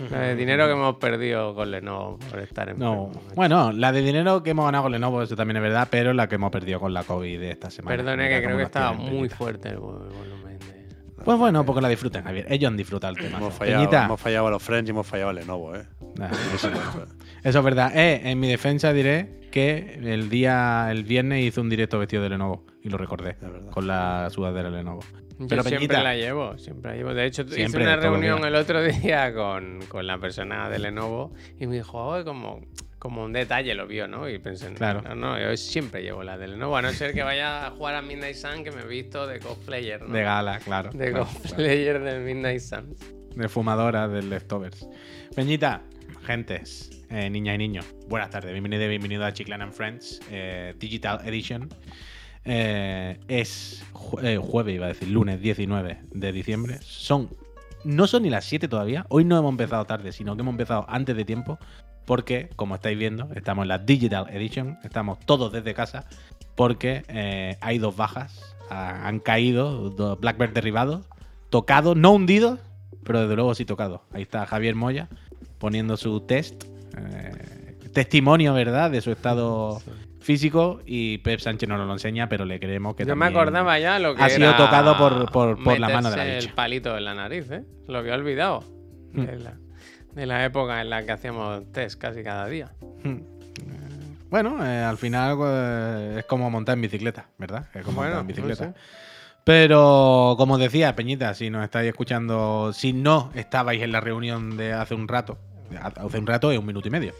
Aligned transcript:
La 0.10 0.20
de 0.20 0.36
dinero 0.36 0.66
que 0.66 0.72
hemos 0.72 0.96
perdido 0.96 1.54
con 1.54 1.70
Lenovo 1.70 2.18
por 2.30 2.40
estar 2.40 2.68
en 2.68 2.78
No. 2.78 3.10
Bueno, 3.34 3.72
la 3.72 3.92
de 3.92 4.02
dinero 4.02 4.42
que 4.42 4.50
hemos 4.50 4.64
ganado 4.66 4.84
con 4.84 4.92
Lenovo, 4.92 5.22
eso 5.22 5.36
también 5.36 5.56
es 5.58 5.62
verdad, 5.62 5.88
pero 5.90 6.12
la 6.12 6.28
que 6.28 6.34
hemos 6.36 6.50
perdido 6.50 6.80
con 6.80 6.92
la 6.94 7.04
COVID 7.04 7.38
de 7.40 7.50
esta 7.50 7.70
semana. 7.70 7.96
Perdone 7.96 8.28
que 8.28 8.42
creo 8.42 8.56
que 8.56 8.62
estaba 8.64 8.92
muy 8.92 9.28
fuerte 9.28 9.68
el 9.70 9.76
vol- 9.78 10.08
volumen. 10.12 10.58
de- 10.58 11.22
Pues 11.24 11.38
bueno, 11.38 11.64
porque 11.64 11.80
la 11.80 11.88
disfruten, 11.88 12.22
Javier. 12.24 12.46
Ellos 12.50 12.68
han 12.70 12.76
disfrutado 12.76 13.12
el 13.14 13.18
tema. 13.20 13.38
Hemos 13.38 13.54
fallado, 13.54 13.78
Peñita, 13.82 14.04
hemos 14.06 14.20
fallado 14.20 14.46
a 14.48 14.50
los 14.50 14.62
Friends 14.62 14.88
y 14.88 14.90
hemos 14.90 15.06
fallado 15.06 15.30
a 15.30 15.32
Lenovo, 15.32 15.74
¿eh? 15.76 15.84
nah, 16.16 16.28
eso, 16.54 16.70
eso 17.42 17.58
es 17.58 17.64
verdad. 17.64 17.92
Eh, 17.96 18.20
en 18.24 18.38
mi 18.40 18.48
defensa 18.48 18.92
diré 18.92 19.40
que 19.50 20.00
el 20.02 20.28
día, 20.28 20.88
el 20.90 21.04
viernes 21.04 21.44
hice 21.44 21.60
un 21.60 21.68
directo 21.70 21.98
vestido 21.98 22.22
de 22.22 22.30
Lenovo 22.30 22.64
y 22.84 22.88
lo 22.90 22.98
recordé 22.98 23.36
verdad. 23.40 23.70
con 23.70 23.86
la 23.88 24.28
sudadera 24.30 24.70
de 24.70 24.76
Lenovo. 24.76 25.00
Yo 25.38 25.46
Pero 25.48 25.62
siempre 25.64 25.88
Peñita, 25.88 26.02
la 26.04 26.14
llevo, 26.14 26.56
siempre 26.58 26.92
la 26.92 26.96
llevo. 26.96 27.12
De 27.14 27.26
hecho, 27.26 27.42
hice 27.42 27.54
Siempre, 27.56 27.82
una 27.82 27.96
todos 27.98 28.04
los 28.04 28.20
reunión 28.20 28.44
el 28.46 28.54
otro 28.54 28.82
día 28.84 29.34
con, 29.34 29.80
con 29.88 30.06
la 30.06 30.18
persona 30.18 30.68
de 30.68 30.78
Lenovo 30.78 31.32
y 31.58 31.66
me 31.66 31.74
dijo, 31.76 31.98
"Oh, 31.98 32.22
como, 32.24 32.60
como 33.00 33.24
un 33.24 33.32
detalle 33.32 33.74
lo 33.74 33.86
vio, 33.88 34.06
¿no? 34.06 34.28
Y 34.28 34.38
pensé, 34.38 34.70
no, 34.70 34.76
Claro. 34.76 35.02
no, 35.02 35.14
no, 35.16 35.40
yo 35.40 35.56
siempre 35.56 36.02
llevo 36.02 36.22
la 36.22 36.38
de 36.38 36.46
Lenovo, 36.48 36.76
a 36.76 36.82
no 36.82 36.90
ser 36.90 37.14
que 37.14 37.22
vaya 37.24 37.66
a 37.66 37.70
jugar 37.70 37.96
a 37.96 38.02
Midnight 38.02 38.36
Sun 38.36 38.62
que 38.62 38.70
me 38.70 38.82
he 38.82 38.86
visto 38.86 39.26
de 39.26 39.40
cosplayer, 39.40 40.02
¿no? 40.02 40.14
de 40.14 40.22
gala, 40.22 40.58
claro. 40.60 40.90
De 40.92 41.10
claro, 41.10 41.24
cosplayer 41.26 42.00
del 42.00 42.20
Midnight 42.22 42.60
Sun. 42.60 42.94
de 43.34 43.48
fumadora 43.48 44.06
del 44.06 44.30
Leftovers. 44.30 44.86
Peñita, 45.34 45.82
gentes, 46.24 47.02
eh, 47.10 47.28
niñas 47.28 47.56
y 47.56 47.58
niños, 47.58 47.86
buenas 48.08 48.30
tardes, 48.30 48.52
bienvenido, 48.52 48.88
bienvenido 48.88 49.24
a 49.24 49.32
Chiclana 49.32 49.64
and 49.64 49.72
Friends 49.72 50.20
eh, 50.30 50.74
Digital 50.78 51.20
Edition. 51.26 51.68
Eh, 52.44 53.18
es 53.28 53.84
eh, 54.22 54.36
jueves, 54.40 54.74
iba 54.74 54.86
a 54.86 54.88
decir, 54.88 55.08
lunes 55.08 55.40
19 55.40 55.98
de 56.12 56.32
diciembre. 56.32 56.78
Son, 56.82 57.28
no 57.84 58.06
son 58.06 58.22
ni 58.24 58.30
las 58.30 58.44
7 58.44 58.68
todavía. 58.68 59.06
Hoy 59.08 59.24
no 59.24 59.38
hemos 59.38 59.50
empezado 59.50 59.84
tarde, 59.86 60.12
sino 60.12 60.34
que 60.36 60.42
hemos 60.42 60.52
empezado 60.52 60.84
antes 60.88 61.16
de 61.16 61.24
tiempo. 61.24 61.58
Porque, 62.04 62.50
como 62.56 62.74
estáis 62.74 62.98
viendo, 62.98 63.28
estamos 63.34 63.62
en 63.62 63.68
la 63.68 63.78
Digital 63.78 64.26
Edition. 64.30 64.78
Estamos 64.84 65.18
todos 65.20 65.50
desde 65.52 65.72
casa. 65.72 66.04
Porque 66.54 67.02
eh, 67.08 67.56
hay 67.60 67.78
dos 67.78 67.96
bajas. 67.96 68.54
ha- 68.70 69.08
han 69.08 69.20
caído, 69.20 69.88
dos 69.90 70.20
Blackbird 70.20 70.52
derribados. 70.52 71.06
Tocados, 71.48 71.96
no 71.96 72.12
hundidos, 72.12 72.58
pero 73.04 73.20
desde 73.22 73.36
luego 73.36 73.54
sí 73.54 73.64
tocados. 73.64 74.02
Ahí 74.12 74.22
está 74.22 74.44
Javier 74.44 74.74
Moya 74.74 75.08
poniendo 75.58 75.96
su 75.96 76.20
test. 76.20 76.64
testimonio, 77.92 78.52
¿verdad? 78.54 78.90
De 78.90 79.00
su 79.00 79.10
estado 79.12 79.80
físico. 80.24 80.80
Y 80.84 81.18
Pep 81.18 81.38
Sánchez 81.40 81.68
no 81.68 81.76
nos 81.76 81.86
lo 81.86 81.92
enseña, 81.92 82.28
pero 82.28 82.44
le 82.44 82.58
creemos 82.58 82.96
que 82.96 83.04
Yo 83.04 83.14
me 83.14 83.26
acordaba 83.26 83.78
ya 83.78 83.98
lo 83.98 84.14
que 84.14 84.22
ha 84.22 84.28
sido 84.30 84.54
tocado 84.56 84.96
por- 84.98 85.30
por- 85.30 85.62
por 85.62 85.78
la 85.78 85.88
mano 85.88 86.10
de 86.10 86.16
la 86.16 86.22
meterse 86.24 86.36
bicha. 86.40 86.48
el 86.50 86.54
palito 86.54 86.96
en 86.96 87.04
la 87.04 87.14
nariz, 87.14 87.50
¿eh? 87.50 87.64
Lo 87.86 87.98
había 87.98 88.14
olvidado. 88.14 88.64
Hmm. 89.12 89.26
De, 89.26 89.38
la, 89.38 89.54
de 90.14 90.26
la 90.26 90.44
época 90.44 90.80
en 90.80 90.90
la 90.90 91.04
que 91.06 91.12
hacíamos 91.12 91.70
test 91.72 92.00
casi 92.00 92.22
cada 92.24 92.46
día. 92.48 92.72
Bueno, 94.30 94.64
eh, 94.66 94.82
al 94.82 94.96
final 94.98 95.38
eh, 95.46 96.16
es 96.18 96.24
como 96.24 96.50
montar 96.50 96.74
en 96.76 96.82
bicicleta, 96.82 97.28
¿verdad? 97.38 97.66
Es 97.74 97.84
como 97.84 97.98
Bueno, 97.98 98.16
montar 98.16 98.20
en 98.22 98.26
bicicleta. 98.26 98.66
no 98.66 98.72
sé. 98.72 98.78
Pero, 99.44 100.34
como 100.38 100.56
decía, 100.58 100.96
Peñita, 100.96 101.34
si 101.34 101.50
nos 101.50 101.62
estáis 101.64 101.88
escuchando, 101.88 102.72
si 102.72 102.92
no 102.94 103.30
estabais 103.34 103.82
en 103.82 103.92
la 103.92 104.00
reunión 104.00 104.56
de 104.56 104.72
hace 104.72 104.94
un 104.94 105.06
rato, 105.06 105.38
hace 105.96 106.18
un 106.18 106.26
rato 106.26 106.50
es 106.50 106.58
un 106.58 106.64
minuto 106.66 106.88
y 106.88 106.90
medio. 106.90 107.12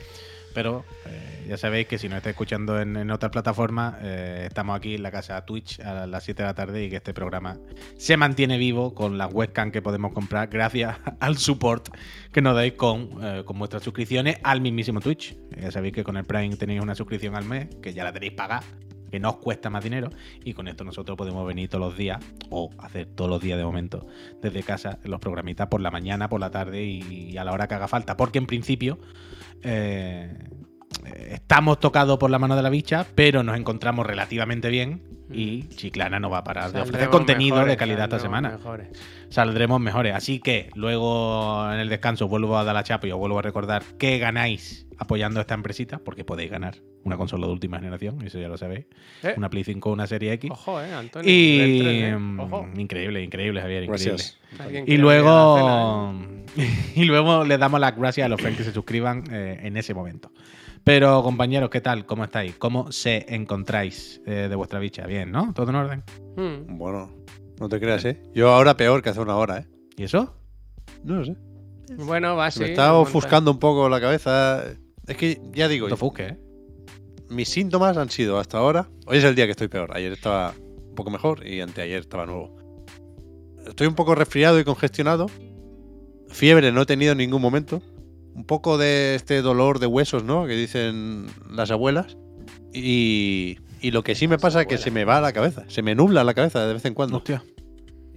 Pero 0.54 0.84
eh, 1.06 1.33
ya 1.48 1.56
sabéis 1.56 1.86
que 1.86 1.98
si 1.98 2.08
nos 2.08 2.18
estáis 2.18 2.34
escuchando 2.34 2.80
en, 2.80 3.10
otras 3.10 3.30
plataformas, 3.30 3.96
eh, 4.02 4.44
estamos 4.46 4.76
aquí 4.76 4.94
en 4.94 5.02
la 5.02 5.10
casa 5.10 5.44
Twitch 5.44 5.80
a 5.80 6.06
las 6.06 6.24
7 6.24 6.42
de 6.42 6.46
la 6.46 6.54
tarde 6.54 6.84
y 6.84 6.90
que 6.90 6.96
este 6.96 7.14
programa 7.14 7.58
se 7.96 8.16
mantiene 8.16 8.58
vivo 8.58 8.94
con 8.94 9.18
la 9.18 9.26
webcam 9.26 9.70
que 9.70 9.82
podemos 9.82 10.12
comprar 10.12 10.48
gracias 10.48 10.96
al 11.20 11.36
support 11.36 11.88
que 12.32 12.42
nos 12.42 12.54
dais 12.54 12.74
con, 12.74 13.10
eh, 13.22 13.42
con 13.44 13.58
vuestras 13.58 13.82
suscripciones 13.82 14.38
al 14.42 14.60
mismísimo 14.60 15.00
Twitch. 15.00 15.36
Ya 15.60 15.70
sabéis 15.70 15.94
que 15.94 16.04
con 16.04 16.16
el 16.16 16.24
Prime 16.24 16.56
tenéis 16.56 16.80
una 16.80 16.94
suscripción 16.94 17.36
al 17.36 17.44
mes, 17.44 17.68
que 17.82 17.92
ya 17.92 18.04
la 18.04 18.12
tenéis 18.12 18.32
pagada, 18.32 18.62
que 19.10 19.20
no 19.20 19.30
os 19.30 19.36
cuesta 19.36 19.70
más 19.70 19.84
dinero, 19.84 20.10
y 20.44 20.54
con 20.54 20.66
esto 20.66 20.84
nosotros 20.84 21.16
podemos 21.16 21.46
venir 21.46 21.68
todos 21.68 21.84
los 21.84 21.96
días, 21.96 22.18
o 22.50 22.70
hacer 22.78 23.06
todos 23.06 23.30
los 23.30 23.40
días 23.40 23.58
de 23.58 23.64
momento, 23.64 24.06
desde 24.42 24.62
casa, 24.62 24.98
los 25.04 25.20
programitas 25.20 25.68
por 25.68 25.80
la 25.80 25.90
mañana, 25.90 26.28
por 26.28 26.40
la 26.40 26.50
tarde 26.50 26.84
y 26.84 27.36
a 27.36 27.44
la 27.44 27.52
hora 27.52 27.68
que 27.68 27.74
haga 27.74 27.86
falta. 27.86 28.16
Porque 28.16 28.38
en 28.38 28.46
principio 28.46 28.98
eh, 29.64 30.28
estamos 31.04 31.80
tocados 31.80 32.18
por 32.18 32.30
la 32.30 32.38
mano 32.38 32.56
de 32.56 32.62
la 32.62 32.70
bicha, 32.70 33.06
pero 33.14 33.42
nos 33.42 33.56
encontramos 33.56 34.06
relativamente 34.06 34.68
bien. 34.68 35.02
Y 35.32 35.68
Chiclana 35.68 36.20
no 36.20 36.28
va 36.28 36.38
a 36.38 36.44
parar 36.44 36.70
de 36.70 36.82
ofrecer 36.82 36.92
Saldremos 36.92 37.16
contenido 37.16 37.56
mejores, 37.56 37.72
de 37.72 37.76
calidad 37.78 38.04
esta 38.04 38.18
saldremos 38.18 38.42
semana 38.42 38.58
mejores. 38.58 38.88
saldremos 39.30 39.80
mejores. 39.80 40.14
Así 40.14 40.38
que 40.38 40.70
luego 40.74 41.66
en 41.72 41.80
el 41.80 41.88
descanso 41.88 42.28
vuelvo 42.28 42.58
a 42.58 42.64
dar 42.64 42.74
la 42.74 42.84
chapa 42.84 43.06
y 43.06 43.10
os 43.10 43.18
vuelvo 43.18 43.38
a 43.38 43.42
recordar 43.42 43.82
que 43.98 44.18
ganáis 44.18 44.86
apoyando 44.98 45.40
esta 45.40 45.54
empresita, 45.54 45.98
porque 45.98 46.24
podéis 46.24 46.50
ganar 46.50 46.76
una 47.04 47.16
consola 47.16 47.46
de 47.46 47.52
última 47.52 47.78
generación, 47.78 48.22
eso 48.22 48.38
ya 48.38 48.48
lo 48.48 48.56
sabéis. 48.56 48.86
Eh. 49.22 49.34
Una 49.36 49.50
Play 49.50 49.64
5 49.64 49.88
o 49.88 49.92
una 49.92 50.06
serie 50.06 50.32
X. 50.34 50.50
Ojo, 50.50 50.80
eh, 50.80 50.92
Antonio. 50.92 51.30
Y 51.30 51.52
nivel 51.52 51.82
tres, 51.82 52.02
eh. 52.04 52.16
mm, 52.16 52.40
Ojo. 52.40 52.68
increíble, 52.76 53.22
increíble, 53.22 53.60
Javier, 53.60 53.84
increíble. 53.84 54.22
Y 54.86 54.94
a 54.94 54.98
luego 54.98 56.14
y 56.94 57.04
luego 57.04 57.44
le 57.44 57.58
damos 57.58 57.80
las 57.80 57.96
gracias 57.96 58.24
a 58.26 58.28
los 58.28 58.40
friends 58.40 58.58
que 58.58 58.64
se 58.64 58.72
suscriban 58.72 59.24
eh, 59.30 59.60
en 59.62 59.76
ese 59.76 59.94
momento. 59.94 60.30
Pero 60.84 61.22
compañeros, 61.22 61.70
¿qué 61.70 61.80
tal? 61.80 62.04
¿Cómo 62.04 62.24
estáis? 62.24 62.56
¿Cómo 62.56 62.92
se 62.92 63.24
encontráis 63.34 64.20
eh, 64.26 64.48
de 64.50 64.54
vuestra 64.54 64.78
bicha? 64.78 65.06
Bien, 65.06 65.32
¿no? 65.32 65.52
¿Todo 65.54 65.70
en 65.70 65.76
orden? 65.76 66.04
cena. 66.36 66.48
Mm. 66.48 66.78
Bueno, 66.78 67.10
no 67.58 67.68
te 67.70 67.80
creas, 67.80 68.04
¿eh? 68.04 68.22
Yo 68.34 68.50
ahora 68.50 68.76
peor 68.76 69.02
que 69.02 69.08
hace 69.08 69.20
una 69.20 69.36
hora, 69.36 69.60
¿eh? 69.60 69.66
¿Y 69.96 70.04
eso? 70.04 70.36
No 71.02 71.16
lo 71.16 71.24
sé. 71.24 71.36
Bueno, 71.96 72.36
va 72.36 72.50
Se 72.50 72.60
me 72.60 72.70
está 72.70 72.94
ofuscando 72.94 73.50
un 73.50 73.58
poco 73.58 73.88
la 73.88 73.98
cabeza. 73.98 74.62
Es 75.06 75.16
que, 75.16 75.40
ya 75.52 75.68
digo, 75.68 75.86
No 75.86 75.88
te 75.88 75.94
ofusques, 75.94 76.32
¿eh? 76.32 76.38
mis 77.30 77.48
síntomas 77.48 77.96
han 77.96 78.10
sido 78.10 78.38
hasta 78.38 78.58
ahora. 78.58 78.88
Hoy 79.06 79.18
es 79.18 79.24
el 79.24 79.34
día 79.34 79.46
que 79.46 79.52
estoy 79.52 79.68
peor. 79.68 79.90
Ayer 79.96 80.12
estaba 80.12 80.54
un 80.86 80.94
poco 80.94 81.10
mejor 81.10 81.46
y 81.46 81.62
anteayer 81.62 82.00
estaba 82.00 82.26
nuevo. 82.26 82.54
Estoy 83.66 83.86
un 83.86 83.94
poco 83.94 84.14
resfriado 84.14 84.60
y 84.60 84.64
congestionado. 84.64 85.30
Fiebre 86.28 86.72
no 86.72 86.82
he 86.82 86.86
tenido 86.86 87.12
en 87.12 87.18
ningún 87.18 87.40
momento. 87.40 87.80
Un 88.34 88.44
poco 88.44 88.78
de 88.78 89.14
este 89.14 89.42
dolor 89.42 89.78
de 89.78 89.86
huesos, 89.86 90.24
¿no? 90.24 90.46
Que 90.46 90.54
dicen 90.54 91.26
las 91.50 91.70
abuelas. 91.70 92.16
Y, 92.72 93.58
y 93.80 93.90
lo 93.92 94.02
que 94.02 94.14
sí 94.14 94.26
me 94.28 94.38
pasa 94.38 94.62
es 94.62 94.66
que 94.66 94.78
se 94.78 94.90
me 94.90 95.04
va 95.04 95.20
la 95.20 95.32
cabeza. 95.32 95.64
Se 95.68 95.82
me 95.82 95.94
nubla 95.94 96.24
la 96.24 96.34
cabeza 96.34 96.66
de 96.66 96.74
vez 96.74 96.84
en 96.84 96.94
cuando. 96.94 97.18
Hostia. 97.18 97.44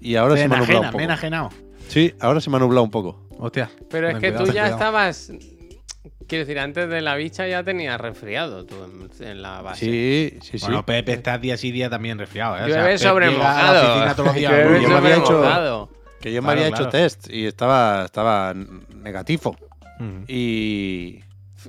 Y 0.02 0.16
ahora 0.16 0.34
Me 0.36 0.42
se 0.42 0.48
me 0.48 0.56
ha 0.56 0.60
nublado 0.60 0.80
un 0.82 0.86
me 0.88 0.92
poco. 0.92 1.04
enajenado. 1.04 1.50
Sí, 1.88 2.14
ahora 2.20 2.42
se 2.42 2.50
me 2.50 2.58
ha 2.58 2.60
nublado 2.60 2.84
un 2.84 2.92
poco. 2.92 3.28
Hostia. 3.38 3.70
Pero 3.90 4.10
es 4.10 4.16
que 4.16 4.30
cuidado, 4.32 4.46
tú 4.46 4.52
ya 4.52 4.62
cuidado. 4.64 4.74
estabas. 4.76 5.32
Quiero 6.28 6.44
decir, 6.46 6.60
antes 6.60 6.90
de 6.90 7.00
la 7.02 7.16
bicha 7.16 7.48
ya 7.48 7.64
tenías 7.64 8.02
resfriado 8.02 8.66
tú 8.66 8.76
en, 8.84 9.28
en 9.28 9.42
la 9.42 9.62
base. 9.62 9.86
Sí, 9.86 10.38
sí, 10.42 10.58
sí. 10.60 10.66
Bueno, 10.66 10.86
Pepe 10.86 11.14
está 11.14 11.38
día 11.38 11.56
sí 11.56 11.72
día 11.72 11.90
también 11.90 12.18
resfriado, 12.18 12.58
¿eh? 12.58 12.64
O 12.64 12.68
sea, 12.68 12.78
Llueve 12.82 12.98
sobre 12.98 13.30
mojado. 13.30 14.14
todos 14.16 14.28
los 14.28 14.36
días. 14.36 14.52
Llueve 14.52 14.80
me 15.20 15.26
sobre 15.26 15.88
que 16.20 16.34
yo 16.34 16.42
me 16.42 16.48
Claro, 16.48 16.60
había 16.60 16.70
claro. 16.72 16.84
hecho 16.84 16.90
test 16.90 17.30
y 17.32 17.46
estaba, 17.46 18.04
estaba 18.06 18.54
negativo. 18.96 19.56
Y, 20.28 21.20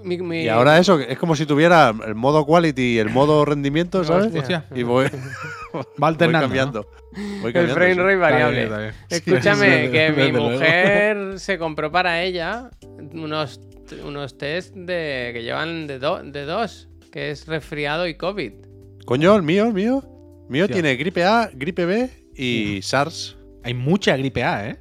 Mi- 0.03 0.19
mi- 0.19 0.43
y 0.43 0.49
ahora 0.49 0.78
eso, 0.78 0.99
es 1.00 1.19
como 1.19 1.34
si 1.34 1.47
tuviera 1.47 1.93
el 2.06 2.15
modo 2.15 2.44
quality 2.47 2.94
y 2.94 2.99
el 2.99 3.09
modo 3.11 3.44
rendimiento, 3.44 4.05
¿sabes? 4.05 4.34
Hostia. 4.34 4.66
Y 4.75 4.83
voy, 4.83 5.06
Va 5.75 5.83
voy 5.97 6.09
alternando. 6.09 6.47
cambiando. 6.47 6.91
Voy 7.41 7.47
El 7.47 7.53
cambiando, 7.53 7.75
frame 7.75 7.94
sí. 7.94 8.00
rate 8.00 8.16
variable. 8.16 8.62
Está 8.65 8.78
bien, 8.78 8.89
está 8.91 9.06
bien. 9.09 9.34
Escúchame, 9.39 9.87
Sí, 9.87 9.93
que 9.93 10.12
mi 10.12 10.31
luego. 10.33 10.50
mujer 10.50 11.41
se 11.41 11.59
compró 11.59 11.91
para 11.91 12.22
ella 12.22 12.71
unos, 13.12 13.61
unos 14.05 14.37
test 14.39 14.75
de, 14.75 15.31
que 15.33 15.43
llevan 15.43 15.87
de, 15.87 15.99
do- 15.99 16.22
de 16.22 16.45
dos, 16.45 16.89
que 17.10 17.31
es 17.31 17.47
resfriado 17.47 18.06
y 18.06 18.15
COVID. 18.15 18.53
Coño, 19.06 19.34
el 19.34 19.43
mío, 19.43 19.65
el 19.66 19.72
mío. 19.72 20.03
El 20.47 20.53
mío 20.53 20.69
tiene 20.69 20.95
gripe 20.97 21.25
A, 21.25 21.50
gripe 21.53 21.87
B 21.87 22.09
y 22.37 22.81
SARS. 22.83 23.37
Hay 23.65 23.74
mucha 23.74 24.16
gripe 24.16 24.45
A, 24.45 24.69
¿eh? 24.69 24.77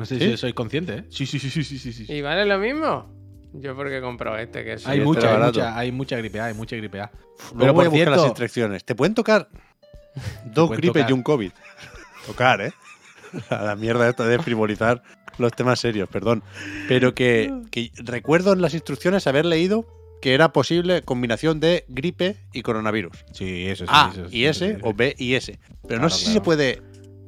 No 0.00 0.06
sé 0.06 0.18
¿Sí? 0.18 0.30
si 0.30 0.36
sois 0.38 0.54
consciente, 0.54 0.94
¿eh? 0.94 1.04
Sí, 1.10 1.26
sí, 1.26 1.38
sí, 1.38 1.50
sí, 1.50 1.62
sí, 1.62 1.92
sí. 1.92 2.06
¿Y 2.08 2.22
vale 2.22 2.46
lo 2.46 2.58
mismo? 2.58 3.12
Yo 3.52 3.76
porque 3.76 4.00
compro 4.00 4.34
este, 4.38 4.64
que 4.64 4.72
es... 4.72 4.86
Hay 4.86 4.96
este 5.00 5.04
mucha, 5.04 5.34
hay 5.34 5.42
mucha, 5.42 5.78
hay 5.78 5.92
mucha 5.92 6.16
gripe 6.16 6.40
A, 6.40 6.44
hay 6.46 6.54
mucha 6.54 6.74
gripe 6.74 7.02
A. 7.02 7.10
Luego 7.52 7.58
Pero 7.58 7.74
voy 7.74 7.84
por 7.84 7.86
a 7.86 7.90
buscar 7.90 8.10
las 8.12 8.24
instrucciones. 8.24 8.82
¿Te 8.82 8.94
pueden 8.94 9.14
tocar 9.14 9.50
dos 10.46 10.68
pueden 10.68 10.80
gripes 10.80 11.02
tocar. 11.02 11.10
y 11.10 11.12
un 11.12 11.22
COVID? 11.22 11.50
Tocar, 12.26 12.62
¿eh? 12.62 12.72
A 13.50 13.62
la 13.62 13.76
mierda 13.76 14.08
esta 14.08 14.26
de 14.26 14.38
frivolizar 14.38 15.02
los 15.36 15.52
temas 15.52 15.78
serios, 15.78 16.08
perdón. 16.08 16.42
Pero 16.88 17.14
que, 17.14 17.52
que 17.70 17.92
recuerdo 17.96 18.54
en 18.54 18.62
las 18.62 18.72
instrucciones 18.72 19.26
haber 19.26 19.44
leído 19.44 19.86
que 20.22 20.32
era 20.32 20.54
posible 20.54 21.02
combinación 21.02 21.60
de 21.60 21.84
gripe 21.88 22.36
y 22.54 22.62
coronavirus. 22.62 23.22
Sí, 23.34 23.66
eso 23.66 23.84
sí. 23.84 23.90
A 23.92 24.12
eso 24.14 24.30
sí, 24.30 24.38
y 24.38 24.44
eso 24.46 24.64
S 24.64 24.76
sí. 24.76 24.80
o 24.82 24.94
B 24.94 25.14
y 25.18 25.34
S. 25.34 25.58
Pero 25.66 25.88
Claro, 25.88 26.02
no 26.04 26.08
sé 26.08 26.24
si 26.24 26.32
se 26.32 26.40
puede, 26.40 26.80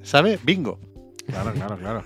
¿sabe? 0.03 0.39
Bingo. 0.43 0.81
Claro, 1.27 1.53
claro, 1.53 1.77
claro. 1.77 2.05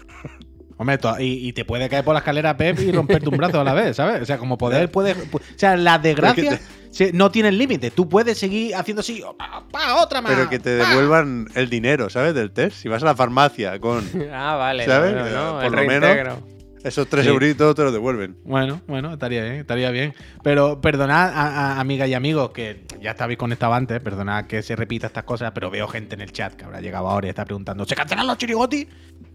Hombre, 0.78 0.98
y, 1.20 1.48
y 1.48 1.52
te 1.54 1.64
puede 1.64 1.88
caer 1.88 2.04
por 2.04 2.12
la 2.12 2.18
escalera 2.18 2.56
Pep 2.56 2.78
y 2.80 2.92
romperte 2.92 3.28
un 3.30 3.36
brazo 3.38 3.60
a 3.60 3.64
la 3.64 3.72
vez, 3.72 3.96
¿sabes? 3.96 4.20
O 4.20 4.24
sea, 4.26 4.36
como 4.38 4.58
poder 4.58 4.90
puede. 4.90 5.14
pu- 5.16 5.36
O 5.40 5.58
sea, 5.58 5.74
la 5.76 5.98
desgracia 5.98 6.60
se- 6.90 7.12
no 7.14 7.30
tiene 7.30 7.50
límite. 7.50 7.90
Tú 7.90 8.08
puedes 8.08 8.36
seguir 8.36 8.74
haciendo 8.74 9.00
así, 9.00 9.22
pa, 9.38 9.62
pa, 9.70 10.02
otra 10.02 10.20
más. 10.20 10.32
Pero 10.34 10.50
que 10.50 10.58
te 10.58 10.78
pa. 10.78 10.88
devuelvan 10.90 11.48
el 11.54 11.70
dinero, 11.70 12.10
¿sabes? 12.10 12.34
Del 12.34 12.50
test. 12.50 12.76
Si 12.76 12.88
vas 12.88 13.02
a 13.02 13.06
la 13.06 13.16
farmacia 13.16 13.78
con 13.80 14.04
Ah, 14.32 14.56
vale. 14.56 14.84
¿Sabes? 14.84 15.14
no, 15.14 15.24
no, 15.30 15.54
Por 15.60 15.64
el 15.66 15.72
lo 15.72 15.92
menos-. 15.92 16.38
Esos 16.86 17.08
tres 17.08 17.24
Sí. 17.24 17.30
euritos 17.30 17.74
te 17.74 17.82
los 17.82 17.92
devuelven. 17.92 18.36
Bueno, 18.44 18.80
bueno, 18.86 19.12
estaría 19.12 19.42
bien, 19.42 19.54
estaría 19.56 19.90
bien. 19.90 20.14
Pero 20.44 20.80
perdonad, 20.80 21.30
a, 21.34 21.72
a- 21.74 21.80
amigas 21.80 22.08
y 22.08 22.14
amigos, 22.14 22.50
que 22.50 22.84
ya 23.00 23.10
estabais 23.10 23.36
conectados 23.36 23.76
antes, 23.76 24.00
perdonad 24.00 24.44
que 24.46 24.62
se 24.62 24.76
repita 24.76 25.08
estas 25.08 25.24
cosas, 25.24 25.50
pero 25.52 25.68
veo 25.70 25.88
gente 25.88 26.14
en 26.14 26.20
el 26.20 26.30
chat 26.32 26.54
que 26.54 26.64
habrá 26.64 26.80
llegado 26.80 27.08
ahora 27.08 27.26
y 27.26 27.30
está 27.30 27.44
preguntando, 27.44 27.84
¿se 27.84 27.96
cancelan 27.96 28.26
los 28.26 28.38
chirigoti? 28.38 28.86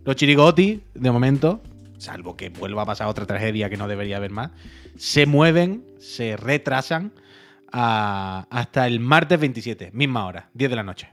Los 0.05 0.15
chirigoti, 0.15 0.81
de 0.93 1.11
momento, 1.11 1.61
salvo 1.97 2.37
que 2.37 2.49
vuelva 2.49 2.83
a 2.83 2.85
pasar 2.85 3.07
otra 3.07 3.25
tragedia 3.25 3.69
que 3.69 3.75
no 3.77 3.87
debería 3.89 4.15
haber 4.17 4.31
más, 4.31 4.51
se 4.95 5.25
mueven, 5.25 5.83
se 5.99 6.37
retrasan 6.37 7.11
a- 7.71 8.47
hasta 8.49 8.87
el 8.87 8.99
martes 9.01 9.39
27, 9.39 9.91
misma 9.93 10.25
hora, 10.25 10.49
10 10.53 10.69
de 10.69 10.75
la 10.75 10.83
noche. 10.83 11.09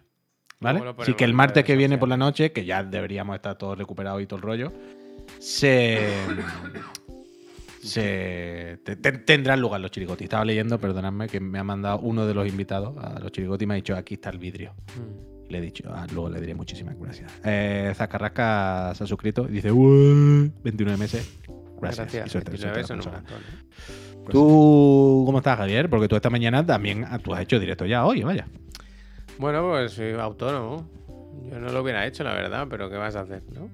¿Vale? 0.60 0.82
Así 0.98 1.14
que 1.14 1.22
el 1.22 1.34
martes 1.34 1.64
que 1.64 1.76
viene 1.76 1.98
por 1.98 2.08
la 2.08 2.16
noche, 2.16 2.50
que 2.50 2.64
ya 2.64 2.82
deberíamos 2.82 3.36
estar 3.36 3.56
todos 3.56 3.78
recuperados 3.78 4.20
y 4.20 4.26
todo 4.26 4.38
el 4.38 4.42
rollo, 4.42 4.72
se, 5.38 6.08
se 7.82 8.78
te- 8.84 8.96
te- 8.96 9.12
tendrán 9.12 9.60
lugar 9.60 9.80
los 9.80 9.90
chirigotis. 9.90 10.24
Estaba 10.24 10.44
leyendo, 10.44 10.78
perdonadme, 10.78 11.26
que 11.28 11.40
me 11.40 11.58
ha 11.58 11.64
mandado 11.64 12.00
uno 12.00 12.26
de 12.26 12.34
los 12.34 12.46
invitados 12.48 12.96
a 12.98 13.18
los 13.20 13.30
chirigotis 13.32 13.64
y 13.64 13.66
me 13.66 13.74
ha 13.74 13.76
dicho, 13.76 13.96
aquí 13.96 14.14
está 14.14 14.30
el 14.30 14.38
vidrio. 14.38 14.74
Mm. 14.96 15.46
Y 15.48 15.52
le 15.52 15.58
he 15.58 15.60
dicho, 15.62 15.84
ah, 15.90 16.06
luego 16.12 16.28
le 16.28 16.40
diré 16.40 16.54
muchísimas 16.54 16.98
gracias. 16.98 17.32
Eh, 17.44 17.92
Zacarrasca 17.94 18.92
se 18.94 19.04
ha 19.04 19.06
suscrito 19.06 19.46
y 19.48 19.52
dice, 19.52 19.72
"Ué, 19.72 20.50
29 20.62 20.98
meses. 20.98 21.38
Gracias. 21.80 22.26
Y 22.26 22.28
suerte, 22.28 22.50
29 22.50 22.58
suerte 22.58 22.78
a 22.78 22.82
la 22.82 22.86
son 22.86 22.96
un 22.98 23.02
consola. 23.02 23.16
montón, 23.18 23.38
¿eh? 23.38 24.28
¿Tú 24.30 25.22
cómo 25.24 25.38
estás, 25.38 25.56
Javier? 25.56 25.88
Porque 25.88 26.06
tú 26.06 26.16
esta 26.16 26.28
mañana 26.28 26.66
también 26.66 27.04
ah, 27.08 27.18
tú 27.18 27.32
has 27.32 27.40
hecho 27.40 27.58
directo 27.58 27.86
ya 27.86 28.04
hoy, 28.04 28.22
vaya. 28.22 28.46
Bueno, 29.38 29.62
pues 29.70 29.92
soy 29.92 30.12
autónomo. 30.12 30.86
Yo 31.50 31.58
no 31.58 31.70
lo 31.72 31.80
hubiera 31.82 32.04
hecho, 32.06 32.24
la 32.24 32.34
verdad, 32.34 32.66
pero 32.68 32.90
¿qué 32.90 32.96
vas 32.96 33.16
a 33.16 33.20
hacer, 33.20 33.42
no? 33.54 33.70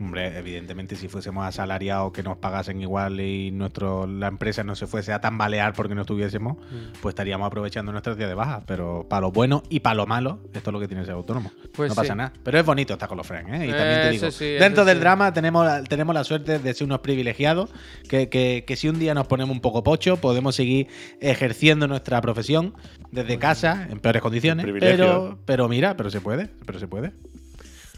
Hombre, 0.00 0.38
evidentemente 0.38 0.96
si 0.96 1.08
fuésemos 1.08 1.46
asalariados 1.46 2.12
que 2.12 2.22
nos 2.22 2.36
pagasen 2.38 2.80
igual 2.80 3.20
y 3.20 3.50
nuestro, 3.50 4.06
la 4.06 4.28
empresa 4.28 4.64
no 4.64 4.74
se 4.74 4.86
fuese 4.86 5.12
a 5.12 5.20
tambalear 5.20 5.72
porque 5.74 5.94
no 5.94 6.00
estuviésemos, 6.02 6.56
Mm. 6.58 7.00
pues 7.00 7.12
estaríamos 7.12 7.46
aprovechando 7.46 7.92
nuestros 7.92 8.16
días 8.16 8.28
de 8.28 8.34
baja. 8.34 8.62
Pero 8.66 9.06
para 9.08 9.20
lo 9.22 9.32
bueno 9.32 9.62
y 9.68 9.80
para 9.80 9.94
lo 9.94 10.06
malo, 10.06 10.40
esto 10.52 10.70
es 10.70 10.72
lo 10.72 10.80
que 10.80 10.88
tiene 10.88 11.02
que 11.02 11.06
ser 11.06 11.14
autónomo. 11.14 11.52
Pues 11.74 11.90
no 11.90 11.94
pasa 11.94 12.14
nada. 12.14 12.32
Pero 12.42 12.58
es 12.58 12.66
bonito 12.66 12.92
estar 12.94 13.08
con 13.08 13.18
los 13.18 13.26
friends, 13.26 13.50
¿eh? 13.52 13.66
Y 13.68 13.70
también 13.70 14.00
te 14.02 14.10
digo, 14.10 14.30
sí, 14.30 14.44
dentro 14.46 14.84
del 14.84 14.96
sí. 14.96 15.00
drama 15.00 15.32
tenemos, 15.32 15.64
la- 15.64 15.82
tenemos 15.84 16.14
la 16.14 16.24
suerte 16.24 16.58
de 16.58 16.74
ser 16.74 16.86
unos 16.86 17.00
privilegiados, 17.00 17.70
que, 18.08 18.28
que- 18.28 18.64
que 18.66 18.76
si 18.76 18.88
un 18.88 18.98
día 18.98 19.14
nos 19.14 19.26
ponemos 19.26 19.54
un 19.54 19.60
poco 19.60 19.82
pocho, 19.84 20.16
podemos 20.16 20.54
seguir 20.56 20.88
ejerciendo 21.20 21.86
nuestra 21.88 22.20
profesión 22.20 22.74
desde 23.10 23.38
casa, 23.38 23.86
en 23.90 24.00
peores 24.00 24.22
condiciones. 24.22 24.64
privilegio. 24.64 24.96
Pero, 24.96 25.38
pero 25.44 25.68
mira, 25.68 25.96
pero 25.96 26.10
se 26.10 26.20
puede, 26.20 26.48
pero 26.66 26.78
se 26.78 26.88
puede. 26.88 27.12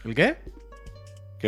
¿El 0.05 0.15
qué? 0.15 0.37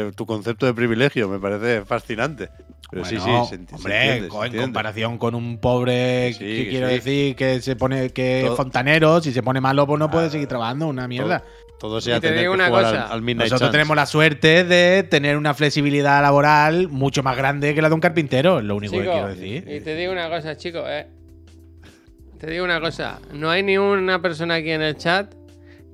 Que 0.06 0.12
tu 0.12 0.26
concepto 0.26 0.66
de 0.66 0.74
privilegio 0.74 1.28
me 1.28 1.38
parece 1.38 1.84
fascinante. 1.84 2.48
Pero 2.90 3.04
sí, 3.04 3.16
Bueno, 3.16 3.44
sí, 3.44 3.56
se, 3.56 3.66
se 3.66 3.74
hombre, 3.74 3.92
se 3.92 4.16
en 4.16 4.24
entiende. 4.24 4.58
comparación 4.60 5.18
con 5.18 5.34
un 5.34 5.58
pobre, 5.58 6.32
Sí, 6.32 6.38
que 6.38 6.68
quiero 6.70 6.88
sí. 6.88 6.94
decir, 6.94 7.36
que 7.36 7.60
se 7.60 7.76
pone 7.76 8.10
que 8.10 8.42
Todo- 8.46 8.56
fontanero, 8.56 9.20
si 9.20 9.32
se 9.32 9.42
pone 9.42 9.60
malo, 9.60 9.86
pues 9.86 9.98
no 9.98 10.10
puede 10.10 10.28
Ah, 10.28 10.30
seguir 10.30 10.48
trabajando, 10.48 10.86
una 10.88 11.06
mierda. 11.06 11.44
Todo 11.78 12.00
sea 12.00 12.16
Y 12.16 12.20
te 12.20 12.28
tener 12.28 12.40
digo 12.40 12.52
que 12.54 12.56
una 12.56 12.68
jugar 12.68 12.84
cosa, 12.86 13.06
al, 13.06 13.12
al 13.12 13.22
Midnight 13.22 13.50
Nosotros 13.50 13.60
Chance. 13.68 13.72
tenemos 13.72 13.94
la 13.96 14.06
suerte 14.06 14.64
de 14.64 15.02
tener 15.04 15.36
una 15.36 15.54
flexibilidad 15.54 16.20
laboral 16.22 16.88
mucho 16.88 17.22
más 17.22 17.36
grande 17.36 17.74
que 17.74 17.82
la 17.82 17.88
de 17.88 17.94
un 17.94 18.00
carpintero, 18.00 18.58
es 18.58 18.64
lo 18.64 18.74
único 18.74 18.94
que 18.94 19.02
quiero 19.02 19.28
decir. 19.28 19.64
Y 19.70 19.80
te 19.80 19.94
digo 19.94 20.10
una 20.10 20.28
cosa, 20.28 20.56
chicos, 20.56 20.84
eh. 20.88 21.06
Te 22.40 22.48
digo 22.50 22.64
una 22.64 22.80
cosa. 22.80 23.20
No 23.32 23.50
hay 23.50 23.62
ni 23.62 23.78
una 23.78 24.22
persona 24.22 24.54
aquí 24.56 24.70
en 24.70 24.82
el 24.82 24.96
chat 24.96 25.34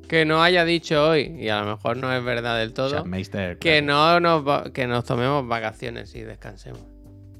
que 0.09 0.25
no 0.25 0.43
haya 0.43 0.65
dicho 0.65 1.09
hoy, 1.09 1.37
y 1.39 1.49
a 1.49 1.61
lo 1.63 1.77
mejor 1.77 1.97
no 1.97 2.13
es 2.13 2.23
verdad 2.25 2.59
del 2.59 2.73
todo, 2.73 3.05
que 3.05 3.57
claro. 3.59 3.87
no 3.87 4.21
nos, 4.21 4.47
va- 4.49 4.73
que 4.73 4.87
nos 4.87 5.05
tomemos 5.05 5.47
vacaciones 5.47 6.15
y 6.15 6.23
descansemos. 6.23 6.81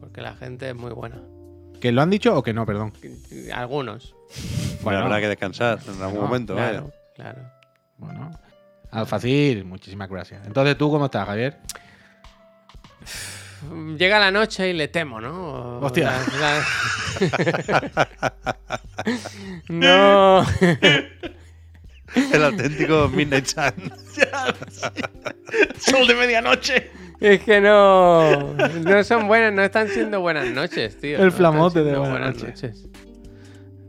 Porque 0.01 0.21
la 0.21 0.35
gente 0.35 0.69
es 0.71 0.75
muy 0.75 0.93
buena. 0.93 1.21
¿Que 1.81 1.93
lo 1.93 2.03
han 2.03 2.11
dicho 2.11 2.37
o 2.37 2.43
que 2.43 2.53
no? 2.55 2.65
Perdón. 2.67 2.93
Algunos. 3.55 4.15
Bueno, 4.83 5.01
habrá 5.01 5.21
que 5.21 5.29
descansar 5.29 5.79
en 5.87 6.03
algún 6.03 6.21
no, 6.21 6.27
momento. 6.27 6.55
vaya. 6.55 6.71
Claro, 6.81 6.93
claro. 7.15 7.43
Bueno. 7.99 8.31
Alfacil, 8.91 9.65
muchísimas 9.65 10.09
gracias. 10.09 10.47
Entonces, 10.47 10.79
¿tú 10.79 10.91
cómo 10.91 11.07
estás, 11.07 11.27
Javier? 11.27 11.59
Llega 13.99 14.19
la 14.19 14.31
noche 14.31 14.69
y 14.69 14.73
le 14.75 14.89
temo, 14.89 15.21
¿no? 15.21 15.79
Hostia. 15.81 16.13
La- 16.39 16.63
la- 17.21 18.15
no. 19.69 20.45
El 22.33 22.45
auténtico 22.45 23.09
Midnight 23.09 23.47
Chance. 23.47 23.91
Sol 25.79 26.07
de 26.07 26.15
medianoche. 26.15 26.91
Es 27.21 27.43
que 27.43 27.61
no. 27.61 28.55
No 28.55 29.05
son 29.05 29.27
buenas, 29.29 29.53
no 29.53 29.63
están 29.63 29.89
siendo 29.89 30.21
buenas 30.21 30.47
noches, 30.49 30.99
tío. 31.01 31.19
El 31.19 31.27
no 31.27 31.33
flamote 31.33 31.83
de 31.83 31.97
buenas 31.97 32.43
noches. 32.43 32.87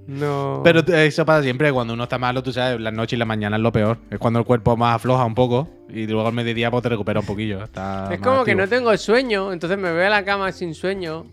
No. 0.08 0.62
Pero 0.64 0.82
eso 0.82 1.26
pasa 1.26 1.42
siempre, 1.42 1.72
cuando 1.74 1.94
uno 1.94 2.04
está 2.04 2.20
malo, 2.20 2.44
tú 2.44 2.54
sabes, 2.54 2.80
las 2.80 2.94
noches 2.94 3.14
y 3.14 3.18
las 3.18 3.28
mañanas 3.28 3.58
es 3.58 3.64
lo 3.64 3.72
peor. 3.72 3.98
Es 4.12 4.20
cuando 4.20 4.40
el 4.40 4.46
cuerpo 4.46 4.78
más 4.78 4.96
afloja 4.96 5.26
un 5.26 5.34
poco 5.34 5.68
y 5.90 6.06
luego 6.06 6.28
al 6.28 6.34
mediodía 6.34 6.70
pues 6.70 6.84
te 6.84 6.90
recupera 6.90 7.22
un 7.22 7.26
poquillo. 7.26 7.64
Está 7.64 8.10
es 8.14 8.20
como 8.20 8.44
que 8.44 8.54
no 8.54 8.68
tengo 8.68 8.96
sueño, 8.98 9.52
entonces 9.52 9.78
me 9.78 9.92
veo 9.92 10.06
a 10.06 10.10
la 10.10 10.24
cama 10.24 10.52
sin 10.52 10.76
sueño. 10.76 11.26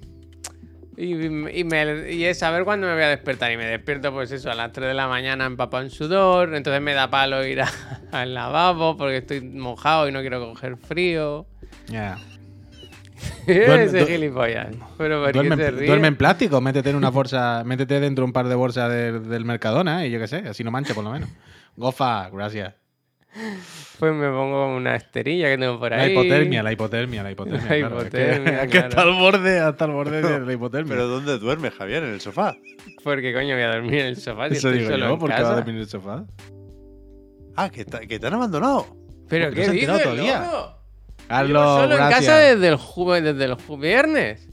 Y, 0.97 1.15
y, 1.25 1.65
me- 1.65 2.13
y 2.13 2.25
es 2.25 2.39
saber 2.39 2.65
cuándo 2.65 2.87
me 2.87 2.93
voy 2.95 3.03
a 3.03 3.09
despertar. 3.09 3.51
Y 3.53 3.57
me 3.57 3.65
despierto, 3.67 4.13
pues 4.13 4.31
eso, 4.31 4.51
a 4.51 4.55
las 4.55 4.73
3 4.73 4.89
de 4.89 4.95
la 4.95 5.09
mañana 5.09 5.47
empapado 5.47 5.83
en 5.83 5.91
sudor. 5.91 6.55
Entonces 6.55 6.83
me 6.83 6.93
da 6.95 7.09
palo 7.09 7.47
ir 7.47 7.63
a- 7.63 7.71
al 8.13 8.35
lavabo 8.35 8.97
porque 8.97 9.19
estoy 9.19 9.41
mojado 9.41 10.09
y 10.09 10.13
no 10.13 10.21
quiero 10.21 10.41
coger 10.47 10.77
frío. 10.77 11.47
Ya. 11.89 12.19
Ese 13.47 14.05
gilipollas. 14.07 14.69
Pero 14.99 15.23
¿por 15.23 15.33
Duerme, 15.33 15.57
se 15.57 15.71
duerme 15.87 16.09
en 16.09 16.17
plástico, 16.17 16.61
métete 16.61 16.91
en 16.91 16.97
una 16.97 17.11
bolsa, 17.11 17.63
métete 17.67 18.01
dentro 18.01 18.25
un 18.25 18.33
par 18.33 18.49
de 18.49 18.55
bolsas 18.55 18.91
de- 18.91 19.21
del 19.21 19.45
Mercadona 19.45 20.05
y 20.07 20.11
yo 20.11 20.19
qué 20.19 20.27
sé, 20.29 20.39
así 20.49 20.65
no 20.65 20.71
mancha 20.71 20.93
por 20.95 21.05
lo 21.05 21.11
menos. 21.13 21.29
Gofa, 21.77 22.29
gracias. 22.31 22.75
Pues 23.99 24.13
me 24.15 24.29
pongo 24.29 24.77
una 24.77 24.95
esterilla 24.97 25.49
que 25.49 25.57
tengo 25.59 25.79
por 25.79 25.91
La 25.91 26.03
ahí. 26.03 26.13
hipotermia, 26.13 26.63
la 26.63 26.73
hipotermia, 26.73 27.23
la 27.23 27.31
hipotermia. 27.31 27.63
La 27.63 27.77
claro, 27.79 28.01
hipotermia, 28.03 28.53
es 28.65 28.71
que 28.71 28.79
claro. 28.79 28.89
hasta 28.89 29.03
el 29.05 29.13
borde, 29.15 29.59
hasta 29.61 29.85
el 29.87 29.91
borde 29.93 30.23
de 30.23 30.41
la 30.47 30.53
hipotermia. 30.53 30.95
Pero 30.95 31.09
¿dónde 31.09 31.39
duermes, 31.39 31.73
Javier? 31.75 32.03
¿En 32.05 32.13
el 32.15 32.21
sofá? 32.21 32.55
Porque 33.03 33.33
coño 33.33 33.55
voy 33.55 33.63
a 33.65 33.73
dormir 33.75 33.95
en 34.01 34.07
el 34.07 34.17
sofá 34.17 34.49
si 34.51 34.57
Eso 34.57 34.69
estoy 34.69 34.81
digo 34.81 34.91
solo 34.91 35.07
yo, 35.07 35.13
en 35.15 35.19
porque 35.19 35.35
casa. 35.37 35.45
va 35.45 35.53
a 35.53 35.57
dormir 35.57 35.75
en 35.77 35.81
el 35.81 35.89
sofá. 35.89 36.25
Ah, 37.57 37.71
que, 37.71 37.85
que 37.85 38.19
te 38.19 38.27
han 38.27 38.35
abandonado. 38.35 38.87
Pero 39.29 39.51
qué 39.53 39.67
no 39.67 39.73
dices, 39.73 40.03
todavía. 40.03 40.41
loco? 40.41 40.75
Carlos, 41.29 41.63
Llevo 41.63 41.77
solo 41.81 41.97
gracias. 41.97 42.21
en 42.21 42.27
casa 42.27 42.39
desde 42.39 42.69
el, 42.69 43.23
desde 43.25 43.45
el 43.45 43.79
viernes. 43.81 44.49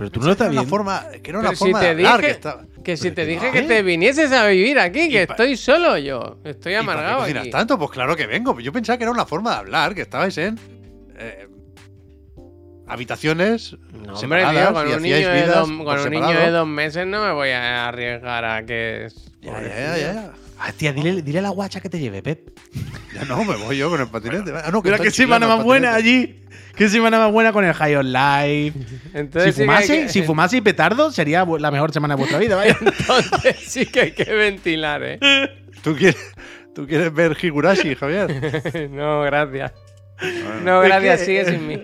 Pero 0.00 0.10
tú 0.10 0.20
no 0.20 0.32
estás 0.32 0.48
viendo. 0.50 0.66
forma, 0.68 1.04
que 1.22 1.28
era 1.30 1.38
una 1.40 1.48
Pero 1.50 1.56
si 1.58 1.64
forma 1.64 1.78
te 1.80 1.84
de 1.84 1.90
hablar, 1.90 2.16
dije- 2.20 2.26
que 2.26 2.32
estaba- 2.32 2.64
Que 2.82 2.96
si 2.96 3.02
Pero 3.10 3.14
te 3.16 3.22
que 3.22 3.28
dije 3.28 3.46
no, 3.48 3.52
que 3.52 3.62
te 3.62 3.82
vinieses 3.82 4.32
a 4.32 4.46
vivir 4.46 4.78
aquí, 4.78 5.10
que 5.10 5.22
¿Y 5.22 5.26
pa- 5.26 5.34
estoy 5.34 5.56
solo 5.58 5.98
yo. 5.98 6.38
Estoy 6.42 6.72
¿Y 6.72 6.76
para 6.76 6.86
qué 7.00 7.06
amargado 7.06 7.22
aquí. 7.40 7.50
tanto? 7.50 7.78
Pues 7.78 7.90
claro 7.90 8.16
que 8.16 8.26
vengo. 8.26 8.58
Yo 8.60 8.72
pensaba 8.72 8.96
que 8.96 9.04
era 9.04 9.10
una 9.12 9.26
forma 9.26 9.50
de 9.50 9.56
hablar, 9.58 9.94
que 9.94 10.00
estabais 10.00 10.36
en 10.38 10.58
eh, 11.18 11.46
habitaciones 12.90 13.76
No, 13.92 14.14
hombre, 14.14 14.44
tío, 14.50 14.72
con 14.72 14.88
y 14.88 14.92
un, 14.92 15.02
niño 15.02 15.28
de, 15.28 15.46
dos, 15.46 15.68
con 15.68 15.98
un 16.00 16.10
niño 16.10 16.28
de 16.40 16.50
dos 16.50 16.66
meses 16.66 17.06
no 17.06 17.24
me 17.24 17.32
voy 17.32 17.50
a 17.50 17.88
arriesgar 17.88 18.44
a 18.44 18.64
que... 18.64 19.08
Ya, 19.40 19.60
ya, 19.62 19.68
ya, 19.68 19.98
ya. 19.98 20.32
Ah, 20.58 20.72
tía, 20.76 20.92
dile, 20.92 21.22
dile 21.22 21.38
a 21.38 21.42
la 21.42 21.48
guacha 21.48 21.80
que 21.80 21.88
te 21.88 21.98
lleve, 21.98 22.22
Pep. 22.22 22.50
Ya 23.14 23.24
no, 23.24 23.42
me 23.44 23.56
voy 23.56 23.78
yo 23.78 23.88
con 23.88 23.98
el 24.00 24.08
patinete. 24.08 24.52
Ah, 24.54 24.70
no, 24.70 24.82
Mira 24.82 24.96
está 24.96 25.04
qué 25.04 25.08
en 25.08 25.14
semana 25.14 25.46
más 25.48 25.64
buena 25.64 25.94
allí. 25.94 26.36
Qué 26.76 26.88
semana 26.90 27.18
más 27.18 27.32
buena 27.32 27.52
con 27.52 27.64
el 27.64 27.72
High 27.72 27.96
on 27.96 28.12
Life. 28.12 28.78
Entonces 29.14 29.54
Si 29.54 29.60
sí 29.62 29.66
que 29.66 29.66
fumase, 29.66 30.02
que- 30.02 30.08
si 30.10 30.22
fumase 30.22 30.56
y 30.58 30.60
petardo, 30.60 31.10
sería 31.10 31.46
la 31.46 31.70
mejor 31.70 31.92
semana 31.92 32.14
de 32.14 32.18
vuestra 32.18 32.38
vida, 32.38 32.56
vaya. 32.56 32.76
Entonces 32.80 33.56
sí 33.66 33.86
que 33.86 34.00
hay 34.00 34.12
que 34.12 34.24
ventilar, 34.24 35.02
¿eh? 35.02 35.18
¿Tú 35.82 35.96
quieres, 35.96 36.18
¿Tú 36.74 36.86
quieres 36.86 37.12
ver 37.14 37.34
Higurashi, 37.40 37.94
Javier? 37.94 38.90
no, 38.90 39.22
gracias. 39.22 39.72
Bueno. 40.20 40.60
No, 40.62 40.80
gracias, 40.82 41.20
que- 41.20 41.24
sigue 41.24 41.44
sin 41.46 41.66
mí. 41.66 41.82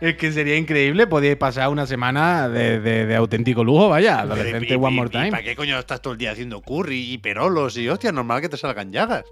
Es 0.00 0.16
que 0.16 0.32
sería 0.32 0.56
increíble, 0.56 1.06
podíais 1.06 1.36
pasar 1.36 1.68
una 1.68 1.86
semana 1.86 2.48
de, 2.48 2.80
de- 2.80 3.04
de 3.06 3.16
auténtico 3.16 3.62
lujo, 3.64 3.90
vaya. 3.90 4.20
Adolescente 4.20 4.68
¿Y- 4.68 4.72
y- 4.72 4.76
One 4.76 4.96
More 4.96 5.10
Time. 5.10 5.30
¿Para 5.30 5.42
qué 5.42 5.54
coño 5.54 5.78
estás 5.78 6.00
todo 6.00 6.12
el 6.14 6.18
día 6.18 6.32
haciendo 6.32 6.62
curry 6.62 7.12
y 7.12 7.18
perolos 7.18 7.76
y 7.76 7.88
hostia, 7.88 8.10
normal 8.10 8.40
que 8.40 8.48
te 8.48 8.56
salgan 8.56 8.92
llagas? 8.92 9.24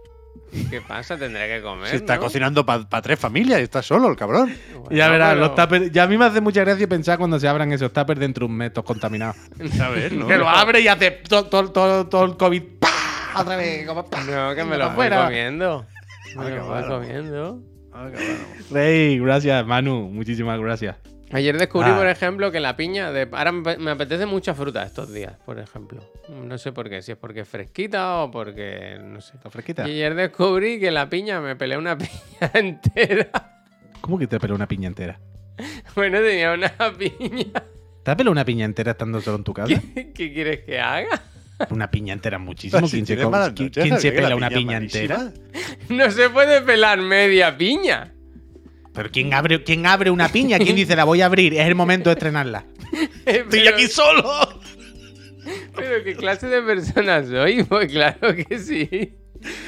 ¿Qué 0.71 0.81
pasa? 0.81 1.17
Tendré 1.17 1.49
que 1.49 1.63
comer, 1.63 1.89
Se 1.89 1.97
está 1.97 2.17
¿no? 2.17 2.23
cocinando 2.23 2.65
para 2.65 2.87
tres 3.03 3.19
familias 3.19 3.61
y 3.61 3.65
está 3.65 3.83
solo 3.83 4.09
el 4.09 4.17
cabrón. 4.17 4.55
Bueno, 4.73 4.89
ya 4.91 5.09
verás, 5.09 5.31
pero- 5.35 5.41
los 5.41 5.55
tuppers. 5.55 5.91
Ya 5.91 6.03
a 6.05 6.07
mí 6.07 6.17
me 6.19 6.27
hace 6.27 6.41
mucha 6.41 6.61
gracia 6.63 6.87
pensar 6.87 7.19
cuando 7.19 7.39
se 7.41 7.49
abran 7.49 7.73
esos 7.73 7.93
tuppers 7.93 8.21
dentro 8.21 8.47
de 8.47 8.53
un 8.53 8.59
metro 8.59 8.85
contaminados. 8.85 9.37
A 9.81 9.89
ver, 9.89 10.13
¿no? 10.13 10.27
que 10.29 10.37
lo 10.37 10.49
abre 10.49 10.81
y 10.81 10.89
hace 10.89 11.11
todo, 11.11 11.47
todo, 11.47 11.73
todo, 11.73 12.07
todo 12.09 12.25
el 12.27 12.37
COVID. 12.37 12.63
¡pah! 12.79 13.41
Otra 13.41 13.57
vez, 13.57 13.87
como 13.87 14.05
¡pah! 14.09 14.23
No, 14.25 14.55
que 14.55 14.65
me 14.65 14.77
lo 14.77 14.87
voy 14.89 14.95
fuera. 14.97 15.25
comiendo. 15.25 15.87
Me 16.37 16.43
Ah, 16.43 16.47
qué 16.49 16.55
lo 16.57 16.67
voy 16.67 16.83
comiendo. 16.85 17.63
Ah. 17.99 18.11
Rey, 18.71 19.19
gracias, 19.19 19.67
Manu. 19.67 20.09
Muchísimas 20.11 20.61
gracias. 20.61 20.97
Ayer 21.31 21.59
descubrí, 21.59 21.90
Ah. 21.90 21.97
por 21.99 22.07
ejemplo, 22.07 22.50
que 22.50 22.59
la 22.61 22.75
piña 22.76 23.12
de... 23.12 23.28
Ahora 23.33 23.52
me 23.52 23.90
apetece 23.90 24.25
mucha 24.25 24.55
fruta 24.55 24.83
estos 24.83 25.12
días, 25.12 25.35
por 25.45 25.59
ejemplo. 25.59 26.00
No 26.31 26.57
sé 26.57 26.73
por 26.73 26.88
qué, 26.88 27.02
si 27.02 27.12
es 27.12 27.19
porque 27.19 27.40
es 27.40 27.49
fresquita 27.49 28.19
o 28.23 28.31
porque... 28.31 28.97
no 29.02 29.21
sé. 29.21 29.37
¿Está 29.37 29.50
fresquita? 29.50 29.87
Y 29.87 29.93
ayer 29.93 30.14
descubrí 30.14 30.81
que 30.81 30.90
la 30.90 31.11
piña, 31.11 31.40
me 31.43 31.55
peleé 31.57 31.76
una 31.76 31.99
piña 31.99 32.50
entera. 32.55 33.28
¿Cómo 34.00 34.19
que 34.19 34.26
te 34.26 34.38
peló 34.40 34.55
una 34.55 34.67
piña 34.69 34.88
entera? 34.88 35.19
Bueno, 35.97 36.19
tenía 36.21 36.52
una 36.52 36.73
piña. 36.97 37.62
¿Te 38.05 38.11
has 38.12 38.17
pelado 38.17 38.31
una 38.33 38.45
piña 38.45 38.64
entera 38.64 38.93
estando 38.93 39.21
solo 39.21 39.38
en 39.38 39.45
tu 39.45 39.52
casa? 39.52 39.75
¿Qué, 39.95 40.12
qué 40.12 40.33
quieres 40.33 40.61
que 40.61 40.78
haga? 40.81 41.21
Una 41.71 41.91
piña 41.91 42.12
entera 42.12 42.38
muchísimo. 42.38 42.87
Si 42.88 43.03
¿Quién 43.05 44.00
se, 44.00 44.12
pela 44.12 44.29
la 44.29 44.37
una 44.37 44.49
piña 44.49 44.75
malísima. 44.79 45.03
entera? 45.03 45.33
No 45.88 46.11
se 46.11 46.31
puede 46.31 46.61
pelar 46.62 47.00
media 47.00 47.57
piña. 47.57 48.12
Pero 48.93 49.11
¿quién 49.11 49.33
abre, 49.35 49.62
¿quién 49.62 49.87
abre 49.87 50.11
una 50.11 50.29
piña? 50.29 50.59
¿Quién 50.59 50.75
dice 50.77 50.97
la 50.97 51.05
voy 51.05 51.21
a 51.21 51.27
abrir? 51.27 51.55
Es 51.55 51.67
el 51.67 51.75
momento 51.75 52.11
de 52.11 52.15
estrenarla. 52.15 52.65
Estoy 53.27 53.45
Pero- 53.50 53.75
aquí 53.77 53.87
solo. 53.87 54.25
Pero 55.75 56.05
qué 56.05 56.17
clase 56.17 56.47
de 56.49 56.62
persona 56.62 57.25
soy, 57.25 57.62
pues 57.69 57.91
claro 57.91 58.35
que 58.35 58.59
sí. 58.59 59.15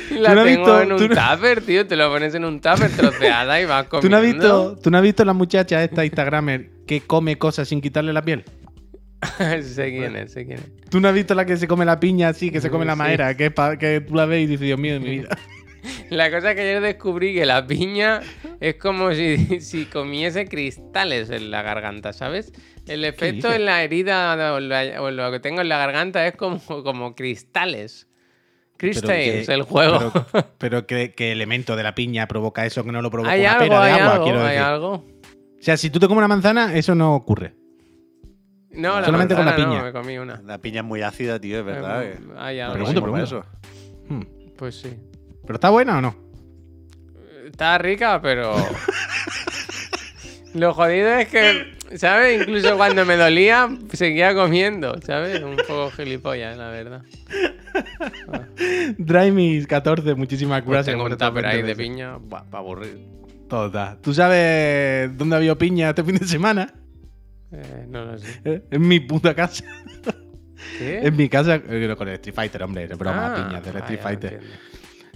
¿Tú 0.08 0.16
La 0.16 0.34
no 0.34 0.40
has 0.40 0.46
tengo 0.46 0.64
visto- 0.64 0.82
en 0.82 0.92
un 0.92 1.08
no- 1.08 1.36
tupper, 1.36 1.60
tío. 1.62 1.86
Te 1.86 1.96
lo 1.96 2.10
pones 2.10 2.34
en 2.34 2.44
un 2.44 2.60
tupper 2.60 2.90
troceada 2.90 3.60
y 3.60 3.64
vas 3.66 3.86
comiendo. 3.86 4.00
¿Tú 4.08 4.10
no, 4.10 4.16
has 4.16 4.22
visto, 4.22 4.76
¿Tú 4.82 4.90
no 4.90 4.96
has 4.98 5.02
visto 5.04 5.24
la 5.24 5.32
muchacha 5.32 5.82
esta 5.84 6.04
Instagramer 6.04 6.70
que 6.86 7.02
come 7.02 7.38
cosas 7.38 7.68
sin 7.68 7.80
quitarle 7.80 8.12
la 8.12 8.22
piel? 8.22 8.44
sé 9.62 9.90
quién 9.90 10.16
es, 10.16 10.32
sé 10.32 10.46
quién 10.46 10.58
es. 10.58 10.90
¿Tú 10.90 11.00
no 11.00 11.08
has 11.08 11.14
visto 11.14 11.34
la 11.34 11.44
que 11.46 11.56
se 11.56 11.66
come 11.68 11.84
la 11.84 12.00
piña 12.00 12.28
así, 12.28 12.50
que 12.50 12.60
se 12.60 12.70
come 12.70 12.84
la 12.84 12.92
Sí. 12.94 12.98
madera? 12.98 13.36
Que, 13.36 13.46
es 13.46 13.52
pa- 13.52 13.76
que 13.78 14.00
tú 14.00 14.14
la 14.14 14.26
ves 14.26 14.42
y 14.44 14.46
dices, 14.46 14.60
Dios 14.66 14.78
mío 14.78 14.94
de 14.94 15.00
mi 15.00 15.10
vida. 15.10 15.28
La 16.10 16.30
cosa 16.30 16.50
es 16.50 16.56
que 16.56 16.60
ayer 16.62 16.82
descubrí 16.82 17.32
que 17.32 17.46
la 17.46 17.66
piña 17.66 18.20
es 18.60 18.74
como 18.74 19.14
si, 19.14 19.36
si 19.60 19.86
comiese 19.86 20.44
cristales 20.46 21.30
en 21.30 21.50
la 21.50 21.62
garganta, 21.62 22.12
¿sabes? 22.12 22.52
El 22.86 23.02
efecto 23.04 23.50
en 23.50 23.64
la 23.64 23.82
herida 23.82 24.52
o, 24.54 24.60
la- 24.60 25.00
o 25.00 25.10
lo 25.10 25.30
que 25.32 25.40
tengo 25.40 25.62
en 25.62 25.70
la 25.70 25.78
garganta 25.78 26.26
es 26.26 26.36
como, 26.36 26.58
como 26.82 27.14
cristales. 27.14 28.08
Cristales, 28.76 29.48
el 29.48 29.62
juego. 29.62 30.12
Pero, 30.32 30.46
pero 30.58 30.86
¿qué, 30.86 31.12
qué 31.14 31.32
elemento 31.32 31.76
de 31.76 31.82
la 31.82 31.94
piña 31.94 32.26
provoca 32.26 32.64
eso 32.66 32.82
que 32.84 32.92
no 32.92 33.00
lo 33.02 33.10
provoca 33.10 33.32
hay 33.32 33.40
una 33.42 33.52
algo, 33.52 33.64
pera 33.64 33.80
de 33.84 33.90
hay 33.92 33.98
agua? 34.00 34.12
algo, 34.12 34.24
quiero 34.24 34.40
hay 34.40 34.46
decir. 34.48 34.62
algo. 34.62 34.92
O 34.94 35.62
sea, 35.62 35.76
si 35.76 35.90
tú 35.90 35.98
te 36.00 36.08
comes 36.08 36.18
una 36.18 36.28
manzana, 36.28 36.74
eso 36.74 36.94
no 36.94 37.14
ocurre. 37.14 37.54
No, 38.72 39.00
la 39.00 39.06
Solamente 39.06 39.34
con 39.34 39.44
la 39.44 39.50
manzana 39.52 39.66
no, 39.66 39.72
piña. 39.74 39.84
me 39.84 39.92
comí 39.92 40.18
una. 40.18 40.40
La 40.46 40.58
piña 40.58 40.80
es 40.80 40.86
muy 40.86 41.02
ácida, 41.02 41.40
tío, 41.40 41.58
es 41.58 41.64
verdad. 41.64 42.04
Eh, 42.04 42.18
que- 42.18 42.38
Hay 42.38 42.60
algo. 42.60 42.74
Pregunto, 42.74 43.02
pregunto. 43.02 43.24
eso. 43.24 43.44
Hmm. 44.08 44.22
Pues 44.56 44.80
sí. 44.80 44.96
¿Pero 45.42 45.54
está 45.54 45.70
buena 45.70 45.98
o 45.98 46.00
no? 46.00 46.14
Está 47.46 47.78
rica, 47.78 48.20
pero. 48.22 48.54
Lo 50.54 50.74
jodido 50.74 51.10
es 51.14 51.28
que, 51.28 51.74
¿sabes? 51.96 52.40
Incluso 52.42 52.76
cuando 52.76 53.04
me 53.06 53.16
dolía, 53.16 53.68
seguía 53.92 54.34
comiendo, 54.34 55.00
¿sabes? 55.02 55.40
Un 55.42 55.56
poco 55.56 55.90
gilipollas, 55.92 56.56
la 56.56 56.70
verdad. 56.70 57.02
Drymis14, 58.98 60.16
muchísimas 60.16 60.62
Pues 60.62 60.72
gracias. 60.72 60.92
tengo 60.94 61.04
por 61.04 61.12
un 61.12 61.18
tupper 61.18 61.46
ahí 61.46 61.62
20 61.62 61.68
de 61.68 61.76
piña, 61.76 62.18
para 62.28 62.44
aburrir. 62.58 62.98
Total. 63.48 63.98
¿Tú 64.00 64.12
sabes 64.14 65.16
dónde 65.16 65.36
había 65.36 65.54
piña 65.56 65.90
este 65.90 66.02
fin 66.04 66.16
de 66.16 66.26
semana? 66.26 66.72
Eh, 67.52 67.86
no 67.88 68.04
lo 68.04 68.18
sé. 68.18 68.40
¿Eh? 68.44 68.62
En 68.70 68.86
mi 68.86 69.00
puta 69.00 69.34
casa. 69.34 69.64
¿Qué? 70.78 71.00
En 71.06 71.16
mi 71.16 71.28
casa, 71.28 71.56
eh, 71.56 71.94
con 71.96 72.08
el 72.08 72.14
Street 72.14 72.34
Fighter, 72.34 72.62
hombre, 72.62 72.84
es 72.84 72.96
broma, 72.98 73.32
Ah, 73.34 73.34
piñas 73.48 73.64
del 73.64 73.76
Street 73.78 74.00
Fighter. 74.00 74.40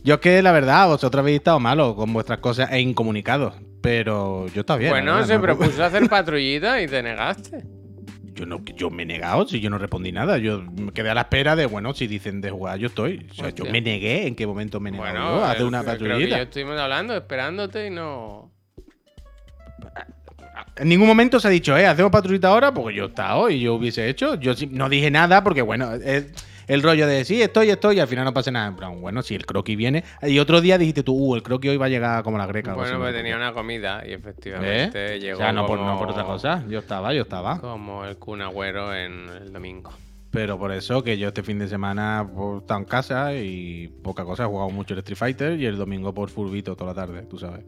Yo 0.03 0.15
es 0.15 0.21
que 0.21 0.43
la 0.43 0.53
verdad, 0.53 0.87
vosotros 0.89 1.21
habéis 1.21 1.39
estado 1.39 1.61
malos 1.61 1.95
con 1.95 2.13
vuestras 2.13 2.39
cosas 2.39 2.71
e 2.73 2.81
incomunicados. 2.81 3.55
Pero 3.81 4.47
yo 4.49 4.61
estaba 4.61 4.79
bien. 4.79 4.91
Bueno, 4.91 5.13
verdad, 5.13 5.27
se 5.27 5.33
no 5.35 5.39
me 5.39 5.43
preocupo. 5.45 5.65
propuso 5.67 5.85
hacer 5.85 6.09
patrullita 6.09 6.81
y 6.83 6.87
te 6.89 7.03
negaste. 7.03 7.65
Yo, 8.35 8.47
no, 8.47 8.65
yo 8.65 8.91
me 8.91 9.05
he 9.05 9.07
negado, 9.07 9.47
si 9.47 9.61
yo 9.61 9.71
no 9.71 9.79
respondí 9.79 10.11
nada. 10.11 10.39
Yo 10.39 10.63
me 10.63 10.93
quedé 10.93 11.11
a 11.11 11.15
la 11.15 11.21
espera 11.23 11.55
de, 11.55 11.67
bueno, 11.67 11.95
si 11.95 12.07
dicen 12.07 12.41
de 12.41 12.51
jugar, 12.51 12.79
yo 12.79 12.89
estoy. 12.89 13.29
O 13.31 13.35
sea, 13.35 13.51
yo 13.51 13.65
me 13.67 13.81
negué. 13.81 14.27
¿En 14.27 14.35
qué 14.35 14.47
momento 14.47 14.81
me 14.81 14.91
negué? 14.91 15.03
Bueno, 15.05 15.37
yo 15.37 15.45
a 15.45 15.51
hacer 15.53 15.65
una 15.67 15.83
creo 15.83 15.93
que 15.99 16.05
patrullita. 16.05 16.37
yo 16.39 16.43
estuvimos 16.43 16.79
hablando, 16.81 17.15
esperándote 17.17 17.87
y 17.87 17.91
no. 17.91 18.51
En 20.77 20.89
ningún 20.89 21.07
momento 21.07 21.39
se 21.39 21.49
ha 21.49 21.51
dicho, 21.51 21.77
eh, 21.77 21.87
hacemos 21.87 22.11
patrullita 22.11 22.49
ahora, 22.49 22.75
porque 22.75 22.97
yo 22.97 23.05
he 23.05 23.09
estado 23.09 23.49
y 23.49 23.61
yo 23.61 23.75
hubiese 23.75 24.09
hecho. 24.09 24.35
Yo 24.35 24.55
no 24.71 24.89
dije 24.89 25.11
nada 25.11 25.45
porque, 25.45 25.63
bueno, 25.63 25.93
es 25.95 26.33
el 26.67 26.83
rollo 26.83 27.07
de 27.07 27.25
sí, 27.25 27.41
estoy, 27.43 27.71
estoy, 27.71 27.97
y 27.97 28.01
al 28.01 28.09
final 28.09 28.25
no 28.25 28.35
pasa 28.35 28.51
nada. 28.51 28.67
En 28.69 28.77
plan, 28.77 29.01
bueno, 29.01 29.23
si 29.23 29.35
el 29.35 29.47
croquis 29.47 29.77
viene. 29.77 30.03
Y 30.23 30.39
otro 30.39 30.61
día 30.61 30.77
dijiste 30.77 31.03
tú, 31.03 31.15
uh, 31.15 31.37
el 31.37 31.43
croquis 31.43 31.71
hoy 31.71 31.77
va 31.77 31.87
a 31.87 31.91
llegar 31.91 32.25
como 32.25 32.39
la 32.39 32.47
greca. 32.47 32.75
Bueno, 32.75 32.99
pues 32.99 33.15
tenía 33.15 33.37
una 33.37 33.53
comida 33.53 34.03
y 34.07 34.13
efectivamente 34.13 35.15
¿Eh? 35.15 35.21
llegó. 35.21 35.37
O 35.37 35.43
sea, 35.43 35.53
no 35.53 35.67
por, 35.67 35.79
no 35.79 35.99
por 35.99 36.11
otra 36.11 36.25
cosa. 36.25 36.65
Yo 36.69 36.81
estaba, 36.81 37.15
yo 37.15 37.23
estaba. 37.23 37.61
Como 37.61 38.05
el 38.05 38.17
Kun 38.17 38.43
Agüero 38.43 38.95
en 38.95 39.29
el 39.29 39.53
domingo. 39.53 39.93
Pero 40.31 40.59
por 40.59 40.73
eso 40.73 41.05
que 41.05 41.17
yo 41.17 41.29
este 41.29 41.45
fin 41.45 41.61
de 41.61 41.69
semana 41.69 42.29
pues, 42.35 42.55
he 42.55 42.59
estado 42.59 42.81
en 42.81 42.87
casa 42.87 43.35
y 43.35 43.87
poca 44.03 44.25
cosa, 44.25 44.43
he 44.43 44.47
jugado 44.47 44.71
mucho 44.71 44.95
el 44.95 44.99
Street 44.99 45.17
Fighter 45.17 45.61
y 45.61 45.67
el 45.67 45.77
domingo 45.77 46.13
por 46.13 46.29
Furbito 46.29 46.75
toda 46.75 46.93
la 46.93 46.95
tarde, 46.95 47.23
tú 47.23 47.39
sabes. 47.39 47.65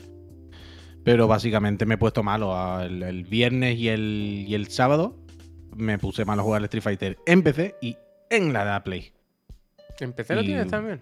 Pero 1.07 1.29
básicamente 1.29 1.87
me 1.87 1.95
he 1.95 1.99
puesto 1.99 2.23
malo. 2.25 2.55
a- 2.55 2.85
El, 2.85 3.03
el 3.05 3.23
viernes 3.25 3.79
y 3.79 3.89
el, 3.89 4.45
y 4.47 4.55
el 4.57 4.67
sábado 4.69 5.17
me 5.75 5.99
puse 5.99 6.25
malo 6.25 6.43
a 6.43 6.45
jugar 6.45 6.59
al 6.59 6.65
Street 6.65 6.83
Fighter 6.83 7.17
en 7.27 7.43
PC 7.45 7.77
y 7.81 7.97
en 8.29 8.53
la 8.53 8.83
Play. 8.83 9.13
¿Empecé 10.01 10.35
lo 10.35 10.43
Y- 10.43 10.47
tienes 10.47 10.67
también? 10.67 11.01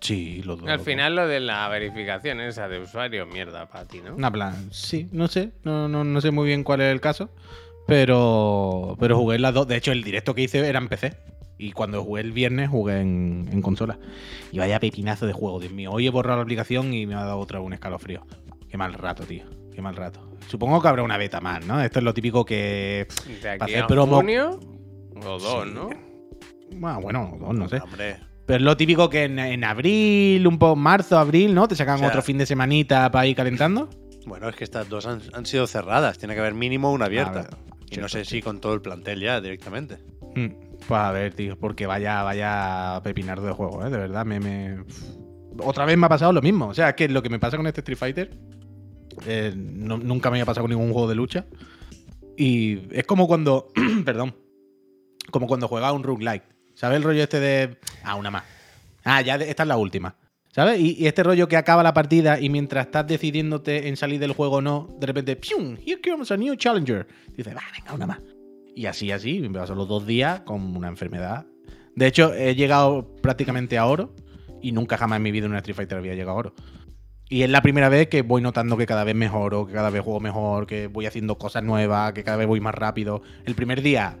Sí, 0.00 0.42
los 0.44 0.60
dos. 0.60 0.68
Al 0.68 0.80
final 0.80 1.16
lo 1.16 1.26
de 1.26 1.40
la 1.40 1.66
verificación 1.68 2.40
esa 2.40 2.68
de 2.68 2.80
usuario, 2.80 3.26
mierda 3.26 3.66
para 3.66 3.84
ti, 3.86 4.00
¿no? 4.04 4.14
Una 4.14 4.30
plan, 4.30 4.68
sí, 4.70 5.08
no 5.10 5.26
sé, 5.26 5.52
no, 5.64 5.88
no, 5.88 6.04
no 6.04 6.20
sé 6.20 6.30
muy 6.30 6.46
bien 6.46 6.62
cuál 6.62 6.82
es 6.82 6.92
el 6.92 7.00
caso, 7.00 7.30
pero, 7.88 8.94
pero 9.00 9.16
jugué 9.18 9.36
en 9.36 9.42
las 9.42 9.54
dos. 9.54 9.66
De 9.66 9.76
hecho, 9.76 9.90
el 9.90 10.04
directo 10.04 10.34
que 10.34 10.42
hice 10.42 10.64
era 10.68 10.78
en 10.78 10.88
PC. 10.88 11.16
Y 11.60 11.72
cuando 11.72 12.04
jugué 12.04 12.20
el 12.20 12.30
viernes 12.30 12.68
jugué 12.68 13.00
en, 13.00 13.48
en 13.50 13.60
consola. 13.62 13.98
Y 14.52 14.58
vaya 14.58 14.78
pepinazo 14.78 15.26
de 15.26 15.32
juego, 15.32 15.58
Dios 15.58 15.72
mío. 15.72 15.90
Hoy 15.90 16.06
he 16.06 16.10
borrado 16.10 16.36
la 16.36 16.42
aplicación 16.44 16.94
y 16.94 17.04
me 17.06 17.14
ha 17.14 17.24
dado 17.24 17.38
otra 17.38 17.60
un 17.60 17.72
escalofrío. 17.72 18.24
Qué 18.68 18.76
mal 18.76 18.92
rato, 18.94 19.24
tío. 19.24 19.44
Qué 19.74 19.80
mal 19.82 19.96
rato. 19.96 20.20
Supongo 20.46 20.80
que 20.80 20.88
habrá 20.88 21.02
una 21.02 21.16
beta 21.16 21.40
más, 21.40 21.64
¿no? 21.66 21.80
Esto 21.80 21.98
es 22.00 22.04
lo 22.04 22.14
típico 22.14 22.44
que. 22.44 23.06
pff, 23.08 23.42
De 23.42 23.48
aquí 23.50 23.64
hacer 23.72 23.82
a 23.84 23.86
promo- 23.86 24.16
junio 24.16 24.58
o 25.16 25.38
dos, 25.38 25.64
Sí. 25.66 25.70
¿no? 25.74 25.90
Bueno, 26.72 27.00
bueno, 27.00 27.36
dos, 27.40 27.54
no 27.54 27.68
sé. 27.68 27.78
Hombre, 27.80 28.16
Pero 28.46 28.56
es 28.58 28.62
lo 28.62 28.76
típico 28.76 29.08
que 29.10 29.24
en, 29.24 29.38
en 29.38 29.64
abril, 29.64 30.46
un 30.46 30.58
poco 30.58 30.76
marzo, 30.76 31.18
abril, 31.18 31.54
¿no? 31.54 31.66
Te 31.68 31.74
sacan 31.76 31.96
O 31.96 31.98
sea- 31.98 32.08
otro 32.08 32.22
fin 32.22 32.38
de 32.38 32.46
semanita 32.46 33.10
para 33.10 33.26
ir 33.26 33.36
calentando. 33.36 33.88
bueno, 34.26 34.48
es 34.48 34.56
que 34.56 34.64
estas 34.64 34.88
dos 34.88 35.06
han, 35.06 35.20
han 35.32 35.46
sido 35.46 35.66
cerradas. 35.66 36.18
Tiene 36.18 36.34
que 36.34 36.40
haber 36.40 36.54
mínimo 36.54 36.92
una 36.92 37.06
abierta. 37.06 37.40
A 37.40 37.42
ver, 37.42 37.50
y 37.90 37.96
no 37.96 38.08
sé 38.08 38.24
si 38.26 38.42
con 38.42 38.60
todo 38.60 38.74
el 38.74 38.80
plantel 38.82 39.20
ya 39.20 39.40
directamente. 39.40 39.98
Mm, 40.36 40.68
Pues 40.86 41.00
a 41.00 41.10
ver, 41.12 41.32
tío, 41.34 41.58
porque 41.58 41.86
vaya, 41.86 42.22
vaya 42.22 43.00
pepinardo 43.02 43.46
de 43.46 43.52
juego, 43.52 43.84
¿eh? 43.86 43.90
De 43.90 43.96
verdad, 43.98 44.24
me, 44.26 44.38
me- 44.40 44.84
Otra 45.60 45.84
vez 45.86 45.96
me 45.98 46.06
ha 46.06 46.08
pasado 46.10 46.32
lo 46.32 46.40
mismo. 46.42 46.68
O 46.68 46.74
sea, 46.74 46.90
es 46.90 46.94
que 46.94 47.08
lo 47.08 47.22
que 47.22 47.30
me 47.30 47.38
pasa 47.38 47.56
con 47.56 47.66
este 47.66 47.80
Street 47.80 47.98
Fighter 47.98 48.30
eh, 49.26 49.52
no- 49.56 49.98
nunca 49.98 50.30
me 50.30 50.36
había 50.36 50.46
pasado 50.46 50.64
con 50.64 50.70
ningún 50.70 50.92
juego 50.92 51.08
de 51.08 51.14
lucha. 51.14 51.46
Y 52.36 52.80
es 52.92 53.04
como 53.04 53.26
cuando... 53.26 53.68
perdón. 54.04 54.34
Como 55.30 55.46
cuando 55.46 55.68
juega 55.68 55.92
un 55.92 56.02
roguelike. 56.02 56.44
¿Sabes 56.74 56.96
el 56.96 57.02
rollo 57.02 57.22
este 57.22 57.40
de... 57.40 57.78
Ah, 58.04 58.14
una 58.14 58.30
más. 58.30 58.44
Ah, 59.04 59.20
ya 59.22 59.36
esta 59.36 59.62
es 59.64 59.68
la 59.68 59.76
última. 59.76 60.14
¿Sabes? 60.52 60.80
Y, 60.80 60.96
y 60.98 61.06
este 61.06 61.22
rollo 61.22 61.46
que 61.48 61.56
acaba 61.56 61.82
la 61.82 61.92
partida 61.94 62.40
y 62.40 62.48
mientras 62.48 62.86
estás 62.86 63.06
decidiéndote 63.06 63.88
en 63.88 63.96
salir 63.96 64.18
del 64.20 64.32
juego 64.32 64.56
o 64.56 64.60
no, 64.60 64.88
de 64.98 65.06
repente, 65.06 65.36
¡pium! 65.36 65.76
Here 65.84 66.00
comes 66.00 66.30
a 66.30 66.36
new 66.36 66.54
challenger. 66.56 67.06
Dices, 67.36 67.54
va, 67.54 67.62
venga, 67.76 67.94
una 67.94 68.06
más. 68.06 68.18
Y 68.74 68.86
así, 68.86 69.10
así, 69.12 69.40
me 69.40 69.50
paso 69.58 69.74
los 69.74 69.88
dos 69.88 70.06
días 70.06 70.40
con 70.40 70.76
una 70.76 70.88
enfermedad. 70.88 71.46
De 71.94 72.06
hecho, 72.06 72.32
he 72.32 72.54
llegado 72.54 73.16
prácticamente 73.20 73.76
a 73.76 73.86
oro 73.86 74.14
y 74.62 74.72
nunca 74.72 74.96
jamás 74.96 75.16
en 75.18 75.22
mi 75.24 75.32
vida 75.32 75.46
en 75.46 75.50
una 75.52 75.58
Street 75.58 75.76
Fighter 75.76 75.98
había 75.98 76.14
llegado 76.14 76.30
a 76.30 76.34
oro. 76.40 76.54
Y 77.28 77.42
es 77.42 77.50
la 77.50 77.60
primera 77.60 77.88
vez 77.88 78.08
que 78.08 78.22
voy 78.22 78.40
notando 78.40 78.76
que 78.76 78.86
cada 78.86 79.04
vez 79.04 79.14
mejoro, 79.14 79.66
que 79.66 79.72
cada 79.74 79.90
vez 79.90 80.02
juego 80.02 80.18
mejor, 80.20 80.66
que 80.66 80.86
voy 80.86 81.06
haciendo 81.06 81.36
cosas 81.36 81.62
nuevas, 81.62 82.12
que 82.14 82.24
cada 82.24 82.36
vez 82.38 82.46
voy 82.46 82.60
más 82.60 82.74
rápido. 82.74 83.22
El 83.44 83.54
primer 83.54 83.82
día 83.82 84.16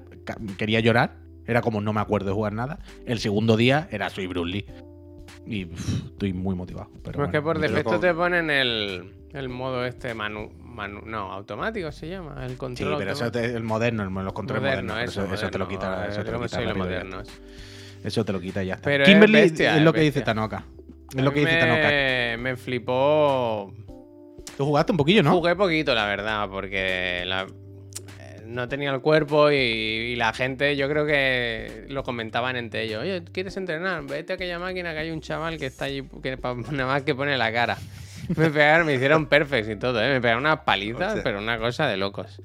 quería 0.58 0.80
llorar, 0.80 1.14
era 1.46 1.62
como 1.62 1.80
no 1.80 1.92
me 1.94 2.00
acuerdo 2.00 2.26
de 2.28 2.34
jugar 2.34 2.52
nada. 2.52 2.80
El 3.06 3.18
segundo 3.18 3.56
día 3.56 3.88
era 3.90 4.10
soy 4.10 4.26
Bruce 4.26 4.50
Lee. 4.52 4.66
Y 5.46 5.64
pff, 5.64 6.04
estoy 6.12 6.34
muy 6.34 6.54
motivado. 6.54 6.90
Pero 7.02 7.16
Pues 7.16 7.30
que 7.30 7.38
bueno, 7.38 7.42
por 7.44 7.58
me 7.58 7.68
defecto 7.68 7.92
toco- 7.92 8.00
te 8.00 8.12
ponen 8.12 8.50
el, 8.50 9.14
el 9.32 9.48
modo 9.48 9.86
este 9.86 10.12
manu, 10.12 10.50
manu- 10.62 11.06
no, 11.06 11.32
automático 11.32 11.90
se 11.90 12.10
llama, 12.10 12.44
el 12.44 12.50
Sí, 12.50 12.56
control 12.56 12.98
pero 12.98 13.12
eso 13.12 13.32
te- 13.32 13.46
el 13.56 13.62
moderno, 13.62 14.02
el- 14.02 14.24
los 14.24 14.34
controles 14.34 14.62
Moderno, 14.62 14.92
modernos. 14.92 15.14
eso, 15.14 15.24
Eso, 15.24 15.34
eso 15.34 15.50
te 15.50 15.56
lo 15.58 15.64
moderno, 15.64 15.80
quita. 15.86 16.06
Eso 16.08 16.22
te 16.24 16.30
lo 16.32 16.38
¿cómo 16.38 16.44
quita? 16.84 17.22
Eso 18.04 18.24
te 18.26 18.32
lo 18.34 18.40
quita 18.40 18.62
y 18.62 18.66
ya 18.66 18.74
está. 18.74 18.84
Pero 18.84 19.04
es 19.04 19.08
Kimberly 19.10 19.40
bestia, 19.40 19.76
es 19.78 19.82
lo 19.82 19.90
es 19.90 19.94
que 19.94 20.00
dice. 20.02 20.20
Tanoka. 20.20 20.64
Es 21.16 21.22
lo 21.22 21.32
que 21.32 21.40
dice 21.40 21.58
me, 22.36 22.36
me 22.38 22.56
flipó. 22.56 23.72
Tú 24.56 24.64
jugaste 24.66 24.92
un 24.92 24.98
poquillo, 24.98 25.22
¿no? 25.22 25.32
Jugué 25.36 25.54
poquito, 25.56 25.94
la 25.94 26.06
verdad, 26.06 26.48
porque 26.50 27.22
la- 27.26 27.46
eh, 28.20 28.42
no 28.44 28.68
tenía 28.68 28.90
el 28.90 29.00
cuerpo 29.00 29.50
y, 29.50 29.54
y 29.56 30.16
la 30.16 30.32
gente, 30.32 30.76
yo 30.76 30.88
creo 30.88 31.06
que 31.06 31.84
lo 31.88 32.02
comentaban 32.02 32.56
entre 32.56 32.82
ellos. 32.82 33.02
Oye, 33.02 33.22
¿quieres 33.32 33.56
entrenar? 33.56 34.02
Vete 34.04 34.32
a 34.32 34.36
aquella 34.36 34.58
máquina 34.58 34.92
que 34.92 34.98
hay 34.98 35.10
un 35.10 35.20
chaval 35.20 35.58
que 35.58 35.66
está 35.66 35.84
allí, 35.86 36.02
que 36.22 36.36
nada 36.72 36.86
más 36.86 37.02
que 37.02 37.14
pone 37.14 37.36
la 37.38 37.52
cara. 37.52 37.78
Me 38.36 38.50
pegaron, 38.50 38.86
me 38.86 38.94
hicieron 38.94 39.26
perfects 39.26 39.70
y 39.70 39.76
todo, 39.76 40.02
¿eh? 40.02 40.08
Me 40.12 40.20
pegaron 40.20 40.42
unas 40.44 40.60
palizas, 40.60 41.20
pero 41.22 41.38
una 41.38 41.58
cosa 41.58 41.86
de 41.86 41.96
locos. 41.96 42.42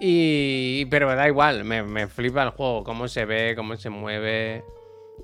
Y, 0.00 0.84
pero 0.86 1.14
da 1.14 1.26
igual, 1.28 1.64
me, 1.64 1.82
me 1.82 2.06
flipa 2.08 2.42
el 2.42 2.50
juego, 2.50 2.84
cómo 2.84 3.08
se 3.08 3.24
ve, 3.24 3.54
cómo 3.56 3.76
se 3.76 3.90
mueve, 3.90 4.62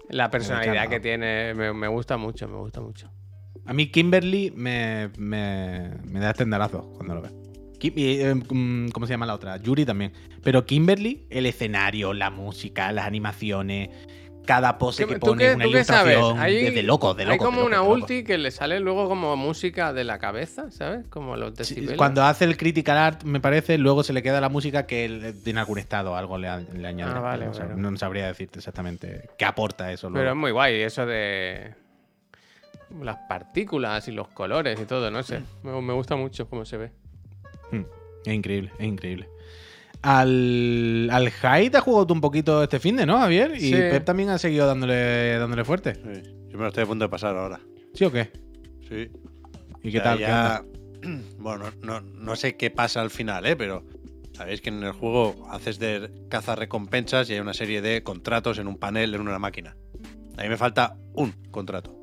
la 0.08 0.30
personalidad 0.30 0.88
que 0.88 1.00
tiene, 1.00 1.54
me, 1.54 1.72
me 1.72 1.88
gusta 1.88 2.16
mucho, 2.16 2.48
me 2.48 2.58
gusta 2.58 2.80
mucho. 2.80 3.10
A 3.66 3.72
mí 3.72 3.90
Kimberly 3.90 4.52
me, 4.54 5.10
me, 5.16 5.90
me 6.04 6.20
da 6.20 6.30
estendalazo 6.30 6.92
cuando 6.96 7.14
lo 7.14 7.22
veo. 7.22 7.44
Eh, 7.80 8.34
mm, 8.34 8.88
¿Cómo 8.88 9.06
se 9.06 9.12
llama 9.12 9.26
la 9.26 9.34
otra? 9.34 9.58
Yuri 9.58 9.84
también. 9.84 10.12
Pero 10.42 10.64
Kimberly, 10.64 11.26
el 11.30 11.46
escenario, 11.46 12.14
la 12.14 12.30
música, 12.30 12.90
las 12.92 13.06
animaciones, 13.06 13.90
cada 14.46 14.78
pose 14.78 15.06
que 15.06 15.14
¿Tú 15.14 15.20
pone, 15.28 15.48
qué, 15.48 15.54
una 15.54 15.66
ilustración 15.66 16.38
Hay, 16.38 16.70
de, 16.74 16.82
loco, 16.82 17.14
de 17.14 17.24
loco. 17.24 17.32
hay 17.32 17.38
como 17.38 17.56
loco, 17.58 17.66
una 17.66 17.82
ulti 17.82 18.24
que 18.24 18.38
le 18.38 18.50
sale 18.50 18.80
luego 18.80 19.08
como 19.08 19.36
música 19.36 19.92
de 19.92 20.04
la 20.04 20.18
cabeza, 20.18 20.70
¿sabes? 20.70 21.06
Como 21.08 21.36
los 21.36 21.50
Sí, 21.50 21.56
decibeles. 21.74 21.96
Cuando 21.96 22.22
hace 22.24 22.44
el 22.44 22.56
critical 22.56 22.96
art, 22.98 23.22
me 23.24 23.40
parece, 23.40 23.78
luego 23.78 24.02
se 24.02 24.12
le 24.12 24.22
queda 24.22 24.40
la 24.40 24.48
música 24.48 24.86
que 24.86 25.34
tiene 25.44 25.60
algún 25.60 25.78
estado, 25.78 26.16
algo 26.16 26.38
le, 26.38 26.48
le 26.74 26.86
añade. 26.88 27.12
Ah, 27.16 27.20
vale, 27.20 27.46
no, 27.46 27.52
sab- 27.54 27.68
vale. 27.70 27.80
no 27.80 27.96
sabría 27.96 28.26
decirte 28.26 28.58
exactamente 28.58 29.28
qué 29.38 29.44
aporta 29.44 29.90
eso. 29.92 30.08
Pero 30.08 30.18
es 30.20 30.24
luego. 30.24 30.36
muy 30.36 30.50
guay 30.50 30.82
eso 30.82 31.06
de 31.06 31.74
las 33.02 33.16
partículas 33.28 34.06
y 34.08 34.12
los 34.12 34.28
colores 34.28 34.78
y 34.80 34.84
todo, 34.84 35.10
no 35.10 35.22
sé. 35.22 35.40
Me, 35.62 35.80
me 35.80 35.92
gusta 35.94 36.16
mucho 36.16 36.48
cómo 36.48 36.64
se 36.64 36.76
ve. 36.76 36.92
Mm, 37.72 37.82
Es 38.26 38.34
increíble, 38.34 38.70
es 38.78 38.86
increíble. 38.86 39.28
Al, 40.04 41.08
al 41.10 41.30
Hyde 41.30 41.70
te 41.70 41.76
has 41.78 41.82
jugado 41.82 42.06
tú 42.06 42.12
un 42.14 42.20
poquito 42.20 42.62
este 42.62 42.78
fin 42.78 42.96
de, 42.96 43.06
¿no, 43.06 43.16
Javier? 43.18 43.52
Y 43.56 43.60
Sí. 43.60 43.72
Pep 43.72 44.04
también 44.04 44.28
ha 44.28 44.36
seguido 44.38 44.66
dándole, 44.66 45.38
dándole 45.38 45.64
fuerte. 45.64 45.94
Sí. 45.94 46.22
Yo 46.50 46.58
me 46.58 46.64
lo 46.64 46.68
estoy 46.68 46.84
a 46.84 46.86
punto 46.86 47.06
de 47.06 47.08
pasar 47.08 47.34
ahora. 47.36 47.58
¿Sí 47.94 48.04
o 48.04 48.12
qué? 48.12 48.30
Sí. 48.88 49.08
¿Y 49.82 49.90
qué 49.90 49.98
Ya- 49.98 50.02
tal? 50.02 50.18
¿Qué 50.18 50.24
ya-? 50.24 50.64
Bueno, 51.38 51.64
no, 51.82 52.00
no 52.02 52.36
sé 52.36 52.56
qué 52.56 52.70
pasa 52.70 53.00
al 53.00 53.10
final, 53.10 53.46
¿eh? 53.46 53.56
Pero 53.56 53.84
sabéis 54.34 54.60
que 54.60 54.68
en 54.70 54.82
el 54.82 54.92
juego 54.92 55.46
haces 55.50 55.78
de 55.78 56.10
caza 56.28 56.54
recompensas 56.54 57.28
y 57.30 57.34
hay 57.34 57.40
una 57.40 57.54
serie 57.54 57.80
de 57.82 58.02
contratos 58.02 58.58
en 58.58 58.68
un 58.68 58.76
panel 58.76 59.14
en 59.14 59.20
una 59.22 59.38
máquina. 59.38 59.74
A 60.36 60.42
mí 60.42 60.48
me 60.48 60.56
falta 60.56 60.96
un 61.14 61.32
contrato. 61.50 61.96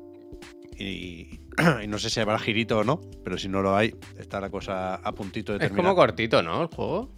Y, 0.78 1.40
y 1.84 1.86
no 1.86 1.98
sé 1.98 2.10
si 2.10 2.18
habrá 2.20 2.38
girito 2.38 2.78
o 2.78 2.84
no, 2.84 3.00
pero 3.24 3.38
si 3.38 3.48
no 3.48 3.62
lo 3.62 3.76
hay, 3.76 3.94
está 4.18 4.40
la 4.40 4.50
cosa 4.50 4.94
a 4.96 5.12
puntito 5.12 5.52
de 5.52 5.58
Es 5.58 5.62
terminar. 5.62 5.84
como 5.84 5.94
cortito, 5.96 6.42
¿no? 6.42 6.62
El 6.62 6.68
juego. 6.68 7.10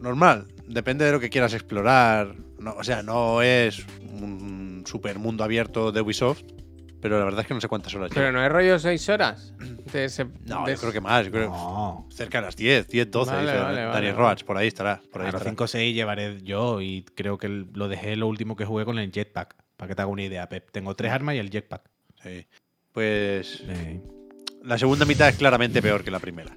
Normal, 0.00 0.46
depende 0.66 1.04
de 1.04 1.12
lo 1.12 1.20
que 1.20 1.30
quieras 1.30 1.54
explorar. 1.54 2.34
No, 2.58 2.72
o 2.74 2.84
sea, 2.84 3.02
no 3.02 3.42
es 3.42 3.84
un 4.20 4.84
super 4.86 5.18
mundo 5.18 5.44
abierto 5.44 5.92
de 5.92 6.00
Ubisoft, 6.00 6.42
pero 7.00 7.18
la 7.18 7.24
verdad 7.24 7.40
es 7.42 7.46
que 7.46 7.54
no 7.54 7.60
sé 7.60 7.68
cuántas 7.68 7.94
horas 7.94 8.10
Pero 8.12 8.26
lleva. 8.26 8.38
no 8.38 8.44
es 8.44 8.50
rollo 8.52 8.78
6 8.78 9.08
horas. 9.10 9.54
De 9.92 10.04
ese, 10.06 10.26
No, 10.46 10.66
de 10.66 10.74
yo 10.74 10.80
creo 10.80 10.92
que 10.92 11.00
más. 11.00 11.24
Yo 11.26 11.30
creo 11.32 11.50
No. 11.50 12.08
cerca 12.10 12.38
de 12.40 12.46
las 12.46 12.56
10, 12.56 12.88
10, 12.88 13.10
12. 13.10 13.30
Vale, 13.30 13.58
vale, 13.58 13.86
vale, 13.86 14.12
Roach, 14.12 14.42
por 14.44 14.56
ahí 14.56 14.66
estará. 14.68 15.00
Por 15.12 15.22
ahí 15.22 15.28
A 15.28 15.32
los 15.32 15.40
estará. 15.40 15.50
5 15.52 15.64
o 15.64 15.66
6 15.68 15.94
llevaré 15.94 16.40
yo 16.42 16.80
y 16.80 17.04
creo 17.14 17.38
que 17.38 17.48
lo 17.48 17.88
dejé 17.88 18.16
lo 18.16 18.26
último 18.26 18.56
que 18.56 18.64
jugué 18.64 18.84
con 18.84 18.98
el 18.98 19.10
jetpack. 19.12 19.54
Para 19.76 19.88
que 19.88 19.94
te 19.94 20.02
haga 20.02 20.10
una 20.10 20.24
idea, 20.24 20.48
Pep. 20.48 20.70
Tengo 20.72 20.94
tres 20.96 21.12
armas 21.12 21.36
y 21.36 21.38
el 21.38 21.50
jetpack. 21.50 21.88
Sí. 22.22 22.46
Pues 22.92 23.62
la 24.64 24.76
segunda 24.76 25.04
mitad 25.04 25.28
es 25.28 25.36
claramente 25.36 25.80
peor 25.80 26.02
que 26.02 26.10
la 26.10 26.18
primera. 26.18 26.56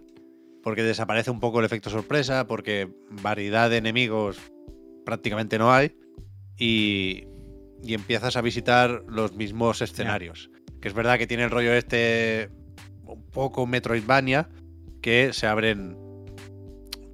Porque 0.63 0.84
desaparece 0.84 1.32
un 1.32 1.39
poco 1.39 1.60
el 1.60 1.65
efecto 1.65 1.89
sorpresa, 1.89 2.48
porque 2.48 2.89
variedad 3.10 3.70
de 3.70 3.77
enemigos 3.77 4.39
prácticamente 5.06 5.58
no 5.58 5.74
hay. 5.74 5.96
Y, 6.58 7.25
y 7.84 7.94
empiezas 7.94 8.36
a 8.36 8.41
visitar 8.41 9.03
los 9.08 9.34
mismos 9.34 9.82
escenarios. 9.82 10.50
Que 10.80 10.88
es 10.88 10.94
verdad 10.94 11.18
que 11.18 11.27
tiene 11.27 11.44
el 11.44 11.50
rollo 11.50 11.74
este 11.74 12.50
un 13.06 13.24
poco 13.30 13.65
Metroidvania, 13.68 14.50
que 15.01 15.34
se 15.34 15.48
abren 15.48 15.98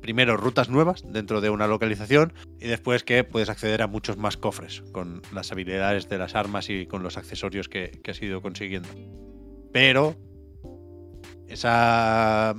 primero 0.01 0.38
rutas 0.38 0.70
nuevas 0.70 1.04
dentro 1.06 1.42
de 1.42 1.50
una 1.50 1.68
localización 1.68 2.32
y 2.62 2.68
después 2.68 3.04
que 3.04 3.25
puedes 3.25 3.50
acceder 3.50 3.82
a 3.82 3.88
muchos 3.88 4.16
más 4.16 4.38
cofres 4.38 4.82
con 4.94 5.22
las 5.34 5.51
habilidades 5.51 6.08
de 6.08 6.18
las 6.18 6.34
armas 6.34 6.70
y 6.70 6.86
con 6.86 7.04
los 7.04 7.18
accesorios 7.18 7.68
que, 7.68 8.00
que 8.04 8.12
has 8.12 8.22
ido 8.22 8.42
consiguiendo. 8.42 8.88
Pero 9.74 10.16
esa 11.48 12.56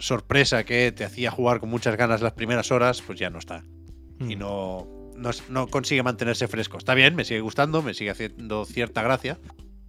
sorpresa 0.00 0.64
que 0.64 0.92
te 0.92 1.04
hacía 1.04 1.30
jugar 1.30 1.60
con 1.60 1.68
muchas 1.68 1.96
ganas 1.96 2.20
las 2.20 2.32
primeras 2.32 2.72
horas, 2.72 3.02
pues 3.02 3.18
ya 3.18 3.30
no 3.30 3.38
está. 3.38 3.62
Y 4.18 4.36
mm. 4.36 4.38
no, 4.38 4.88
no, 5.16 5.30
no 5.48 5.66
consigue 5.68 6.02
mantenerse 6.02 6.48
fresco. 6.48 6.78
Está 6.78 6.94
bien, 6.94 7.14
me 7.14 7.24
sigue 7.24 7.40
gustando, 7.40 7.82
me 7.82 7.94
sigue 7.94 8.10
haciendo 8.10 8.64
cierta 8.64 9.02
gracia, 9.02 9.38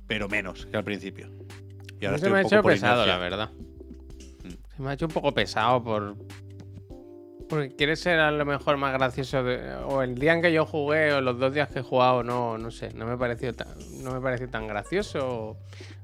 pero 0.08 0.30
menos 0.30 0.65
que 0.67 0.78
al 0.78 0.84
principio. 0.84 1.30
Y 2.00 2.06
ahora 2.06 2.17
se 2.17 2.26
estoy 2.26 2.32
me 2.32 2.38
ha 2.39 2.41
un 2.41 2.47
hecho 2.47 2.63
pesado, 2.63 3.06
la 3.06 3.17
verdad. 3.17 3.50
Mm. 4.43 4.76
Se 4.76 4.82
me 4.82 4.89
ha 4.89 4.93
hecho 4.93 5.06
un 5.06 5.12
poco 5.12 5.34
pesado 5.34 5.84
por. 5.84 6.15
Porque 7.47 7.76
quiere 7.76 7.97
ser 7.97 8.19
a 8.19 8.32
lo 8.32 8.45
mejor 8.45 8.78
más 8.78 8.93
gracioso. 8.93 9.43
de- 9.43 9.76
O 9.76 10.02
el 10.02 10.15
día 10.15 10.34
en 10.34 10.41
que 10.41 10.54
yo 10.54 10.65
jugué, 10.65 11.13
o 11.13 11.21
los 11.21 11.38
dos 11.38 11.54
días 11.54 11.69
que 11.69 11.80
he 11.80 11.84
jugado, 11.84 12.24
no, 12.24 12.58
no 12.58 12.71
sé. 12.71 12.93
No 12.93 13.06
me 13.06 13.17
pareció 13.17 13.54
tan, 13.54 13.67
no 14.02 14.13
me 14.13 14.21
pareció 14.21 14.50
tan 14.50 14.67
gracioso. 14.67 15.19
O, 15.19 15.58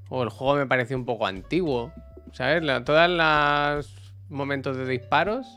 o 0.10 0.24
el 0.24 0.30
juego 0.30 0.56
me 0.56 0.68
pareció 0.68 0.98
un 0.98 1.06
poco 1.06 1.26
antiguo. 1.26 1.92
¿Sabes? 2.38 2.64
La- 2.64 2.84
todas 2.84 3.10
las 3.10 3.90
momentos 4.30 4.78
de 4.78 4.88
disparos. 4.88 5.48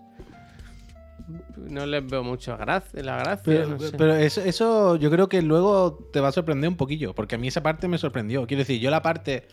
No 1.58 1.84
les 1.84 2.04
veo 2.08 2.24
mucho 2.24 2.56
gracia, 2.56 3.02
la 3.02 3.18
gracia. 3.18 3.42
Pero, 3.44 3.68
no 3.68 3.78
sé. 3.78 3.96
pero 3.98 4.16
eso, 4.16 4.40
eso 4.40 4.96
yo 4.96 5.10
creo 5.10 5.28
que 5.28 5.42
luego 5.42 6.08
te 6.10 6.20
va 6.20 6.28
a 6.28 6.32
sorprender 6.32 6.68
un 6.70 6.76
poquillo, 6.76 7.14
porque 7.14 7.34
a 7.34 7.38
mí 7.38 7.48
esa 7.48 7.62
parte 7.62 7.86
me 7.86 7.98
sorprendió. 7.98 8.46
Quiero 8.46 8.60
decir, 8.60 8.80
yo 8.80 8.90
la 8.90 9.02
parte 9.02 9.46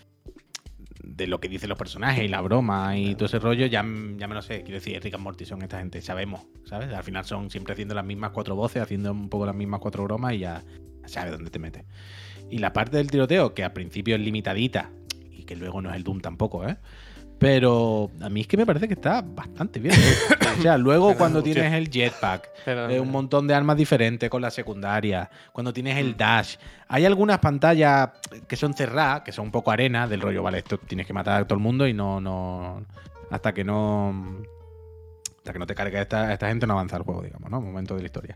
de 1.03 1.27
lo 1.27 1.41
que 1.41 1.49
dicen 1.49 1.67
los 1.67 1.77
personajes 1.77 2.23
y 2.23 2.29
la 2.29 2.39
broma 2.39 2.97
y 2.97 3.13
todo 3.15 3.25
ese 3.25 3.39
rollo, 3.39 3.65
ya, 3.65 3.81
ya 3.81 4.27
me 4.27 4.33
lo 4.33 4.41
sé. 4.41 4.61
Quiero 4.61 4.75
decir, 4.75 5.01
Rick 5.03 5.15
and 5.15 5.23
Morty 5.23 5.45
son 5.45 5.61
esta 5.63 5.79
gente, 5.79 6.01
sabemos, 6.01 6.45
¿sabes? 6.63 6.93
Al 6.93 7.03
final 7.03 7.25
son 7.25 7.49
siempre 7.51 7.73
haciendo 7.73 7.93
las 7.93 8.05
mismas 8.05 8.31
cuatro 8.31 8.55
voces, 8.55 8.81
haciendo 8.81 9.11
un 9.11 9.27
poco 9.27 9.45
las 9.45 9.55
mismas 9.55 9.81
cuatro 9.81 10.03
bromas 10.05 10.33
y 10.33 10.39
ya, 10.39 10.63
ya 11.01 11.07
sabes 11.09 11.33
dónde 11.33 11.51
te 11.51 11.59
metes. 11.59 11.83
Y 12.49 12.59
la 12.59 12.71
parte 12.71 12.95
del 12.95 13.11
tiroteo, 13.11 13.53
que 13.53 13.65
al 13.65 13.73
principio 13.73 14.15
es 14.15 14.21
limitadita 14.21 14.89
y 15.29 15.43
que 15.43 15.57
luego 15.57 15.81
no 15.81 15.89
es 15.89 15.97
el 15.97 16.03
Doom 16.03 16.21
tampoco, 16.21 16.65
¿eh? 16.67 16.77
Pero 17.39 18.09
a 18.21 18.29
mí 18.29 18.41
es 18.41 18.47
que 18.47 18.57
me 18.57 18.65
parece 18.65 18.87
que 18.87 18.95
está 18.95 19.21
bastante 19.21 19.79
bien. 19.79 19.95
O 20.57 20.61
sea, 20.61 20.75
luego 20.75 21.15
cuando 21.15 21.43
tienes 21.43 21.71
el 21.71 21.87
jetpack, 21.87 22.49
eh, 22.65 22.99
un 22.99 23.11
montón 23.11 23.45
de 23.45 23.53
armas 23.53 23.77
diferentes 23.77 24.27
con 24.27 24.41
la 24.41 24.49
secundaria. 24.49 25.29
Cuando 25.53 25.71
tienes 25.71 25.93
Mm. 25.95 25.99
el 25.99 26.17
dash. 26.17 26.55
Hay 26.87 27.05
algunas 27.05 27.37
pantallas 27.37 28.09
que 28.47 28.55
son 28.55 28.73
cerradas, 28.73 29.21
que 29.21 29.31
son 29.31 29.45
un 29.45 29.51
poco 29.51 29.69
arena, 29.69 30.07
del 30.07 30.19
rollo, 30.19 30.41
vale, 30.41 30.57
esto 30.57 30.79
tienes 30.79 31.05
que 31.05 31.13
matar 31.13 31.43
a 31.43 31.45
todo 31.47 31.57
el 31.59 31.61
mundo 31.63 31.87
y 31.87 31.93
no. 31.93 32.19
no 32.19 32.83
hasta 33.29 33.53
que 33.53 33.63
no. 33.63 34.39
Hasta 35.37 35.53
que 35.53 35.59
no 35.59 35.67
te 35.67 35.75
cargue 35.75 36.01
esta, 36.01 36.33
esta 36.33 36.47
gente 36.47 36.65
no 36.65 36.73
avanza 36.73 36.97
el 36.97 37.03
juego, 37.03 37.21
digamos, 37.21 37.51
¿no? 37.51 37.61
Momento 37.61 37.93
de 37.93 38.01
la 38.01 38.05
historia. 38.07 38.35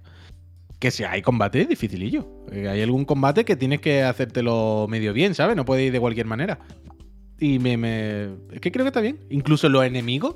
Que 0.78 0.92
si 0.92 1.04
hay 1.04 1.24
combate, 1.24 1.62
es 1.62 1.68
dificilillo. 1.70 2.46
Eh, 2.52 2.70
hay 2.70 2.84
algún 2.84 3.06
combate 3.06 3.46
que 3.46 3.56
tienes 3.56 3.82
que 3.82 4.04
hacértelo 4.04 4.86
medio 4.88 5.12
bien, 5.12 5.34
¿sabes? 5.34 5.56
No 5.56 5.66
puede 5.66 5.86
ir 5.86 5.92
de 5.92 6.00
cualquier 6.00 6.28
manera. 6.28 6.60
Y 7.42 7.60
me, 7.60 7.76
me. 7.76 8.24
Es 8.54 8.62
que 8.62 8.72
creo 8.72 8.86
que 8.86 8.90
está 8.90 9.02
bien. 9.02 9.20
Incluso 9.30 9.68
los 9.68 9.84
enemigos. 9.84 10.36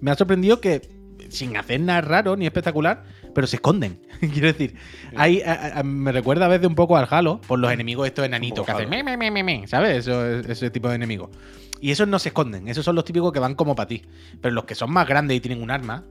Me 0.00 0.10
ha 0.10 0.14
sorprendido 0.14 0.60
que, 0.60 0.82
sin 1.30 1.56
hacer 1.56 1.80
nada 1.80 2.02
raro 2.02 2.36
ni 2.36 2.44
espectacular, 2.46 3.04
pero 3.34 3.46
se 3.46 3.56
esconden. 3.56 3.98
Quiero 4.20 4.48
decir, 4.48 4.74
hay, 5.16 5.40
a- 5.40 5.78
a- 5.78 5.82
me 5.82 6.12
recuerda 6.12 6.44
a 6.44 6.48
veces 6.48 6.66
un 6.66 6.74
poco 6.74 6.96
al 6.96 7.06
Halo, 7.10 7.40
por 7.40 7.58
los 7.58 7.72
enemigos 7.72 8.06
estos 8.06 8.26
enanitos 8.26 8.66
que 8.66 8.72
hacen 8.72 8.90
me, 8.90 9.02
me, 9.02 9.16
me, 9.16 9.42
me, 9.42 9.66
¿sabes? 9.66 9.98
Eso, 10.06 10.26
ese 10.26 10.70
tipo 10.70 10.88
de 10.90 10.96
enemigos. 10.96 11.30
Y 11.80 11.90
esos 11.90 12.06
no 12.08 12.18
se 12.18 12.28
esconden, 12.30 12.68
esos 12.68 12.84
son 12.84 12.94
los 12.94 13.04
típicos 13.04 13.32
que 13.32 13.38
van 13.40 13.54
como 13.54 13.74
para 13.74 13.86
ti. 13.88 14.02
Pero 14.40 14.54
los 14.54 14.64
que 14.64 14.74
son 14.74 14.92
más 14.92 15.08
grandes 15.08 15.36
y 15.36 15.40
tienen 15.40 15.62
un 15.62 15.70
arma, 15.70 16.04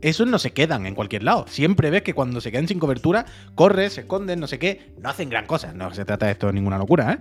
esos 0.00 0.26
no 0.28 0.38
se 0.38 0.52
quedan 0.52 0.86
en 0.86 0.94
cualquier 0.94 1.24
lado. 1.24 1.44
Siempre 1.48 1.90
ves 1.90 2.02
que 2.02 2.14
cuando 2.14 2.40
se 2.40 2.50
quedan 2.52 2.68
sin 2.68 2.78
cobertura, 2.78 3.26
corren, 3.54 3.90
se 3.90 4.02
esconden, 4.02 4.40
no 4.40 4.46
sé 4.46 4.58
qué, 4.58 4.92
no 5.00 5.10
hacen 5.10 5.28
gran 5.28 5.46
cosa. 5.46 5.72
No 5.74 5.92
se 5.92 6.04
trata 6.04 6.26
de 6.26 6.32
esto 6.32 6.46
de 6.46 6.52
ninguna 6.54 6.78
locura, 6.78 7.12
¿eh? 7.12 7.18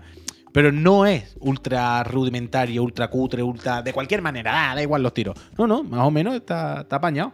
Pero 0.57 0.71
no 0.71 1.05
es 1.05 1.37
ultra 1.39 2.03
rudimentario, 2.03 2.81
ultra 2.81 3.09
cutre, 3.11 3.43
ultra. 3.43 3.83
de 3.83 3.93
cualquier 3.93 4.23
manera, 4.23 4.71
ah, 4.71 4.73
da 4.75 4.81
igual 4.81 5.03
los 5.03 5.13
tiros. 5.13 5.35
No, 5.55 5.67
no, 5.67 5.83
más 5.83 5.99
o 6.03 6.09
menos 6.09 6.33
está, 6.33 6.81
está 6.81 6.95
apañado. 6.95 7.33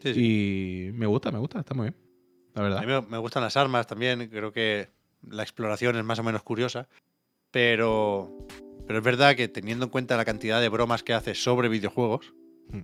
Sí, 0.00 0.14
sí. 0.14 0.20
Y 0.88 0.92
me 0.92 1.06
gusta, 1.06 1.32
me 1.32 1.40
gusta, 1.40 1.58
está 1.58 1.74
muy 1.74 1.86
bien. 1.86 1.96
La 2.54 2.60
A 2.60 2.64
verdad. 2.64 2.80
mí 3.02 3.06
me, 3.10 3.18
gustan 3.18 3.42
las 3.42 3.56
armas 3.56 3.88
también, 3.88 4.28
creo 4.28 4.52
que 4.52 4.88
la 5.28 5.42
exploración 5.42 5.96
es 5.96 6.04
más 6.04 6.20
o 6.20 6.22
menos 6.22 6.44
curiosa, 6.44 6.86
pero, 7.50 8.30
pero 8.86 9.00
es 9.00 9.04
verdad 9.04 9.34
que 9.34 9.48
teniendo 9.48 9.86
en 9.86 9.90
cuenta 9.90 10.16
la 10.16 10.24
cantidad 10.24 10.60
de 10.60 10.68
bromas 10.68 11.02
que 11.02 11.12
hace 11.12 11.34
sobre 11.34 11.68
videojuegos, 11.68 12.32
Hmm. 12.70 12.82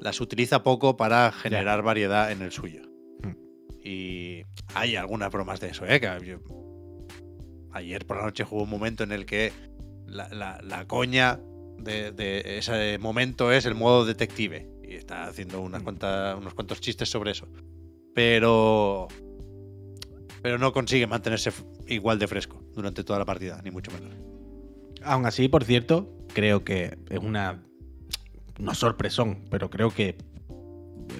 las 0.00 0.20
utiliza 0.20 0.64
poco 0.64 0.96
para 0.96 1.30
generar 1.30 1.82
variedad 1.82 2.32
en 2.32 2.42
el 2.42 2.50
suyo. 2.50 2.82
Hmm. 3.22 3.36
Y 3.80 4.42
hay 4.74 4.96
algunas 4.96 5.30
bromas 5.30 5.60
de 5.60 5.68
eso, 5.68 5.86
¿eh? 5.86 6.00
Que 6.00 6.08
yo- 6.26 6.63
ayer 7.74 8.06
por 8.06 8.16
la 8.16 8.24
noche 8.24 8.44
jugué 8.44 8.62
un 8.64 8.70
momento 8.70 9.04
en 9.04 9.12
el 9.12 9.26
que 9.26 9.52
la, 10.06 10.28
la- 10.30 10.60
la 10.62 10.86
coña 10.86 11.40
de, 11.78 12.12
de 12.12 12.58
ese 12.58 12.98
momento 12.98 13.52
es 13.52 13.66
el 13.66 13.74
modo 13.74 14.04
detective. 14.06 14.70
Y 14.82 14.94
está 14.94 15.24
haciendo 15.26 15.60
unas 15.60 15.82
cuantas, 15.82 16.36
unos 16.38 16.54
cuantos 16.54 16.80
chistes 16.80 17.08
sobre 17.10 17.30
eso. 17.32 17.48
Pero. 18.14 19.08
Pero 20.42 20.58
no 20.58 20.72
consigue 20.72 21.06
mantenerse 21.06 21.50
igual 21.88 22.18
de 22.18 22.28
fresco 22.28 22.62
durante 22.74 23.02
toda 23.02 23.18
la 23.18 23.24
partida, 23.24 23.60
ni 23.64 23.70
mucho 23.70 23.90
menos. 23.92 24.10
Aún 25.02 25.24
así, 25.26 25.48
por 25.48 25.64
cierto, 25.64 26.14
creo 26.34 26.64
que 26.64 26.98
es 27.10 27.18
una. 27.18 27.62
No 28.58 28.74
sorpresón, 28.74 29.44
pero 29.50 29.70
creo 29.70 29.90
que 29.90 30.16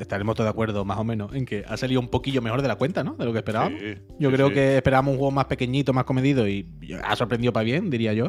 estaremos 0.01 0.35
todos 0.35 0.47
de 0.47 0.51
acuerdo 0.51 0.85
más 0.85 0.99
o 0.99 1.05
menos 1.05 1.35
en 1.35 1.45
que 1.47 1.65
ha 1.67 1.77
salido 1.77 2.01
un 2.01 2.09
poquillo 2.09 2.41
mejor 2.43 2.63
de 2.63 2.69
la 2.69 2.77
cuenta, 2.77 3.03
¿no? 3.05 3.15
De 3.15 3.25
lo 3.25 3.33
que 3.33 3.39
esperábamos. 3.39 3.81
Sí, 3.81 3.95
Yo 4.19 4.31
sí, 4.31 4.35
creo 4.37 4.49
sí. 4.49 4.55
que 4.55 4.77
esperábamos 4.77 5.13
un 5.13 5.19
juego 5.19 5.31
más 5.33 5.47
pequeñito, 5.47 5.93
más 5.93 6.05
comedido 6.05 6.49
y 6.49 6.67
ha 7.03 7.17
sorprendido 7.17 7.53
para 7.53 7.65
bien, 7.65 7.91
diría 7.91 8.13
yo. 8.13 8.29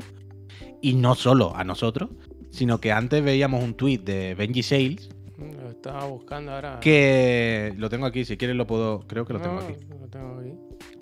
Y 0.82 0.94
no 0.94 1.16
solo 1.16 1.56
a 1.56 1.64
nosotros, 1.64 2.10
sino 2.52 2.80
que 2.80 2.92
antes 2.92 3.24
veíamos 3.24 3.64
un 3.64 3.74
tweet 3.74 4.00
de 4.00 4.36
Benji 4.36 4.64
Sales 4.64 5.10
Lo 5.38 5.70
estaba 5.70 6.06
buscando 6.06 6.52
ahora. 6.54 6.80
que 6.80 7.74
lo 7.78 7.90
tengo 7.90 8.06
aquí, 8.06 8.24
si 8.26 8.38
quieres 8.38 8.56
lo 8.56 8.66
puedo, 8.68 9.02
creo 9.08 9.26
que 9.26 9.34
lo 9.34 9.40
tengo 9.42 9.56
No, 9.56 9.62
aquí. 9.62 9.74
Lo 10.00 10.08
tengo 10.08 10.40
aquí. 10.40 10.54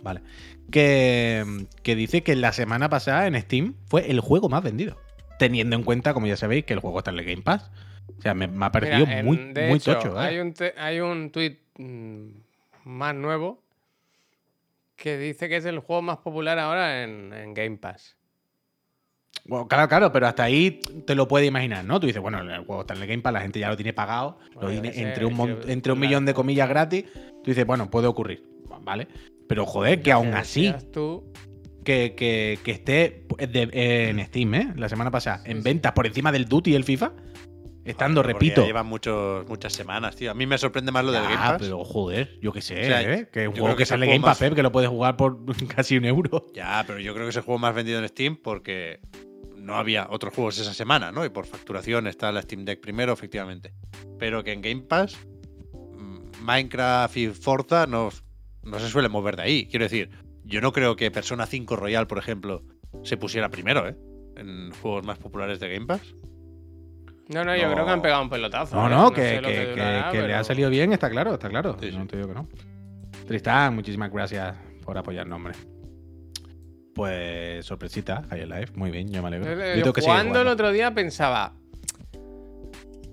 Vale. 0.01 0.21
Que, 0.71 1.65
que 1.83 1.95
dice 1.95 2.23
que 2.23 2.35
la 2.35 2.51
semana 2.53 2.89
pasada 2.89 3.27
en 3.27 3.39
Steam 3.39 3.75
fue 3.87 4.09
el 4.09 4.19
juego 4.19 4.49
más 4.49 4.63
vendido. 4.63 4.97
Teniendo 5.39 5.75
en 5.75 5.83
cuenta, 5.83 6.13
como 6.13 6.27
ya 6.27 6.37
sabéis, 6.37 6.65
que 6.65 6.73
el 6.73 6.79
juego 6.79 6.99
está 6.99 7.11
en 7.11 7.19
el 7.19 7.25
Game 7.25 7.41
Pass. 7.41 7.69
O 8.17 8.21
sea, 8.21 8.33
me, 8.33 8.47
me 8.47 8.65
ha 8.65 8.71
parecido 8.71 9.05
Mira, 9.05 9.19
en- 9.19 9.25
muy, 9.25 9.37
de 9.53 9.67
muy 9.67 9.77
hecho, 9.77 9.93
tocho. 9.95 10.21
¿eh? 10.21 10.25
Hay 10.25 10.39
un, 10.39 10.53
te- 10.53 10.73
hay 10.77 10.99
un 10.99 11.29
tweet 11.31 11.57
mm, 11.77 12.27
más 12.85 13.15
nuevo 13.15 13.61
que 14.95 15.17
dice 15.17 15.49
que 15.49 15.57
es 15.57 15.65
el 15.65 15.79
juego 15.79 16.01
más 16.01 16.17
popular 16.17 16.57
ahora 16.59 17.03
en, 17.03 17.33
en 17.33 17.53
Game 17.53 17.77
Pass. 17.77 18.15
Bueno, 19.45 19.67
claro, 19.67 19.89
claro, 19.89 20.11
pero 20.13 20.27
hasta 20.27 20.43
ahí 20.43 20.79
te 21.05 21.15
lo 21.15 21.27
puedes 21.27 21.47
imaginar, 21.47 21.83
¿no? 21.83 21.99
Tú 21.99 22.07
dices, 22.07 22.21
bueno, 22.21 22.39
el 22.39 22.65
juego 22.65 22.81
está 22.81 22.93
en 22.93 23.01
el 23.01 23.07
Game 23.07 23.21
Pass, 23.21 23.33
la 23.33 23.41
gente 23.41 23.59
ya 23.59 23.69
lo 23.69 23.75
tiene 23.75 23.91
pagado, 23.91 24.37
lo 24.53 24.61
Bueno, 24.61 24.81
tiene 24.81 25.01
entre 25.01 25.25
un, 25.25 25.33
mon- 25.33 25.59
entre 25.69 25.91
un 25.91 25.99
millón 25.99 26.25
de 26.25 26.33
comillas 26.33 26.69
gratis. 26.69 27.03
Tú 27.43 27.51
dices, 27.51 27.65
bueno, 27.65 27.89
puede 27.89 28.07
ocurrir, 28.07 28.41
¿vale? 28.81 29.07
Pero 29.49 29.65
joder, 29.65 30.01
que 30.01 30.13
aún 30.13 30.33
así, 30.33 30.73
Tú, 30.93 31.25
que, 31.83 32.13
que- 32.15 32.59
que 32.63 32.71
esté 32.71 33.25
de- 33.37 34.09
en 34.09 34.25
Steam, 34.27 34.53
¿eh? 34.53 34.73
La 34.77 34.87
semana 34.87 35.11
pasada, 35.11 35.41
en 35.45 35.61
ventas 35.61 35.91
por 35.91 36.07
encima 36.07 36.31
del 36.31 36.45
Duty 36.45 36.71
y 36.71 36.75
el 36.75 36.85
FIFA, 36.85 37.11
estando, 37.85 38.23
repito. 38.23 38.65
llevan 38.65 38.85
muchos, 38.87 39.47
muchas 39.47 39.73
semanas, 39.73 40.15
tío. 40.15 40.31
A 40.31 40.33
mí 40.33 40.45
me 40.45 40.57
sorprende 40.57 40.91
más 40.91 41.03
lo 41.05 41.11
del 41.11 41.21
Ah, 41.23 41.29
Game 41.29 41.37
Pass. 41.41 41.57
pero 41.59 41.83
joder, 41.83 42.39
yo 42.41 42.51
qué 42.51 42.61
sé, 42.61 42.81
O 42.81 42.85
sea, 42.85 43.01
¿eh? 43.13 43.29
Que 43.31 43.43
es 43.43 43.47
un 43.49 43.55
juego 43.55 43.75
que 43.75 43.85
sale 43.85 44.05
Game 44.05 44.19
Pass, 44.21 44.27
más- 44.29 44.37
Pep, 44.39 44.53
que 44.55 44.63
lo 44.63 44.71
puedes 44.71 44.89
jugar 44.89 45.17
por 45.17 45.37
casi 45.75 45.97
un 45.97 46.05
euro. 46.05 46.47
Ya, 46.53 46.83
pero 46.87 46.99
yo 46.99 47.13
creo 47.13 47.25
que 47.25 47.31
es 47.31 47.35
el 47.37 47.43
juego 47.43 47.59
más 47.59 47.75
vendido 47.75 47.99
en 47.99 48.07
Steam 48.07 48.37
porque 48.37 48.99
no 49.57 49.75
había 49.75 50.07
otros 50.09 50.33
juegos 50.33 50.57
esa 50.59 50.73
semana, 50.73 51.11
¿no? 51.11 51.23
Y 51.25 51.29
por 51.29 51.45
facturación 51.45 52.07
está 52.07 52.31
la 52.31 52.41
Steam 52.41 52.65
Deck 52.65 52.81
primero, 52.81 53.13
efectivamente. 53.13 53.73
Pero 54.19 54.43
que 54.43 54.51
en 54.53 54.61
Game 54.61 54.81
Pass, 54.81 55.17
mm, 55.73 56.43
Minecraft 56.43 57.17
y 57.17 57.27
Forza 57.29 57.87
no, 57.87 58.09
no 58.63 58.79
se 58.79 58.89
suelen 58.89 59.11
mover 59.11 59.35
de 59.37 59.43
ahí. 59.43 59.65
Quiero 59.67 59.85
decir, 59.85 60.09
yo 60.43 60.59
no 60.61 60.71
creo 60.73 60.95
que 60.95 61.09
Persona 61.11 61.45
5 61.45 61.75
Royal, 61.77 62.07
por 62.07 62.17
ejemplo, 62.17 62.63
se 63.03 63.15
pusiera 63.17 63.49
primero, 63.49 63.87
¿eh? 63.87 63.95
En 64.35 64.71
juegos 64.81 65.05
más 65.05 65.17
populares 65.17 65.59
de 65.59 65.71
Game 65.71 65.85
Pass. 65.85 66.01
No, 67.29 67.43
no, 67.45 67.55
yo 67.55 67.67
No. 67.67 67.73
creo 67.73 67.85
que 67.85 67.91
han 67.91 68.01
pegado 68.01 68.21
un 68.21 68.29
pelotazo. 68.29 68.75
No, 68.75 68.87
¿eh? 68.87 68.89
no, 68.89 69.11
que, 69.11 69.21
sé 69.21 69.41
que- 69.41 69.47
que- 69.53 69.69
durará, 69.71 70.11
que 70.11 70.21
le 70.21 70.33
ha 70.33 70.43
salido 70.43 70.69
bien, 70.69 70.91
está 70.93 71.09
claro, 71.09 71.33
está 71.33 71.49
claro. 71.49 71.77
Sí, 71.79 71.91
no 71.91 72.05
te 72.05 72.17
digo 72.17 72.27
que 72.29 72.35
no. 72.35 72.47
Tristán, 73.27 73.75
muchísimas 73.75 74.11
gracias 74.11 74.55
por 74.83 74.97
apoyarnos, 74.97 75.35
hombre. 75.37 75.53
Pues 76.93 77.65
sorpresita, 77.65 78.23
High 78.29 78.45
Life, 78.45 78.73
muy 78.75 78.91
bien, 78.91 79.11
yo 79.11 79.21
me 79.21 79.29
alegro. 79.29 79.49
Yo, 79.51 79.81
tengo 79.81 79.93
que 79.93 80.01
jugando 80.01 80.41
el 80.41 80.47
otro 80.47 80.71
día 80.71 80.93
pensaba, 80.93 81.53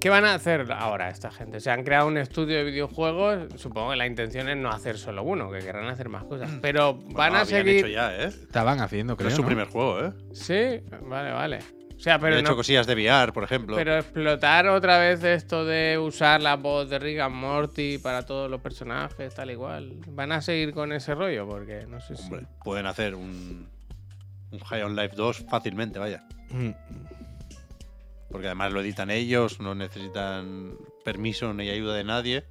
¿qué 0.00 0.10
van 0.10 0.26
a 0.26 0.34
hacer 0.34 0.70
ahora 0.72 1.08
esta 1.08 1.30
gente? 1.30 1.60
Se 1.60 1.70
han 1.70 1.82
creado 1.82 2.06
un 2.08 2.18
estudio 2.18 2.56
de 2.58 2.64
videojuegos, 2.64 3.44
supongo 3.56 3.90
que 3.92 3.96
la 3.96 4.06
intención 4.06 4.50
es 4.50 4.56
no 4.58 4.68
hacer 4.70 4.98
solo 4.98 5.22
uno, 5.22 5.50
que 5.50 5.60
querrán 5.60 5.86
hacer 5.86 6.10
más 6.10 6.24
cosas, 6.24 6.50
pero 6.60 6.94
van 6.94 7.12
Bueno, 7.14 7.36
a 7.38 7.44
seguir... 7.46 7.76
hecho 7.76 7.86
ya, 7.86 8.14
¿eh? 8.14 8.26
Estaban 8.26 8.80
haciendo, 8.80 9.16
creo. 9.16 9.28
es 9.28 9.34
su 9.34 9.42
¿no? 9.42 9.46
primer 9.46 9.68
juego, 9.68 10.04
¿eh? 10.04 10.12
Sí, 10.32 10.80
vale, 11.08 11.30
vale. 11.32 11.58
O 12.00 12.02
sea, 12.02 12.18
pero 12.18 12.34
Han 12.36 12.40
hecho 12.40 12.52
no, 12.52 12.56
cosillas 12.56 12.86
de 12.86 12.94
VR, 12.94 13.30
por 13.30 13.44
ejemplo. 13.44 13.76
Pero 13.76 13.98
explotar 13.98 14.66
otra 14.68 14.98
vez 14.98 15.22
esto 15.22 15.66
de 15.66 15.98
usar 15.98 16.40
la 16.40 16.56
voz 16.56 16.88
de 16.88 16.98
Rick 16.98 17.20
and 17.20 17.34
Morty 17.34 17.98
para 17.98 18.24
todos 18.24 18.50
los 18.50 18.62
personajes, 18.62 19.34
tal 19.34 19.50
igual. 19.50 19.96
¿Van 20.08 20.32
a 20.32 20.40
seguir 20.40 20.72
con 20.72 20.92
ese 20.92 21.14
rollo? 21.14 21.46
Porque 21.46 21.84
no 21.86 22.00
sé 22.00 22.16
si. 22.16 22.22
Hombre, 22.22 22.46
pueden 22.64 22.86
hacer 22.86 23.14
un, 23.14 23.68
un 24.50 24.58
High 24.60 24.82
on 24.82 24.96
Life 24.96 25.14
2 25.14 25.44
fácilmente, 25.50 25.98
vaya. 25.98 26.24
Mm, 26.48 26.70
Porque 28.30 28.46
además 28.46 28.72
lo 28.72 28.80
editan 28.80 29.10
ellos, 29.10 29.60
no 29.60 29.74
necesitan 29.74 30.78
permiso 31.04 31.52
ni 31.52 31.68
ayuda 31.68 31.96
de 31.96 32.04
nadie. 32.04 32.44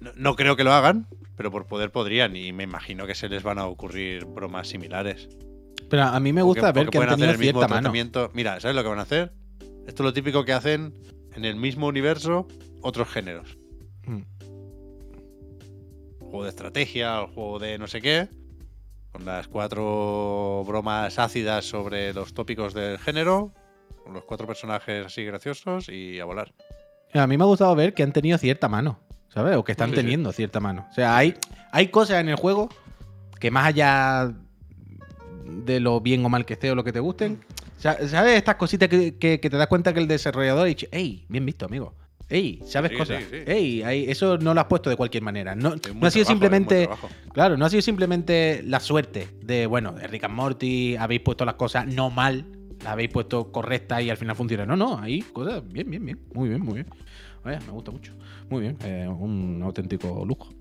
No, 0.00 0.12
no 0.16 0.36
creo 0.36 0.56
que 0.56 0.64
lo 0.64 0.72
hagan, 0.72 1.06
pero 1.36 1.50
por 1.50 1.66
poder 1.66 1.90
podrían. 1.92 2.34
Y 2.34 2.54
me 2.54 2.62
imagino 2.62 3.06
que 3.06 3.14
se 3.14 3.28
les 3.28 3.42
van 3.42 3.58
a 3.58 3.66
ocurrir 3.66 4.24
bromas 4.24 4.68
similares. 4.68 5.28
Pero 5.90 6.04
a 6.04 6.20
mí 6.20 6.32
me 6.32 6.42
gusta 6.42 6.72
ver 6.72 6.88
que 6.88 6.98
han 6.98 7.08
tenido 7.16 7.34
cierta 7.34 7.68
mano. 7.68 7.92
Mira, 8.32 8.58
¿sabes 8.60 8.74
lo 8.76 8.82
que 8.82 8.88
van 8.88 8.98
a 9.00 9.02
hacer? 9.02 9.32
Esto 9.86 10.02
es 10.02 10.04
lo 10.06 10.12
típico 10.12 10.44
que 10.44 10.52
hacen 10.52 10.94
en 11.34 11.44
el 11.44 11.56
mismo 11.56 11.86
universo 11.88 12.46
otros 12.80 13.08
géneros. 13.08 13.58
Mm. 14.06 14.22
juego 16.20 16.44
de 16.44 16.48
estrategia, 16.50 17.22
o 17.22 17.26
juego 17.28 17.58
de 17.58 17.76
no 17.78 17.86
sé 17.88 18.00
qué, 18.00 18.28
con 19.12 19.24
las 19.24 19.48
cuatro 19.48 20.62
bromas 20.66 21.18
ácidas 21.18 21.64
sobre 21.64 22.14
los 22.14 22.32
tópicos 22.34 22.72
del 22.72 22.98
género, 22.98 23.52
con 24.04 24.14
los 24.14 24.24
cuatro 24.24 24.46
personajes 24.46 25.06
así 25.06 25.24
graciosos 25.24 25.88
y 25.88 26.20
a 26.20 26.24
volar. 26.24 26.52
A 27.14 27.26
mí 27.26 27.36
me 27.36 27.42
ha 27.42 27.46
gustado 27.48 27.74
ver 27.74 27.94
que 27.94 28.04
han 28.04 28.12
tenido 28.12 28.38
cierta 28.38 28.68
mano, 28.68 29.00
¿sabes? 29.28 29.56
O 29.56 29.64
que 29.64 29.72
están 29.72 29.90
Sí, 29.90 29.96
sí. 29.96 30.02
teniendo 30.02 30.30
cierta 30.32 30.60
mano. 30.60 30.86
O 30.88 30.94
sea, 30.94 31.16
hay, 31.16 31.34
hay 31.72 31.88
cosas 31.88 32.20
en 32.20 32.28
el 32.28 32.36
juego 32.36 32.68
que 33.40 33.50
más 33.50 33.66
allá 33.66 34.32
de 35.50 35.80
lo 35.80 36.00
bien 36.00 36.24
o 36.24 36.28
mal 36.28 36.44
que 36.46 36.54
esté 36.54 36.70
o 36.70 36.74
lo 36.74 36.84
que 36.84 36.92
te 36.92 37.00
gusten, 37.00 37.38
sa- 37.76 38.06
¿sabes? 38.08 38.36
Estas 38.36 38.56
cositas 38.56 38.88
que, 38.88 39.16
que- 39.16 39.40
que 39.40 39.50
te 39.50 39.56
das 39.56 39.66
cuenta 39.66 39.92
que 39.92 40.00
el 40.00 40.08
desarrollador 40.08 40.66
dicho, 40.66 40.86
hey, 40.92 41.24
bien 41.28 41.44
visto, 41.46 41.66
amigo. 41.66 41.94
Ey, 42.28 42.60
¿sabes 42.64 42.92
Sí, 42.92 42.96
cosas? 42.96 43.22
sí, 43.24 43.28
sí. 43.44 43.50
Ey, 43.50 43.82
ahí- 43.82 44.04
eso 44.08 44.38
no 44.38 44.54
lo 44.54 44.60
has 44.60 44.66
puesto 44.68 44.88
de 44.88 44.96
cualquier 44.96 45.22
manera. 45.24 45.56
No, 45.56 45.70
no 45.70 45.74
ha 45.74 46.10
sido 46.10 46.24
trabajo, 46.24 46.24
simplemente. 46.26 46.88
Claro, 47.32 47.56
no 47.56 47.64
ha 47.66 47.70
sido 47.70 47.82
simplemente 47.82 48.62
la 48.64 48.78
suerte 48.78 49.26
de, 49.42 49.66
bueno, 49.66 49.92
de 49.92 50.06
Rick 50.06 50.24
and 50.24 50.34
Morty, 50.34 50.94
habéis 50.96 51.22
puesto 51.22 51.44
las 51.44 51.54
cosas 51.56 51.86
no 51.88 52.08
mal, 52.10 52.44
las 52.84 52.92
habéis 52.92 53.10
puesto 53.10 53.50
correctas 53.50 54.02
y 54.02 54.10
al 54.10 54.16
final 54.16 54.36
funciona. 54.36 54.64
No, 54.64 54.76
no, 54.76 54.98
ahí 55.00 55.22
cosas 55.22 55.60
bien, 55.66 55.90
bien, 55.90 56.04
bien. 56.04 56.20
Muy 56.32 56.50
bien, 56.50 56.60
muy 56.62 56.74
bien. 56.74 56.86
Vaya, 57.44 57.58
me 57.66 57.72
gusta 57.72 57.90
mucho. 57.90 58.12
Muy 58.48 58.60
bien, 58.62 58.76
eh, 58.84 59.08
un 59.08 59.60
auténtico 59.62 60.24
lujo. 60.26 60.52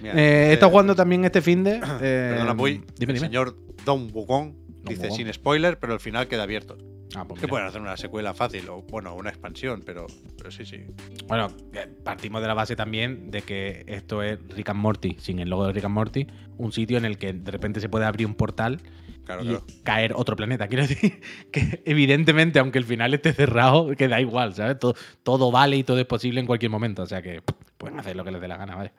Mira, 0.00 0.14
Eh, 0.14 0.18
he 0.18 0.40
dice- 0.40 0.52
estado 0.54 0.70
jugando 0.70 0.94
también 0.94 1.24
este 1.24 1.42
fin 1.42 1.64
de. 1.64 1.76
eh, 2.00 2.34
Perdona. 2.38 2.54
Dime, 2.98 3.12
el 3.14 3.18
señor 3.18 3.56
Don 3.84 4.08
Wukong 4.12 4.54
dice 4.84 5.02
Wukong. 5.04 5.16
sin 5.16 5.32
spoiler, 5.32 5.78
pero 5.78 5.94
el 5.94 6.00
final 6.00 6.28
queda 6.28 6.44
abierto. 6.44 6.78
Ah, 7.16 7.24
pues 7.26 7.40
Que 7.40 7.48
pueden 7.48 7.66
hacer 7.66 7.80
una 7.80 7.96
secuela 7.96 8.34
fácil 8.34 8.68
o, 8.68 8.82
bueno, 8.82 9.14
una 9.14 9.30
expansión, 9.30 9.82
pero, 9.84 10.06
pero 10.36 10.50
sí, 10.50 10.66
sí. 10.66 10.82
Bueno, 11.26 11.48
eh, 11.72 11.88
partimos 12.04 12.42
de 12.42 12.48
la 12.48 12.52
base 12.54 12.76
también 12.76 13.30
de 13.30 13.40
que 13.40 13.82
esto 13.86 14.22
es 14.22 14.38
Rick 14.54 14.68
and 14.68 14.80
Morty, 14.80 15.16
sin 15.18 15.38
el 15.38 15.48
logo 15.48 15.66
de 15.66 15.72
Rick 15.72 15.86
and 15.86 15.94
Morty, 15.94 16.26
un 16.58 16.70
sitio 16.70 16.98
en 16.98 17.06
el 17.06 17.16
que 17.16 17.32
de 17.32 17.50
repente 17.50 17.80
se 17.80 17.88
puede 17.88 18.04
abrir 18.04 18.26
un 18.26 18.34
portal 18.34 18.82
Claro, 19.28 19.42
y 19.42 19.48
claro. 19.48 19.64
caer 19.84 20.12
otro 20.16 20.36
planeta. 20.36 20.68
Quiero 20.68 20.86
decir 20.86 21.20
que 21.52 21.82
evidentemente, 21.84 22.58
aunque 22.58 22.78
el 22.78 22.84
final 22.86 23.12
esté 23.12 23.34
cerrado, 23.34 23.94
que 23.94 24.08
da 24.08 24.20
igual, 24.22 24.54
¿sabes? 24.54 24.78
Todo, 24.78 24.94
todo 25.22 25.50
vale 25.52 25.76
y 25.76 25.84
todo 25.84 25.98
es 25.98 26.06
posible 26.06 26.40
en 26.40 26.46
cualquier 26.46 26.70
momento. 26.70 27.02
O 27.02 27.06
sea 27.06 27.20
que 27.20 27.42
pueden 27.76 27.98
hacer 28.00 28.16
lo 28.16 28.24
que 28.24 28.30
les 28.30 28.40
dé 28.40 28.48
la 28.48 28.56
gana, 28.56 28.74
¿vale? 28.74 28.92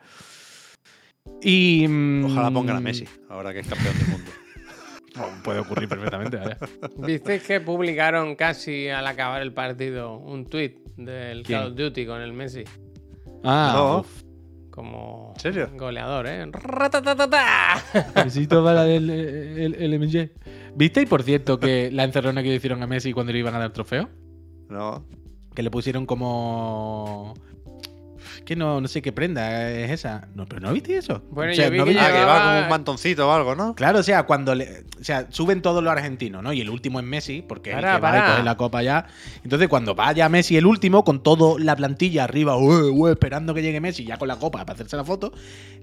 Y. 1.42 1.88
mm, 1.88 2.26
Ojalá 2.26 2.52
pongan 2.52 2.78
a 2.78 2.80
Messi, 2.80 3.06
ahora 3.28 3.52
que 3.54 3.60
es 3.62 3.68
campeón 3.68 3.98
del 3.98 4.08
mundo. 4.10 4.32
Puede 5.44 5.60
ocurrir 5.60 5.90
perfectamente, 5.90 6.38
¿vale? 6.38 6.58
¿Visteis 6.98 7.42
que 7.44 7.60
publicaron 7.60 8.36
casi 8.36 8.88
al 8.90 9.08
acabar 9.08 9.42
el 9.42 9.52
partido 9.52 10.16
un 10.18 10.46
tweet 10.46 10.76
del 10.96 11.42
¿Quién? 11.44 11.60
Call 11.60 11.72
of 11.72 11.76
Duty 11.76 12.06
con 12.06 12.22
el 12.22 12.32
Messi? 12.34 12.64
Ah, 13.44 13.72
No. 13.76 14.00
uf. 14.02 14.24
Como 14.80 15.34
¿En 15.36 15.42
serio? 15.42 15.70
goleador, 15.78 16.26
¿eh? 16.26 16.50
Besito 18.24 18.64
para 18.64 18.88
el, 18.88 19.10
el, 19.10 19.76
el 19.76 20.00
MJ. 20.00 20.30
¿Visteis, 20.74 21.10
por 21.10 21.22
cierto, 21.22 21.60
que 21.60 21.92
la 21.92 22.06
encerrona 22.06 22.42
que 22.42 22.48
le 22.48 22.56
hicieron 22.56 22.82
a 22.82 22.88
Messi 22.88 23.12
cuando 23.12 23.34
le 23.34 23.40
iban 23.40 23.54
a 23.56 23.60
dar 23.60 23.74
trofeo? 23.74 24.08
No. 24.70 25.04
Que 25.54 25.64
le 25.64 25.70
pusieron 25.70 26.06
como. 26.06 27.34
Que 28.46 28.56
no, 28.56 28.82
no 28.82 28.88
sé 28.88 29.02
qué 29.04 29.12
prenda 29.12 29.70
es 29.70 29.92
esa. 29.92 30.28
No, 30.34 30.48
pero 30.48 30.60
no 30.62 30.74
viste 30.74 30.98
eso. 30.98 31.22
Bueno, 31.30 31.52
O 31.52 31.56
sea, 31.56 31.66
yo 31.66 31.72
vi 31.72 31.78
¿no 31.78 31.86
que 31.86 31.92
viste- 31.92 32.04
Ah, 32.06 32.12
que 32.12 32.26
va 32.26 32.44
como 32.44 32.64
un 32.64 32.70
mantoncito 32.70 33.28
o 33.30 33.32
algo, 33.32 33.56
¿no? 33.56 33.76
Claro, 33.76 34.00
o 34.00 34.04
sea, 34.04 34.24
cuando 34.24 34.56
le, 34.56 34.86
o 35.00 35.04
sea, 35.04 35.28
suben 35.30 35.62
todos 35.62 35.84
los 35.84 35.92
argentinos, 35.92 36.42
¿no? 36.42 36.52
Y 36.52 36.62
el 36.62 36.70
último 36.72 37.00
es 37.00 37.06
Messi, 37.06 37.44
porque 37.48 37.70
es 37.72 37.76
el 37.76 37.82
que 37.84 37.88
va 37.88 38.00
pará. 38.02 38.18
y 38.28 38.32
coge 38.32 38.44
la 38.44 38.58
copa 38.58 38.82
ya. 38.82 39.06
Entonces, 39.44 39.68
cuando 39.68 39.94
vaya 39.94 40.28
Messi 40.30 40.58
el 40.58 40.66
último, 40.66 41.04
con 41.04 41.22
toda 41.22 41.60
la 41.60 41.76
plantilla 41.76 42.24
arriba, 42.24 42.58
"Ué, 42.58 42.90
ué", 42.90 43.12
esperando 43.12 43.54
que 43.54 43.62
llegue 43.62 43.80
Messi 43.82 44.04
ya 44.06 44.18
con 44.18 44.28
la 44.28 44.38
copa 44.38 44.60
para 44.66 44.74
hacerse 44.74 44.96
la 44.98 45.04
foto, 45.04 45.32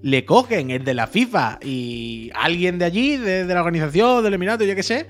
le 0.02 0.24
cogen 0.24 0.70
el 0.70 0.82
de 0.84 0.94
la 0.94 1.06
FIFA 1.06 1.60
y 1.62 2.30
alguien 2.34 2.78
de 2.80 2.84
allí, 2.84 3.16
de, 3.16 3.44
de 3.46 3.54
la 3.54 3.60
organización, 3.60 4.24
del 4.24 4.34
Emirato, 4.34 4.64
yo 4.64 4.74
qué 4.74 4.82
sé. 4.82 5.06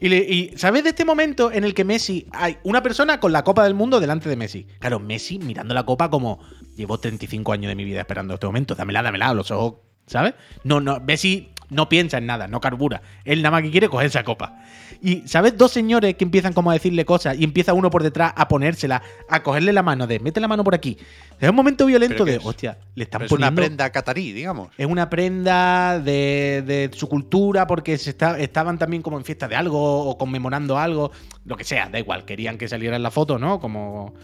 Y, 0.00 0.08
le- 0.08 0.18
y 0.18 0.52
¿sabes 0.56 0.82
de 0.82 0.90
este 0.90 1.04
momento 1.06 1.50
en 1.50 1.64
el 1.64 1.72
que 1.72 1.84
Messi 1.84 2.26
hay 2.32 2.58
una 2.64 2.82
persona 2.82 3.20
con 3.20 3.32
la 3.32 3.42
Copa 3.42 3.64
del 3.64 3.72
Mundo 3.72 4.00
delante 4.00 4.28
de 4.28 4.36
Messi? 4.36 4.66
Claro, 4.80 4.98
Messi 5.00 5.38
mirando 5.38 5.72
la 5.72 5.84
copa 5.86 6.10
como 6.10 6.40
llevo 6.76 6.98
35 6.98 7.52
años 7.52 7.68
de 7.68 7.74
mi 7.74 7.84
vida 7.84 8.00
esperando 8.00 8.34
este 8.34 8.46
momento, 8.46 8.74
dámela, 8.74 9.02
dámela, 9.02 9.32
los 9.34 9.50
ojos, 9.50 9.80
¿sabes? 10.06 10.34
No, 10.64 10.80
no, 10.80 11.00
Messi 11.00 11.50
no 11.70 11.88
piensa 11.88 12.18
en 12.18 12.26
nada, 12.26 12.46
no 12.46 12.60
carbura. 12.60 13.02
Él 13.24 13.42
nada 13.42 13.52
más 13.52 13.62
que 13.62 13.70
quiere 13.70 13.88
coger 13.88 14.06
esa 14.06 14.22
copa. 14.22 14.58
Y, 15.02 15.26
¿sabes? 15.26 15.56
Dos 15.56 15.72
señores 15.72 16.14
que 16.14 16.24
empiezan 16.24 16.52
como 16.52 16.70
a 16.70 16.74
decirle 16.74 17.04
cosas 17.04 17.36
y 17.38 17.44
empieza 17.44 17.74
uno 17.74 17.90
por 17.90 18.02
detrás 18.02 18.32
a 18.36 18.48
ponérsela, 18.48 19.02
a 19.28 19.42
cogerle 19.42 19.72
la 19.72 19.82
mano 19.82 20.06
de, 20.06 20.20
mete 20.20 20.40
la 20.40 20.48
mano 20.48 20.64
por 20.64 20.74
aquí. 20.74 20.96
Es 21.40 21.48
un 21.48 21.56
momento 21.56 21.86
violento 21.86 22.14
¿Pero 22.14 22.24
qué 22.26 22.30
de, 22.32 22.36
es? 22.38 22.44
hostia, 22.44 22.78
le 22.94 23.04
están 23.04 23.20
Pero 23.20 23.26
es 23.26 23.32
una 23.32 23.46
poniendo... 23.48 23.62
prenda 23.62 23.90
catarí, 23.90 24.32
digamos. 24.32 24.70
Es 24.78 24.86
una 24.86 25.10
prenda 25.10 25.98
de, 25.98 26.62
de 26.66 26.90
su 26.94 27.08
cultura 27.08 27.66
porque 27.66 27.98
se 27.98 28.10
está, 28.10 28.38
estaban 28.38 28.78
también 28.78 29.02
como 29.02 29.18
en 29.18 29.24
fiesta 29.24 29.48
de 29.48 29.56
algo 29.56 30.08
o 30.08 30.16
conmemorando 30.16 30.78
algo, 30.78 31.10
lo 31.44 31.56
que 31.56 31.64
sea, 31.64 31.88
da 31.88 31.98
igual, 31.98 32.24
querían 32.24 32.56
que 32.56 32.68
saliera 32.68 32.96
en 32.96 33.02
la 33.02 33.10
foto, 33.10 33.38
¿no? 33.38 33.58
Como 33.60 34.14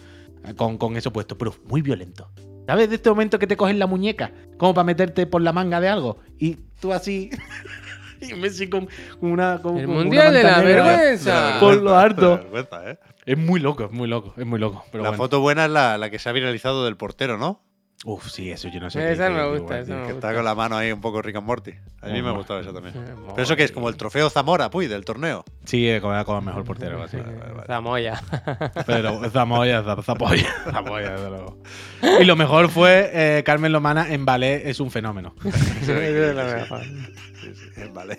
con, 0.56 0.78
con 0.78 0.96
eso 0.96 1.12
puesto, 1.12 1.36
pero 1.38 1.54
muy 1.64 1.82
violento. 1.82 2.30
¿Sabes? 2.66 2.88
De 2.88 2.96
este 2.96 3.08
momento 3.10 3.38
que 3.38 3.46
te 3.46 3.56
cogen 3.56 3.78
la 3.78 3.86
muñeca, 3.86 4.32
como 4.56 4.74
para 4.74 4.84
meterte 4.84 5.26
por 5.26 5.42
la 5.42 5.52
manga 5.52 5.80
de 5.80 5.88
algo, 5.88 6.18
y 6.38 6.56
tú 6.80 6.92
así, 6.92 7.30
y 8.20 8.34
Messi 8.34 8.68
con, 8.68 8.88
con 9.18 9.32
una... 9.32 9.60
Con, 9.60 9.76
El 9.78 9.86
con 9.86 9.94
una 9.96 10.04
mundial 10.04 10.32
de 10.32 10.42
la 10.42 10.62
negra. 10.62 10.84
vergüenza. 10.84 11.56
Por 11.58 11.76
lo 11.82 11.96
harto. 11.96 12.40
¿eh? 12.84 12.98
Es 13.26 13.38
muy 13.38 13.60
loco, 13.60 13.84
es 13.84 13.90
muy 13.90 14.08
loco, 14.08 14.34
es 14.36 14.46
muy 14.46 14.58
loco. 14.60 14.84
Pero 14.92 15.02
la 15.02 15.10
bueno. 15.10 15.22
foto 15.24 15.40
buena 15.40 15.64
es 15.64 15.70
la, 15.70 15.98
la 15.98 16.10
que 16.10 16.18
se 16.18 16.28
ha 16.28 16.32
viralizado 16.32 16.84
del 16.84 16.96
portero, 16.96 17.38
¿no? 17.38 17.60
Uf, 18.02 18.30
sí, 18.30 18.50
eso 18.50 18.68
yo 18.68 18.80
no 18.80 18.88
sé. 18.88 19.12
Esa 19.12 19.28
qué- 19.28 19.34
me 19.34 19.46
gusta, 19.58 19.78
esa 19.80 19.92
me 19.92 19.96
Que 20.06 20.12
gusta. 20.14 20.28
está 20.28 20.34
con 20.34 20.42
la 20.44 20.54
mano 20.54 20.74
ahí 20.76 20.90
un 20.90 21.02
poco 21.02 21.20
Rick 21.20 21.36
and 21.36 21.46
Morty. 21.46 21.72
A 22.00 22.06
mí 22.06 22.22
me 22.22 22.28
ha 22.30 22.32
gustado 22.32 22.58
eso 22.60 22.72
también. 22.72 22.94
Eh, 22.96 23.14
Pero 23.34 23.42
eso 23.42 23.56
que 23.56 23.64
es 23.64 23.72
como 23.72 23.90
el 23.90 23.96
trofeo 23.98 24.30
Zamora, 24.30 24.70
puy, 24.70 24.86
del 24.86 25.04
torneo. 25.04 25.44
Sí, 25.66 25.86
es 25.86 26.00
como, 26.00 26.24
como 26.24 26.38
el 26.38 26.44
mejor 26.46 26.64
portero, 26.64 27.02
así. 27.04 27.18
Zamoya. 27.66 28.22
Pero 28.86 29.28
Zamoya, 29.30 29.82
Zap- 29.84 30.02
Zapoya, 30.02 30.46
Zapoya, 30.70 31.10
desde 31.10 31.28
luego. 31.28 31.58
Y 32.20 32.24
lo 32.24 32.36
mejor 32.36 32.70
fue 32.70 33.10
eh, 33.12 33.42
Carmen 33.44 33.70
Lomana 33.72 34.10
en 34.10 34.24
ballet 34.24 34.62
es 34.66 34.80
un 34.80 34.90
fenómeno. 34.90 35.34
Eso 35.44 35.92
es 35.92 36.34
lo 36.34 36.44
mejor. 36.44 36.80
Sí, 36.82 37.52
sí. 37.54 37.80
En 37.82 37.92
ballet. 37.92 38.18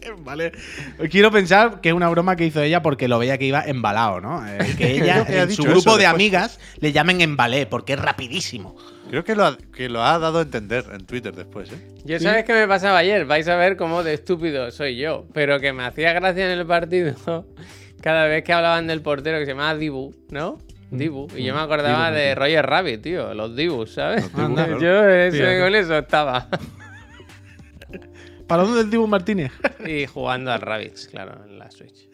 Quiero 1.10 1.30
pensar 1.30 1.80
que 1.80 1.90
es 1.90 1.94
una 1.94 2.08
broma 2.08 2.36
que 2.36 2.46
hizo 2.46 2.62
ella 2.62 2.82
porque 2.82 3.08
lo 3.08 3.18
veía 3.18 3.38
que 3.38 3.46
iba 3.46 3.62
embalado, 3.62 4.20
¿no? 4.20 4.46
Eh, 4.46 4.74
que 4.78 4.92
ella, 4.92 5.24
en 5.28 5.50
su 5.52 5.62
grupo 5.62 5.78
eso 5.78 5.90
de 5.96 6.04
después. 6.04 6.14
amigas, 6.14 6.60
le 6.80 6.92
llamen 6.92 7.20
en 7.20 7.36
ballet 7.36 7.68
porque 7.68 7.94
es 7.94 7.98
rapidísimo. 7.98 8.76
Creo 9.08 9.24
que 9.24 9.34
lo, 9.34 9.44
ha, 9.44 9.58
que 9.74 9.88
lo 9.88 10.04
ha 10.04 10.18
dado 10.18 10.38
a 10.38 10.42
entender 10.42 10.84
en 10.92 11.04
Twitter 11.04 11.34
después, 11.34 11.72
¿eh? 11.72 11.76
Yo 12.04 12.18
sabes 12.20 12.44
qué 12.44 12.52
me 12.52 12.68
pasaba 12.68 12.98
ayer, 12.98 13.24
vais 13.26 13.48
a 13.48 13.56
ver 13.56 13.76
cómo 13.76 14.02
de 14.02 14.14
estúpido 14.14 14.70
soy 14.70 14.96
yo, 14.96 15.26
pero 15.34 15.58
que 15.58 15.72
me 15.72 15.84
hacía 15.84 16.12
gracia 16.12 16.50
en 16.50 16.58
el 16.58 16.66
partido 16.66 17.14
cada 18.00 18.26
vez 18.26 18.44
que 18.44 18.52
hablaban 18.52 18.86
del 18.86 19.02
portero 19.02 19.38
que 19.38 19.44
se 19.46 19.52
llamaba 19.52 19.74
Dibu, 19.74 20.14
¿no? 20.30 20.58
Dibu. 20.90 21.28
Y 21.36 21.44
yo 21.44 21.54
me 21.54 21.60
acordaba 21.60 22.10
Dibu, 22.10 22.18
de. 22.18 22.34
Roger 22.34 22.66
Rabbit, 22.66 23.02
tío, 23.02 23.34
los 23.34 23.54
Dibus, 23.54 23.94
¿sabes? 23.94 24.32
Los 24.32 24.50
claro. 24.50 24.80
yo 24.80 25.30
Fíjate. 25.32 25.60
con 25.60 25.74
eso 25.74 25.98
estaba. 25.98 26.48
¿Para 28.50 28.64
dónde 28.64 28.80
el 28.80 28.90
Dibu 28.90 29.06
Martínez? 29.06 29.52
y 29.86 30.06
jugando 30.06 30.50
al 30.52 30.60
Rabbids, 30.60 31.06
claro, 31.08 31.44
en 31.46 31.58
la 31.58 31.70
Switch. 31.70 32.08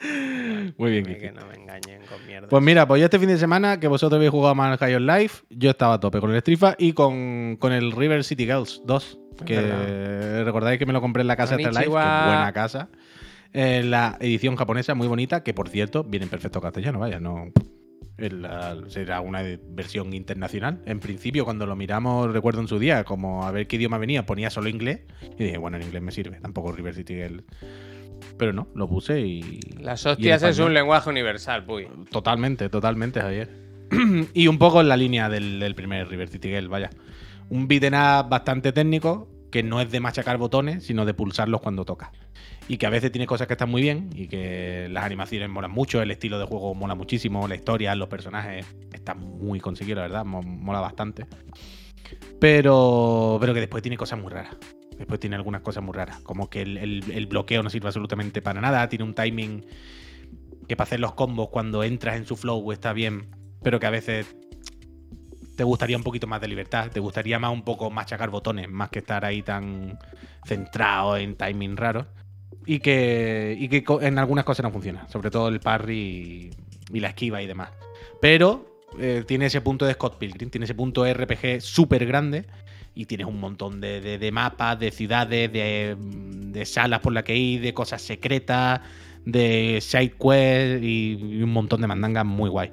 Muy 0.76 0.90
bien, 0.90 1.04
Que 1.06 1.14
Kiki. 1.16 1.34
no 1.34 1.46
me 1.46 1.54
engañen 1.54 2.02
con 2.08 2.24
mierda. 2.26 2.46
Pues 2.48 2.62
mira, 2.62 2.86
pues 2.86 3.00
yo 3.00 3.06
este 3.06 3.18
fin 3.18 3.28
de 3.28 3.38
semana 3.38 3.80
que 3.80 3.88
vosotros 3.88 4.18
habéis 4.18 4.30
jugado 4.30 4.54
más 4.54 4.78
High 4.78 4.94
on 4.96 5.06
Life, 5.06 5.44
yo 5.50 5.70
estaba 5.70 5.94
a 5.94 6.00
tope 6.00 6.20
con 6.20 6.30
el 6.30 6.38
Strifa 6.40 6.74
y 6.78 6.92
con, 6.92 7.56
con 7.58 7.72
el 7.72 7.90
River 7.90 8.22
City 8.22 8.44
Girls 8.44 8.82
2. 8.84 9.18
Que 9.44 10.42
recordáis 10.44 10.78
que 10.78 10.86
me 10.86 10.92
lo 10.92 11.00
compré 11.00 11.22
en 11.22 11.26
la 11.26 11.36
casa 11.36 11.54
Extra 11.54 11.70
Life, 11.72 11.84
que 11.84 11.88
es 11.90 11.94
Konnichiwa. 11.94 12.26
buena 12.26 12.52
casa. 12.52 12.88
Eh, 13.52 13.82
la 13.84 14.18
edición 14.20 14.56
japonesa, 14.56 14.94
muy 14.94 15.08
bonita, 15.08 15.42
que 15.42 15.54
por 15.54 15.70
cierto, 15.70 16.04
viene 16.04 16.24
en 16.24 16.30
perfecto 16.30 16.60
castellano, 16.60 16.98
vaya, 16.98 17.18
no. 17.18 17.50
El- 18.18 18.46
será 18.88 19.20
una 19.20 19.42
versión 19.68 20.12
internacional. 20.14 20.80
En 20.86 21.00
principio, 21.00 21.44
cuando 21.44 21.66
lo 21.66 21.76
miramos, 21.76 22.32
recuerdo 22.32 22.60
en 22.60 22.68
su 22.68 22.78
día, 22.78 23.04
como 23.04 23.44
a 23.46 23.50
ver 23.50 23.66
qué 23.66 23.76
idioma 23.76 23.98
venía, 23.98 24.24
ponía 24.26 24.50
solo 24.50 24.68
inglés. 24.68 25.00
Y 25.38 25.44
dije, 25.44 25.58
bueno, 25.58 25.76
en 25.76 25.82
inglés 25.84 26.02
me 26.02 26.12
sirve, 26.12 26.40
tampoco 26.40 26.72
River 26.72 26.94
City 26.94 27.14
Girls. 27.14 27.44
Pero 28.38 28.52
no, 28.52 28.68
lo 28.74 28.88
puse 28.88 29.20
y. 29.20 29.60
Las 29.80 30.04
y 30.04 30.08
hostias 30.08 30.42
es 30.42 30.58
un 30.58 30.74
lenguaje 30.74 31.08
universal, 31.10 31.64
puy. 31.64 31.86
Totalmente, 32.10 32.68
totalmente, 32.68 33.20
Javier. 33.20 33.50
y 34.34 34.48
un 34.48 34.58
poco 34.58 34.80
en 34.80 34.88
la 34.88 34.96
línea 34.96 35.28
del, 35.28 35.60
del 35.60 35.74
primer 35.74 36.08
River 36.08 36.28
City 36.28 36.48
Girl, 36.48 36.68
vaya. 36.68 36.90
Un 37.48 37.68
beat'em 37.68 37.94
up 37.94 38.28
bastante 38.28 38.72
técnico, 38.72 39.28
que 39.50 39.62
no 39.62 39.80
es 39.80 39.90
de 39.90 40.00
machacar 40.00 40.36
botones, 40.38 40.84
sino 40.84 41.04
de 41.04 41.14
pulsarlos 41.14 41.60
cuando 41.60 41.84
toca. 41.84 42.12
Y 42.68 42.78
que 42.78 42.86
a 42.86 42.90
veces 42.90 43.12
tiene 43.12 43.26
cosas 43.26 43.46
que 43.46 43.52
están 43.54 43.70
muy 43.70 43.80
bien 43.82 44.10
y 44.14 44.26
que 44.26 44.88
las 44.90 45.04
animaciones 45.04 45.48
molan 45.48 45.70
mucho, 45.70 46.02
el 46.02 46.10
estilo 46.10 46.38
de 46.38 46.46
juego 46.46 46.74
mola 46.74 46.94
muchísimo, 46.96 47.46
la 47.46 47.54
historia, 47.54 47.94
los 47.94 48.08
personajes 48.08 48.66
están 48.92 49.20
muy 49.20 49.60
conseguidos, 49.60 49.98
la 49.98 50.02
verdad, 50.02 50.24
mo- 50.24 50.42
mola 50.42 50.80
bastante. 50.80 51.26
Pero, 52.40 53.38
pero 53.40 53.54
que 53.54 53.60
después 53.60 53.82
tiene 53.82 53.96
cosas 53.96 54.18
muy 54.20 54.30
raras. 54.32 54.56
Después 54.98 55.20
tiene 55.20 55.36
algunas 55.36 55.60
cosas 55.60 55.84
muy 55.84 55.92
raras, 55.94 56.20
como 56.20 56.48
que 56.48 56.62
el, 56.62 56.78
el- 56.78 57.04
el 57.12 57.26
bloqueo 57.26 57.62
no 57.62 57.70
sirve 57.70 57.88
absolutamente 57.88 58.40
para 58.42 58.60
nada, 58.60 58.88
tiene 58.88 59.04
un 59.04 59.14
timing 59.14 59.64
que 60.66 60.74
para 60.76 60.86
hacer 60.86 61.00
los 61.00 61.12
combos 61.14 61.50
cuando 61.50 61.84
entras 61.84 62.16
en 62.16 62.26
su 62.26 62.34
flow 62.36 62.72
está 62.72 62.92
bien, 62.92 63.26
pero 63.62 63.78
que 63.78 63.86
a 63.86 63.90
veces 63.90 64.34
te 65.54 65.64
gustaría 65.64 65.96
un 65.96 66.02
poquito 66.02 66.26
más 66.26 66.40
de 66.40 66.48
libertad, 66.48 66.90
te 66.90 66.98
gustaría 67.00 67.38
más 67.38 67.52
un 67.52 67.62
poco 67.62 67.90
machacar 67.90 68.30
botones, 68.30 68.68
más 68.70 68.88
que 68.88 68.98
estar 69.00 69.24
ahí 69.24 69.42
tan 69.42 69.98
centrado 70.46 71.16
en 71.16 71.36
timing 71.36 71.76
raro. 71.76 72.06
Y 72.66 72.80
que, 72.80 73.56
y 73.58 73.68
que 73.68 73.84
en 74.00 74.18
algunas 74.18 74.44
cosas 74.44 74.64
no 74.64 74.70
funciona, 74.72 75.08
sobre 75.08 75.30
todo 75.30 75.48
el 75.48 75.60
parry 75.60 76.50
y, 76.92 77.00
la 77.00 77.08
esquiva 77.08 77.40
y 77.42 77.46
demás. 77.46 77.70
Pero 78.20 78.80
eh, 78.98 79.22
tiene 79.26 79.46
ese 79.46 79.60
punto 79.60 79.84
de 79.86 79.92
Scott 79.94 80.18
Pilgrim, 80.18 80.50
tiene 80.50 80.64
ese 80.64 80.74
punto 80.74 81.04
RPG 81.06 81.60
súper 81.60 82.06
grande 82.06 82.44
y 82.94 83.04
tienes 83.06 83.26
un 83.26 83.38
montón 83.38 83.80
de, 83.80 84.00
de- 84.00 84.18
de 84.18 84.32
mapas, 84.32 84.78
de 84.80 84.90
ciudades, 84.90 85.52
de, 85.52 85.96
de 85.98 86.64
salas 86.64 87.00
por 87.00 87.12
las 87.12 87.24
que 87.24 87.36
ir, 87.36 87.60
de 87.60 87.72
cosas 87.74 88.02
secretas, 88.02 88.80
de 89.24 89.78
side 89.82 90.14
quest 90.18 90.82
y, 90.82 91.18
y 91.20 91.42
un 91.42 91.52
montón 91.52 91.80
de 91.82 91.86
mandangas 91.88 92.24
muy 92.24 92.48
guay. 92.48 92.70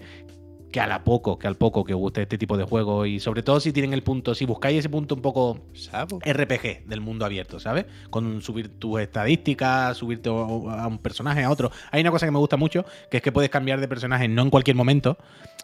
Que 0.74 0.82
a 0.82 0.88
la 0.88 1.04
poco, 1.04 1.38
que 1.38 1.46
al 1.46 1.56
poco 1.56 1.84
que 1.84 1.94
guste 1.94 2.24
este 2.24 2.40
tipo 2.40 2.58
de 2.58 2.64
juego 2.64 3.06
y 3.06 3.20
sobre 3.20 3.44
todo 3.44 3.60
si 3.60 3.72
tienen 3.72 3.94
el 3.94 4.02
punto, 4.02 4.34
si 4.34 4.46
buscáis 4.46 4.80
ese 4.80 4.90
punto 4.90 5.14
un 5.14 5.22
poco 5.22 5.60
¿Sabo? 5.76 6.18
RPG 6.20 6.88
del 6.88 7.00
mundo 7.00 7.26
abierto, 7.26 7.60
¿sabes? 7.60 7.86
Con 8.10 8.42
subir 8.42 8.80
tus 8.80 9.00
estadísticas, 9.00 9.96
subirte 9.96 10.30
a 10.30 10.88
un 10.88 10.98
personaje, 10.98 11.44
a 11.44 11.52
otro. 11.52 11.70
Hay 11.92 12.02
una 12.02 12.10
cosa 12.10 12.26
que 12.26 12.32
me 12.32 12.40
gusta 12.40 12.58
mucho, 12.58 12.86
que 13.12 13.18
es 13.18 13.24
que 13.24 13.32
puedes 13.32 13.52
cambiar 13.52 13.80
de 13.82 13.88
personaje 13.88 14.28
no 14.28 14.42
en 14.42 14.50
cualquier 14.50 14.76
momento, 14.76 15.20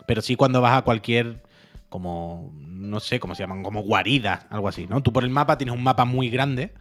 pero 0.06 0.22
sí 0.22 0.36
cuando 0.36 0.62
vas 0.62 0.78
a 0.78 0.84
cualquier, 0.84 1.42
como, 1.90 2.54
no 2.68 3.00
sé 3.00 3.20
cómo 3.20 3.34
se 3.34 3.42
llaman, 3.42 3.64
como 3.64 3.82
guarida, 3.82 4.46
algo 4.52 4.68
así, 4.68 4.86
¿no? 4.86 5.02
Tú 5.02 5.12
por 5.12 5.24
el 5.24 5.32
mapa 5.32 5.58
tienes 5.58 5.74
un 5.74 5.84
mapa 5.84 6.06
muy 6.06 6.30
grande 6.30 6.72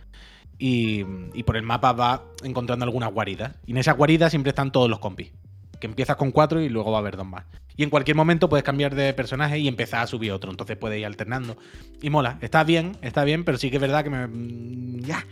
y, 0.59 1.03
y 1.33 1.45
por 1.45 1.57
el 1.57 1.63
mapa 1.63 1.95
vas 1.95 2.21
encontrando 2.45 2.85
algunas 2.85 3.11
guaridas. 3.11 3.57
Y 3.65 3.71
en 3.71 3.79
esas 3.79 3.97
guaridas 3.97 4.33
siempre 4.33 4.51
están 4.51 4.71
todos 4.71 4.91
los 4.91 4.99
compis. 4.99 5.33
Que 5.81 5.87
empiezas 5.87 6.17
con 6.17 6.31
cuatro 6.33 6.61
y 6.61 6.69
luego 6.69 6.91
va 6.91 6.99
a 6.99 7.01
haber 7.01 7.17
dos 7.17 7.27
más. 7.27 7.45
Y 7.77 7.85
en 7.85 7.91
cualquier 7.91 8.17
momento 8.17 8.49
puedes 8.49 8.65
cambiar 8.65 8.95
de 8.95 9.13
personaje 9.15 9.59
y 9.59 9.69
empezar 9.69 10.01
a 10.03 10.07
subir 10.07 10.33
otro. 10.33 10.51
Entonces 10.51 10.77
puedes 10.77 10.99
ir 10.99 11.07
alternando. 11.07 11.57
Y 12.03 12.11
mola, 12.11 12.39
está 12.41 12.65
bien, 12.65 12.97
está 13.03 13.23
bien, 13.25 13.45
pero 13.45 13.57
sí 13.59 13.71
que 13.71 13.77
es 13.77 13.81
verdad 13.83 14.03
que 14.05 14.11
me. 14.11 14.27
mm, 14.27 15.01
Ya. 15.01 15.25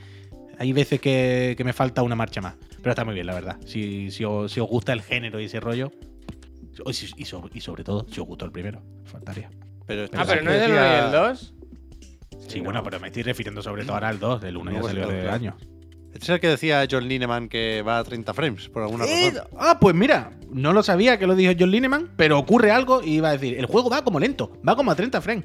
Hay 0.59 0.73
veces 0.73 1.01
que, 1.01 1.55
que 1.57 1.65
me 1.65 1.73
falta 1.75 2.03
una 2.03 2.15
marcha 2.17 2.41
más. 2.41 2.55
Pero 2.79 2.91
está 2.91 3.05
muy 3.05 3.15
bien, 3.15 3.27
la 3.27 3.35
verdad. 3.35 3.59
Si, 3.67 4.11
si, 4.11 4.25
os, 4.25 4.51
si 4.53 4.61
os 4.61 4.69
gusta 4.69 4.93
el 4.93 5.03
género 5.03 5.39
y 5.41 5.45
ese 5.47 5.61
rollo. 5.61 5.93
Y, 6.87 6.93
si- 6.93 7.11
y 7.17 7.25
so- 7.25 7.49
y 7.53 7.61
sobre 7.61 7.85
todo, 7.85 8.07
si 8.11 8.21
os 8.21 8.27
gustó 8.27 8.45
el 8.47 8.53
primero. 8.53 8.81
Faltaría. 9.05 9.51
Pero 9.87 10.05
este 10.05 10.17
Ah, 10.17 10.25
pero 10.27 10.43
no 10.43 10.51
es 10.53 10.63
el 10.63 10.71
decía- 10.71 10.83
1 10.83 11.03
y 11.03 11.07
el 11.07 11.13
2. 11.13 11.55
Sí, 12.49 12.61
bueno, 12.61 12.83
pero 12.83 13.01
me 13.01 13.09
estoy 13.09 13.23
refiriendo 13.23 13.61
sobre 13.63 13.83
todo 13.85 13.95
ahora 13.95 14.09
al 14.09 14.19
2. 14.19 14.45
El 14.45 14.57
1 14.57 14.71
ya 14.71 14.79
Luego 14.79 14.89
salió 14.89 15.09
de 15.09 15.23
claro. 15.23 15.57
Este 16.17 16.25
es 16.25 16.29
el 16.31 16.41
que 16.41 16.49
decía 16.49 16.87
John 16.91 17.07
Lineman 17.09 17.49
que 17.49 17.83
va 17.83 17.99
a 17.99 18.05
30 18.05 18.33
frames, 18.35 18.69
por 18.69 18.83
alguna 18.83 19.05
Eh, 19.07 19.31
razón. 19.35 19.49
ah, 19.59 19.79
pues 19.81 19.95
mira, 19.95 20.33
no 20.51 20.73
lo 20.73 20.83
sabía 20.83 21.19
que 21.19 21.27
lo 21.27 21.35
dijo 21.35 21.53
John 21.59 21.71
Lineman, 21.71 22.13
pero 22.17 22.39
ocurre 22.39 22.71
algo 22.71 23.03
y 23.03 23.17
iba 23.17 23.29
a 23.29 23.33
decir, 23.33 23.59
el 23.59 23.67
juego 23.67 23.91
va 23.91 24.03
como 24.03 24.19
lento, 24.19 24.53
va 24.67 24.75
como 24.77 24.91
a 24.91 24.95
30 24.97 25.21
frames. 25.21 25.45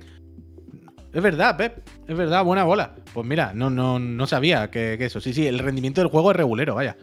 Es 1.13 1.21
verdad, 1.21 1.57
Pep, 1.57 1.79
es 2.07 2.15
verdad, 2.17 2.43
buena 2.45 2.63
bola. 2.63 2.95
Pues 3.13 3.27
mira, 3.27 3.51
no, 3.53 3.69
no, 3.69 3.99
no 3.99 4.27
sabía 4.27 4.71
que, 4.71 4.95
que 4.97 5.05
eso. 5.05 5.19
Sí, 5.19 5.33
sí, 5.33 5.45
el 5.45 5.59
rendimiento 5.59 5.99
del 5.99 6.09
juego 6.09 6.31
es 6.31 6.37
regulero, 6.37 6.75
vaya. 6.75 6.95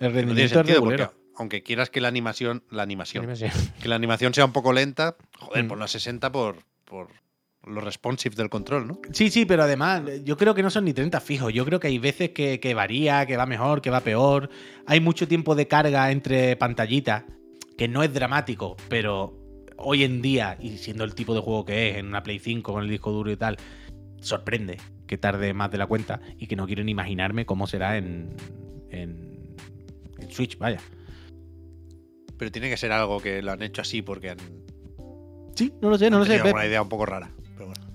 El 0.00 0.08
No 0.08 0.14
rendimiento 0.14 0.42
es 0.44 0.50
sentido 0.52 0.80
porque, 0.80 0.96
regulero. 0.96 1.14
aunque 1.36 1.62
quieras 1.62 1.90
que 1.90 2.00
la 2.00 2.08
animación, 2.08 2.62
la 2.70 2.82
animación, 2.82 3.24
Animación. 3.24 3.50
que 3.82 3.88
la 3.88 3.96
animación 3.96 4.32
sea 4.32 4.46
un 4.46 4.52
poco 4.52 4.72
lenta, 4.72 5.16
joder, 5.38 5.64
Mm. 5.64 5.68
ponlo 5.68 5.84
a 5.84 5.88
60 5.88 6.32
por, 6.32 6.56
por 6.86 7.08
lo 7.66 7.80
responsive 7.80 8.34
del 8.36 8.48
control, 8.48 8.86
¿no? 8.86 9.00
Sí, 9.12 9.30
sí, 9.30 9.44
pero 9.44 9.64
además, 9.64 10.02
yo 10.24 10.36
creo 10.36 10.54
que 10.54 10.62
no 10.62 10.70
son 10.70 10.84
ni 10.84 10.92
30 10.92 11.20
fijos. 11.20 11.52
Yo 11.52 11.64
creo 11.64 11.80
que 11.80 11.88
hay 11.88 11.98
veces 11.98 12.30
que, 12.30 12.60
que 12.60 12.74
varía, 12.74 13.26
que 13.26 13.36
va 13.36 13.46
mejor, 13.46 13.82
que 13.82 13.90
va 13.90 14.00
peor. 14.00 14.48
Hay 14.86 15.00
mucho 15.00 15.26
tiempo 15.26 15.54
de 15.54 15.66
carga 15.66 16.10
entre 16.10 16.56
pantallitas, 16.56 17.24
que 17.76 17.88
no 17.88 18.02
es 18.02 18.12
dramático, 18.14 18.76
pero 18.88 19.36
hoy 19.76 20.04
en 20.04 20.22
día, 20.22 20.56
y 20.60 20.78
siendo 20.78 21.04
el 21.04 21.14
tipo 21.14 21.34
de 21.34 21.40
juego 21.40 21.64
que 21.64 21.90
es, 21.90 21.96
en 21.96 22.06
una 22.06 22.22
Play 22.22 22.38
5 22.38 22.72
con 22.72 22.82
el 22.82 22.88
disco 22.88 23.10
duro 23.10 23.30
y 23.30 23.36
tal, 23.36 23.56
sorprende 24.20 24.78
que 25.06 25.18
tarde 25.18 25.52
más 25.52 25.70
de 25.70 25.78
la 25.78 25.86
cuenta 25.86 26.20
y 26.38 26.46
que 26.46 26.56
no 26.56 26.66
quiero 26.66 26.82
ni 26.84 26.92
imaginarme 26.92 27.46
cómo 27.46 27.66
será 27.66 27.96
en, 27.96 28.34
en, 28.90 29.56
en 30.18 30.30
Switch, 30.30 30.56
vaya. 30.58 30.78
Pero 32.38 32.50
tiene 32.50 32.70
que 32.70 32.76
ser 32.76 32.92
algo 32.92 33.18
que 33.20 33.42
lo 33.42 33.52
han 33.52 33.62
hecho 33.62 33.82
así 33.82 34.02
porque 34.02 34.30
han 34.30 34.38
Sí, 35.56 35.72
no 35.80 35.88
lo 35.88 35.96
sé, 35.96 36.10
no 36.10 36.18
lo 36.18 36.26
sé. 36.26 36.36
Pep. 36.36 36.46
alguna 36.46 36.66
idea 36.66 36.82
un 36.82 36.88
poco 36.88 37.06
rara. 37.06 37.30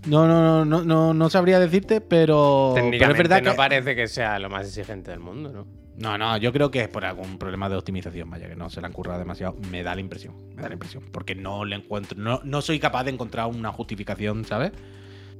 No, 0.07 0.27
no, 0.27 0.65
no, 0.65 0.65
no, 0.65 0.83
no, 0.83 1.13
no 1.13 1.29
sabría 1.29 1.59
decirte, 1.59 2.01
pero, 2.01 2.71
pero 2.73 2.75
es 2.77 2.83
Técnicamente 2.83 3.23
verdad 3.23 3.41
no 3.43 3.51
que... 3.51 3.57
parece 3.57 3.95
que 3.95 4.07
sea 4.07 4.39
lo 4.39 4.49
más 4.49 4.65
exigente 4.67 5.11
del 5.11 5.19
mundo, 5.19 5.51
¿no? 5.51 5.67
No, 5.97 6.17
no, 6.17 6.37
yo 6.37 6.51
creo 6.51 6.71
que 6.71 6.81
es 6.81 6.87
por 6.87 7.05
algún 7.05 7.37
problema 7.37 7.69
de 7.69 7.75
optimización, 7.75 8.29
vaya, 8.29 8.47
que 8.47 8.55
no 8.55 8.69
se 8.71 8.81
le 8.81 8.87
han 8.87 8.93
currado 8.93 9.19
demasiado. 9.19 9.55
Me 9.69 9.83
da 9.83 9.93
la 9.93 10.01
impresión, 10.01 10.33
me 10.55 10.61
da 10.63 10.69
la 10.69 10.73
impresión. 10.73 11.03
Porque 11.11 11.35
no 11.35 11.63
le 11.65 11.75
encuentro, 11.75 12.17
no, 12.17 12.41
no 12.43 12.61
soy 12.63 12.79
capaz 12.79 13.03
de 13.03 13.11
encontrar 13.11 13.45
una 13.47 13.71
justificación, 13.71 14.43
¿sabes? 14.45 14.71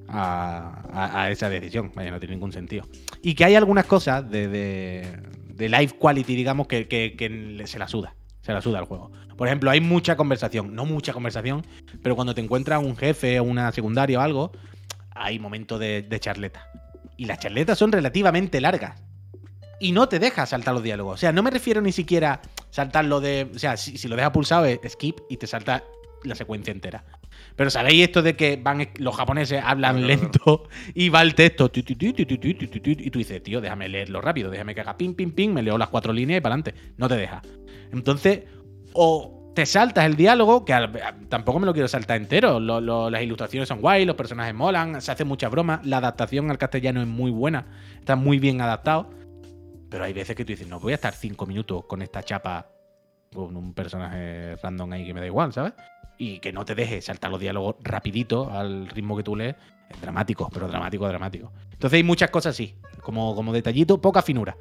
A, 0.08 0.84
a- 0.92 1.22
a 1.24 1.32
esa 1.32 1.50
decisión, 1.50 1.92
vaya, 1.96 2.12
no 2.12 2.20
tiene 2.20 2.36
ningún 2.36 2.52
sentido. 2.52 2.86
Y 3.24 3.34
que 3.34 3.46
hay 3.46 3.56
algunas 3.56 3.86
cosas 3.86 4.30
de, 4.30 4.48
de, 4.50 5.08
de 5.48 5.70
live 5.70 5.94
quality, 5.98 6.36
digamos, 6.36 6.68
que, 6.68 6.88
que- 6.88 7.16
que 7.18 7.64
se 7.66 7.80
la 7.80 7.88
suda. 7.88 8.14
La 8.54 8.62
suda 8.62 8.80
el 8.80 8.86
juego. 8.86 9.12
Por 9.38 9.48
ejemplo, 9.48 9.72
hay 9.72 9.82
mucha 9.82 10.16
conversación, 10.16 10.76
no 10.76 10.86
mucha 10.86 11.14
conversación, 11.14 11.66
pero 12.04 12.16
cuando 12.16 12.36
te 12.36 12.42
encuentras 12.42 12.84
un 12.84 12.96
jefe 12.96 13.40
o 13.40 13.44
una 13.44 13.72
secundaria 13.72 14.20
o 14.20 14.22
algo, 14.22 14.52
hay 15.16 15.40
momentos 15.40 15.80
de, 15.80 16.18
charleta. 16.20 16.68
Y 17.18 17.26
las 17.26 17.40
charletas 17.40 17.78
son 17.78 17.92
relativamente 17.92 18.62
largas 18.62 19.02
y 19.80 19.92
no 19.92 20.08
te 20.08 20.20
deja 20.20 20.46
saltar 20.46 20.74
los 20.74 20.84
diálogos. 20.84 21.16
O 21.16 21.18
sea, 21.18 21.32
no 21.32 21.44
me 21.44 21.52
refiero 21.52 21.82
ni 21.82 21.92
siquiera 21.92 22.42
saltar 22.70 23.06
lo 23.06 23.20
de. 23.20 23.50
O 23.54 23.60
sea, 23.60 23.78
si, 23.78 23.98
si 23.98 24.08
lo 24.08 24.16
dejas 24.16 24.32
pulsado 24.32 24.66
es 24.66 24.80
skip 24.88 25.20
y 25.30 25.38
te 25.38 25.48
salta 25.48 25.84
la 26.24 26.36
secuencia 26.36 26.72
entera. 26.72 27.04
Pero 27.56 27.70
¿sabéis 27.70 28.04
esto 28.04 28.22
de 28.22 28.36
que 28.36 28.58
van 28.62 28.90
los 28.98 29.16
japoneses 29.16 29.62
hablan 29.64 30.06
lento 30.08 30.68
y 30.94 31.10
va 31.10 31.22
el 31.22 31.36
texto? 31.36 31.72
Y 31.74 31.82
tú 31.84 33.20
dices, 33.20 33.44
tío, 33.44 33.62
déjame 33.62 33.90
leerlo 33.90 34.22
rápido, 34.22 34.50
déjame 34.50 34.76
que 34.76 34.82
haga 34.82 34.98
pim 34.98 35.16
pim 35.16 35.32
ping, 35.32 35.50
me 35.50 35.62
leo 35.62 35.78
las 35.78 35.90
cuatro 35.90 36.14
líneas 36.14 36.40
y 36.40 36.42
para 36.42 36.56
adelante. 36.56 36.94
No 36.98 37.08
te 37.08 37.16
deja. 37.18 37.42
Entonces, 37.92 38.42
o 38.94 39.52
te 39.54 39.66
saltas 39.66 40.06
el 40.06 40.16
diálogo, 40.16 40.64
que 40.64 40.74
tampoco 41.28 41.60
me 41.60 41.66
lo 41.66 41.74
quiero 41.74 41.88
saltar 41.88 42.18
entero. 42.18 42.60
Las 42.60 43.22
ilustraciones 43.22 43.68
son 43.68 43.82
guay, 43.82 44.06
los 44.06 44.16
personajes 44.16 44.54
molan, 44.54 45.02
se 45.02 45.12
hace 45.12 45.26
muchas 45.26 45.52
bromas, 45.52 45.86
la 45.86 45.98
adaptación 45.98 46.50
al 46.50 46.58
castellano 46.58 47.02
es 47.02 47.08
muy 47.08 47.32
buena, 47.32 47.66
está 48.00 48.16
muy 48.16 48.40
bien 48.40 48.62
adaptado. 48.62 49.10
Pero 49.90 50.06
hay 50.06 50.14
veces 50.14 50.38
que 50.38 50.46
tú 50.46 50.54
dices, 50.54 50.68
no, 50.68 50.80
voy 50.80 50.94
a 50.94 50.96
estar 50.96 51.14
cinco 51.14 51.46
minutos 51.46 51.84
con 51.86 52.02
esta 52.02 52.24
chapa 52.24 52.70
con 53.34 53.58
un 53.58 53.74
personaje 53.74 54.56
random 54.64 54.94
ahí 54.94 55.06
que 55.06 55.14
me 55.14 55.20
da 55.20 55.26
igual, 55.26 55.52
¿sabes? 55.52 55.74
Y 56.24 56.38
que 56.38 56.54
no 56.54 56.66
te 56.66 56.76
deje 56.76 57.02
saltar 57.02 57.32
los 57.32 57.40
diálogos 57.40 57.78
rapidito 57.82 58.52
al 58.52 58.88
ritmo 58.90 59.18
que 59.18 59.24
tú 59.24 59.36
lees. 59.36 59.56
Es 59.90 60.00
dramático, 60.00 60.48
pero 60.54 60.68
dramático, 60.68 61.08
dramático. 61.08 61.52
Entonces 61.72 61.98
hay 61.98 62.04
muchas 62.04 62.30
cosas 62.30 62.54
así, 62.54 62.76
como, 63.02 63.34
como 63.34 63.52
detallito, 63.52 64.00
poca 64.00 64.22
finura. 64.22 64.56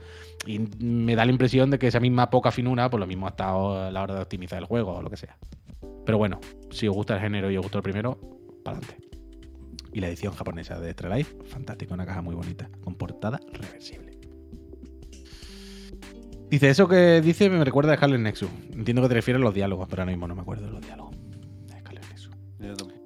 Y 0.46 0.58
me 0.78 1.14
da 1.14 1.26
la 1.26 1.32
impresión 1.32 1.70
de 1.70 1.78
que 1.78 1.88
esa 1.88 2.00
misma 2.00 2.30
poca 2.30 2.50
finura, 2.50 2.88
por 2.88 2.98
lo 2.98 3.06
mismo 3.06 3.26
ha 3.26 3.30
estado 3.30 3.78
a 3.78 3.90
la 3.90 4.02
hora 4.02 4.14
de 4.14 4.22
optimizar 4.22 4.58
el 4.58 4.64
juego 4.64 4.92
o 4.94 5.02
lo 5.02 5.10
que 5.10 5.18
sea. 5.18 5.36
Pero 6.06 6.16
bueno, 6.16 6.40
si 6.70 6.88
os 6.88 6.94
gusta 6.94 7.16
el 7.16 7.20
género 7.20 7.50
y 7.50 7.58
os 7.58 7.62
gustó 7.62 7.76
el 7.76 7.84
primero, 7.84 8.18
para 8.64 8.78
adelante. 8.78 9.06
Y 9.92 10.00
la 10.00 10.08
edición 10.08 10.32
japonesa 10.32 10.80
de 10.80 10.88
Extra 10.88 11.14
Life, 11.14 11.36
fantástico, 11.44 11.92
una 11.92 12.06
caja 12.06 12.22
muy 12.22 12.34
bonita, 12.34 12.70
con 12.82 12.94
portada 12.94 13.38
reversible. 13.52 14.18
Dice, 16.48 16.70
eso 16.70 16.88
que 16.88 17.20
dice 17.20 17.50
me 17.50 17.62
recuerda 17.66 17.92
a 17.92 17.96
Scarlet 17.96 18.20
Nexus. 18.20 18.48
Entiendo 18.72 19.02
que 19.02 19.08
te 19.08 19.14
refieres 19.14 19.42
a 19.42 19.44
los 19.44 19.52
diálogos, 19.52 19.88
pero 19.90 20.00
ahora 20.00 20.10
mismo 20.10 20.26
no 20.26 20.34
me 20.34 20.40
acuerdo 20.40 20.64
de 20.64 20.72
los 20.72 20.80
diálogos. 20.80 21.19
Yo 22.60 22.74
tampoco. 22.76 23.00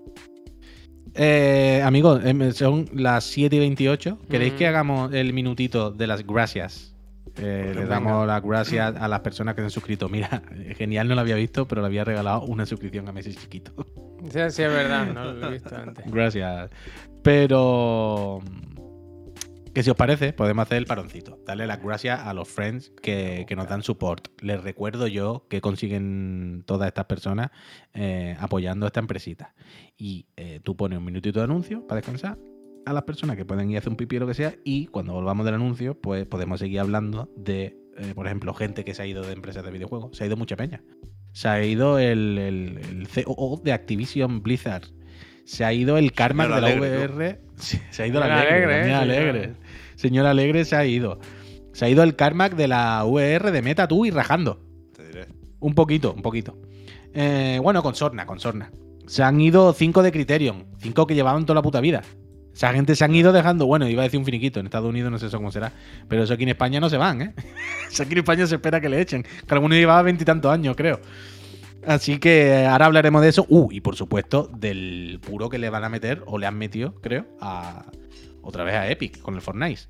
Eh, 1.16 1.80
amigos, 1.84 2.24
em, 2.24 2.50
son 2.52 2.88
las 2.92 3.24
7 3.24 3.56
y 3.56 3.58
28. 3.60 4.18
¿Queréis 4.28 4.54
Mm. 4.54 4.56
que 4.56 4.66
hagamos 4.66 5.12
el 5.14 5.32
minutito 5.32 5.90
de 5.90 6.06
las 6.08 6.26
gracias? 6.26 6.90
Eh, 7.36 7.66
le 7.74 7.80
venga. 7.80 7.86
damos 7.86 8.26
las 8.26 8.42
gracias 8.42 8.94
a 8.96 9.08
las 9.08 9.20
personas 9.20 9.54
que 9.54 9.60
se 9.60 9.64
han 9.66 9.70
suscrito. 9.70 10.08
Mira, 10.08 10.42
genial, 10.76 11.08
no 11.08 11.14
lo 11.14 11.20
había 11.20 11.34
visto, 11.36 11.66
pero 11.68 11.80
le 11.82 11.86
había 11.88 12.04
regalado 12.04 12.42
una 12.42 12.64
suscripción 12.66 13.08
a 13.08 13.12
Messi 13.12 13.34
Chiquito. 13.34 13.72
Sí, 14.24 14.38
sí, 14.50 14.62
es 14.62 14.72
verdad, 14.72 15.06
no 15.12 15.32
lo 15.32 15.48
he 15.48 15.52
visto 15.52 15.74
antes. 15.76 16.04
Gracias. 16.10 16.70
Pero. 17.22 18.40
Que 19.74 19.82
si 19.82 19.90
os 19.90 19.96
parece, 19.96 20.32
podemos 20.32 20.62
hacer 20.62 20.78
el 20.78 20.86
paroncito. 20.86 21.40
Darle 21.44 21.66
las 21.66 21.82
gracias 21.82 22.20
a 22.20 22.32
los 22.32 22.48
friends 22.48 22.92
que, 23.02 23.44
que 23.48 23.56
nos 23.56 23.68
dan 23.68 23.82
support. 23.82 24.28
Les 24.40 24.62
recuerdo 24.62 25.08
yo 25.08 25.46
que 25.50 25.60
consiguen 25.60 26.62
todas 26.64 26.86
estas 26.86 27.06
personas 27.06 27.50
eh, 27.92 28.36
apoyando 28.38 28.86
esta 28.86 29.00
empresita. 29.00 29.52
Y 29.96 30.28
eh, 30.36 30.60
tú 30.62 30.76
pones 30.76 31.00
un 31.00 31.04
minutito 31.04 31.40
de 31.40 31.46
anuncio 31.46 31.84
para 31.88 31.96
descansar 31.96 32.38
a 32.86 32.92
las 32.92 33.02
personas 33.02 33.36
que 33.36 33.44
pueden 33.44 33.68
ir 33.68 33.76
a 33.76 33.78
hacer 33.80 33.90
un 33.90 33.96
pipí 33.96 34.16
o 34.16 34.20
lo 34.20 34.28
que 34.28 34.34
sea. 34.34 34.54
Y 34.64 34.86
cuando 34.86 35.12
volvamos 35.12 35.44
del 35.44 35.56
anuncio, 35.56 36.00
pues 36.00 36.24
podemos 36.24 36.60
seguir 36.60 36.78
hablando 36.78 37.28
de, 37.36 37.76
eh, 37.96 38.12
por 38.14 38.26
ejemplo, 38.26 38.54
gente 38.54 38.84
que 38.84 38.94
se 38.94 39.02
ha 39.02 39.06
ido 39.06 39.24
de 39.24 39.32
empresas 39.32 39.64
de 39.64 39.72
videojuegos. 39.72 40.16
Se 40.16 40.22
ha 40.22 40.28
ido 40.28 40.36
mucha 40.36 40.54
peña. 40.54 40.84
Se 41.32 41.48
ha 41.48 41.64
ido 41.64 41.98
el, 41.98 42.38
el, 42.38 42.78
el 42.78 43.24
COO 43.24 43.60
de 43.60 43.72
Activision 43.72 44.40
Blizzard. 44.40 44.84
Se 45.44 45.64
ha 45.64 45.72
ido 45.72 45.98
el 45.98 46.12
Carmack 46.12 46.46
de 46.48 46.60
la 46.60 46.66
Alegre, 46.66 47.08
VR. 47.08 47.40
Se 47.90 48.02
ha 48.02 48.06
ido 48.06 48.20
la 48.20 48.26
Alegre. 48.26 48.54
Alegre, 48.54 48.82
señor 48.84 49.02
Alegre. 49.02 49.54
señor. 49.96 50.26
Alegre 50.26 50.64
se 50.64 50.76
ha 50.76 50.84
ido. 50.84 51.18
Se 51.72 51.84
ha 51.84 51.88
ido 51.88 52.02
el 52.02 52.16
Carmack 52.16 52.54
de 52.54 52.68
la 52.68 53.04
VR 53.04 53.50
de 53.50 53.62
Meta 53.62 53.88
tú 53.88 54.06
y 54.06 54.10
rajando. 54.10 54.60
Te 54.96 55.06
diré. 55.06 55.26
Un 55.60 55.74
poquito, 55.74 56.12
un 56.12 56.22
poquito. 56.22 56.56
Eh, 57.12 57.58
bueno, 57.62 57.82
con 57.82 57.94
Sorna, 57.94 58.26
con 58.26 58.40
Sorna. 58.40 58.70
Se 59.06 59.22
han 59.22 59.40
ido 59.40 59.72
cinco 59.72 60.02
de 60.02 60.12
Criterion. 60.12 60.66
Cinco 60.78 61.06
que 61.06 61.14
llevaban 61.14 61.44
toda 61.44 61.56
la 61.56 61.62
puta 61.62 61.80
vida. 61.80 62.02
Esa 62.54 62.72
gente 62.72 62.94
se 62.94 63.04
han 63.04 63.14
ido 63.14 63.32
dejando, 63.32 63.66
bueno, 63.66 63.88
iba 63.88 64.02
a 64.02 64.04
decir 64.04 64.18
un 64.18 64.24
finiquito, 64.24 64.60
en 64.60 64.66
Estados 64.66 64.88
Unidos 64.88 65.10
no 65.10 65.18
sé 65.18 65.26
eso 65.26 65.38
cómo 65.38 65.50
será, 65.50 65.72
pero 66.08 66.22
eso 66.22 66.34
aquí 66.34 66.44
en 66.44 66.50
España 66.50 66.78
no 66.78 66.88
se 66.88 66.96
van, 66.96 67.20
¿eh? 67.20 67.34
Eso 67.90 68.04
aquí 68.04 68.12
en 68.12 68.18
España 68.18 68.46
se 68.46 68.54
espera 68.54 68.80
que 68.80 68.88
le 68.88 69.00
echen. 69.00 69.24
Que 69.24 69.54
alguno 69.54 69.74
llevaba 69.74 70.02
veintitantos 70.02 70.52
años, 70.52 70.76
creo. 70.76 71.00
Así 71.86 72.18
que 72.18 72.66
ahora 72.66 72.86
hablaremos 72.86 73.22
de 73.22 73.28
eso. 73.28 73.46
Uh, 73.48 73.70
y 73.70 73.80
por 73.80 73.96
supuesto, 73.96 74.48
del 74.54 75.20
puro 75.24 75.48
que 75.48 75.58
le 75.58 75.70
van 75.70 75.84
a 75.84 75.88
meter, 75.88 76.22
o 76.26 76.38
le 76.38 76.46
han 76.46 76.56
metido, 76.56 76.94
creo, 77.00 77.26
a 77.40 77.86
otra 78.42 78.64
vez 78.64 78.74
a 78.74 78.88
Epic 78.90 79.20
con 79.20 79.34
el 79.34 79.42
Fortnite. 79.42 79.82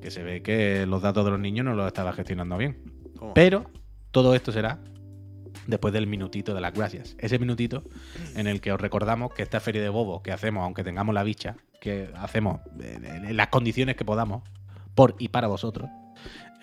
Que 0.00 0.10
se 0.10 0.22
ve 0.22 0.42
que 0.42 0.86
los 0.86 1.02
datos 1.02 1.24
de 1.24 1.30
los 1.30 1.40
niños 1.40 1.64
no 1.64 1.74
los 1.74 1.86
estaba 1.86 2.12
gestionando 2.12 2.56
bien. 2.56 2.82
¿Cómo? 3.18 3.34
Pero 3.34 3.70
todo 4.10 4.34
esto 4.34 4.52
será 4.52 4.78
después 5.66 5.92
del 5.92 6.06
minutito 6.06 6.54
de 6.54 6.60
las 6.60 6.72
gracias. 6.72 7.16
Ese 7.18 7.38
minutito 7.38 7.82
en 8.34 8.46
el 8.46 8.60
que 8.60 8.72
os 8.72 8.80
recordamos 8.80 9.32
que 9.32 9.42
esta 9.42 9.60
feria 9.60 9.82
de 9.82 9.88
bobos 9.88 10.22
que 10.22 10.32
hacemos, 10.32 10.62
aunque 10.64 10.84
tengamos 10.84 11.14
la 11.14 11.22
bicha, 11.22 11.56
que 11.80 12.10
hacemos 12.16 12.60
en 12.78 13.36
las 13.36 13.48
condiciones 13.48 13.96
que 13.96 14.04
podamos, 14.04 14.42
por 14.94 15.16
y 15.18 15.28
para 15.28 15.48
vosotros, 15.48 15.90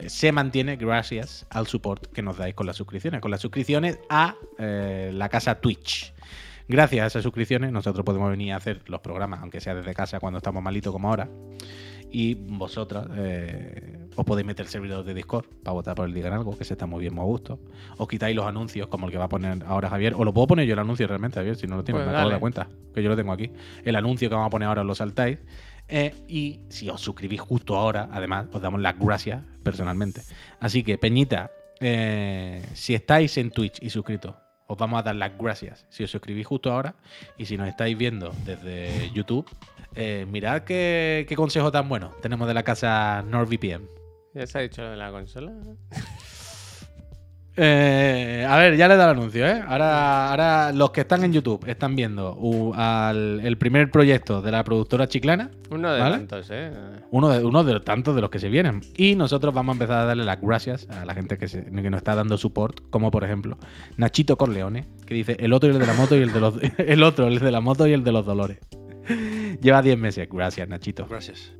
se 0.07 0.31
mantiene 0.31 0.75
gracias 0.75 1.45
al 1.49 1.67
support 1.67 2.07
que 2.07 2.21
nos 2.21 2.37
dais 2.37 2.53
con 2.53 2.67
las 2.67 2.75
suscripciones, 2.75 3.21
con 3.21 3.31
las 3.31 3.41
suscripciones 3.41 3.99
a 4.09 4.35
eh, 4.57 5.11
la 5.13 5.29
casa 5.29 5.59
Twitch. 5.59 6.13
Gracias 6.67 7.03
a 7.03 7.07
esas 7.07 7.23
suscripciones 7.23 7.71
nosotros 7.71 8.05
podemos 8.05 8.29
venir 8.29 8.53
a 8.53 8.57
hacer 8.57 8.81
los 8.87 9.01
programas, 9.01 9.41
aunque 9.41 9.59
sea 9.59 9.75
desde 9.75 9.93
casa 9.93 10.19
cuando 10.19 10.37
estamos 10.37 10.63
malitos 10.63 10.93
como 10.93 11.09
ahora. 11.09 11.29
Y 12.09 12.35
vosotros 12.35 13.07
eh, 13.15 14.07
os 14.15 14.23
podéis 14.23 14.45
meter 14.45 14.65
el 14.65 14.71
servidor 14.71 15.03
de 15.03 15.15
Discord 15.15 15.45
para 15.63 15.73
votar 15.73 15.95
por 15.95 16.07
el 16.07 16.13
Digan 16.13 16.31
Algo, 16.31 16.55
que 16.55 16.63
se 16.63 16.75
está 16.75 16.85
muy 16.85 17.01
bien, 17.01 17.15
muy 17.15 17.23
a 17.23 17.25
gusto. 17.25 17.59
Os 17.97 18.07
quitáis 18.07 18.35
los 18.35 18.45
anuncios, 18.45 18.87
como 18.87 19.07
el 19.07 19.11
que 19.11 19.17
va 19.17 19.25
a 19.25 19.29
poner 19.29 19.63
ahora 19.65 19.89
Javier. 19.89 20.13
O 20.15 20.23
lo 20.23 20.31
puedo 20.31 20.45
poner 20.45 20.67
yo 20.67 20.73
el 20.73 20.79
anuncio 20.79 21.07
realmente, 21.07 21.39
Javier, 21.39 21.55
si 21.55 21.65
no 21.65 21.75
lo 21.75 21.83
tienes, 21.83 22.01
Pues 22.01 22.11
me 22.11 22.13
acabo 22.13 22.29
de 22.29 22.33
dar 22.33 22.39
cuenta, 22.39 22.67
que 22.93 23.01
yo 23.01 23.09
lo 23.09 23.15
tengo 23.15 23.31
aquí. 23.31 23.51
El 23.83 23.95
anuncio 23.95 24.29
que 24.29 24.35
vamos 24.35 24.47
a 24.47 24.51
poner 24.51 24.67
ahora 24.67 24.83
lo 24.83 24.93
saltáis. 24.93 25.39
Eh, 25.87 26.13
y 26.27 26.61
si 26.69 26.89
os 26.89 27.01
suscribís 27.01 27.41
justo 27.41 27.75
ahora, 27.75 28.09
además, 28.11 28.47
os 28.51 28.61
damos 28.61 28.81
las 28.81 28.97
gracias 28.97 29.43
personalmente. 29.63 30.21
Así 30.59 30.83
que, 30.83 30.97
Peñita, 30.97 31.51
eh, 31.79 32.63
si 32.73 32.95
estáis 32.95 33.37
en 33.37 33.51
Twitch 33.51 33.81
y 33.81 33.89
suscritos, 33.89 34.35
os 34.67 34.77
vamos 34.77 34.99
a 34.99 35.03
dar 35.03 35.15
las 35.15 35.37
gracias 35.37 35.85
si 35.89 36.03
os 36.03 36.11
suscribís 36.11 36.47
justo 36.47 36.71
ahora. 36.71 36.95
Y 37.37 37.45
si 37.45 37.57
nos 37.57 37.67
estáis 37.67 37.97
viendo 37.97 38.33
desde 38.45 39.11
YouTube, 39.11 39.45
eh, 39.95 40.25
mirad 40.29 40.63
qué, 40.63 41.31
consejo 41.35 41.71
tan 41.71 41.87
bueno 41.89 42.13
tenemos 42.21 42.47
de 42.47 42.53
la 42.53 42.63
casa 42.63 43.23
NordVPN. 43.27 43.87
¿Ya 44.33 44.47
se 44.47 44.57
ha 44.57 44.61
dicho 44.61 44.81
lo 44.81 44.91
de 44.91 44.97
la 44.97 45.11
consola? 45.11 45.53
Eh, 47.55 48.45
a 48.49 48.57
ver, 48.57 48.75
ya 48.77 48.87
le 48.87 48.95
dado 48.97 49.11
el 49.11 49.17
anuncio, 49.19 49.45
¿eh? 49.45 49.61
Ahora, 49.67 50.31
ahora 50.31 50.71
los 50.71 50.89
que 50.89 51.01
están 51.01 51.23
en 51.23 51.33
YouTube 51.33 51.63
están 51.67 51.95
viendo 51.95 52.35
uh, 52.35 52.73
al- 52.75 53.41
el 53.43 53.57
primer 53.59 53.91
proyecto 53.91 54.41
de 54.41 54.51
la 54.51 54.63
productora 54.63 55.07
chiclana. 55.07 55.51
Uno 55.69 55.91
de 55.93 55.99
¿Vale? 56.01 56.17
tantos, 56.17 56.47
¿eh? 56.51 56.71
Uno 57.11 57.29
de, 57.29 57.45
uno 57.45 57.63
de 57.63 57.79
tantos 57.81 58.15
de 58.15 58.21
los 58.21 58.31
que 58.31 58.39
se 58.39 58.49
vienen. 58.49 58.81
Y 58.97 59.15
nosotros 59.15 59.53
vamos 59.53 59.73
a 59.73 59.75
empezar 59.75 59.99
a 59.99 60.05
darle 60.05 60.25
las 60.25 60.41
gracias 60.41 60.87
a 60.89 61.05
la 61.05 61.13
gente 61.13 61.37
que, 61.37 61.47
se- 61.47 61.63
que 61.65 61.89
nos 61.91 61.99
está 61.99 62.15
dando 62.15 62.37
support, 62.39 62.79
como 62.89 63.11
por 63.11 63.23
ejemplo 63.23 63.57
Nachito 63.97 64.35
Corleone, 64.35 64.87
que 65.05 65.13
dice 65.13 65.35
el 65.39 65.53
otro 65.53 65.69
y 65.69 65.73
el 65.73 65.79
de 65.79 65.85
la 65.87 65.93
moto 65.93 66.17
y 66.17 66.21
el 66.21 66.33
de 66.33 66.39
los 66.39 66.55
el 66.79 67.03
otro, 67.03 67.27
el 67.27 67.37
de 67.39 67.51
la 67.51 67.61
moto 67.61 67.85
y 67.85 67.93
el 67.93 68.03
de 68.03 68.11
los 68.11 68.25
dolores. 68.25 68.57
Lleva 69.61 69.81
10 69.83 69.97
meses. 69.99 70.27
Gracias, 70.31 70.67
Nachito. 70.67 71.05
Gracias. 71.07 71.51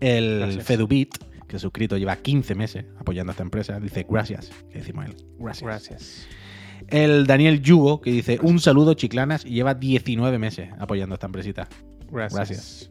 El 0.00 0.38
Gracias. 0.40 0.64
Fedubit, 0.64 1.14
que 1.52 1.56
es 1.56 1.62
suscrito, 1.62 1.98
lleva 1.98 2.16
15 2.16 2.54
meses 2.54 2.86
apoyando 2.98 3.28
a 3.30 3.34
esta 3.34 3.42
empresa. 3.42 3.78
Dice 3.78 4.06
gracias. 4.08 4.50
Que 4.70 4.78
decimos 4.78 5.04
él. 5.04 5.16
Gracias. 5.38 5.62
Gracias. 5.66 6.28
El 6.88 7.26
Daniel 7.26 7.60
Yugo, 7.60 8.00
que 8.00 8.10
dice 8.10 8.38
un 8.40 8.58
saludo, 8.58 8.94
chiclanas, 8.94 9.44
y 9.44 9.50
lleva 9.50 9.74
19 9.74 10.38
meses 10.38 10.70
apoyando 10.78 11.12
a 11.12 11.16
esta 11.16 11.26
empresita. 11.26 11.68
Gracias. 12.10 12.34
Gracias. 12.34 12.88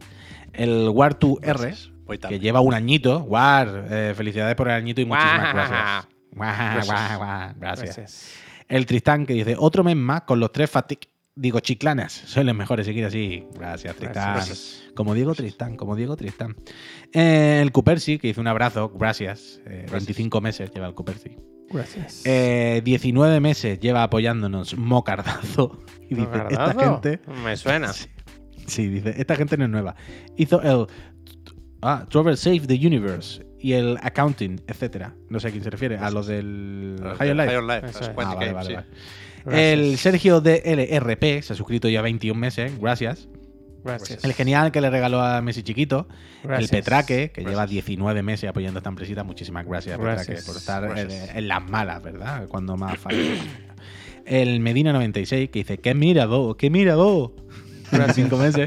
El 0.52 0.86
War2R, 0.90 1.40
Gracias. 1.40 1.90
Voy 2.04 2.18
tarde. 2.18 2.36
que 2.36 2.40
lleva 2.40 2.60
un 2.60 2.72
añito. 2.72 3.24
War, 3.24 3.88
eh, 3.90 4.14
felicidades 4.16 4.54
por 4.54 4.68
el 4.68 4.74
añito 4.74 5.00
y 5.00 5.06
muchísimas 5.06 5.52
gracias. 5.52 6.08
Gracias. 6.30 7.58
Gracias. 7.58 8.32
El 8.68 8.86
Tristán, 8.86 9.26
que 9.26 9.32
dice 9.34 9.56
otro 9.58 9.82
mes 9.82 9.96
más 9.96 10.22
con 10.22 10.38
los 10.38 10.52
tres 10.52 10.70
Fatic 10.70 11.08
Digo, 11.34 11.60
chiclanas, 11.60 12.12
sois 12.12 12.44
los 12.44 12.54
mejores, 12.54 12.84
seguir 12.84 13.06
así. 13.06 13.46
Gracias, 13.54 13.96
Tristán. 13.96 14.34
Gracias. 14.34 14.82
Como 14.94 15.14
Diego 15.14 15.34
Tristán, 15.34 15.76
como 15.76 15.96
Diego 15.96 16.14
Tristán. 16.16 16.54
Eh, 17.14 17.60
el 17.62 17.72
Cupersi, 17.72 18.18
que 18.18 18.28
hizo 18.28 18.40
un 18.42 18.48
abrazo, 18.48 18.90
gracias. 18.90 19.60
Eh, 19.66 19.86
25 19.90 20.40
meses 20.42 20.70
lleva 20.74 20.88
el 20.88 20.94
Cupersi. 20.94 21.36
Gracias. 21.70 22.20
Eh, 22.26 22.82
19 22.84 23.40
meses 23.40 23.80
lleva 23.80 24.02
apoyándonos 24.02 24.76
Mocardazo. 24.76 25.78
Y 26.12 26.14
dice, 26.14 26.30
esta 26.50 26.74
gente... 26.74 27.20
Me 27.42 27.56
suena. 27.56 27.90
Sí, 28.02 28.08
sí, 28.66 28.88
dice, 28.88 29.14
esta 29.16 29.34
gente 29.34 29.56
no 29.56 29.64
es 29.64 29.70
nueva. 29.70 29.96
Hizo 30.36 30.60
el... 30.60 30.86
Ah, 31.80 32.06
Trover 32.10 32.36
Save 32.36 32.60
the 32.66 32.74
Universe 32.74 33.44
y 33.58 33.72
el 33.72 33.98
Accounting, 34.02 34.60
etcétera. 34.66 35.16
No 35.30 35.40
sé 35.40 35.48
a 35.48 35.50
quién 35.50 35.64
se 35.64 35.70
refiere. 35.70 35.96
A 35.96 36.10
los 36.10 36.26
del 36.26 36.96
High 37.18 37.30
on 37.30 37.36
Life. 37.38 37.48
High 37.48 37.56
on 37.56 37.66
Life, 37.66 37.86
Ah, 38.18 38.34
vale, 38.34 38.52
vale, 38.52 38.66
sí. 38.68 38.74
vale. 38.74 38.86
Gracias. 39.44 39.78
El 39.78 39.98
Sergio 39.98 40.40
de 40.40 40.62
LRP 40.64 41.42
se 41.42 41.52
ha 41.52 41.56
suscrito 41.56 41.88
ya 41.88 42.02
21 42.02 42.38
meses, 42.38 42.78
gracias. 42.78 43.28
Gracias. 43.84 44.24
El 44.24 44.32
genial 44.32 44.70
que 44.70 44.80
le 44.80 44.90
regaló 44.90 45.20
a 45.20 45.40
Messi 45.40 45.62
Chiquito. 45.62 46.06
Gracias. 46.44 46.70
El 46.70 46.78
Petraque, 46.78 47.30
que 47.32 47.40
lleva 47.40 47.66
Gracias. 47.66 47.86
19 47.86 48.22
meses 48.22 48.48
apoyando 48.48 48.78
a 48.78 48.80
esta 48.80 48.90
empresita. 48.90 49.24
Muchísimas 49.24 49.66
gracias. 49.66 49.98
Petraque, 49.98 50.38
por 50.46 50.56
estar 50.56 50.98
en, 50.98 51.48
las 51.48 51.68
malas, 51.68 52.02
¿verdad? 52.02 52.46
Cuando 52.48 52.76
más 52.76 52.98
falla. 52.98 53.18
El 54.24 54.60
Medina96, 54.60 55.50
que 55.50 55.58
dice, 55.60 55.78
¡qué 55.78 55.94
mirador! 55.94 56.56
¡Qué 56.56 56.70
mirador! 56.70 57.34
Gracias. 57.90 58.30
25 58.30 58.36
meses. 58.36 58.66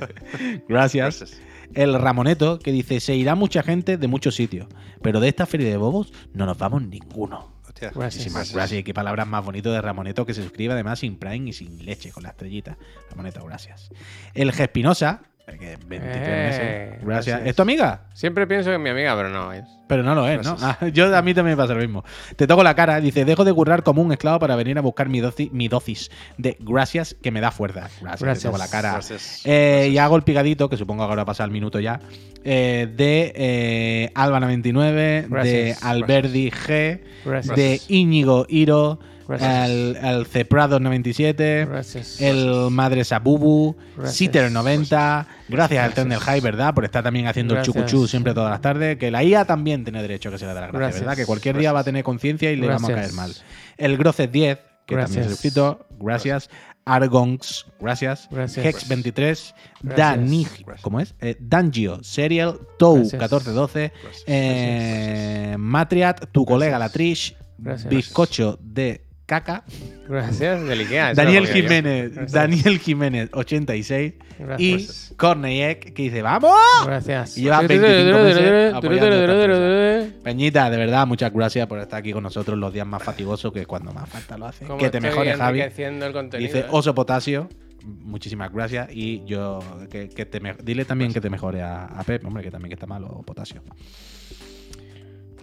Gracias. 0.68 1.20
Gracias. 1.20 1.42
El 1.74 1.94
Ramoneto, 2.00 2.60
que 2.60 2.72
dice, 2.72 3.00
se 3.00 3.16
irá 3.16 3.36
mucha 3.36 3.64
gente 3.64 3.98
de 3.98 4.08
muchos 4.08 4.36
sitios, 4.36 4.68
pero 5.02 5.20
de 5.20 5.30
esta 5.30 5.46
feria 5.46 5.70
de 5.70 5.78
bobos 5.78 6.14
no 6.34 6.46
nos 6.46 6.58
vamos 6.58 6.84
ninguno. 6.84 7.55
Hostia, 7.76 7.92
Gracias. 7.94 8.24
Muchísimas 8.24 8.54
gracias. 8.54 8.80
Y 8.80 8.84
qué 8.84 8.94
palabras 8.94 9.28
más 9.28 9.44
bonitas 9.44 9.74
de 9.74 9.82
Ramoneto 9.82 10.26
que 10.26 10.34
se 10.34 10.42
suscribe 10.42 10.74
además 10.74 11.00
sin 11.00 11.18
Prime 11.18 11.50
y 11.50 11.54
sin 11.54 11.86
leche, 11.86 12.10
con 12.12 12.24
la 12.24 12.30
estrellita. 12.30 12.78
Ramoneto, 13.10 13.44
gracias. 13.44 13.90
El 14.34 14.54
Gespinosa, 14.54 15.24
que 15.46 15.78
23 15.86 15.88
Eh, 15.88 16.46
meses. 16.46 16.60
Gracias. 17.06 17.06
gracias. 17.06 17.42
¿Es 17.46 17.56
tu 17.56 17.62
amiga? 17.62 18.02
Siempre 18.14 18.48
pienso 18.48 18.70
que 18.72 18.76
es 18.76 18.82
mi 18.82 18.90
amiga, 18.90 19.16
pero 19.16 19.30
no 19.30 19.54
es. 19.54 19.64
Pero 19.88 20.02
no 20.02 20.16
lo 20.16 20.28
es, 20.28 20.44
¿no? 20.44 20.58
Ah, 20.62 20.78
yo 20.94 21.16
a 21.16 21.22
mí 21.22 21.34
también 21.36 21.56
me 21.56 21.62
pasa 21.62 21.76
lo 21.76 21.82
mismo. 21.82 22.04
Te 22.36 22.48
toco 22.48 22.64
la 22.64 22.74
cara, 22.76 23.00
dice, 23.00 23.24
dejo 23.26 23.46
de 23.46 23.54
currar 23.54 23.84
como 23.84 24.02
un 24.02 24.12
esclavo 24.12 24.40
para 24.40 24.56
venir 24.56 24.78
a 24.78 24.82
buscar 24.82 25.08
mi, 25.10 25.22
doci- 25.22 25.52
mi 25.52 25.68
dosis 25.68 26.10
de 26.40 26.58
gracias 26.60 27.16
que 27.22 27.30
me 27.32 27.42
da 27.42 27.52
fuerza. 27.52 27.82
Gracias, 28.02 28.22
Gracias. 28.22 28.40
te 28.42 28.48
toco 28.48 28.58
la 28.58 28.68
cara. 28.68 28.94
Gracias. 28.94 29.42
Eh, 29.46 29.72
Gracias. 29.76 29.94
y 29.94 29.98
hago 30.00 30.16
el 30.16 30.24
pigadito, 30.24 30.70
que 30.70 30.78
supongo 30.78 31.06
que 31.06 31.10
ahora 31.12 31.26
pasa 31.26 31.44
el 31.44 31.52
minuto 31.52 31.80
ya, 31.80 32.00
eh, 32.44 32.88
de 32.96 33.32
eh, 33.36 34.12
Alba99, 34.16 34.92
de 34.94 35.26
Gracias. 35.30 35.84
Alberdi 35.84 36.50
G, 36.52 37.02
Gracias. 37.24 37.56
de 37.56 37.82
Íñigo 37.88 38.46
Iro, 38.50 39.00
Gracias. 39.28 39.70
el, 39.70 39.98
el 40.02 40.28
Ceprado97, 40.28 41.68
Gracias. 41.68 42.22
el 42.22 42.70
Madre 42.72 43.04
Sabubu, 43.04 43.76
Gracias. 43.98 44.32
Siter90, 44.34 45.26
gracias 45.50 45.84
al 45.86 45.94
tren 45.94 46.10
del. 46.10 46.20
High, 46.20 46.42
¿verdad? 46.42 46.74
Por 46.74 46.86
estar 46.86 47.04
también 47.04 47.28
haciendo 47.28 47.56
Gracias. 47.56 47.76
el 47.76 47.84
chucuchú 47.86 48.08
siempre 48.08 48.34
todas 48.34 48.52
las 48.52 48.62
tardes, 48.62 48.98
que 48.98 49.12
la 49.12 49.24
IA 49.24 49.46
también 49.46 49.84
tiene 49.84 50.02
derecho 50.02 50.30
a 50.30 50.34
que 50.34 50.38
se 50.38 50.46
le 50.46 50.54
dé 50.54 50.60
la 50.62 50.68
gracia, 50.68 50.80
Gracias. 50.80 51.02
¿verdad? 51.02 51.16
Que 51.18 51.26
cualquier 51.26 51.58
día 51.58 51.72
va 51.74 51.80
a 51.80 51.84
tener 51.84 52.04
conciencia 52.04 52.52
y 52.52 52.56
le 52.56 52.68
vamos 52.68 52.90
a 52.90 52.94
caer 52.96 53.14
mal. 53.14 53.34
El 53.78 53.98
Groces 53.98 54.32
10, 54.32 54.60
que 54.86 54.96
también 54.96 55.24
se 55.24 55.30
suscrito, 55.30 55.86
gracias. 56.00 56.50
Argonx, 56.88 57.66
gracias. 57.80 58.28
Gracias. 58.30 58.64
Hex23, 58.64 59.14
Gracias. 59.16 59.56
Dani, 59.82 60.44
Gracias. 60.44 60.82
¿cómo 60.82 61.00
es? 61.00 61.16
Eh, 61.20 61.36
Dangio, 61.40 62.04
Serial, 62.04 62.60
Tou, 62.78 62.98
Gracias. 62.98 63.14
1412, 63.14 63.92
Gracias. 64.04 64.24
eh, 64.28 65.56
Matriat, 65.58 66.28
tu 66.32 66.46
colega 66.46 66.78
la 66.78 66.90
Trish, 66.90 67.36
Gracias. 67.58 67.90
Bizcocho 67.90 68.60
de 68.62 69.05
Caca, 69.26 69.64
Gracias. 70.08 70.64
Del 70.68 70.82
Ikea. 70.82 71.14
Daniel. 71.16 71.48
Jiménez, 71.48 72.14
Gracias. 72.14 72.32
Daniel 72.32 72.78
Jiménez, 72.80 73.30
86, 73.34 74.14
Gracias. 74.38 75.12
y 75.12 75.16
Corneyek, 75.16 75.94
que 75.94 76.04
dice, 76.04 76.22
¡vamos! 76.22 76.52
Gracias. 76.86 77.36
Y 77.38 77.42
lleva 77.44 77.62
25 77.62 78.20
meses 78.24 78.74
apoyando. 78.74 80.22
Peñita, 80.24 80.70
de 80.70 80.78
verdad, 80.78 81.08
muchas 81.08 81.34
gracias 81.34 81.66
por 81.68 81.80
estar 81.80 82.00
aquí 82.00 82.14
con 82.14 82.22
nosotros 82.24 82.58
los 82.58 82.72
días 82.72 82.86
más 82.86 83.02
fatigosos 83.02 83.52
que 83.52 83.66
cuando 83.66 83.92
más 83.94 84.08
falta 84.10 84.38
lo 84.38 84.46
hace. 84.46 84.66
Que 84.78 84.90
te 84.90 85.00
mejores, 85.02 85.38
Javi. 85.38 85.62
el 85.62 86.30
Dice 86.38 86.60
¿eh? 86.60 86.66
Oso 86.70 86.94
Potasio. 86.94 87.50
Muchísimas 87.84 88.52
gracias. 88.52 88.90
Y 88.92 89.24
yo, 89.26 89.60
que, 89.92 90.10
que 90.10 90.26
te 90.26 90.40
me- 90.40 90.56
dile 90.64 90.86
también 90.86 91.14
que 91.14 91.22
te 91.22 91.30
mejore 91.30 91.62
a, 91.62 91.86
a 91.86 92.04
Pep, 92.04 92.26
hombre, 92.26 92.44
que 92.44 92.50
también 92.52 92.70
que 92.70 92.74
está 92.76 92.88
malo 92.88 93.22
Potasio. 93.26 93.62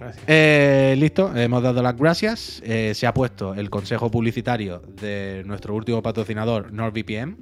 Gracias. 0.02 0.24
Eh, 0.26 0.94
listo, 0.98 1.34
hemos 1.36 1.62
dado 1.62 1.82
las 1.82 1.96
gracias. 1.96 2.62
Eh, 2.64 2.92
se 2.94 3.06
ha 3.06 3.14
puesto 3.14 3.54
el 3.54 3.70
consejo 3.70 4.10
publicitario 4.10 4.80
de 5.00 5.42
nuestro 5.46 5.74
último 5.74 6.02
patrocinador, 6.02 6.72
NordVPN, 6.72 7.36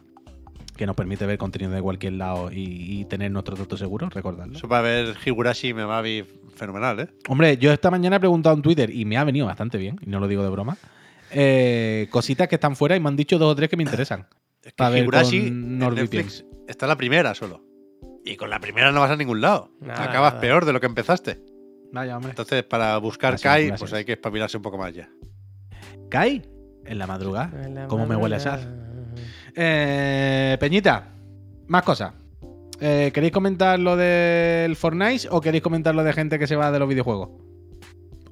que 0.77 0.87
nos 0.87 0.97
permite 0.97 1.27
ver 1.27 1.39
contenido 1.39 1.71
de 1.73 1.83
cualquier 1.83 2.15
lado 2.15 2.51
y, 2.53 3.01
y 3.01 3.05
tener 3.07 3.31
nuestros 3.31 3.59
datos 3.59 3.79
seguros, 3.79 4.13
recordadlo. 4.15 4.57
Eso 4.57 4.69
para 4.69 4.83
ver 4.83 5.17
Higurashi 5.25 5.69
y 5.69 5.75
Memabi 5.75 6.25
fenomenal, 6.55 7.01
¿eh? 7.01 7.09
Hombre, 7.29 7.57
yo 7.59 7.73
esta 7.73 7.91
mañana 7.91 8.17
he 8.17 8.21
preguntado 8.21 8.55
en 8.57 8.63
Twitter 8.63 8.91
y 8.95 9.05
me 9.05 9.17
ha 9.17 9.25
venido 9.25 9.47
bastante 9.47 9.79
bien, 9.79 9.99
y 10.03 10.09
no 10.11 10.21
lo 10.21 10.29
digo 10.29 10.43
de 10.43 10.51
broma. 10.51 10.77
eh, 11.33 12.09
cositas 12.11 12.49
que 12.49 12.57
están 12.57 12.77
fuera 12.77 12.97
y 12.97 13.01
me 13.01 13.09
han 13.09 13.17
dicho 13.17 13.39
dos 13.39 13.53
o 13.53 13.57
tres 13.57 13.69
que 13.71 13.77
me 13.77 13.83
interesan. 13.83 14.27
Es 14.63 14.73
que 14.73 14.77
Pa' 14.77 14.91
ver 14.91 15.03
Higurashi 15.05 15.39
con 15.39 15.47
en 15.49 15.79
NordVPN. 15.79 16.01
Netflix 16.03 16.45
está 16.69 16.87
la 16.87 16.97
primera 16.97 17.35
solo. 17.35 17.63
Y 18.27 18.37
con 18.37 18.51
la 18.51 18.61
primera 18.61 18.93
no 18.93 19.01
vas 19.01 19.11
a 19.11 19.17
ningún 19.17 19.41
lado. 19.41 19.71
Nada, 19.81 20.05
Acabas 20.05 20.33
nada. 20.35 20.41
peor 20.43 20.67
de 20.67 20.75
lo 20.75 20.81
que 20.81 20.87
empezaste. 20.87 21.41
Vaya, 21.93 22.17
hombre. 22.17 22.31
Entonces, 22.31 22.63
para 22.65 22.97
buscar 22.99 23.33
Gracias, 23.33 23.53
Kai, 23.53 23.67
gracias. 23.67 23.81
pues 23.81 23.93
hay 23.99 24.05
que 24.05 24.13
espabilarse 24.13 24.57
un 24.57 24.63
poco 24.63 24.79
más 24.79 24.95
ya. 24.95 25.09
¿Kai? 26.09 26.43
En 26.85 26.99
la 26.99 27.07
madrugada. 27.07 27.65
En 27.65 27.75
la 27.75 27.87
¿Cómo 27.89 28.07
me 28.07 28.17
huele 28.17 28.37
a 28.37 28.41
sal? 28.41 29.13
Eh, 29.55 30.57
Peñita, 30.61 31.09
más 31.69 31.83
cosas. 31.83 32.15
Eh, 32.81 33.11
¿Queréis 33.13 33.33
comentar 33.33 33.79
lo 33.79 33.97
del 33.97 34.75
Fortnite 34.77 35.29
o 35.31 35.41
queréis 35.41 35.63
comentar 35.63 35.95
lo 35.95 36.03
de 36.03 36.13
gente 36.13 36.39
que 36.39 36.47
se 36.47 36.57
va 36.57 36.71
de 36.71 36.79
los 36.79 36.89
videojuegos? 36.89 37.31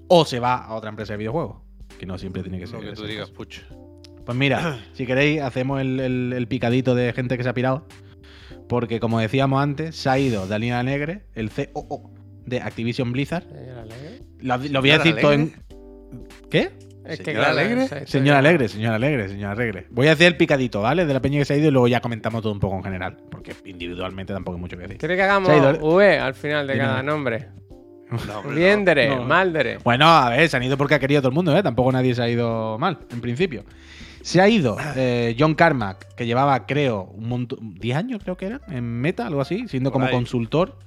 O 0.08 0.24
se 0.24 0.40
va 0.40 0.64
a 0.64 0.74
otra 0.74 0.88
empresa 0.90 1.12
de 1.12 1.18
videojuegos. 1.18 1.58
Que 1.98 2.06
no 2.06 2.16
siempre 2.16 2.42
tiene 2.42 2.58
que 2.58 2.66
ser. 2.66 2.80
Lo 2.82 2.90
que 2.90 2.96
tú 2.96 3.04
digas, 3.04 3.28
caso. 3.28 3.34
Puch. 3.34 3.60
Pues 4.24 4.38
mira, 4.38 4.78
si 4.94 5.04
queréis, 5.06 5.42
hacemos 5.42 5.80
el, 5.80 6.00
el- 6.00 6.32
el 6.34 6.48
picadito 6.48 6.94
de 6.94 7.12
gente 7.12 7.36
que 7.36 7.42
se 7.42 7.48
ha 7.48 7.54
pirado. 7.54 7.86
Porque, 8.68 9.00
como 9.00 9.18
decíamos 9.18 9.62
antes, 9.62 9.96
se 9.96 10.08
ha 10.08 10.18
ido 10.18 10.46
Dalina 10.46 10.82
Negre, 10.82 11.24
el 11.34 11.50
COO 11.50 12.10
de 12.48 12.60
Activision 12.60 13.12
Blizzard. 13.12 13.44
Lo, 14.40 14.56
lo 14.56 14.80
voy 14.80 14.90
a 14.90 14.98
¿Señora 14.98 15.04
decir 15.04 15.16
todo 15.20 15.32
en. 15.32 15.54
¿Qué? 16.50 16.70
Es 17.04 17.18
que 17.20 17.24
¿Señora 17.26 17.50
Alegre? 17.50 18.06
Señora 18.06 18.38
Alegre, 18.38 18.68
señora 18.68 18.96
Alegre, 18.96 19.28
señora 19.28 19.52
Alegre. 19.52 19.86
Voy 19.90 20.08
a 20.08 20.12
hacer 20.12 20.26
el 20.26 20.36
picadito, 20.36 20.82
¿vale? 20.82 21.06
De 21.06 21.14
la 21.14 21.20
peña 21.20 21.38
que 21.38 21.46
se 21.46 21.54
ha 21.54 21.56
ido 21.56 21.68
y 21.68 21.70
luego 21.70 21.88
ya 21.88 22.00
comentamos 22.00 22.42
todo 22.42 22.52
un 22.52 22.60
poco 22.60 22.76
en 22.76 22.84
general. 22.84 23.16
Porque 23.30 23.54
individualmente 23.64 24.34
tampoco 24.34 24.56
hay 24.56 24.60
mucho 24.60 24.76
que 24.76 24.82
decir. 24.82 24.98
¿Quiere 24.98 25.16
que 25.16 25.22
hagamos 25.22 25.48
V 25.80 26.18
al 26.18 26.34
final 26.34 26.66
de 26.66 26.76
cada 26.76 27.02
nombre? 27.02 27.48
No, 28.26 28.38
hombre, 28.40 28.56
Biendere, 28.56 29.08
no. 29.08 29.24
Maldere. 29.24 29.78
Bueno, 29.84 30.06
a 30.06 30.30
ver, 30.30 30.48
se 30.48 30.56
han 30.56 30.62
ido 30.62 30.76
porque 30.76 30.94
ha 30.94 30.98
querido 30.98 31.20
todo 31.20 31.28
el 31.30 31.34
mundo, 31.34 31.56
¿eh? 31.56 31.62
Tampoco 31.62 31.92
nadie 31.92 32.14
se 32.14 32.22
ha 32.22 32.28
ido 32.28 32.78
mal, 32.78 32.98
en 33.10 33.20
principio. 33.20 33.64
Se 34.22 34.40
ha 34.40 34.48
ido 34.48 34.76
eh, 34.96 35.34
John 35.38 35.54
Carmack, 35.54 36.14
que 36.14 36.26
llevaba, 36.26 36.66
creo, 36.66 37.04
un 37.14 37.28
montón, 37.28 37.74
10 37.74 37.96
años 37.96 38.20
creo 38.22 38.36
que 38.36 38.46
era, 38.46 38.60
en 38.68 38.84
Meta, 38.84 39.26
algo 39.26 39.40
así, 39.40 39.68
siendo 39.68 39.90
Por 39.90 40.00
como 40.00 40.06
ahí. 40.06 40.12
consultor 40.12 40.78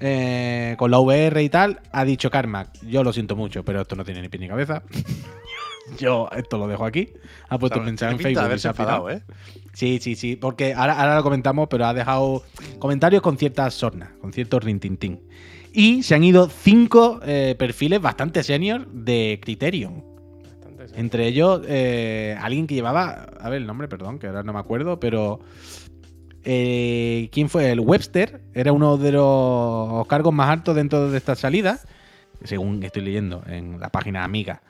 eh, 0.00 0.74
con 0.78 0.90
la 0.90 0.98
VR 0.98 1.42
y 1.42 1.48
tal. 1.48 1.80
Ha 1.92 2.04
dicho 2.04 2.30
Carmack, 2.30 2.80
yo 2.82 3.02
lo 3.04 3.12
siento 3.12 3.36
mucho, 3.36 3.64
pero 3.64 3.82
esto 3.82 3.96
no 3.96 4.04
tiene 4.04 4.22
ni 4.22 4.28
pie 4.28 4.40
ni 4.40 4.48
cabeza. 4.48 4.82
yo 5.98 6.28
esto 6.36 6.58
lo 6.58 6.66
dejo 6.68 6.84
aquí. 6.84 7.08
Ha 7.48 7.58
puesto 7.58 7.78
un 7.78 7.86
mensaje 7.86 8.12
en 8.14 8.18
Facebook. 8.20 8.58
se 8.58 8.68
ha 8.68 8.70
enfadado, 8.70 9.10
¿eh? 9.10 9.22
Sí, 9.72 9.98
sí, 10.00 10.16
sí, 10.16 10.36
porque 10.36 10.74
ahora, 10.74 11.00
ahora 11.00 11.16
lo 11.16 11.22
comentamos, 11.22 11.68
pero 11.68 11.86
ha 11.86 11.94
dejado 11.94 12.42
comentarios 12.78 13.22
con 13.22 13.38
ciertas 13.38 13.74
sornas, 13.74 14.10
con 14.20 14.32
ciertos 14.32 14.62
rintintín. 14.62 15.20
Y 15.72 16.02
se 16.02 16.14
han 16.14 16.24
ido 16.24 16.48
cinco 16.48 17.20
eh, 17.24 17.54
perfiles 17.58 18.00
bastante 18.00 18.42
senior 18.42 18.86
de 18.88 19.40
Criterion. 19.42 20.04
Bastante. 20.42 21.00
Entre 21.00 21.26
ellos, 21.26 21.62
eh, 21.66 22.36
alguien 22.40 22.66
que 22.66 22.74
llevaba, 22.74 23.26
a 23.40 23.48
ver 23.48 23.62
el 23.62 23.66
nombre, 23.66 23.88
perdón, 23.88 24.18
que 24.18 24.26
ahora 24.26 24.42
no 24.42 24.52
me 24.52 24.58
acuerdo, 24.58 25.00
pero... 25.00 25.40
eh, 26.44 27.28
¿Quién 27.32 27.48
fue? 27.48 27.70
El 27.70 27.80
Webster 27.80 28.40
era 28.54 28.72
uno 28.72 28.96
de 28.96 29.12
los 29.12 30.06
cargos 30.06 30.32
más 30.32 30.50
altos 30.50 30.74
dentro 30.74 31.10
de 31.10 31.18
esta 31.18 31.34
salida, 31.34 31.78
según 32.44 32.82
estoy 32.82 33.02
leyendo 33.02 33.42
en 33.46 33.78
la 33.80 33.88
página 33.90 34.24
amiga. 34.24 34.62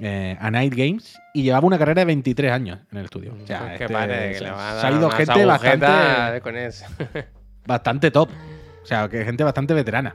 eh, 0.00 0.36
a 0.40 0.50
Night 0.50 0.74
Games 0.74 1.18
y 1.34 1.42
llevaba 1.42 1.66
una 1.66 1.78
carrera 1.78 2.02
de 2.02 2.06
23 2.06 2.52
años 2.52 2.78
en 2.92 2.98
el 2.98 3.04
estudio. 3.06 3.34
O 3.42 3.46
sea, 3.46 3.74
este, 3.74 3.92
ha 3.94 4.90
ido 4.90 5.06
unas 5.06 5.14
gente 5.14 5.44
bastante, 5.44 5.86
agujetas 5.86 6.40
con 6.40 6.56
eso. 6.56 6.86
bastante 7.66 8.10
top. 8.10 8.28
O 8.82 8.86
sea, 8.86 9.08
que 9.08 9.24
gente 9.24 9.42
bastante 9.44 9.74
veterana. 9.74 10.14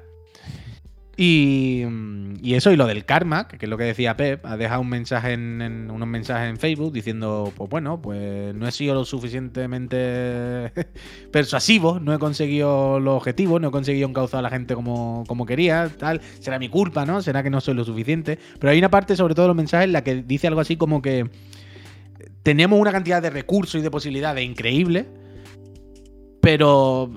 Y, 1.16 1.84
mm, 1.86 2.34
y 2.42 2.56
eso, 2.56 2.72
y 2.72 2.76
lo 2.76 2.88
del 2.88 3.06
karma, 3.06 3.48
que 3.48 3.58
es 3.66 3.70
lo 3.70 3.78
que 3.78 3.84
decía 3.84 4.18
Pep, 4.18 4.46
ha 4.46 4.58
dejado 4.58 4.82
un 4.82 4.90
mensaje 4.90 5.34
en, 5.34 5.90
unos 5.92 6.08
mensajes 6.08 6.50
en 6.50 6.58
Facebook 6.58 6.92
diciendo, 6.92 7.54
pues 7.56 7.70
bueno, 7.70 8.02
pues 8.02 8.56
no 8.56 8.68
he 8.68 8.72
sido 8.72 8.96
lo 8.96 9.06
suficientemente 9.06 10.72
persuasivo, 11.32 12.00
no 12.00 12.14
he 12.14 12.20
conseguido 12.20 13.00
los 13.00 13.16
objetivos, 13.16 13.62
no 13.62 13.68
he 13.68 13.72
conseguido 13.72 14.10
encauzar 14.10 14.40
a 14.40 14.42
la 14.42 14.50
gente 14.50 14.74
como, 14.74 15.24
como 15.28 15.46
quería, 15.46 15.90
tal. 15.98 16.22
Será 16.40 16.58
mi 16.58 16.70
culpa, 16.70 17.06
¿no? 17.06 17.22
Será 17.22 17.44
que 17.44 17.50
no 17.52 17.62
soy 17.62 17.76
lo 17.76 17.86
suficiente. 17.86 18.40
Pero 18.60 18.72
hay 18.72 18.80
una 18.80 18.90
parte, 18.90 19.16
sobre 19.16 19.36
todo 19.36 19.48
los 19.48 19.56
mensajes, 19.56 19.86
en 19.86 19.94
la 19.94 20.04
que 20.04 20.24
dice 20.24 20.48
algo 20.48 20.62
así 20.62 20.78
como 20.78 21.02
que 21.02 21.30
tenemos 22.42 22.80
una 22.80 22.92
cantidad 22.92 23.22
de 23.22 23.30
recursos 23.30 23.80
y 23.80 23.84
de 23.84 23.92
posibilidades 23.92 24.44
increíbles, 24.44 25.06
pero 26.42 27.10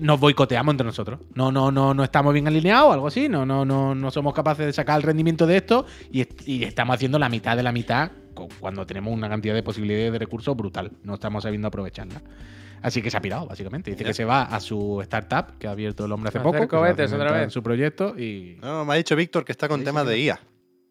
nos 0.00 0.18
boicoteamos 0.20 0.72
entre 0.72 0.84
nosotros. 0.86 1.20
No, 1.34 1.50
no, 1.52 1.70
no, 1.70 1.94
no 1.94 2.04
estamos 2.04 2.32
bien 2.32 2.46
alineados, 2.46 2.92
algo 2.92 3.06
así. 3.08 3.28
No, 3.28 3.44
no, 3.46 3.64
no, 3.64 3.94
no 3.94 4.10
somos 4.10 4.34
capaces 4.34 4.66
de 4.66 4.72
sacar 4.72 4.96
el 4.96 5.02
rendimiento 5.02 5.46
de 5.46 5.56
esto 5.56 5.86
y, 6.10 6.20
est- 6.22 6.46
y 6.46 6.64
estamos 6.64 6.94
haciendo 6.94 7.18
la 7.18 7.28
mitad 7.28 7.56
de 7.56 7.62
la 7.62 7.72
mitad 7.72 8.10
cu- 8.34 8.48
cuando 8.60 8.86
tenemos 8.86 9.12
una 9.12 9.28
cantidad 9.28 9.54
de 9.54 9.62
posibilidades 9.62 10.12
de 10.12 10.18
recursos 10.18 10.56
brutal. 10.56 10.92
No 11.02 11.14
estamos 11.14 11.42
sabiendo 11.42 11.68
aprovecharla. 11.68 12.22
Así 12.80 13.02
que 13.02 13.10
se 13.10 13.16
ha 13.16 13.20
pirado, 13.20 13.46
básicamente. 13.46 13.90
Dice 13.90 14.04
Ya. 14.04 14.08
que 14.10 14.14
se 14.14 14.24
va 14.24 14.42
a 14.42 14.60
su 14.60 15.00
startup 15.02 15.58
que 15.58 15.66
ha 15.66 15.72
abierto 15.72 16.04
el 16.04 16.12
hombre 16.12 16.28
hace 16.28 16.38
poco. 16.40 16.68
cohetes 16.68 17.12
otra 17.12 17.32
vez. 17.32 17.42
En 17.44 17.50
su 17.50 17.62
proyecto 17.62 18.18
y. 18.18 18.56
No, 18.62 18.84
me 18.84 18.92
ha 18.94 18.96
dicho 18.96 19.16
Víctor 19.16 19.44
que 19.44 19.50
está 19.52 19.66
con 19.68 19.80
Sí, 19.80 19.84
temas 19.86 20.04
sí, 20.04 20.10
de 20.10 20.18
IA. 20.20 20.40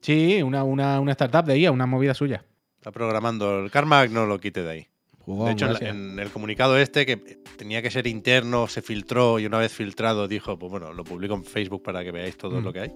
Sí, 0.02 0.42
una, 0.44 0.64
una, 0.64 1.00
una 1.00 1.12
startup 1.12 1.46
de 1.46 1.58
IA, 1.58 1.72
una 1.72 1.86
movida 1.86 2.14
suya. 2.14 2.44
Está 2.76 2.92
programando. 2.92 3.60
El 3.64 3.72
Carmack 3.72 4.12
no 4.12 4.26
lo 4.26 4.38
quite 4.40 4.64
de 4.64 4.70
ahí. 4.70 4.88
De 5.28 5.52
hecho, 5.52 5.68
en, 5.84 6.18
el 6.20 6.30
comunicado 6.30 6.78
este, 6.78 7.06
que 7.06 7.18
tenía 7.58 7.82
que 7.82 7.92
ser 7.92 8.08
interno, 8.08 8.68
se 8.68 8.82
filtró 8.82 9.40
y 9.40 9.46
una 9.46 9.58
vez 9.58 9.74
filtrado 9.74 10.28
dijo, 10.30 10.58
pues 10.58 10.72
bueno, 10.72 10.94
lo 10.94 11.04
publico 11.04 11.34
en 11.36 11.44
Facebook 11.44 11.84
para 11.84 12.02
que 12.04 12.12
veáis 12.12 12.38
todo 12.38 12.62
Mm. 12.62 12.64
lo 12.64 12.72
que 12.74 12.80
hay. 12.80 12.92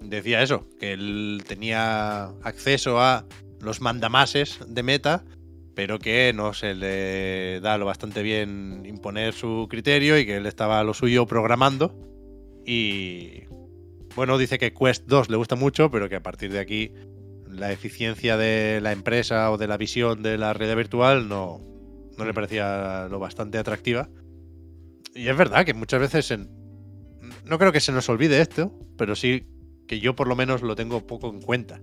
Decía 0.00 0.42
eso, 0.42 0.66
que 0.80 0.94
él 0.94 1.44
tenía 1.46 2.24
acceso 2.42 3.00
a 3.00 3.26
los 3.60 3.82
mandamases 3.82 4.60
de 4.66 4.82
Meta, 4.82 5.24
pero 5.74 5.98
que 5.98 6.32
no 6.34 6.54
se 6.54 6.74
le 6.74 7.60
da 7.60 7.76
lo 7.76 7.84
bastante 7.86 8.22
bien 8.22 8.84
imponer 8.86 9.34
su 9.34 9.66
criterio 9.70 10.18
y 10.18 10.24
que 10.26 10.36
él 10.36 10.46
estaba 10.46 10.82
lo 10.84 10.94
suyo 10.94 11.26
programando. 11.26 11.94
Y 12.66 13.44
bueno, 14.16 14.38
dice 14.38 14.58
que 14.58 14.72
Quest 14.72 15.06
2 15.06 15.28
le 15.30 15.36
gusta 15.36 15.54
mucho, 15.54 15.90
pero 15.90 16.08
que 16.08 16.16
a 16.16 16.22
partir 16.22 16.50
de 16.50 16.60
aquí 16.60 16.92
la 17.52 17.72
eficiencia 17.72 18.36
de 18.36 18.80
la 18.80 18.92
empresa 18.92 19.50
o 19.50 19.58
de 19.58 19.66
la 19.66 19.76
visión 19.76 20.22
de 20.22 20.38
la 20.38 20.52
red 20.52 20.74
virtual 20.76 21.28
no, 21.28 21.60
no 22.16 22.24
le 22.24 22.34
parecía 22.34 23.08
lo 23.10 23.18
bastante 23.18 23.58
atractiva. 23.58 24.08
Y 25.14 25.28
es 25.28 25.36
verdad 25.36 25.64
que 25.64 25.74
muchas 25.74 26.00
veces 26.00 26.30
en- 26.30 26.48
no 27.44 27.58
creo 27.58 27.72
que 27.72 27.80
se 27.80 27.92
nos 27.92 28.08
olvide 28.08 28.40
esto, 28.40 28.78
pero 28.96 29.14
sí 29.14 29.46
que 29.86 30.00
yo 30.00 30.14
por 30.16 30.26
lo 30.28 30.36
menos 30.36 30.62
lo 30.62 30.74
tengo 30.74 31.06
poco 31.06 31.28
en 31.28 31.40
cuenta. 31.42 31.80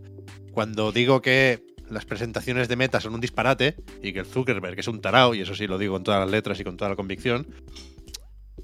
Cuando 0.51 0.91
digo 0.91 1.22
que 1.22 1.63
las 1.89 2.05
presentaciones 2.05 2.67
de 2.67 2.76
Meta 2.76 2.99
son 2.99 3.13
un 3.13 3.22
disparate 3.22 3.76
y 4.01 4.13
que 4.13 4.20
el 4.20 4.26
Zuckerberg 4.26 4.80
es 4.80 4.88
un 4.88 5.01
tarao, 5.01 5.34
y 5.36 5.41
eso 5.41 5.55
sí 5.55 5.67
lo 5.67 5.78
digo 5.78 5.93
con 5.93 6.03
todas 6.03 6.20
las 6.22 6.30
letras 6.30 6.59
y 6.59 6.63
con 6.63 6.78
toda 6.78 6.89
la 6.89 6.95
convicción, 6.95 7.47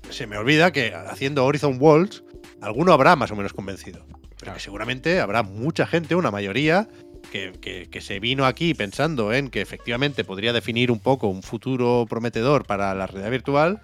se 0.09 0.27
me 0.27 0.37
olvida 0.37 0.71
que 0.71 0.93
haciendo 0.93 1.45
Horizon 1.45 1.77
Worlds, 1.79 2.23
alguno 2.61 2.93
habrá 2.93 3.15
más 3.15 3.31
o 3.31 3.35
menos 3.35 3.53
convencido. 3.53 4.05
Pero 4.45 4.53
que 4.55 4.61
seguramente 4.61 5.19
habrá 5.19 5.43
mucha 5.43 5.85
gente, 5.85 6.15
una 6.15 6.31
mayoría, 6.31 6.87
que, 7.31 7.51
que- 7.59 7.89
que 7.89 7.99
se 8.01 8.19
vino 8.19 8.45
aquí 8.45 8.73
pensando 8.73 9.33
en 9.33 9.49
que 9.49 9.59
efectivamente 9.61 10.23
podría 10.23 10.53
definir 10.53 10.91
un 10.91 10.99
poco 10.99 11.27
un 11.27 11.43
futuro 11.43 12.05
prometedor 12.07 12.65
para 12.65 12.93
la 12.93 13.07
realidad 13.07 13.31
virtual 13.31 13.81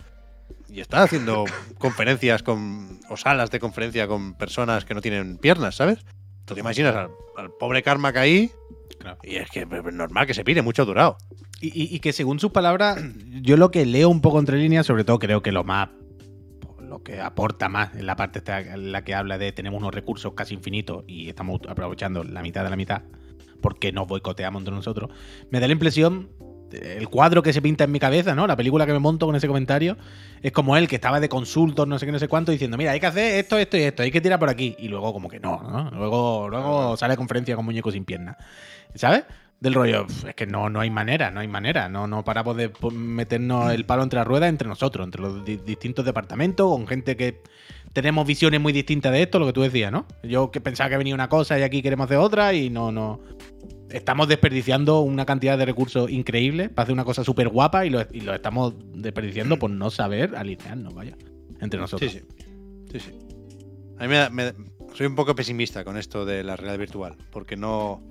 y 0.70 0.80
está 0.80 1.03
haciendo 1.03 1.45
conferencias 1.80 2.43
con, 2.43 2.99
o 3.09 3.18
salas 3.18 3.49
de 3.51 3.59
conferencia 3.59 4.07
con 4.07 4.36
personas 4.36 4.86
que 4.86 4.93
no 4.93 5.01
tienen 5.01 5.38
piernas, 5.38 5.76
¿sabes? 5.76 5.99
Tú 6.45 6.53
te 6.53 6.59
imaginas 6.59 6.95
al, 6.95 7.09
al 7.38 7.51
pobre 7.59 7.82
Karma 7.84 8.14
ahí 8.16 8.51
Claro. 8.99 9.18
y 9.24 9.38
es 9.38 9.49
que 9.49 9.62
es 9.62 9.68
normal 9.93 10.28
que 10.28 10.34
se 10.36 10.43
pire, 10.43 10.62
mucho 10.62 10.84
ha 10.84 10.86
durado. 10.86 11.18
Y, 11.59 11.68
y- 11.68 11.95
y 11.95 11.99
que 11.99 12.14
según 12.14 12.39
sus 12.39 12.51
palabras, 12.51 12.99
yo 13.41 13.57
lo 13.57 13.72
que 13.72 13.86
leo 13.86 14.09
un 14.09 14.22
poco 14.22 14.39
entre 14.39 14.57
líneas, 14.57 14.86
sobre 14.86 15.03
todo 15.03 15.18
creo 15.18 15.41
que 15.41 15.51
lo 15.51 15.64
más. 15.64 15.89
Lo 16.92 17.04
que 17.04 17.22
aporta 17.22 17.70
más 17.70 17.96
en 17.96 18.06
la 18.06 18.18
parte 18.18 18.39
esta 18.39 18.60
en 18.60 18.92
la 18.92 19.06
que 19.06 19.16
habla 19.16 19.38
de 19.38 19.54
tenemos 19.54 19.80
unos 19.80 19.96
recursos 19.96 20.34
casi 20.34 20.56
infinitos 20.56 21.06
y 21.08 21.30
estamos 21.30 21.62
aprovechando 21.70 22.22
la 22.26 22.42
mitad 22.42 22.66
de 22.66 22.70
la 22.70 22.76
mitad 22.76 23.04
porque 23.62 23.94
nos 23.94 24.10
boicoteamos 24.10 24.60
entre 24.60 24.76
nosotros. 24.76 25.10
Me 25.52 25.62
da 25.62 25.68
la 25.68 25.72
impresión, 25.72 26.28
el 26.74 27.08
cuadro 27.08 27.44
que 27.44 27.54
se 27.54 27.62
pinta 27.62 27.86
en 27.86 27.94
mi 27.94 28.00
cabeza, 28.00 28.36
¿no? 28.36 28.46
La 28.46 28.58
película 28.58 28.86
que 28.86 28.92
me 28.92 29.00
monto 29.00 29.26
con 29.26 29.38
ese 29.38 29.48
comentario, 29.48 29.96
es 30.42 30.52
como 30.52 30.76
él 30.76 30.89
que 30.89 30.96
estaba 30.96 31.22
de 31.22 31.30
consultor, 31.30 31.88
no 31.88 31.98
sé 31.98 32.06
qué, 32.06 32.12
no 32.12 32.20
sé 32.20 32.28
cuánto, 32.28 32.52
diciendo, 32.52 32.76
mira, 32.76 32.92
hay 32.92 33.00
que 33.00 33.08
hacer 33.08 33.36
esto, 33.36 33.58
esto 33.58 33.78
y 33.78 33.84
esto, 33.84 34.04
hay 34.04 34.12
que 34.12 34.20
tirar 34.20 34.38
por 34.38 34.50
aquí. 34.50 34.76
Y 34.78 34.89
luego 34.89 35.14
como 35.14 35.30
que 35.30 35.39
no, 35.39 35.62
¿no? 35.64 35.92
Luego, 35.92 36.50
luego 36.50 36.98
sale 36.98 37.14
a 37.14 37.18
conferencia 37.18 37.56
con 37.56 37.64
muñecos 37.64 37.94
sin 37.94 38.04
piernas. 38.04 38.36
¿Sabes? 38.96 39.24
Del 39.62 39.76
rollo, 39.76 40.07
"Pf, 40.07 40.30
es 40.30 40.36
que 40.36 40.47
no, 40.47 40.70
no 40.72 40.80
hay 40.80 40.89
manera, 40.89 41.30
no 41.30 41.39
hay 41.39 41.47
manera. 41.47 41.88
No, 41.88 42.07
no 42.07 42.24
paramos 42.24 42.57
de 42.57 42.72
meternos 42.93 43.72
el 43.72 43.86
palo 43.86 44.01
entre 44.01 44.18
las 44.18 44.28
ruedas 44.28 44.49
entre 44.49 44.68
nosotros, 44.68 45.05
entre 45.05 45.22
los 45.22 45.45
di- 45.45 45.57
distintos 45.57 46.03
departamentos, 46.03 46.68
con 46.68 46.88
gente 46.88 47.16
que 47.16 47.43
tenemos 47.93 48.26
visiones 48.26 48.59
muy 48.59 48.74
distintas 48.74 49.12
de 49.12 49.22
esto, 49.22 49.38
lo 49.38 49.45
que 49.45 49.53
tú 49.53 49.62
decías, 49.62 49.91
¿no? 49.91 50.07
Yo 50.24 50.49
que 50.49 50.62
pensaba 50.62 50.89
que 50.89 50.97
venía 50.97 51.14
una 51.14 51.30
cosa 51.30 51.59
y 51.59 51.62
aquí 51.62 51.84
queremos 51.84 52.05
hacer 52.05 52.18
otra 52.18 52.53
y 52.55 52.72
no, 52.72 52.91
no. 52.91 53.20
Estamos 53.91 54.28
desperdiciando 54.28 55.01
una 55.01 55.26
cantidad 55.28 55.57
de 55.59 55.66
recursos 55.66 56.09
increíble 56.09 56.70
para 56.70 56.84
hacer 56.86 56.93
una 56.93 57.05
cosa 57.05 57.24
súper 57.24 57.49
guapa 57.49 57.86
y 57.86 57.91
lo, 57.91 58.01
y 58.12 58.22
lo 58.22 58.34
estamos 58.34 58.74
desperdiciando 58.95 59.59
por 59.59 59.70
no 59.70 59.91
saber 59.91 60.36
alinearnos, 60.36 60.95
vaya, 60.95 61.16
entre 61.59 61.78
Sí, 61.78 61.82
nosotros. 61.82 62.12
sí. 62.12 62.22
Sí, 62.93 62.99
sí. 62.99 63.12
A 63.99 64.03
mí 64.03 64.07
me, 64.07 64.16
da- 64.16 64.30
me 64.32 64.53
soy 64.95 65.05
un 65.05 65.16
poco 65.16 65.36
pesimista 65.36 65.84
con 65.84 65.97
esto 65.97 66.26
de 66.26 66.43
la 66.43 66.55
realidad 66.55 66.80
virtual, 66.80 67.16
porque 67.32 67.55
no. 67.57 68.01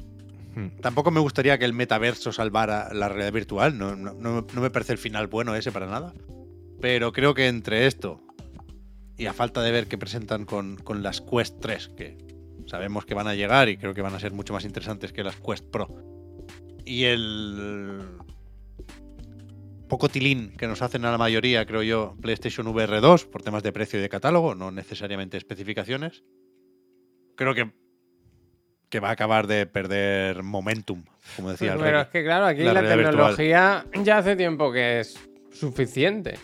Hmm. 0.55 0.69
Tampoco 0.81 1.11
me 1.11 1.21
gustaría 1.21 1.59
que 1.59 1.65
el 1.65 1.73
metaverso 1.73 2.33
salvara 2.33 2.93
la 2.93 3.09
realidad 3.09 3.33
virtual, 3.33 3.79
no, 3.79 3.95
no- 3.97 4.15
no- 4.15 4.47
me 4.61 4.71
parece 4.71 4.93
el 4.93 4.99
final 4.99 5.27
bueno 5.29 5.55
ese 5.55 5.71
para 5.73 5.87
nada. 5.87 6.13
Pero 6.81 7.13
creo 7.13 7.35
que 7.35 7.47
entre 7.47 7.87
esto 7.87 8.21
y 9.17 9.27
a 9.27 9.33
falta 9.33 9.63
de 9.63 9.71
ver 9.71 9.87
qué 9.87 9.99
presentan 9.99 10.45
con, 10.47 10.77
con 10.77 11.03
las 11.03 11.21
Quest 11.21 11.61
3, 11.61 11.89
que 11.91 12.17
sabemos 12.67 13.05
que 13.05 13.15
van 13.15 13.27
a 13.29 13.35
llegar 13.35 13.69
y 13.69 13.77
creo 13.77 13.93
que 13.95 14.01
van 14.03 14.15
a 14.15 14.21
ser 14.21 14.33
mucho 14.33 14.53
más 14.55 14.65
interesantes 14.65 15.13
que 15.13 15.23
las 15.23 15.37
Quest 15.37 15.67
Pro, 15.71 15.89
y 16.87 17.05
el 17.05 18.01
poco 19.89 20.09
tilín 20.09 20.53
que 20.57 20.67
nos 20.69 20.83
hacen 20.83 21.05
a 21.05 21.11
la 21.11 21.19
mayoría, 21.19 21.67
creo 21.67 21.83
yo, 21.83 22.17
PlayStation 22.21 22.67
VR 22.69 23.01
2 23.01 23.27
por 23.27 23.43
temas 23.43 23.63
de 23.63 23.73
precio 23.73 23.99
y 23.99 24.03
de 24.03 24.09
catálogo, 24.09 24.55
no 24.55 24.71
necesariamente 24.71 25.37
especificaciones. 25.37 26.23
Creo 27.37 27.55
que, 27.55 27.73
que 28.91 29.01
va 29.01 29.09
a 29.09 29.13
acabar 29.13 29.47
de 29.47 29.67
perder 29.67 30.43
momentum, 30.43 31.03
como 31.37 31.51
decía 31.53 31.73
el 31.75 31.79
Pero 31.79 31.93
rey. 31.93 32.03
es 32.03 32.09
que 32.09 32.25
claro, 32.25 32.47
aquí 32.47 32.63
La 32.63 32.73
la, 32.75 32.81
realidad 32.83 32.97
virtual. 33.11 33.37
tecnología 33.37 33.87
ya 34.05 34.19
hace 34.19 34.37
tiempo 34.37 34.73
que 34.73 35.01
es 35.01 35.19
suficiente. 35.53 36.35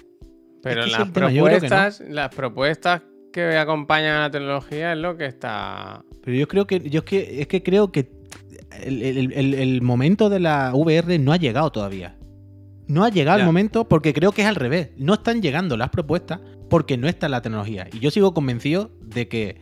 Pero 0.62 0.80
Es 0.80 0.86
que 0.86 0.92
las 0.92 1.07
no. 1.09 1.12
propuestas, 1.12 2.01
las 2.09 2.34
propuestas 2.34 3.03
que 3.32 3.57
acompañan 3.57 4.16
a 4.16 4.20
la 4.22 4.30
tecnología 4.30 4.92
es 4.92 4.99
lo 4.99 5.16
que 5.16 5.26
está. 5.26 6.03
Pero 6.24 6.36
yo 6.36 6.49
creo 6.49 6.66
que, 6.66 6.80
yo 6.88 7.01
es 7.01 7.05
que, 7.05 7.40
es 7.42 7.47
que 7.47 7.62
creo 7.62 7.92
que 7.92 8.09
el, 8.82 9.03
el- 9.03 9.32
el- 9.32 9.55
el 9.55 9.82
momento 9.82 10.28
de 10.28 10.40
la 10.40 10.72
VR 10.74 11.18
no 11.18 11.32
ha 11.32 11.36
llegado 11.36 11.70
todavía. 11.70 12.16
No 12.88 13.05
ha 13.05 13.11
llegado 13.11 13.38
Ya. 13.38 13.42
el 13.42 13.47
momento 13.47 13.88
porque 13.88 14.12
creo 14.14 14.32
que 14.32 14.42
es 14.42 14.49
al 14.49 14.55
revés. 14.55 14.90
No 14.97 15.14
están 15.14 15.42
llegando 15.42 15.76
las 15.76 15.90
propuestas 15.90 16.40
porque 16.70 16.97
no 16.97 17.09
está 17.09 17.28
la 17.28 17.42
tecnología. 17.42 17.88
Y 17.92 17.99
yo 18.01 18.11
sigo 18.11 18.32
convencido 18.34 18.90
de 19.03 19.28
que 19.28 19.61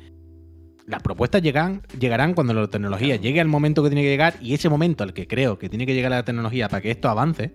las 0.86 1.02
propuestas 1.02 1.42
llegan, 1.42 1.82
llegarán 1.98 2.34
cuando 2.34 2.52
la 2.54 2.66
tecnología 2.68 3.16
llegue 3.16 3.40
al 3.40 3.48
momento 3.48 3.82
que 3.82 3.88
tiene 3.88 4.02
que 4.02 4.10
llegar 4.10 4.34
y 4.40 4.54
ese 4.54 4.68
momento 4.68 5.02
al 5.04 5.14
que 5.14 5.26
creo 5.26 5.58
que 5.58 5.68
tiene 5.68 5.86
que 5.86 5.94
llegar 5.94 6.10
la 6.10 6.24
tecnología 6.24 6.68
para 6.68 6.82
que 6.82 6.90
esto 6.90 7.08
avance. 7.08 7.54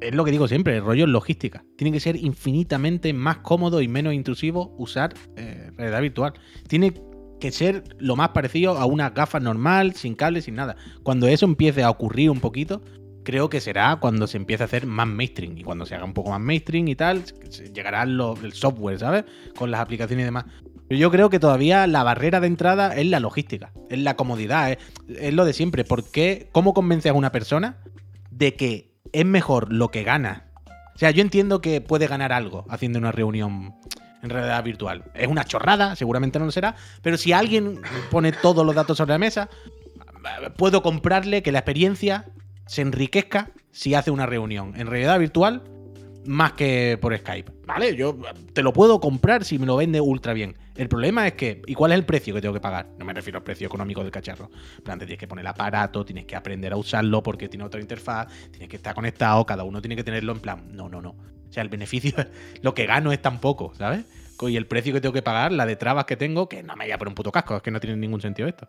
Es 0.00 0.14
lo 0.14 0.24
que 0.24 0.30
digo 0.30 0.48
siempre, 0.48 0.76
el 0.76 0.82
rollo 0.82 1.04
es 1.04 1.10
logística. 1.10 1.62
Tiene 1.76 1.92
que 1.92 2.00
ser 2.00 2.16
infinitamente 2.16 3.12
más 3.12 3.38
cómodo 3.38 3.82
y 3.82 3.88
menos 3.88 4.14
intrusivo 4.14 4.74
usar 4.78 5.12
eh, 5.36 5.70
realidad 5.76 6.00
virtual. 6.00 6.32
Tiene 6.68 6.94
que 7.38 7.52
ser 7.52 7.84
lo 7.98 8.16
más 8.16 8.30
parecido 8.30 8.78
a 8.78 8.86
una 8.86 9.10
gafa 9.10 9.40
normal, 9.40 9.94
sin 9.94 10.14
cable, 10.14 10.40
sin 10.42 10.54
nada. 10.54 10.76
Cuando 11.02 11.28
eso 11.28 11.44
empiece 11.44 11.82
a 11.82 11.90
ocurrir 11.90 12.30
un 12.30 12.40
poquito, 12.40 12.82
creo 13.24 13.50
que 13.50 13.60
será 13.60 13.96
cuando 14.00 14.26
se 14.26 14.38
empiece 14.38 14.62
a 14.62 14.66
hacer 14.66 14.86
más 14.86 15.06
mainstream. 15.06 15.58
Y 15.58 15.62
cuando 15.62 15.84
se 15.84 15.94
haga 15.94 16.04
un 16.06 16.14
poco 16.14 16.30
más 16.30 16.40
mainstream 16.40 16.88
y 16.88 16.94
tal, 16.96 17.22
llegará 17.74 18.06
lo- 18.06 18.36
el 18.42 18.52
software, 18.54 18.98
¿sabes? 18.98 19.24
Con 19.54 19.70
las 19.70 19.80
aplicaciones 19.80 20.22
y 20.22 20.24
demás. 20.24 20.46
Yo 20.90 21.10
creo 21.10 21.30
que 21.30 21.38
todavía 21.38 21.86
la 21.86 22.02
barrera 22.02 22.40
de 22.40 22.48
entrada 22.48 22.96
es 22.96 23.06
la 23.06 23.20
logística, 23.20 23.70
es 23.88 23.98
la 24.00 24.16
comodidad, 24.16 24.72
es, 24.72 24.78
es 25.08 25.32
lo 25.32 25.44
de 25.44 25.52
siempre. 25.52 25.84
¿Por 25.84 26.10
qué? 26.10 26.48
¿Cómo 26.50 26.74
convences 26.74 27.10
a 27.10 27.14
una 27.14 27.30
persona 27.30 27.76
de 28.30 28.56
que 28.56 28.92
es 29.12 29.24
mejor 29.24 29.72
lo 29.72 29.90
que 29.90 30.02
gana? 30.02 30.46
O 30.94 30.98
sea, 30.98 31.12
yo 31.12 31.22
entiendo 31.22 31.60
que 31.60 31.80
puede 31.80 32.08
ganar 32.08 32.32
algo 32.32 32.66
haciendo 32.68 32.98
una 32.98 33.12
reunión 33.12 33.74
en 34.22 34.30
realidad 34.30 34.62
virtual. 34.64 35.04
Es 35.14 35.28
una 35.28 35.44
chorrada, 35.44 35.96
seguramente 35.96 36.38
no 36.38 36.44
lo 36.44 36.50
será, 36.50 36.74
pero 37.02 37.16
si 37.16 37.32
alguien 37.32 37.80
pone 38.10 38.32
todos 38.32 38.66
los 38.66 38.74
datos 38.74 38.98
sobre 38.98 39.12
la 39.12 39.18
mesa, 39.18 39.48
puedo 40.56 40.82
comprarle 40.82 41.42
que 41.42 41.52
la 41.52 41.60
experiencia 41.60 42.26
se 42.66 42.82
enriquezca 42.82 43.50
si 43.70 43.94
hace 43.94 44.10
una 44.10 44.26
reunión 44.26 44.74
en 44.76 44.88
realidad 44.88 45.18
virtual 45.18 45.62
más 46.26 46.52
que 46.52 46.98
por 47.00 47.16
Skype. 47.16 47.52
Vale, 47.66 47.96
yo 47.96 48.18
te 48.52 48.62
lo 48.62 48.72
puedo 48.72 49.00
comprar 49.00 49.44
si 49.44 49.58
me 49.58 49.66
lo 49.66 49.76
vende 49.76 50.00
ultra 50.00 50.32
bien. 50.32 50.56
El 50.76 50.88
problema 50.88 51.26
es 51.26 51.34
que, 51.34 51.62
¿y 51.66 51.74
cuál 51.74 51.92
es 51.92 51.98
el 51.98 52.04
precio 52.04 52.34
que 52.34 52.40
tengo 52.40 52.54
que 52.54 52.60
pagar? 52.60 52.88
No 52.98 53.04
me 53.04 53.12
refiero 53.12 53.38
al 53.38 53.42
precio 53.42 53.66
económico 53.66 54.02
del 54.02 54.10
cacharro. 54.10 54.50
Plan, 54.82 54.98
te 54.98 55.06
tienes 55.06 55.18
que 55.18 55.28
poner 55.28 55.42
el 55.42 55.48
aparato, 55.48 56.04
tienes 56.04 56.24
que 56.24 56.36
aprender 56.36 56.72
a 56.72 56.76
usarlo 56.76 57.22
porque 57.22 57.48
tiene 57.48 57.64
otra 57.64 57.80
interfaz, 57.80 58.28
tienes 58.50 58.68
que 58.68 58.76
estar 58.76 58.94
conectado, 58.94 59.44
cada 59.44 59.64
uno 59.64 59.80
tiene 59.80 59.96
que 59.96 60.04
tenerlo 60.04 60.32
en 60.32 60.40
plan. 60.40 60.72
No, 60.72 60.88
no, 60.88 61.02
no. 61.02 61.10
O 61.10 61.52
sea, 61.52 61.62
el 61.62 61.68
beneficio, 61.68 62.14
lo 62.62 62.74
que 62.74 62.86
gano 62.86 63.12
es 63.12 63.20
tan 63.20 63.40
poco, 63.40 63.74
¿sabes? 63.74 64.04
Y 64.48 64.56
el 64.56 64.66
precio 64.66 64.94
que 64.94 65.00
tengo 65.02 65.12
que 65.12 65.22
pagar, 65.22 65.52
la 65.52 65.66
de 65.66 65.76
trabas 65.76 66.06
que 66.06 66.16
tengo, 66.16 66.48
que 66.48 66.62
no 66.62 66.74
me 66.74 66.84
vaya 66.84 66.96
por 66.96 67.08
un 67.08 67.14
puto 67.14 67.30
casco, 67.30 67.56
es 67.56 67.62
que 67.62 67.70
no 67.70 67.78
tiene 67.78 67.96
ningún 67.96 68.22
sentido 68.22 68.48
esto. 68.48 68.68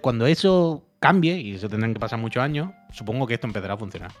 Cuando 0.00 0.26
eso 0.26 0.86
cambie, 1.00 1.38
y 1.38 1.56
eso 1.56 1.68
tendrán 1.68 1.92
que 1.92 2.00
pasar 2.00 2.18
muchos 2.18 2.42
años, 2.42 2.70
supongo 2.90 3.26
que 3.26 3.34
esto 3.34 3.46
empezará 3.46 3.74
a 3.74 3.76
funcionar. 3.76 4.12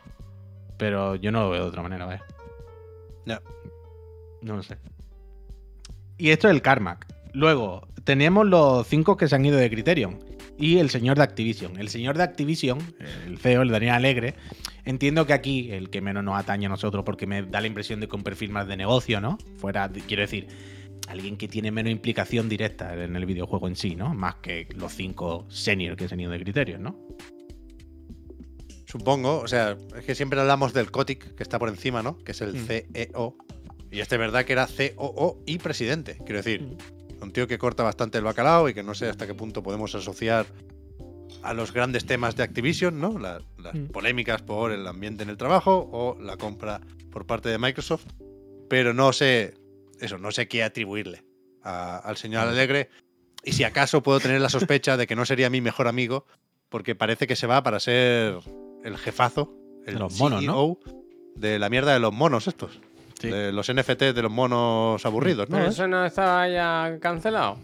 Pero 0.76 1.14
yo 1.16 1.30
no 1.30 1.44
lo 1.44 1.50
veo 1.50 1.62
de 1.62 1.68
otra 1.68 1.82
manera, 1.82 2.06
¿vale? 2.06 2.20
Ya. 3.26 3.40
No 4.42 4.56
lo 4.56 4.62
sé. 4.62 4.76
Y 6.18 6.30
esto 6.30 6.48
es 6.48 6.54
el 6.54 6.62
Carmack. 6.62 7.06
Luego, 7.32 7.88
tenemos 8.04 8.46
los 8.46 8.86
cinco 8.86 9.16
que 9.16 9.28
se 9.28 9.34
han 9.34 9.44
ido 9.44 9.56
de 9.56 9.70
Criterion. 9.70 10.18
Y 10.56 10.78
el 10.78 10.90
señor 10.90 11.16
de 11.16 11.24
Activision. 11.24 11.78
El 11.78 11.88
señor 11.88 12.16
de 12.16 12.22
Activision, 12.22 12.78
el 13.26 13.38
CEO, 13.38 13.62
el 13.62 13.70
Daniel 13.70 13.94
Alegre, 13.94 14.34
entiendo 14.84 15.26
que 15.26 15.32
aquí 15.32 15.72
el 15.72 15.90
que 15.90 16.00
menos 16.00 16.22
nos 16.22 16.38
atañe 16.38 16.66
a 16.66 16.68
nosotros 16.68 17.04
porque 17.04 17.26
me 17.26 17.42
da 17.42 17.60
la 17.60 17.66
impresión 17.66 17.98
de 17.98 18.08
que 18.08 18.14
un 18.14 18.22
perfil 18.22 18.50
más 18.50 18.68
de 18.68 18.76
negocio, 18.76 19.20
¿no? 19.20 19.36
Fuera, 19.56 19.90
quiero 20.06 20.20
decir, 20.20 20.46
alguien 21.08 21.36
que 21.36 21.48
tiene 21.48 21.72
menos 21.72 21.90
implicación 21.90 22.48
directa 22.48 22.94
en 22.94 23.16
el 23.16 23.26
videojuego 23.26 23.66
en 23.66 23.74
sí, 23.74 23.96
¿no? 23.96 24.14
Más 24.14 24.36
que 24.36 24.68
los 24.76 24.92
cinco 24.92 25.44
senior 25.48 25.96
que 25.96 26.06
se 26.06 26.14
han 26.14 26.20
ido 26.20 26.30
de 26.30 26.40
Criterion, 26.40 26.82
¿no? 26.82 26.96
Supongo, 28.96 29.40
o 29.40 29.48
sea, 29.48 29.76
es 29.98 30.04
que 30.04 30.14
siempre 30.14 30.40
hablamos 30.40 30.72
del 30.72 30.92
COTIC, 30.92 31.34
que 31.34 31.42
está 31.42 31.58
por 31.58 31.68
encima, 31.68 32.00
¿no? 32.00 32.16
Que 32.18 32.30
es 32.30 32.40
el 32.42 32.54
Mm. 32.54 32.66
CEO. 32.66 33.36
Y 33.90 33.98
este 33.98 34.14
es 34.14 34.18
verdad 34.20 34.44
que 34.44 34.52
era 34.52 34.68
COO 34.68 35.42
y 35.46 35.58
presidente. 35.58 36.16
Quiero 36.24 36.36
decir, 36.36 36.62
Mm. 36.62 37.22
un 37.24 37.32
tío 37.32 37.48
que 37.48 37.58
corta 37.58 37.82
bastante 37.82 38.18
el 38.18 38.24
bacalao 38.24 38.68
y 38.68 38.74
que 38.74 38.84
no 38.84 38.94
sé 38.94 39.08
hasta 39.08 39.26
qué 39.26 39.34
punto 39.34 39.64
podemos 39.64 39.92
asociar 39.96 40.46
a 41.42 41.54
los 41.54 41.72
grandes 41.72 42.06
temas 42.06 42.36
de 42.36 42.44
Activision, 42.44 43.00
¿no? 43.00 43.18
La- 43.18 43.42
las 43.58 43.74
Mm. 43.74 43.86
polémicas 43.86 44.42
por 44.42 44.70
el 44.70 44.86
ambiente 44.86 45.24
en 45.24 45.30
el 45.30 45.36
trabajo 45.36 45.88
o 45.92 46.16
la 46.22 46.36
compra 46.36 46.80
por 47.10 47.26
parte 47.26 47.48
de 47.48 47.58
Microsoft. 47.58 48.06
Pero 48.70 48.94
no 48.94 49.12
sé, 49.12 49.54
eso, 50.00 50.18
no 50.18 50.30
sé 50.30 50.46
qué 50.46 50.62
atribuirle 50.62 51.24
a- 51.64 51.98
al 51.98 52.16
señor. 52.16 52.46
Alegre. 52.46 52.90
Y 53.42 53.54
si 53.54 53.64
acaso 53.64 54.04
puedo 54.04 54.20
tener 54.20 54.40
la 54.40 54.48
sospecha 54.50 54.96
de 54.96 55.08
que 55.08 55.16
no 55.16 55.26
sería 55.26 55.50
mi 55.50 55.60
mejor 55.60 55.88
amigo, 55.88 56.26
porque 56.68 56.94
parece 56.94 57.26
que 57.26 57.34
se 57.36 57.48
va 57.48 57.62
para 57.64 57.80
ser 57.80 58.38
el 58.84 58.96
jefazo, 58.98 59.52
el 59.86 59.98
los 59.98 60.18
monos, 60.20 60.44
¿no? 60.44 60.52
CEO 60.52 60.78
de 61.34 61.58
la 61.58 61.68
mierda 61.68 61.92
de 61.92 61.98
los 61.98 62.12
monos 62.12 62.46
estos. 62.46 62.80
Sí. 63.18 63.28
De 63.28 63.52
los 63.52 63.72
NFT 63.72 64.02
de 64.14 64.22
los 64.22 64.30
monos 64.30 65.04
aburridos, 65.06 65.48
¿no? 65.48 65.56
¿Pero 65.56 65.68
¿Es? 65.68 65.74
eso 65.74 65.88
no 65.88 66.04
estaba 66.04 66.48
ya 66.48 66.98
cancelado? 67.00 67.58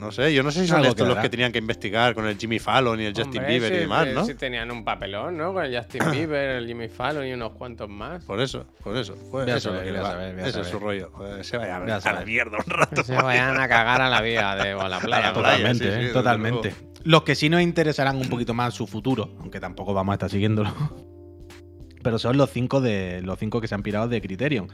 No 0.00 0.12
sé, 0.12 0.32
yo 0.32 0.42
no 0.42 0.50
sé 0.52 0.60
si 0.62 0.68
son 0.68 0.76
Algo 0.78 0.90
estos 0.90 1.06
los 1.06 1.14
quedará. 1.16 1.22
que 1.22 1.28
tenían 1.30 1.50
que 1.52 1.58
investigar 1.58 2.14
con 2.14 2.26
el 2.26 2.36
Jimmy 2.38 2.58
Fallon 2.58 3.00
y 3.00 3.04
el 3.06 3.14
Justin 3.14 3.38
Hombre, 3.40 3.48
Bieber 3.48 3.72
y 3.72 3.74
sí, 3.74 3.80
demás, 3.80 4.08
¿no? 4.14 4.24
sí 4.24 4.34
tenían 4.34 4.70
un 4.70 4.84
papelón, 4.84 5.36
¿no? 5.36 5.52
Con 5.52 5.64
el 5.64 5.76
Justin 5.76 6.02
Bieber, 6.12 6.50
el 6.50 6.66
Jimmy 6.66 6.88
Fallon 6.88 7.26
y 7.26 7.32
unos 7.32 7.52
cuantos 7.52 7.88
más. 7.88 8.24
Por 8.24 8.40
eso, 8.40 8.64
por 8.84 8.96
eso. 8.96 9.14
Pues 9.30 9.44
Voy 9.44 9.50
a 9.52 9.56
eso 9.56 9.70
saber, 9.70 9.86
es 9.88 9.92
lo 9.92 9.92
que 9.92 9.92
voy 9.92 9.92
a 9.92 9.92
le 9.92 10.00
va. 10.00 10.10
saber, 10.12 10.34
voy 10.34 10.42
a 10.44 10.46
Ese 10.46 10.60
es 10.60 10.66
su 10.68 10.78
rollo. 10.78 11.10
Joder, 11.12 11.44
se 11.44 11.56
vaya 11.56 11.76
a, 11.76 11.80
Voy 11.80 11.90
a 11.90 11.94
a 11.94 11.96
la 11.96 12.00
saber. 12.00 12.26
mierda 12.26 12.58
un 12.64 12.70
rato. 12.70 13.02
Se 13.04 13.14
vayan 13.14 13.60
a 13.60 13.68
cagar 13.68 14.00
a 14.02 14.08
la 14.08 14.20
vida 14.20 14.54
de, 14.56 14.74
o 14.74 14.80
a 14.82 14.88
la 14.88 15.00
playa. 15.00 15.32
Totalmente, 15.32 15.84
sí, 15.84 15.90
sí, 15.90 15.96
¿eh? 15.96 15.98
desde 15.98 16.12
totalmente. 16.12 16.74
Los 17.04 17.22
que 17.22 17.34
sí 17.34 17.48
nos 17.48 17.62
interesarán 17.62 18.16
un 18.16 18.28
poquito 18.28 18.54
más 18.54 18.74
su 18.74 18.86
futuro, 18.86 19.30
aunque 19.40 19.58
tampoco 19.60 19.94
vamos 19.94 20.12
a 20.12 20.14
estar 20.14 20.30
siguiéndolo. 20.30 20.72
Pero 22.02 22.18
son 22.18 22.36
los 22.36 22.50
cinco 22.50 22.80
de 22.80 23.20
los 23.22 23.38
cinco 23.38 23.60
que 23.60 23.66
se 23.66 23.74
han 23.74 23.82
pirado 23.82 24.06
de 24.08 24.20
Criterion. 24.20 24.68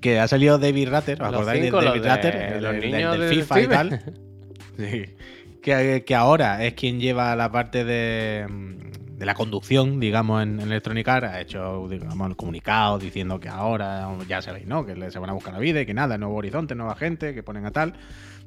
Que 0.00 0.20
ha 0.20 0.28
salido 0.28 0.58
David 0.58 0.90
Ratter, 0.90 1.20
¿os 1.20 1.26
Los 1.30 1.40
acordáis 1.40 1.64
cinco, 1.64 1.78
de 1.78 1.82
los 1.84 1.92
David 1.94 2.02
de 2.02 2.08
Ratter? 2.08 2.62
Los 2.62 2.74
niños 2.76 3.12
del 3.12 3.20
del 3.22 3.34
FIFA 3.42 3.60
y 3.62 3.66
tal. 3.66 4.02
Que, 5.60 6.14
ahora 6.14 6.64
es 6.64 6.74
quien 6.74 6.98
lleva 6.98 7.36
la 7.36 7.50
parte 7.52 7.84
de, 7.84 8.46
la 9.18 9.34
conducción, 9.34 10.00
digamos, 10.00 10.42
en, 10.42 10.60
en 10.60 10.68
Electronic 10.68 11.06
Arts. 11.06 11.26
Ha 11.26 11.40
hecho, 11.40 11.86
digamos, 11.88 12.30
el 12.30 13.00
diciendo 13.00 13.38
que 13.38 13.48
ahora, 13.48 14.08
ya 14.26 14.40
sabéis, 14.40 14.66
¿no? 14.66 14.86
Que 14.86 15.10
se 15.10 15.18
van 15.18 15.28
a 15.28 15.34
buscar 15.34 15.52
la 15.52 15.58
vida 15.58 15.80
y 15.80 15.86
que 15.86 15.92
nada, 15.92 16.16
nuevo 16.16 16.36
horizonte, 16.36 16.74
nueva 16.74 16.94
gente, 16.94 17.34
que 17.34 17.42
ponen 17.42 17.66
a 17.66 17.70
tal. 17.70 17.94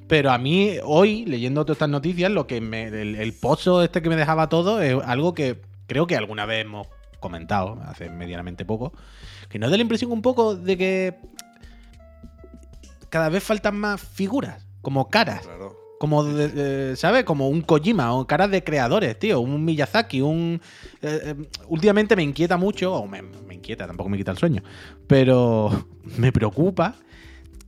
Pero 0.08 0.32
a 0.32 0.38
mí, 0.38 0.78
hoy, 0.84 1.26
leyendo 1.26 1.64
todas 1.64 1.76
estas 1.76 1.90
noticias, 1.90 2.32
lo 2.32 2.48
que 2.48 2.60
me, 2.60 2.88
el, 2.88 3.16
el 3.16 3.34
pozo 3.34 3.84
este 3.84 4.02
que 4.02 4.10
me 4.10 4.16
dejaba 4.16 4.50
todo 4.50 4.82
es 4.82 4.96
algo 5.06 5.34
que 5.34 5.62
creo 5.86 6.08
que 6.08 6.16
alguna 6.16 6.46
vez 6.46 6.66
hemos 6.66 6.88
comentado, 7.20 7.80
hace 7.86 8.10
medianamente 8.10 8.66
poco, 8.66 8.94
que 9.50 9.60
nos 9.60 9.70
da 9.70 9.78
la 9.78 9.84
impresión 9.84 10.12
un 10.12 10.22
poco 10.22 10.56
de 10.56 10.78
que 10.78 11.20
cada 13.10 13.30
vez 13.30 13.44
faltan 13.44 13.78
más 13.78 14.02
figuras, 14.02 14.66
como 14.82 15.10
caras. 15.10 15.42
Claro. 15.42 15.81
Como, 16.02 16.24
de- 16.24 16.96
¿sabes? 16.96 17.26
Como 17.26 17.48
un 17.48 17.62
Kojima 17.62 18.12
o 18.16 18.26
caras 18.26 18.50
de 18.50 18.64
creadores, 18.64 19.20
tío. 19.20 19.40
Un 19.40 19.64
Miyazaki, 19.64 20.20
un... 20.22 20.60
eh, 21.04 21.20
eh, 21.24 21.36
últimamente 21.68 22.16
me 22.16 22.24
inquieta 22.24 22.58
mucho, 22.58 22.92
o 22.96 23.06
me, 23.06 23.22
inquieta, 23.54 23.86
tampoco 23.86 24.10
me 24.10 24.18
quita 24.18 24.32
el 24.32 24.38
sueño, 24.40 24.64
pero 25.06 25.70
me 26.18 26.32
preocupa 26.32 26.96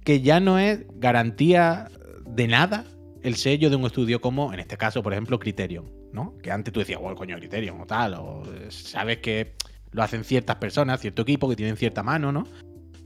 que 0.04 0.22
ya 0.22 0.40
no 0.40 0.58
es 0.58 0.80
garantía 0.96 1.92
de 2.26 2.48
nada 2.48 2.86
el 3.22 3.36
sello 3.36 3.70
de 3.70 3.76
un 3.76 3.86
estudio 3.86 4.20
como, 4.20 4.52
en 4.52 4.62
este 4.62 4.78
caso, 4.78 5.04
por 5.04 5.14
ejemplo, 5.14 5.38
Criterion, 5.38 5.92
¿no? 6.12 6.36
Que 6.42 6.50
antes 6.50 6.74
tú 6.74 6.80
decías, 6.80 7.00
bueno, 7.00 7.16
coño, 7.16 7.38
Criterion 7.38 7.80
o 7.82 7.86
tal, 7.86 8.16
o 8.16 8.42
eh, 8.52 8.66
sabes 8.70 9.20
que 9.20 9.54
lo 9.92 10.02
hacen 10.02 10.24
ciertas 10.24 10.56
personas, 10.56 11.02
cierto 11.02 11.22
equipo 11.22 11.48
que 11.48 11.56
tienen 11.56 11.78
cierta 11.78 12.02
mano, 12.02 12.32
¿no? 12.32 12.48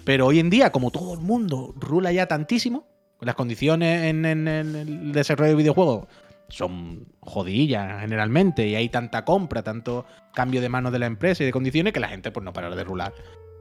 Pero 0.06 0.26
hoy 0.28 0.40
en 0.40 0.50
día, 0.50 0.72
como 0.72 0.90
todo 0.90 1.16
el 1.16 1.20
mundo 1.20 1.74
rula 1.76 2.14
ya 2.14 2.28
tantísimo, 2.28 2.88
las 3.22 3.36
condiciones 3.36 4.04
en, 4.04 4.26
en- 4.26 4.48
en 4.48 4.76
el 4.76 5.12
desarrollo 5.12 5.52
de 5.52 5.56
videojuegos 5.58 6.08
son 6.50 7.06
jodillas 7.20 8.00
generalmente 8.02 8.68
y 8.68 8.76
hay 8.76 8.88
tanta 8.90 9.26
compra, 9.26 9.64
tanto 9.64 10.06
cambio 10.34 10.62
de 10.62 10.70
manos 10.70 10.92
de 10.94 11.00
la 11.00 11.06
empresa 11.06 11.44
y 11.44 11.46
de 11.46 11.52
condiciones 11.52 11.92
que 11.94 12.00
la 12.00 12.08
gente 12.08 12.32
pues 12.32 12.44
no 12.44 12.54
para 12.54 12.74
de 12.74 12.84
rular. 12.84 13.14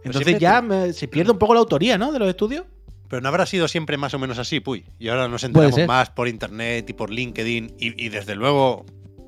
Entonces 0.04 0.38
ya 0.38 0.60
te- 0.60 0.66
me- 0.66 0.92
se 0.92 1.08
pierde 1.08 1.32
un 1.32 1.38
poco 1.38 1.54
la 1.54 1.60
autoría, 1.60 1.98
¿no? 1.98 2.12
De 2.12 2.18
los 2.18 2.28
estudios. 2.28 2.64
Pero 3.08 3.22
no 3.22 3.28
habrá 3.28 3.46
sido 3.46 3.66
siempre 3.68 3.96
más 3.96 4.14
o 4.14 4.18
menos 4.18 4.38
así, 4.38 4.60
puy. 4.60 4.84
Y 4.98 5.08
ahora 5.08 5.26
nos 5.28 5.42
enteramos 5.44 5.74
más 5.86 6.10
por 6.10 6.28
internet 6.28 6.88
y 6.90 6.92
por 6.92 7.10
LinkedIn. 7.10 7.74
Y, 7.78 8.04
y 8.04 8.08
desde 8.08 8.34
luego, 8.34 8.84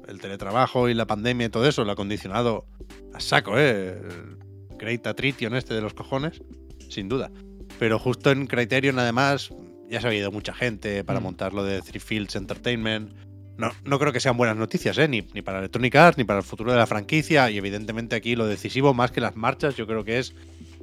el 0.09 0.21
teletrabajo 0.21 0.89
y 0.89 0.95
la 0.95 1.07
pandemia 1.07 1.47
y 1.47 1.49
todo 1.51 1.67
eso 1.67 1.85
lo 1.85 1.93
ha 1.93 1.97
condicionado 1.97 2.67
a 3.15 3.21
saco, 3.21 3.57
¿eh? 3.57 3.91
El 3.91 4.77
Great 4.79 5.07
Attrition 5.07 5.55
este 5.55 5.75
de 5.75 5.81
los 5.81 5.95
cojones, 5.95 6.43
sin 6.89 7.09
duda. 7.09 7.31
Pero 7.79 7.99
justo 8.01 8.31
en 8.33 8.47
Criterion, 8.49 8.99
además, 8.99 9.51
ya 9.91 10.01
se 10.01 10.09
ha 10.09 10.15
ido 10.15 10.31
mucha 10.31 10.53
gente 10.55 11.05
para 11.05 11.21
Mm. 11.21 11.23
montar 11.23 11.53
lo 11.55 11.65
de 11.65 11.81
Three 11.83 12.01
Fields 12.01 12.37
Entertainment. 12.37 13.13
No, 13.57 13.73
no 13.85 13.99
creo 13.99 14.13
que 14.13 14.21
sean 14.21 14.37
buenas 14.37 14.57
noticias, 14.57 14.97
¿eh? 14.99 15.09
Ni, 15.09 15.27
ni 15.35 15.43
para 15.43 15.59
Electronic 15.59 15.95
Arts, 15.97 16.17
ni 16.19 16.25
para 16.25 16.39
el 16.39 16.45
futuro 16.45 16.71
de 16.71 16.79
la 16.79 16.87
franquicia. 16.87 17.51
Y 17.51 17.59
evidentemente 17.59 18.15
aquí 18.15 18.37
lo 18.37 18.47
decisivo, 18.47 18.95
más 18.95 19.11
que 19.11 19.21
las 19.21 19.35
marchas, 19.35 19.75
yo 19.77 19.87
creo 19.87 20.05
que 20.05 20.19
es 20.21 20.35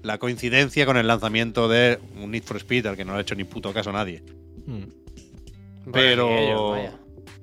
la 0.04 0.18
coincidencia 0.18 0.86
con 0.86 0.98
el 0.98 1.08
lanzamiento 1.08 1.70
de 1.70 2.00
un 2.22 2.32
Need 2.32 2.44
for 2.44 2.58
Speed 2.58 2.86
al 2.88 2.98
que 2.98 3.06
no 3.06 3.14
le 3.14 3.20
ha 3.20 3.22
hecho 3.22 3.36
ni 3.36 3.46
puto 3.46 3.72
caso 3.74 3.92
nadie. 3.94 4.22
Mm. 4.66 5.92
Pero. 5.92 6.28
Ni 6.30 6.36
ellos, 6.38 6.72
vaya. 6.72 6.94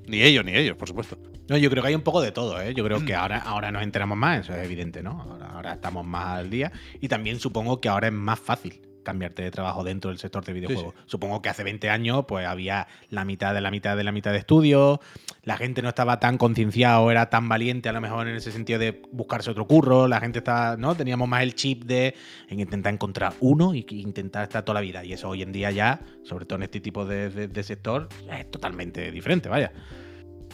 Ni 0.07 0.23
ellos, 0.23 0.45
ni 0.45 0.55
ellos, 0.55 0.77
por 0.77 0.89
supuesto. 0.89 1.17
No, 1.49 1.57
yo 1.57 1.71
creo 1.71 1.83
que 1.83 1.89
hay 1.89 1.95
un 1.95 2.03
poco 2.03 2.21
de 2.21 2.33
todo, 2.33 2.61
¿eh? 2.61 2.75
Yo 2.75 2.85
creo 2.85 3.05
que 3.05 3.15
ahora, 3.15 3.39
ahora 3.39 3.71
nos 3.73 3.83
enteramos 3.83 4.17
más, 4.19 4.41
eso 4.41 4.55
es 4.55 4.65
evidente, 4.65 5.03
¿no? 5.03 5.21
Ahora, 5.23 5.47
ahora 5.51 5.73
estamos 5.75 6.05
más 6.07 6.39
al 6.39 6.51
día. 6.51 6.73
Y 7.01 7.09
también 7.09 7.41
supongo 7.41 7.81
que 7.81 7.89
ahora 7.89 8.09
es 8.09 8.13
más 8.13 8.39
fácil 8.39 8.81
cambiarte 9.03 9.43
de 9.43 9.51
trabajo 9.51 9.85
dentro 9.85 10.11
del 10.11 10.19
sector 10.19 10.45
de 10.45 10.53
videojuegos. 10.53 10.95
Supongo 11.07 11.43
que 11.43 11.49
hace 11.49 11.65
20 11.65 11.91
años, 11.91 12.25
pues 12.27 12.47
había 12.47 12.87
la 13.11 13.25
mitad 13.25 13.55
de 13.55 13.61
la 13.61 13.71
mitad 13.71 13.97
de 13.97 14.05
la 14.05 14.13
mitad 14.13 14.33
de 14.33 14.39
estudios, 14.39 14.99
la 15.45 15.57
gente 15.57 15.83
no 15.83 15.89
estaba 15.89 16.21
tan 16.21 16.39
concienciada 16.39 17.01
o 17.01 17.11
era 17.11 17.29
tan 17.31 17.49
valiente 17.49 17.89
a 17.89 17.93
lo 17.93 18.01
mejor 18.01 18.29
en 18.29 18.37
ese 18.37 18.53
sentido 18.53 18.79
de 18.79 19.03
buscarse 19.13 19.51
otro 19.51 19.67
curro, 19.67 20.07
la 20.09 20.21
gente 20.21 20.39
estaba, 20.39 20.77
¿no? 20.77 20.95
Teníamos 20.95 21.29
más 21.29 21.43
el 21.43 21.55
chip 21.55 21.85
de 21.85 22.15
en 22.49 22.61
intentar 22.61 22.93
encontrar 22.95 23.33
uno 23.41 23.75
y 23.75 23.83
que 23.83 23.95
intentar 23.97 24.45
estar 24.45 24.65
toda 24.65 24.75
la 24.75 24.81
vida. 24.81 25.05
Y 25.05 25.13
eso 25.13 25.29
hoy 25.29 25.43
en 25.43 25.53
día 25.53 25.71
ya, 25.71 26.01
sobre 26.25 26.45
todo 26.47 26.57
en 26.59 26.63
este 26.65 26.81
tipo 26.81 27.05
de, 27.05 27.31
de- 27.31 27.49
de 27.49 27.63
sector, 27.63 28.09
es 28.39 28.51
totalmente 28.51 29.11
diferente, 29.11 29.49
vaya. 29.49 29.73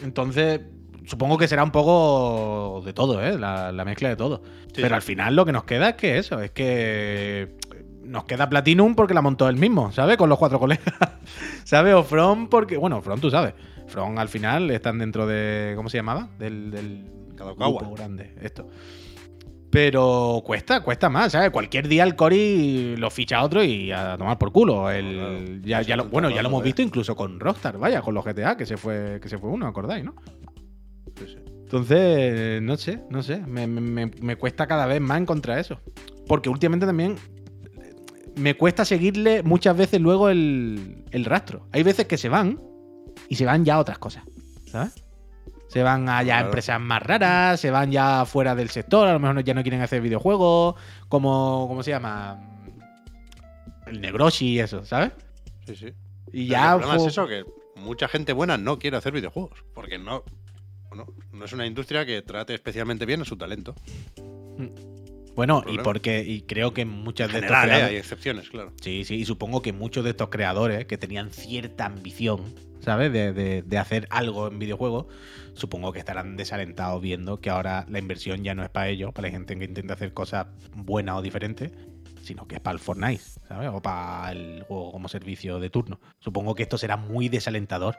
Entonces, 0.03 0.61
supongo 1.07 1.39
que 1.39 1.49
será 1.49 1.65
un 1.65 1.71
poco 1.71 2.83
de 2.85 2.93
todo, 2.93 3.25
¿eh? 3.25 3.39
La, 3.39 3.73
la 3.73 3.85
mezcla 3.85 4.09
de 4.09 4.17
todo. 4.17 4.43
Pero 4.83 4.95
al 4.95 5.03
final 5.03 5.35
lo 5.35 5.45
que 5.45 5.53
nos 5.53 5.65
queda 5.65 5.91
es 5.91 5.95
que 5.97 6.19
eso, 6.19 6.41
es 6.41 6.51
que 6.53 7.57
nos 8.09 8.25
queda 8.25 8.49
Platinum 8.49 8.95
porque 8.95 9.15
la 9.15 9.23
montó 9.23 9.49
él 9.49 9.57
mismo, 9.57 9.93
¿sabes? 9.93 10.17
Con 10.17 10.29
los 10.29 10.39
cuatro 10.39 10.59
colegas. 10.59 10.85
¿Sabes? 11.65 11.95
O 11.95 12.03
From 12.03 12.49
porque, 12.49 12.77
bueno, 12.77 13.01
From 13.03 13.21
tú 13.21 13.31
sabes. 13.31 13.55
From 13.87 14.19
al 14.19 14.29
final 14.29 14.71
están 14.71 14.99
dentro 14.99 15.27
de, 15.27 15.73
¿cómo 15.77 15.89
se 15.89 15.99
llamaba? 15.99 16.29
Del, 16.39 16.71
del 16.71 17.05
Kadokawa. 17.37 17.79
grupo 17.81 17.95
grande, 17.95 18.35
esto. 18.43 18.69
Pero 19.71 20.43
cuesta, 20.47 20.81
cuesta 20.83 21.11
más, 21.11 21.33
¿sabes? 21.33 21.51
Cualquier 21.51 21.89
día 21.89 22.03
el 22.03 22.17
Cory 22.17 22.97
lo 22.97 23.11
ficha 23.11 23.39
a 23.39 23.45
otro 23.45 23.63
y 23.63 23.93
a 23.93 24.17
tomar 24.17 24.39
por 24.39 24.51
culo. 24.51 24.91
El, 24.91 25.17
Claro. 25.17 25.61
ya, 25.63 25.83
ya 25.83 25.97
lo, 25.97 26.07
bueno, 26.07 26.31
ya 26.31 26.41
lo 26.43 26.49
hemos 26.49 26.63
visto 26.65 26.81
incluso 26.81 27.15
con 27.15 27.39
Rockstar, 27.39 27.77
vaya, 27.79 28.01
con 28.01 28.15
los 28.15 28.25
GTA, 28.25 28.57
que 28.57 28.65
se 28.65 28.79
fue, 28.79 29.19
que 29.21 29.29
se 29.29 29.37
fue 29.37 29.51
uno, 29.51 29.67
¿acordáis, 29.67 30.05
no? 30.05 30.15
Entonces, 31.65 32.63
no 32.63 32.77
sé, 32.77 33.01
no 33.11 33.23
sé. 33.23 33.39
Me, 33.47 33.67
me- 33.67 34.07
me 34.23 34.37
cuesta 34.37 34.67
cada 34.67 34.87
vez 34.87 35.01
más 35.01 35.21
encontrar 35.21 35.59
eso. 35.59 35.81
Porque 36.27 36.49
últimamente 36.49 36.87
también 36.87 37.17
me 38.39 38.55
cuesta 38.55 38.85
seguirle 38.85 39.43
muchas 39.43 39.77
veces 39.77 40.01
luego 40.01 40.29
el, 40.29 41.05
el 41.11 41.25
rastro. 41.25 41.67
Hay 41.73 41.83
veces 41.83 42.07
que 42.07 42.17
se 42.17 42.29
van 42.29 42.61
y 43.29 43.35
se 43.37 43.45
van 43.45 43.65
ya 43.65 43.75
a 43.75 43.79
otras 43.81 43.99
cosas. 43.99 44.25
¿Sabes? 44.67 44.95
Se 45.69 45.83
van 45.83 46.09
a 46.09 46.23
ya 46.23 46.35
Claro. 46.35 46.47
empresas 46.47 46.81
más 46.81 47.03
raras, 47.03 47.61
se 47.61 47.71
van 47.71 47.91
ya 47.91 48.25
fuera 48.25 48.55
del 48.55 48.71
sector, 48.71 49.07
a 49.07 49.13
lo 49.13 49.19
mejor 49.21 49.45
ya 49.45 49.53
no 49.55 49.63
quieren 49.63 49.83
hacer 49.83 50.01
videojuegos, 50.01 50.77
como, 51.09 51.67
¿cómo 51.69 51.83
se 51.83 51.91
llama? 51.91 52.41
El 53.87 54.01
Negroshi 54.01 54.47
y 54.55 54.61
eso, 54.61 54.85
¿sabes? 54.85 55.13
Sí, 55.67 55.77
sí. 55.77 55.87
Y 56.33 56.49
Pero 56.49 56.51
ya... 56.51 56.73
el 56.73 56.79
problema 56.79 56.95
fue- 56.99 57.07
es 57.07 57.13
eso, 57.13 57.27
que 57.27 57.45
mucha 57.77 58.09
gente 58.09 58.33
buena 58.33 58.57
no 58.57 58.79
quiere 58.79 58.97
hacer 58.97 59.13
videojuegos. 59.13 59.63
Porque 59.75 59.99
no. 59.99 60.25
bueno, 60.89 61.07
no 61.33 61.45
es 61.45 61.53
una 61.53 61.67
industria 61.67 62.07
que 62.07 62.23
trate 62.23 62.55
especialmente 62.55 63.05
bien 63.07 63.21
a 63.21 63.25
su 63.27 63.37
talento. 63.37 63.75
Bueno, 65.39 65.63
y 65.69 65.79
porque 65.79 66.25
y 66.27 66.41
creo 66.43 66.75
que 66.75 66.85
muchas 66.85 67.29
de 67.33 67.39
estos 67.39 67.57
general, 67.57 67.69
¿eh? 67.69 67.71
creadores- 67.71 67.91
hay 67.91 67.97
excepciones, 67.97 68.51
claro. 68.51 68.73
Sí, 68.83 69.05
sí, 69.05 69.15
y 69.15 69.25
supongo 69.25 69.63
que 69.63 69.73
muchos 69.73 70.03
de 70.03 70.11
estos 70.11 70.31
creadores 70.31 70.85
que 70.87 70.99
tenían 70.99 71.31
cierta 71.31 71.87
ambición, 71.87 72.41
¿sabes? 72.81 73.13
De, 73.13 73.33
de- 73.33 73.63
de 73.63 73.79
hacer 73.79 74.09
algo 74.11 74.49
en 74.49 74.59
videojuegos, 74.59 75.07
supongo 75.55 75.93
que 75.93 76.01
estarán 76.01 76.37
desalentados 76.37 77.01
viendo 77.01 77.41
que 77.41 77.51
ahora 77.51 77.87
la 77.89 78.01
inversión 78.01 78.43
ya 78.43 78.57
no 78.57 78.65
es 78.65 78.69
para 78.69 78.89
ellos, 78.89 79.13
para 79.13 79.29
la 79.29 79.33
gente 79.33 79.57
que 79.57 79.65
intenta 79.65 79.95
hacer 79.95 80.13
cosas 80.13 80.49
buenas 80.75 81.15
o 81.19 81.23
diferentes, 81.23 81.71
sino 82.21 82.49
que 82.49 82.57
es 82.57 82.61
para 82.61 82.73
el 82.75 82.81
Fortnite, 82.81 83.23
¿sabes? 83.47 83.71
O 83.73 83.81
para 83.81 84.33
el 84.33 84.65
juego 84.65 84.91
como 84.91 85.07
servicio 85.07 85.61
de 85.61 85.71
turno. 85.71 86.01
Supongo 86.19 86.57
que 86.57 86.65
esto 86.65 86.79
será 86.79 86.97
muy 86.97 87.29
desalentador 87.29 87.97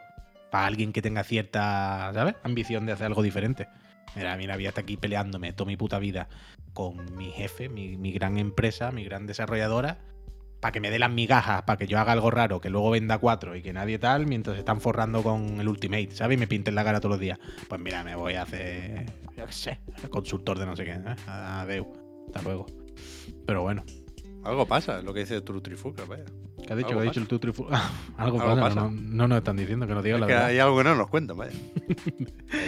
para 0.51 0.65
alguien 0.65 0.91
que 0.91 1.01
tenga 1.01 1.23
cierta, 1.23 2.11
¿sabes? 2.13 2.35
Ambición 2.43 2.85
de 2.85 2.91
hacer 2.91 3.05
algo 3.05 3.21
diferente. 3.21 3.69
Mira, 4.15 4.35
mira, 4.37 4.55
voy 4.55 4.65
a 4.65 4.69
estar 4.69 4.83
aquí 4.83 4.97
peleándome 4.97 5.53
toda 5.53 5.67
mi 5.67 5.77
puta 5.77 5.99
vida 5.99 6.29
con 6.73 7.15
mi 7.15 7.31
jefe, 7.31 7.69
mi, 7.69 8.11
gran 8.11 8.37
empresa, 8.37 8.91
mi 8.91 9.03
gran 9.03 9.25
desarrolladora, 9.27 9.99
para 10.59 10.71
que 10.71 10.79
me 10.79 10.91
dé 10.91 10.99
las 10.99 11.11
migajas, 11.11 11.63
para 11.63 11.77
que 11.77 11.87
yo 11.87 11.99
haga 11.99 12.11
algo 12.11 12.31
raro, 12.31 12.59
que 12.61 12.69
luego 12.69 12.91
venda 12.91 13.17
cuatro 13.17 13.55
y 13.55 13.61
que 13.61 13.73
nadie 13.73 13.99
tal, 13.99 14.25
mientras 14.27 14.55
se 14.55 14.59
están 14.59 14.81
forrando 14.81 15.23
con 15.23 15.59
el 15.59 15.67
Ultimate, 15.67 16.11
¿sabes? 16.11 16.37
Y 16.37 16.39
me 16.39 16.47
pinten 16.47 16.75
la 16.75 16.83
cara 16.83 16.99
todos 16.99 17.11
los 17.11 17.19
días. 17.19 17.39
Pues 17.67 17.79
mira, 17.81 18.03
me 18.03 18.15
voy 18.15 18.35
a 18.35 18.43
hacer, 18.43 19.05
yo 19.37 19.45
qué 19.45 19.51
sé, 19.51 19.79
consultor 20.09 20.59
de 20.59 20.65
no 20.65 20.75
sé 20.75 20.85
qué, 20.85 20.91
¿eh? 20.91 21.15
Adeu, 21.27 21.87
hasta 22.27 22.41
luego. 22.41 22.65
Pero 23.45 23.61
bueno, 23.61 23.83
Algo 24.43 24.65
pasa, 24.65 25.01
lo 25.01 25.13
que 25.13 25.21
dice 25.21 25.41
Trutrifuca, 25.41 26.05
vaya. 26.05 26.25
¿Qué 26.65 26.73
ha 26.73 26.75
dicho? 26.75 26.89
¿Qué 26.89 26.99
ha 26.99 27.01
dicho 27.01 27.19
el 27.19 27.27
Tutrifu? 27.27 27.65
algo, 27.69 27.81
Algo 28.17 28.37
pasa, 28.37 28.61
pasa. 28.61 28.81
No, 28.81 28.91
no 28.91 29.27
nos 29.27 29.37
están 29.39 29.57
diciendo 29.57 29.87
que 29.87 29.93
nos 29.93 30.03
digan 30.03 30.17
Es 30.17 30.21
la 30.21 30.27
que 30.27 30.33
verdad. 30.33 30.47
hay 30.49 30.59
algo 30.59 30.77
que 30.77 30.83
no 30.83 30.95
nos 30.95 31.07
cuentan, 31.09 31.37
vaya. 31.37 31.51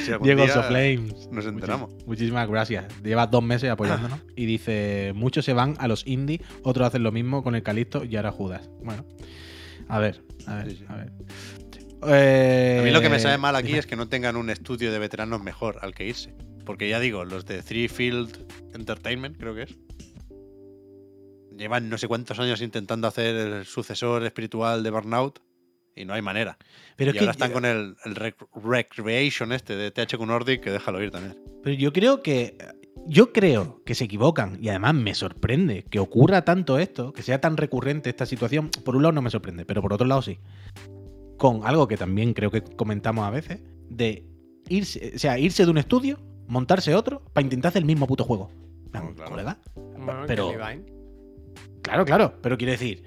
Si 0.05 0.11
Diego 0.23 0.47
Soflames. 0.47 1.29
Nos 1.31 1.45
enteramos. 1.45 1.91
Muchis- 1.91 2.05
muchísimas 2.07 2.47
gracias. 2.49 2.85
Lleva 3.03 3.27
dos 3.27 3.43
meses 3.43 3.69
apoyándonos. 3.69 4.19
y 4.35 4.45
dice: 4.45 5.11
Muchos 5.15 5.45
se 5.45 5.53
van 5.53 5.75
a 5.79 5.87
los 5.87 6.05
indie, 6.07 6.41
otros 6.63 6.87
hacen 6.87 7.03
lo 7.03 7.11
mismo 7.11 7.43
con 7.43 7.55
el 7.55 7.63
Calisto 7.63 8.03
y 8.03 8.15
ahora 8.15 8.31
Judas. 8.31 8.69
Bueno, 8.83 9.05
a 9.87 9.99
ver, 9.99 10.23
a 10.47 10.55
ver, 10.55 10.69
Sí, 10.71 10.77
sí. 10.77 10.85
a 10.87 10.95
ver. 10.95 11.11
Eh, 12.07 12.77
A 12.81 12.83
mí 12.83 12.91
lo 12.91 13.01
que 13.01 13.09
me 13.09 13.19
sabe 13.19 13.37
mal 13.37 13.55
aquí 13.55 13.73
es 13.75 13.85
que 13.85 13.95
no 13.95 14.07
tengan 14.07 14.35
un 14.35 14.49
estudio 14.49 14.91
de 14.91 14.97
veteranos 14.99 15.43
mejor 15.43 15.77
al 15.81 15.93
que 15.93 16.07
irse. 16.07 16.33
Porque 16.65 16.87
ya 16.89 16.99
digo, 16.99 17.25
los 17.25 17.45
de 17.45 17.61
Three 17.63 17.87
Field 17.89 18.37
Entertainment, 18.73 19.37
creo 19.37 19.53
que 19.55 19.63
es, 19.63 19.77
llevan 21.61 21.89
no 21.89 21.97
sé 21.97 22.07
cuántos 22.07 22.39
años 22.39 22.61
intentando 22.61 23.07
hacer 23.07 23.35
el 23.35 23.65
sucesor 23.65 24.23
espiritual 24.25 24.83
de 24.83 24.89
Burnout 24.91 25.39
y 25.95 26.05
no 26.05 26.13
hay 26.13 26.21
manera. 26.21 26.57
Pero 26.97 27.11
y 27.11 27.17
es 27.17 27.21
ahora 27.21 27.31
que 27.31 27.35
están 27.35 27.51
con 27.53 27.65
el, 27.65 27.95
el 28.05 28.15
Rec- 28.15 28.47
Recreation 28.55 29.51
este 29.53 29.75
de 29.75 29.91
THQ 29.91 30.19
Nordic, 30.25 30.61
que 30.61 30.71
déjalo 30.71 31.01
ir 31.01 31.11
también. 31.11 31.37
Pero 31.63 31.75
yo 31.75 31.93
creo 31.93 32.21
que. 32.21 32.57
Yo 33.07 33.31
creo 33.33 33.81
que 33.83 33.95
se 33.95 34.03
equivocan 34.03 34.59
y 34.61 34.69
además 34.69 34.93
me 34.93 35.15
sorprende 35.15 35.85
que 35.89 35.97
ocurra 35.97 36.43
tanto 36.45 36.77
esto, 36.77 37.13
que 37.13 37.23
sea 37.23 37.41
tan 37.41 37.57
recurrente 37.57 38.09
esta 38.11 38.25
situación. 38.27 38.69
Por 38.85 38.95
un 38.95 39.01
lado 39.01 39.13
no 39.13 39.21
me 39.23 39.31
sorprende, 39.31 39.65
pero 39.65 39.81
por 39.81 39.93
otro 39.93 40.05
lado 40.05 40.21
sí. 40.21 40.37
Con 41.37 41.65
algo 41.65 41.87
que 41.87 41.97
también 41.97 42.33
creo 42.33 42.51
que 42.51 42.61
comentamos 42.61 43.25
a 43.25 43.31
veces, 43.31 43.59
de 43.89 44.23
irse, 44.69 45.13
o 45.15 45.17
sea, 45.17 45.39
irse 45.39 45.65
de 45.65 45.71
un 45.71 45.79
estudio, 45.79 46.19
montarse 46.47 46.93
otro, 46.93 47.23
para 47.33 47.43
intentar 47.43 47.69
hacer 47.69 47.81
el 47.81 47.87
mismo 47.87 48.05
puto 48.05 48.23
juego. 48.23 48.51
No, 48.93 49.15
claro. 49.15 49.31
colega. 49.31 49.57
Bueno, 49.75 50.23
Pero-. 50.27 50.51
Claro, 51.81 52.05
claro, 52.05 52.33
pero 52.41 52.57
quiero 52.57 52.71
decir, 52.71 53.03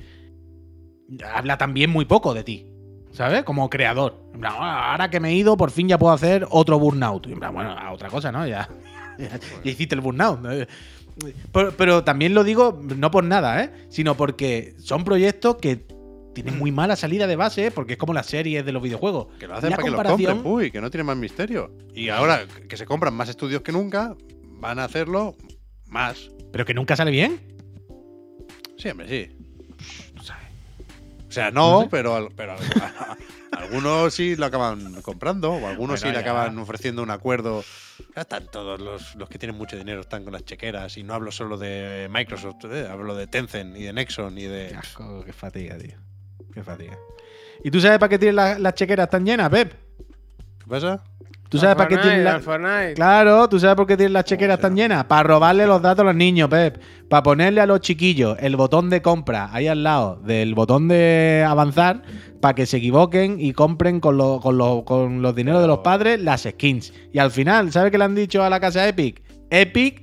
habla 1.34 1.58
también 1.58 1.90
muy 1.90 2.04
poco 2.04 2.34
de 2.34 2.42
ti, 2.44 2.66
¿sabes? 3.12 3.44
Como 3.44 3.68
creador. 3.70 4.30
En 4.34 4.40
plan, 4.40 4.54
"Ah, 4.56 4.92
ahora 4.92 5.10
que 5.10 5.20
me 5.20 5.30
he 5.30 5.34
ido, 5.34 5.56
por 5.56 5.70
fin 5.70 5.88
ya 5.88 5.98
puedo 5.98 6.12
hacer 6.12 6.46
otro 6.50 6.78
burnout. 6.78 7.26
Y 7.26 7.32
en 7.32 7.38
plan, 7.38 7.54
bueno, 7.54 7.70
a 7.70 7.92
otra 7.92 8.08
cosa, 8.08 8.32
¿no? 8.32 8.46
Ya, 8.46 8.68
ya, 9.18 9.28
ya 9.64 9.70
hiciste 9.70 9.94
el 9.94 10.00
burnout. 10.00 10.40
¿no? 10.40 10.50
Pero, 11.52 11.72
pero 11.76 12.02
también 12.02 12.34
lo 12.34 12.42
digo 12.42 12.80
no 12.96 13.10
por 13.10 13.22
nada, 13.24 13.62
¿eh? 13.62 13.70
Sino 13.88 14.16
porque 14.16 14.74
son 14.78 15.04
proyectos 15.04 15.56
que 15.56 15.86
tienen 16.34 16.58
muy 16.58 16.72
mala 16.72 16.96
salida 16.96 17.28
de 17.28 17.36
base, 17.36 17.70
porque 17.70 17.92
es 17.92 17.98
como 17.98 18.12
las 18.12 18.26
series 18.26 18.66
de 18.66 18.72
los 18.72 18.82
videojuegos. 18.82 19.28
Que 19.38 19.46
lo 19.46 19.54
hacen 19.54 19.70
La 19.70 19.76
para 19.76 19.84
que 19.84 19.90
lo 19.92 19.96
comparación- 19.98 20.32
compren, 20.42 20.52
uy, 20.52 20.70
que 20.72 20.80
no 20.80 20.90
tiene 20.90 21.04
más 21.04 21.16
misterio. 21.16 21.70
Y 21.94 22.08
ahora 22.08 22.40
que 22.68 22.76
se 22.76 22.86
compran 22.86 23.14
más 23.14 23.28
estudios 23.28 23.62
que 23.62 23.70
nunca, 23.70 24.16
van 24.58 24.80
a 24.80 24.84
hacerlo 24.84 25.36
más. 25.86 26.28
Pero 26.50 26.64
que 26.64 26.74
nunca 26.74 26.96
sale 26.96 27.12
bien. 27.12 27.53
Sí, 28.76 28.88
hombre, 28.88 29.08
sí. 29.08 29.36
O 31.28 31.32
sea, 31.34 31.50
no, 31.50 31.88
pero, 31.90 32.28
pero 32.36 32.52
al- 32.52 32.60
algunos 33.50 34.14
sí 34.14 34.36
lo 34.36 34.46
acaban 34.46 35.02
comprando, 35.02 35.50
o 35.52 35.66
algunos 35.66 35.76
Bueno, 35.78 35.96
sí 35.96 36.06
le 36.06 36.12
ya. 36.14 36.20
acaban 36.20 36.56
ofreciendo 36.58 37.02
un 37.02 37.10
acuerdo. 37.10 37.64
Ya 38.14 38.22
están 38.22 38.46
todos 38.52 38.80
los, 38.80 39.16
los 39.16 39.28
que 39.28 39.38
tienen 39.38 39.56
mucho 39.56 39.76
dinero, 39.76 40.00
están 40.02 40.22
con 40.22 40.32
las 40.32 40.44
chequeras. 40.44 40.96
Y 40.96 41.02
no 41.02 41.12
hablo 41.12 41.32
solo 41.32 41.56
de 41.58 42.08
Microsoft, 42.08 42.64
eh, 42.70 42.86
hablo 42.88 43.16
de 43.16 43.26
Tencent 43.26 43.76
y 43.76 43.82
de 43.82 43.92
Nexon 43.92 44.38
y 44.38 44.44
de. 44.44 44.68
Qué 44.68 44.76
asco, 44.76 45.24
qué 45.24 45.32
fatiga, 45.32 45.76
tío. 45.76 45.96
Qué 46.52 46.62
fatiga. 46.62 46.96
¿Y 47.64 47.70
tú 47.70 47.80
sabes 47.80 47.98
para 47.98 48.10
qué 48.10 48.18
tienen 48.18 48.36
las 48.36 48.74
chequeras 48.74 49.10
tan 49.10 49.24
llenas, 49.24 49.50
Pep? 49.50 49.72
¿Qué 49.72 50.66
pasa? 50.68 51.02
¿Tú 51.54 51.58
sabes 51.60 51.76
para 51.76 51.88
qué 51.88 51.96
tienen. 52.02 52.24
Claro, 52.94 53.48
tú 53.48 53.60
sabes 53.60 53.76
por 53.76 53.86
qué 53.86 53.96
tienen 53.96 54.12
las 54.12 54.24
chequeras 54.24 54.58
tan 54.58 54.74
llenas. 54.76 55.04
Para 55.04 55.22
robarle 55.22 55.66
los 55.66 55.80
datos 55.80 56.00
a 56.02 56.04
los 56.04 56.14
niños, 56.16 56.48
Pep. 56.48 56.78
Para 57.08 57.22
ponerle 57.22 57.60
a 57.60 57.66
los 57.66 57.80
chiquillos 57.80 58.36
el 58.40 58.56
botón 58.56 58.90
de 58.90 59.00
compra 59.02 59.48
ahí 59.52 59.68
al 59.68 59.82
lado 59.82 60.16
del 60.24 60.54
botón 60.54 60.88
de 60.88 61.44
avanzar, 61.46 62.02
para 62.40 62.54
que 62.54 62.66
se 62.66 62.78
equivoquen 62.78 63.40
y 63.40 63.52
compren 63.52 64.00
con, 64.00 64.16
lo- 64.16 64.40
con, 64.40 64.58
lo- 64.58 64.84
con 64.84 65.22
los 65.22 65.34
dineros 65.34 65.60
de 65.62 65.68
los 65.68 65.78
padres 65.78 66.20
las 66.20 66.42
skins. 66.42 66.92
Y 67.12 67.18
al 67.18 67.30
final, 67.30 67.70
¿sabes 67.72 67.90
qué 67.90 67.98
le 67.98 68.04
han 68.04 68.14
dicho 68.14 68.42
a 68.42 68.50
la 68.50 68.58
casa 68.60 68.86
Epic? 68.88 69.22
Epic 69.50 70.02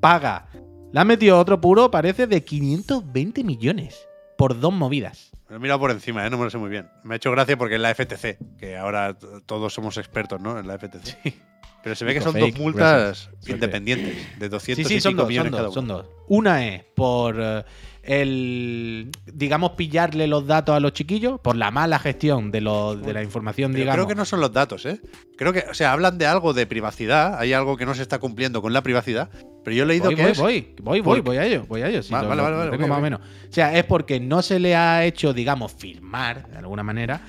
paga. 0.00 0.48
Le 0.92 1.00
han 1.00 1.06
metido 1.06 1.38
otro 1.38 1.60
puro, 1.60 1.90
parece, 1.90 2.26
de 2.26 2.42
520 2.42 3.44
millones 3.44 4.08
por 4.36 4.58
dos 4.58 4.72
movidas. 4.72 5.27
Me 5.48 5.54
lo 5.54 5.56
he 5.56 5.60
mirado 5.60 5.80
por 5.80 5.90
encima, 5.90 6.26
¿eh? 6.26 6.30
no 6.30 6.36
me 6.36 6.44
lo 6.44 6.50
sé 6.50 6.58
muy 6.58 6.68
bien. 6.68 6.90
Me 7.04 7.14
ha 7.14 7.16
hecho 7.16 7.30
gracia 7.30 7.56
porque 7.56 7.76
es 7.76 7.80
la 7.80 7.94
FTC, 7.94 8.58
que 8.58 8.76
ahora 8.76 9.16
todos 9.46 9.72
somos 9.72 9.96
expertos 9.96 10.40
¿no? 10.40 10.58
en 10.58 10.66
la 10.66 10.78
FTC. 10.78 11.34
Pero 11.82 11.94
se 11.94 12.04
ve 12.04 12.12
que 12.14 12.20
son 12.20 12.32
fake, 12.32 12.52
dos 12.54 12.60
multas 12.60 13.28
gracias. 13.28 13.48
independientes, 13.48 14.28
de 14.36 14.48
200 14.48 14.82
Sí, 14.86 14.88
sí, 14.88 14.98
y 14.98 15.00
son 15.00 15.12
pico 15.12 15.22
dos, 15.22 15.28
millones 15.28 15.50
son 15.50 15.56
cada 15.56 15.66
dos, 15.68 15.76
uno. 15.76 15.86
son 15.88 16.06
dos. 16.06 16.06
Una 16.28 16.66
es 16.66 16.84
por 16.94 17.36
eh, 17.38 17.64
el, 18.02 19.10
digamos, 19.32 19.72
pillarle 19.72 20.26
los 20.26 20.46
datos 20.46 20.74
a 20.74 20.80
los 20.80 20.92
chiquillos, 20.92 21.40
por 21.40 21.56
la 21.56 21.70
mala 21.70 21.98
gestión 21.98 22.50
de, 22.50 22.60
los, 22.60 23.00
de 23.00 23.12
la 23.12 23.22
información, 23.22 23.72
Pero 23.72 23.82
digamos. 23.82 23.96
creo 23.96 24.08
que 24.08 24.14
no 24.14 24.24
son 24.24 24.40
los 24.40 24.52
datos, 24.52 24.84
¿eh? 24.86 25.00
Creo 25.36 25.52
que, 25.52 25.64
o 25.70 25.74
sea, 25.74 25.92
hablan 25.92 26.18
de 26.18 26.26
algo 26.26 26.52
de 26.52 26.66
privacidad, 26.66 27.38
hay 27.38 27.52
algo 27.52 27.76
que 27.76 27.86
no 27.86 27.94
se 27.94 28.02
está 28.02 28.18
cumpliendo 28.18 28.60
con 28.60 28.72
la 28.72 28.82
privacidad, 28.82 29.30
pero 29.64 29.76
yo 29.76 29.84
he 29.84 29.86
leído 29.86 30.06
voy, 30.06 30.14
que 30.16 30.22
voy, 30.22 30.30
es... 30.32 30.38
voy, 30.38 30.74
voy, 30.82 31.00
voy, 31.00 31.20
voy 31.20 31.36
a 31.36 31.46
ello, 31.46 31.64
voy 31.68 31.82
a 31.82 31.88
ello. 31.88 32.02
sí, 32.02 32.12
lo- 32.12 32.16
vale, 32.28 32.28
lo- 32.36 32.42
vale, 32.42 32.50
lo 32.54 32.58
vale, 32.58 32.70
tengo 32.72 32.84
ok, 32.84 32.90
más 32.90 32.98
o 32.98 33.02
menos. 33.02 33.20
O 33.48 33.52
sea, 33.52 33.76
es 33.78 33.84
porque 33.84 34.18
no 34.20 34.42
se 34.42 34.58
le 34.58 34.74
ha 34.74 35.04
hecho, 35.04 35.32
digamos, 35.32 35.72
firmar, 35.72 36.48
de 36.50 36.58
alguna 36.58 36.82
manera, 36.82 37.20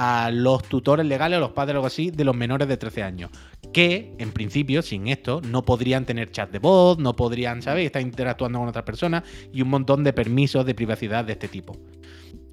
a 0.00 0.30
los 0.30 0.62
tutores 0.62 1.04
legales 1.04 1.38
o 1.38 1.40
los 1.40 1.50
padres 1.50 1.74
o 1.74 1.78
algo 1.78 1.88
así 1.88 2.12
de 2.12 2.22
los 2.22 2.36
menores 2.36 2.68
de 2.68 2.76
13 2.76 3.02
años. 3.02 3.32
Que, 3.72 4.14
en 4.18 4.30
principio, 4.30 4.80
sin 4.80 5.08
esto, 5.08 5.40
no 5.42 5.64
podrían 5.64 6.04
tener 6.04 6.30
chat 6.30 6.52
de 6.52 6.60
voz, 6.60 6.98
no 6.98 7.16
podrían, 7.16 7.62
¿sabes? 7.62 7.86
Estar 7.86 8.00
interactuando 8.00 8.60
con 8.60 8.68
otras 8.68 8.84
personas 8.84 9.24
y 9.52 9.60
un 9.60 9.70
montón 9.70 10.04
de 10.04 10.12
permisos 10.12 10.64
de 10.64 10.76
privacidad 10.76 11.24
de 11.24 11.32
este 11.32 11.48
tipo. 11.48 11.76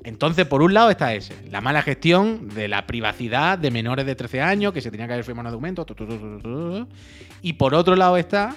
Entonces, 0.03 0.47
por 0.47 0.63
un 0.63 0.73
lado 0.73 0.89
está 0.89 1.13
ese, 1.13 1.35
la 1.51 1.61
mala 1.61 1.83
gestión 1.83 2.49
de 2.49 2.67
la 2.67 2.87
privacidad 2.87 3.59
de 3.59 3.69
menores 3.69 4.07
de 4.07 4.15
13 4.15 4.41
años, 4.41 4.73
que 4.73 4.81
se 4.81 4.89
tenía 4.89 5.05
que 5.05 5.13
haber 5.13 5.25
firmado 5.25 5.49
un 5.49 5.61
documento. 5.61 5.85
Y 7.43 7.53
por 7.53 7.75
otro 7.75 7.95
lado 7.95 8.17
está 8.17 8.55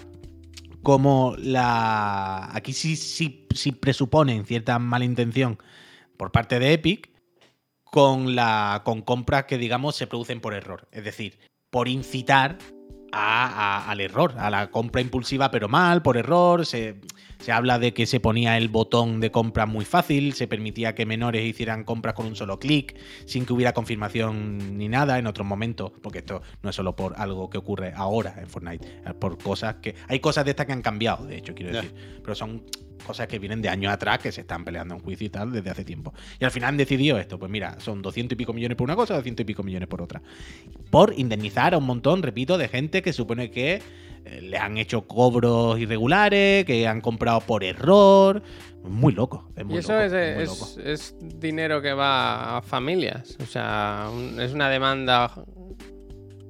como 0.82 1.34
la... 1.36 2.48
Aquí 2.54 2.72
sí, 2.72 2.96
sí, 2.96 3.46
sí 3.54 3.72
presuponen 3.72 4.46
cierta 4.46 4.78
mala 4.78 5.04
intención 5.04 5.58
por 6.16 6.32
parte 6.32 6.58
de 6.58 6.72
Epic 6.72 7.17
con, 7.90 8.34
la, 8.34 8.82
con 8.84 9.02
compras 9.02 9.44
que, 9.44 9.58
digamos, 9.58 9.96
se 9.96 10.06
producen 10.06 10.40
por 10.40 10.54
error. 10.54 10.88
Es 10.92 11.04
decir, 11.04 11.38
por 11.70 11.88
incitar 11.88 12.58
a- 13.12 13.46
a- 13.46 13.90
al 13.90 14.00
error, 14.00 14.34
a 14.38 14.50
la 14.50 14.70
compra 14.70 15.00
impulsiva, 15.00 15.50
pero 15.50 15.68
mal, 15.68 16.02
por 16.02 16.16
error. 16.16 16.66
Se, 16.66 17.00
se 17.38 17.52
habla 17.52 17.78
de 17.78 17.94
que 17.94 18.04
se 18.06 18.20
ponía 18.20 18.58
el 18.58 18.68
botón 18.68 19.20
de 19.20 19.30
compra 19.30 19.64
muy 19.64 19.84
fácil, 19.84 20.32
se 20.34 20.46
permitía 20.48 20.94
que 20.94 21.06
menores 21.06 21.44
hicieran 21.46 21.84
compras 21.84 22.14
con 22.14 22.26
un 22.26 22.34
solo 22.36 22.58
clic, 22.58 22.98
sin 23.26 23.46
que 23.46 23.52
hubiera 23.52 23.72
confirmación 23.72 24.76
ni 24.76 24.88
nada 24.88 25.18
en 25.18 25.26
otros 25.26 25.46
momentos, 25.46 25.92
porque 26.02 26.18
esto 26.18 26.42
no 26.62 26.70
es 26.70 26.76
solo 26.76 26.96
por 26.96 27.14
algo 27.18 27.48
que 27.48 27.56
ocurre 27.58 27.92
ahora 27.94 28.34
en 28.38 28.48
Fortnite, 28.48 29.02
es 29.06 29.14
por 29.14 29.38
cosas 29.38 29.76
que... 29.76 29.94
Hay 30.08 30.18
cosas 30.20 30.44
de 30.44 30.50
estas 30.50 30.66
que 30.66 30.72
han 30.72 30.82
cambiado, 30.82 31.26
de 31.26 31.36
hecho, 31.38 31.54
quiero 31.54 31.72
decir, 31.72 31.94
pero 32.22 32.34
son 32.34 32.64
cosas 33.04 33.26
que 33.28 33.38
vienen 33.38 33.62
de 33.62 33.68
años 33.68 33.92
atrás, 33.92 34.18
que 34.18 34.32
se 34.32 34.42
están 34.42 34.64
peleando 34.64 34.94
en 34.94 35.00
juicio 35.00 35.26
y 35.26 35.30
tal 35.30 35.52
desde 35.52 35.70
hace 35.70 35.84
tiempo. 35.84 36.12
Y 36.38 36.44
al 36.44 36.50
final 36.50 36.70
han 36.70 36.76
decidido 36.76 37.18
esto, 37.18 37.38
pues 37.38 37.50
mira, 37.50 37.78
son 37.80 38.02
200 38.02 38.32
y 38.34 38.36
pico 38.36 38.52
millones 38.52 38.76
por 38.76 38.84
una 38.84 38.96
cosa, 38.96 39.14
200 39.14 39.42
y 39.42 39.46
pico 39.46 39.62
millones 39.62 39.88
por 39.88 40.02
otra. 40.02 40.20
Por 40.90 41.14
indemnizar 41.16 41.74
a 41.74 41.78
un 41.78 41.84
montón, 41.84 42.22
repito, 42.22 42.58
de 42.58 42.68
gente 42.68 43.02
que 43.02 43.12
supone 43.12 43.50
que 43.50 43.80
eh, 44.24 44.40
le 44.42 44.58
han 44.58 44.76
hecho 44.78 45.06
cobros 45.06 45.78
irregulares, 45.78 46.64
que 46.64 46.86
han 46.86 47.00
comprado 47.00 47.40
por 47.40 47.64
error. 47.64 48.42
Muy 48.84 49.12
loco. 49.12 49.48
Es 49.56 49.64
muy 49.64 49.76
Y 49.76 49.78
eso 49.78 49.92
loco, 49.92 50.04
es, 50.04 50.12
es 50.12 50.34
muy 50.34 50.42
es- 50.44 50.48
loco. 50.48 50.88
es 50.90 51.40
dinero 51.40 51.82
que 51.82 51.92
va 51.92 52.58
a 52.58 52.62
familias. 52.62 53.36
O 53.42 53.46
sea, 53.46 54.08
un- 54.12 54.40
es 54.40 54.52
una 54.52 54.68
demanda 54.70 55.30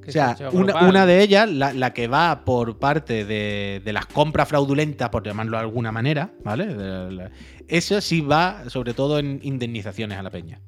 O 0.08 0.12
sea, 0.12 0.36
se 0.36 0.48
una, 0.48 0.88
una 0.88 1.06
de 1.06 1.22
ellas, 1.22 1.48
la, 1.50 1.72
la 1.72 1.92
que 1.92 2.08
va 2.08 2.44
por 2.44 2.78
parte 2.78 3.24
de, 3.24 3.82
de 3.84 3.92
las 3.92 4.06
compras 4.06 4.48
fraudulentas, 4.48 5.08
por 5.10 5.24
llamarlo 5.24 5.56
de 5.56 5.62
alguna 5.62 5.92
manera, 5.92 6.32
¿vale? 6.44 6.66
De 6.74 7.30
Eso 7.68 8.00
sí 8.00 8.20
va 8.20 8.68
sobre 8.68 8.94
todo 8.94 9.18
en 9.18 9.40
indemnizaciones 9.42 10.18
a 10.18 10.22
la 10.22 10.30
peña. 10.30 10.60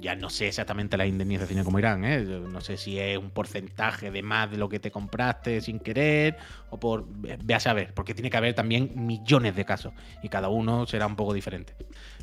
Ya 0.00 0.14
no 0.14 0.30
sé 0.30 0.48
exactamente 0.48 0.96
las 0.96 1.08
indemnizaciones 1.08 1.64
cómo 1.64 1.78
irán, 1.78 2.04
¿eh? 2.04 2.20
No 2.22 2.60
sé 2.60 2.76
si 2.76 2.98
es 2.98 3.18
un 3.18 3.30
porcentaje 3.30 4.10
de 4.10 4.22
más 4.22 4.50
de 4.50 4.56
lo 4.56 4.68
que 4.68 4.78
te 4.78 4.90
compraste 4.90 5.60
sin 5.60 5.80
querer 5.80 6.36
o 6.70 6.78
por... 6.78 7.06
Ve 7.08 7.54
a 7.54 7.60
saber, 7.60 7.92
porque 7.94 8.14
tiene 8.14 8.30
que 8.30 8.36
haber 8.36 8.54
también 8.54 8.92
millones 8.94 9.56
de 9.56 9.64
casos 9.64 9.92
y 10.22 10.28
cada 10.28 10.48
uno 10.48 10.86
será 10.86 11.06
un 11.06 11.16
poco 11.16 11.34
diferente. 11.34 11.74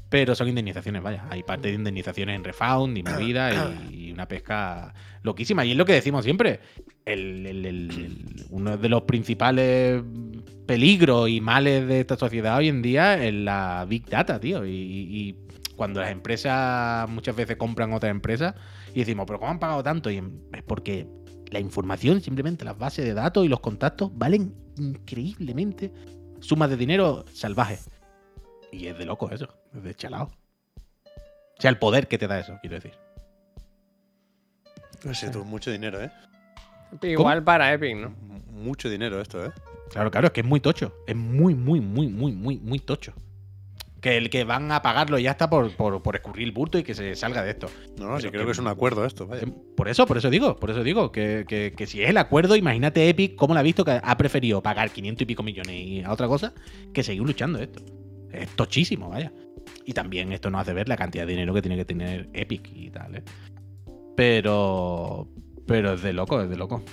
Pero 0.10 0.36
son 0.36 0.48
indemnizaciones, 0.48 1.02
vaya. 1.02 1.26
Hay 1.30 1.44
parte 1.44 1.68
de 1.70 1.74
indemnizaciones 1.74 2.36
en 2.36 2.44
refund 2.44 2.98
y 2.98 3.04
movida 3.04 3.52
y, 3.92 4.08
y 4.08 4.12
una 4.12 4.28
pesca 4.28 4.94
loquísima. 5.24 5.66
Y 5.66 5.72
es 5.72 5.78
lo 5.78 5.86
que 5.86 5.94
decimos 5.94 6.24
siempre. 6.24 6.60
El- 7.06 8.46
uno 8.52 8.78
de 8.78 8.90
los 8.90 9.02
principales 9.04 10.02
peligros 10.66 11.30
y 11.30 11.42
males 11.42 11.88
de 11.88 12.00
esta 12.00 12.16
sociedad 12.18 12.58
hoy 12.58 12.70
en 12.70 12.82
día 12.82 13.24
es 13.24 13.34
la 13.34 13.86
Big 13.88 14.06
Data, 14.06 14.40
tío. 14.40 14.66
Y, 14.66 14.72
y 14.72 15.36
cuando 15.76 16.02
las 16.02 16.12
empresas 16.12 17.10
muchas 17.10 17.36
veces 17.36 17.58
compran 17.58 17.94
otras 17.94 18.12
empresas 18.12 18.56
y 18.94 19.00
decimos, 19.00 19.26
pero 19.28 19.40
¿cómo 19.40 19.52
han 19.52 19.60
pagado 19.60 19.84
tanto? 19.84 20.10
Y 20.10 20.18
es 20.18 20.64
porque 20.64 21.08
la 21.52 21.60
información, 21.60 22.22
simplemente 22.22 22.66
las 22.66 22.78
bases 22.78 23.06
de 23.06 23.14
datos 23.14 23.46
y 23.46 23.48
los 23.48 23.60
contactos 23.60 24.12
valen 24.14 24.56
increíblemente 24.78 25.92
sumas 26.40 26.70
de 26.70 26.78
dinero 26.78 27.26
salvajes. 27.32 27.90
Y 28.72 28.88
es 28.88 28.98
de 28.98 29.06
loco 29.06 29.30
eso, 29.32 29.48
es 29.76 29.84
de 29.84 29.96
chalao. 29.96 30.26
O 30.26 31.62
sea, 31.62 31.70
el 31.70 31.78
poder 31.78 32.08
que 32.08 32.18
te 32.18 32.28
da 32.28 32.40
eso, 32.40 32.58
quiero 32.62 32.76
decir. 32.76 32.94
No 35.04 35.14
sé, 35.14 35.30
tú, 35.30 35.46
mucho 35.46 35.72
dinero, 35.72 36.02
¿eh? 36.02 36.12
Igual 37.02 37.44
para 37.44 37.74
Epic, 37.74 37.96
¿no? 37.96 38.10
Mucho 38.52 38.90
dinero 38.90 39.22
esto, 39.22 39.46
¿eh? 39.46 39.52
Claro, 39.92 40.10
claro, 40.12 40.28
es 40.28 40.34
que 40.34 40.42
es 40.42 40.48
muy 40.48 40.60
tocho. 40.60 40.94
Es 41.08 41.16
muy, 41.16 41.54
muy, 41.54 41.80
muy, 41.80 42.08
muy, 42.08 42.34
muy, 42.34 42.58
muy 42.58 42.80
tocho. 42.80 43.14
Que 44.06 44.18
el 44.18 44.30
que 44.30 44.44
van 44.44 44.72
a 44.72 44.84
pagarlo 44.84 45.18
ya 45.18 45.32
está 45.32 45.50
por, 45.50 45.72
por, 45.72 46.00
por 46.04 46.16
escurrir 46.16 46.46
el 46.46 46.52
bulto 46.52 46.78
y 46.78 46.84
que 46.84 46.94
se 46.94 47.16
salga 47.16 47.42
de 47.42 47.50
esto. 47.50 47.68
No, 47.98 48.06
no, 48.10 48.18
Pero 48.18 48.30
creo 48.30 48.42
que- 48.44 48.46
que 48.46 48.52
es 48.52 48.60
un 48.60 48.68
acuerdo 48.68 49.04
esto, 49.04 49.26
vaya. 49.26 49.42
Eh, 49.42 49.52
Por 49.76 49.88
eso, 49.88 50.06
por 50.06 50.16
eso 50.20 50.30
digo, 50.30 50.56
por 50.58 50.70
eso 50.70 50.84
digo, 50.84 51.12
que, 51.12 51.44
que- 51.48 51.74
que 51.76 51.88
si 51.88 52.04
es 52.04 52.10
el 52.12 52.18
acuerdo, 52.18 52.56
imagínate 52.56 53.10
Epic 53.10 53.36
cómo 53.36 53.56
lo 53.56 53.62
ha 53.62 53.64
visto, 53.64 53.84
que 53.84 54.00
ha 54.04 54.16
preferido 54.16 54.62
pagar 54.62 54.92
500 54.92 55.24
y 55.24 55.26
pico 55.26 55.42
millones 55.42 55.76
y 55.76 56.04
a 56.04 56.12
otra 56.12 56.28
cosa 56.28 56.54
que 56.94 57.02
seguir 57.02 57.24
luchando 57.24 57.58
esto. 57.58 57.82
Es 58.32 58.48
tochísimo, 58.50 59.10
vaya. 59.10 59.34
Y 59.86 59.94
también 59.94 60.32
esto 60.34 60.52
nos 60.52 60.62
hace 60.62 60.74
ver 60.74 60.88
la 60.88 60.98
cantidad 60.98 61.26
de 61.26 61.32
dinero 61.32 61.52
que 61.56 61.64
tiene 61.64 61.76
que 61.76 61.86
tener 61.86 62.30
Epic 62.34 62.70
y 62.76 62.92
tal, 62.92 63.16
¿eh? 63.16 63.24
Pero. 64.16 65.28
Pero 65.66 65.94
es 65.94 66.04
de 66.04 66.14
loco, 66.14 66.42
es 66.44 66.50
de 66.52 66.58
loco. 66.58 66.84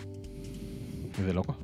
Es 1.18 1.26
de 1.26 1.34
loco. 1.34 1.58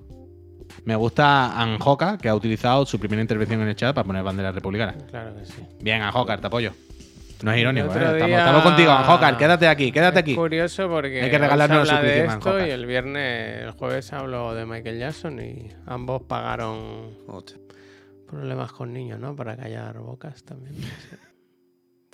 Me 0.84 0.96
gusta 0.96 1.60
Anjoca, 1.60 2.18
que 2.18 2.28
ha 2.28 2.34
utilizado 2.34 2.86
su 2.86 2.98
primera 2.98 3.20
intervención 3.22 3.60
en 3.62 3.68
el 3.68 3.76
chat 3.76 3.94
para 3.94 4.04
poner 4.06 4.22
bandera 4.22 4.52
republicana. 4.52 4.94
Claro 5.10 5.34
que 5.36 5.44
sí. 5.44 5.62
Bien, 5.80 6.02
Anjocar, 6.02 6.40
te 6.40 6.46
apoyo. 6.46 6.72
No 7.42 7.52
es 7.52 7.60
irónico, 7.60 7.86
¿eh? 7.94 8.18
Estamos, 8.30 8.62
contigo, 8.62 8.90
Anjocar. 8.90 9.36
Quédate 9.36 9.68
aquí, 9.68 9.92
quédate 9.92 10.18
Es 10.18 10.22
aquí. 10.22 10.34
curioso 10.34 10.88
porque 10.88 11.22
Hay 11.22 11.30
que 11.30 11.38
regalarnos 11.38 11.88
habla 11.88 12.02
de 12.02 12.18
esto 12.20 12.32
Anjoca. 12.32 12.66
y 12.66 12.70
el 12.70 12.84
viernes, 12.86 13.62
el 13.62 13.70
jueves 13.72 14.12
habló 14.12 14.54
de 14.54 14.66
Michael 14.66 14.98
Jackson 14.98 15.38
y 15.40 15.68
ambos 15.86 16.22
pagaron 16.22 17.16
problemas 18.26 18.72
con 18.72 18.92
niños, 18.92 19.20
¿no? 19.20 19.36
Para 19.36 19.56
callar 19.56 19.98
bocas 19.98 20.42
también. 20.44 20.74
Sí. 20.76 21.16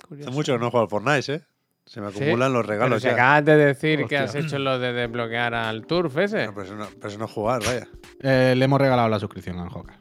Curioso. 0.07 0.29
Hace 0.29 0.35
mucho 0.37 0.53
que 0.53 0.59
no 0.59 0.69
juego 0.69 0.83
al 0.83 0.89
Fortnite, 0.89 1.33
¿eh? 1.33 1.41
Se 1.85 2.01
me 2.01 2.11
Sí, 2.11 2.23
acumulan 2.23 2.51
los 2.51 2.65
Pero 2.65 2.73
regalos 2.73 3.01
si 3.01 3.07
ya. 3.07 3.13
acabas 3.13 3.45
de 3.45 3.55
decir 3.57 4.05
que 4.05 4.17
has 4.17 4.33
hecho 4.33 4.57
lo 4.57 4.79
de 4.79 4.91
desbloquear 4.91 5.53
al 5.53 5.85
Turf 5.85 6.17
ese. 6.17 6.47
No, 6.47 6.53
pero, 6.53 6.65
eso 6.65 6.75
no, 6.75 6.87
pero 6.95 7.07
eso 7.09 7.19
no 7.19 7.25
es 7.25 7.31
jugar, 7.31 7.61
vaya. 7.63 7.87
Eh, 8.21 8.55
le 8.57 8.65
hemos 8.65 8.81
regalado 8.81 9.07
la 9.07 9.19
suscripción 9.19 9.59
a 9.59 9.63
Anjocar. 9.63 9.97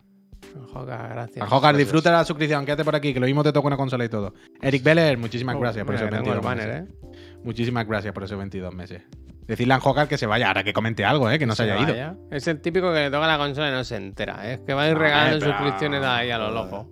Joca, 0.73 1.09
gracias. 1.09 1.43
Anjocar, 1.43 1.73
gracias. 1.73 1.79
disfruta 1.79 2.13
la 2.13 2.25
suscripción, 2.25 2.65
quédate 2.65 2.85
por 2.85 2.95
aquí, 2.97 3.13
que 3.13 3.21
lo 3.21 3.27
mismo 3.27 3.43
te 3.43 3.53
toca 3.53 3.67
una 3.67 3.77
consola 3.77 4.05
y 4.05 4.09
todo. 4.09 4.33
Eric 4.63 4.83
Beller, 4.83 5.19
muchísimas 5.19 5.57
Oh, 5.57 5.61
gracias 5.61 5.85
por 5.85 5.95
esos 5.97 6.09
que 6.09 6.17
tengo 6.17 6.31
22 6.31 6.53
el 6.55 6.59
banner, 6.65 6.83
meses. 6.83 6.95
¿eh? 7.35 7.39
Muchísimas 7.45 7.87
gracias 7.87 8.15
por 8.15 8.25
esos 8.25 8.39
22 8.39 8.75
meses. 8.75 9.03
Decirle 9.47 9.75
a 9.75 9.77
Anjocar 9.77 10.09
que 10.09 10.17
se 10.17 10.27
vaya, 10.27 10.49
ahora 10.49 10.65
que 10.65 10.73
comente 10.73 11.05
algo, 11.05 11.29
¿eh? 11.31 11.39
que 11.39 11.45
no 11.45 11.55
se, 11.55 11.65
haya 11.65 11.79
ido. 11.81 12.17
Es 12.31 12.47
el 12.47 12.61
típico 12.63 12.93
que 12.95 13.01
le 13.01 13.11
toca 13.11 13.27
la 13.27 13.37
consola 13.37 13.69
y 13.69 13.73
no 13.73 13.85
se 13.85 13.97
entera. 13.97 14.49
¿eh? 14.51 14.55
Es 14.55 14.61
que 14.61 14.73
va 14.73 14.85
a 14.85 14.89
ir 14.91 14.97
regalando 14.97 15.37
eh, 15.37 15.41
pero- 15.41 15.53
suscripciones 15.53 16.03
ahí 16.03 16.31
a 16.31 16.39
lo 16.39 16.51
loco. 16.51 16.89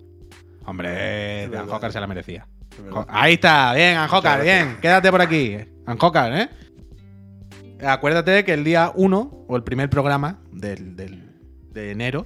Hombre. 0.65 1.45
Anjocar 1.57 1.91
se 1.91 1.99
la 1.99 2.05
merecía. 2.07 2.47
Ahí 3.07 3.33
está, 3.35 3.73
bien, 3.73 3.97
Anjocar, 3.97 4.41
bien. 4.41 4.77
Quédate 4.81 5.09
por 5.11 5.21
aquí. 5.21 5.57
Anjocar, 5.85 6.33
¿eh? 6.33 6.49
Acuérdate 7.85 8.43
que 8.45 8.53
el 8.53 8.63
día 8.63 8.91
1, 8.95 9.45
o 9.47 9.55
el 9.57 9.63
primer 9.63 9.89
programa 9.89 10.39
del, 10.51 10.95
del- 10.95 11.29
de 11.71 11.91
enero, 11.91 12.25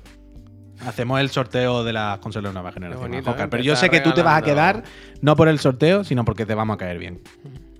hacemos 0.85 1.19
el 1.19 1.29
sorteo 1.29 1.83
de 1.83 1.93
las 1.93 2.19
consolas 2.19 2.51
de 2.51 2.53
nueva 2.53 2.71
generación. 2.71 3.09
bonito, 3.09 3.29
Anjocar. 3.29 3.47
¿eh? 3.47 3.49
Pero 3.49 3.63
yo 3.63 3.75
sé 3.75 3.89
que 3.89 3.99
tú 4.01 4.11
te 4.13 4.21
vas 4.21 4.37
a 4.37 4.43
quedar 4.43 4.83
no 5.21 5.35
por 5.35 5.47
el 5.47 5.57
sorteo, 5.59 6.03
sino 6.03 6.23
porque 6.25 6.45
te 6.45 6.53
vamos 6.53 6.75
a 6.75 6.77
caer 6.77 6.99
bien. 6.99 7.21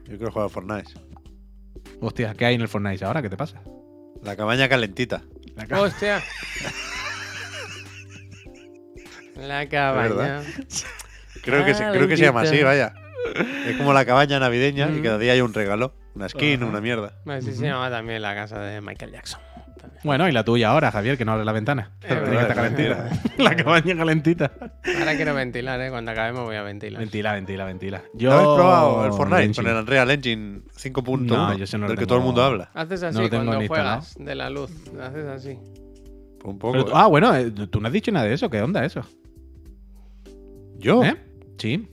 Yo 0.06 0.18
quiero 0.18 0.32
jugar 0.32 0.46
al 0.46 0.50
Fortnite. 0.50 0.92
Hostia, 2.02 2.34
¿qué 2.36 2.46
hay 2.46 2.56
en 2.56 2.62
el 2.62 2.68
Fortnite 2.68 3.04
ahora? 3.06 3.22
¿Qué 3.22 3.30
te 3.30 3.38
pasa? 3.38 3.62
La 4.24 4.36
cabaña 4.36 4.68
calentita. 4.68 5.22
La 5.56 5.66
ca- 5.68 5.82
Hostia. 5.82 6.22
La 9.36 9.68
cabaña. 9.70 10.42
Creo 11.44 11.66
que, 11.66 11.74
se, 11.74 11.88
creo 11.90 12.08
que 12.08 12.18
se 12.18 12.24
llama 12.24 12.42
así, 12.42 12.62
vaya. 12.64 12.94
Es 13.68 13.76
como 13.78 13.94
la 13.94 14.06
cabaña 14.06 14.40
navideña 14.40 14.88
y 14.90 15.00
Mm. 15.00 15.04
cada 15.04 15.18
día 15.18 15.34
hay 15.34 15.42
un 15.42 15.54
regalo. 15.54 15.94
Una 16.16 16.30
skin, 16.30 16.62
Ajá. 16.62 16.66
una 16.72 16.82
mierda. 16.82 17.14
Así 17.28 17.54
se 17.54 17.66
llama 17.66 17.90
también 17.92 18.22
la 18.22 18.34
casa 18.34 18.60
de 18.60 18.82
Michael 18.82 19.12
Jackson. 19.12 19.40
También. 19.80 20.02
Bueno, 20.04 20.28
y 20.28 20.32
la 20.32 20.44
tuya 20.44 20.70
ahora, 20.70 20.92
Javier, 20.92 21.16
que 21.18 21.26
no 21.26 21.34
abre 21.34 21.46
la 21.46 21.52
ventana. 21.52 21.92
Eh, 22.02 22.08
Tiene 22.08 22.24
que 22.24 22.30
verdad, 22.30 22.42
estar 22.50 22.56
calentita. 22.56 23.10
es 23.10 23.38
la 23.44 23.56
cabaña 23.56 23.96
calentita. 23.98 24.52
Ahora 25.00 25.16
quiero 25.16 25.36
ventilar, 25.36 25.80
¿eh? 25.82 25.90
Cuando 25.92 26.12
acabemos 26.12 26.46
voy 26.46 26.56
a 26.56 26.64
ventilar. 26.64 27.00
Ventila, 27.00 27.34
ventila, 27.34 27.66
ventila. 27.66 28.02
¿No 28.14 28.20
Yo... 28.20 28.32
habéis 28.32 28.48
probado 28.56 29.06
el 29.06 29.14
Fortnite 29.14 29.44
Engine. 29.44 29.64
con 29.68 29.76
el 29.76 29.82
Unreal 29.84 30.12
Engine 30.12 30.62
5.1? 30.76 31.20
No, 31.28 31.58
yo 31.58 31.64
ese 31.66 31.78
no 31.78 31.84
lo 31.84 31.90
del 31.90 32.00
que 32.00 32.08
todo 32.08 32.18
el 32.18 32.24
mundo 32.24 32.42
habla. 32.44 32.72
Haces 32.74 33.04
así 33.04 33.16
No 33.18 33.22
lo 33.24 33.30
tengo 33.30 33.44
cuando 33.46 33.62
ni 33.62 33.68
juegas 33.68 34.16
de 34.18 34.34
la 34.36 34.50
luz. 34.50 34.72
Haces 35.00 35.26
así. 35.28 35.60
Un 36.44 36.58
poco. 36.58 36.72
Pero 36.72 36.86
tú- 36.86 36.96
ah, 36.96 37.06
bueno, 37.08 37.36
eh, 37.36 37.52
tú 37.52 37.80
no 37.80 37.88
has 37.88 37.94
dicho 37.94 38.12
nada 38.12 38.26
de 38.26 38.34
eso. 38.34 38.50
¿Qué 38.50 38.60
onda 38.62 38.84
eso? 38.86 39.02
¿Yo? 40.80 41.04
¿Eh? 41.04 41.16
Sí. 41.58 41.88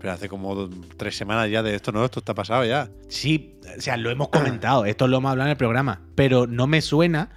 Pero 0.00 0.12
hace 0.12 0.28
como 0.28 0.54
dos- 0.54 0.70
tres 0.96 1.16
semanas 1.16 1.50
ya 1.50 1.62
de 1.62 1.74
esto, 1.74 1.90
¿no? 1.92 2.04
Esto 2.04 2.18
está 2.20 2.34
pasado 2.34 2.64
ya. 2.64 2.90
Sí, 3.08 3.58
o 3.76 3.80
sea, 3.80 3.96
lo 3.96 4.10
hemos 4.10 4.28
comentado. 4.28 4.84
Esto 4.86 5.06
lo 5.08 5.16
hemos 5.18 5.30
hablado 5.30 5.48
en 5.48 5.52
el 5.52 5.56
programa. 5.56 6.02
Pero 6.14 6.46
no 6.46 6.66
me 6.66 6.80
suena 6.82 7.30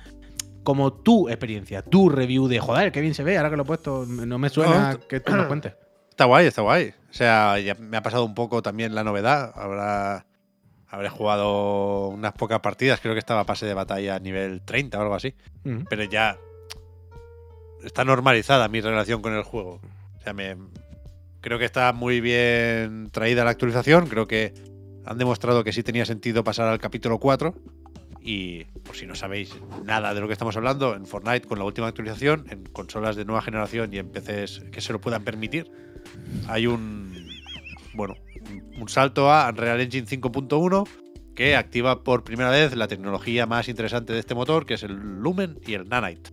como 0.63 0.91
tu 0.91 1.29
experiencia, 1.29 1.81
tu 1.81 2.09
review 2.09 2.49
de 2.49 2.59
joder, 2.59 2.91
qué 2.91 2.99
bien 2.99 3.13
se 3.13 3.23
ve 3.23 3.37
ahora 3.37 3.49
que 3.49 3.55
lo 3.55 3.63
he 3.63 3.65
puesto. 3.65 4.05
No 4.05 4.37
me 4.37 4.49
suena 4.49 4.93
No, 4.93 4.99
que 5.07 5.19
tú 5.21 5.35
nos 5.35 5.45
cuentes. 5.47 5.73
Está 6.09 6.25
guay, 6.25 6.47
está 6.47 6.63
guay. 6.63 6.95
O 7.11 7.13
sea, 7.13 7.59
ya 7.59 7.75
me 7.75 7.95
ha 7.95 8.01
pasado 8.01 8.25
un 8.25 8.33
poco 8.33 8.63
también 8.63 8.95
la 8.95 9.03
novedad. 9.03 9.51
Habrá, 9.55 10.25
habré 10.87 11.09
jugado 11.09 12.07
unas 12.07 12.33
pocas 12.33 12.59
partidas. 12.59 12.99
Creo 12.99 13.13
que 13.13 13.19
estaba 13.19 13.43
pase 13.45 13.67
de 13.67 13.75
batalla 13.75 14.15
a 14.15 14.19
nivel 14.19 14.61
30 14.65 14.97
o 14.97 15.01
algo 15.03 15.13
así. 15.13 15.35
Pero 15.87 16.03
ya 16.05 16.35
está 17.83 18.03
normalizada 18.03 18.67
mi 18.67 18.81
relación 18.81 19.21
con 19.21 19.33
el 19.35 19.43
juego. 19.43 19.79
O 20.17 20.21
sea, 20.23 20.33
me, 20.33 20.57
creo 21.41 21.59
que 21.59 21.65
está 21.65 21.93
muy 21.93 22.21
bien 22.21 23.09
traída 23.11 23.43
la 23.43 23.51
actualización. 23.51 24.07
Creo 24.07 24.27
que 24.27 24.53
han 25.05 25.17
demostrado 25.17 25.63
que 25.63 25.71
sí 25.73 25.83
tenía 25.83 26.05
sentido 26.05 26.43
pasar 26.43 26.67
al 26.67 26.79
capítulo 26.79 27.19
4. 27.19 27.53
Y 28.21 28.65
por 28.83 28.95
si 28.95 29.05
no 29.05 29.15
sabéis 29.15 29.55
nada 29.85 30.13
de 30.13 30.19
lo 30.19 30.27
que 30.27 30.33
estamos 30.33 30.57
hablando, 30.57 30.95
en 30.95 31.05
Fortnite 31.05 31.47
con 31.47 31.59
la 31.59 31.65
última 31.65 31.87
actualización, 31.87 32.45
en 32.49 32.63
consolas 32.65 33.15
de 33.15 33.23
nueva 33.23 33.41
generación 33.41 33.93
y 33.93 33.99
en 33.99 34.09
PCs 34.09 34.65
que 34.71 34.81
se 34.81 34.91
lo 34.91 34.99
puedan 34.99 35.23
permitir, 35.23 35.71
hay 36.47 36.67
un 36.67 37.13
bueno, 37.93 38.15
un- 38.79 38.89
salto 38.89 39.31
a 39.31 39.49
Unreal 39.49 39.79
Engine 39.79 40.05
5.1 40.07 40.85
que 41.35 41.55
activa 41.55 42.03
por 42.03 42.23
primera 42.23 42.49
vez 42.49 42.75
la 42.75 42.87
tecnología 42.87 43.45
más 43.45 43.69
interesante 43.69 44.11
de 44.11 44.19
este 44.19 44.35
motor, 44.35 44.65
que 44.65 44.73
es 44.73 44.83
el 44.83 44.93
Lumen 45.21 45.59
y 45.65 45.75
el 45.75 45.87
Nanite. 45.87 46.31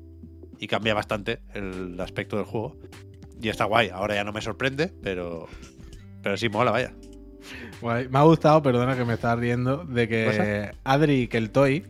Y 0.59 0.67
cambia 0.67 0.95
bastante 0.95 1.41
el 1.55 2.01
aspecto 2.01 2.37
del 2.37 2.47
juego. 2.47 2.77
Y 3.45 3.51
está 3.51 3.67
guay, 3.67 3.91
ahora 3.91 4.15
ya 4.15 4.25
no 4.25 4.33
me 4.33 4.41
sorprende, 4.41 4.91
pero 5.03 5.49
pero 6.23 6.39
sí 6.39 6.49
mola, 6.49 6.71
vaya. 6.71 6.95
Guay. 7.83 8.09
Me 8.09 8.19
ha 8.19 8.23
gustado, 8.23 8.63
perdona 8.63 8.97
que 8.97 9.05
me 9.05 9.13
estaba 9.13 9.37
riendo, 9.37 9.85
de 9.85 10.09
que. 10.09 10.73
Adri 10.83 11.29
Keltoy 11.29 11.85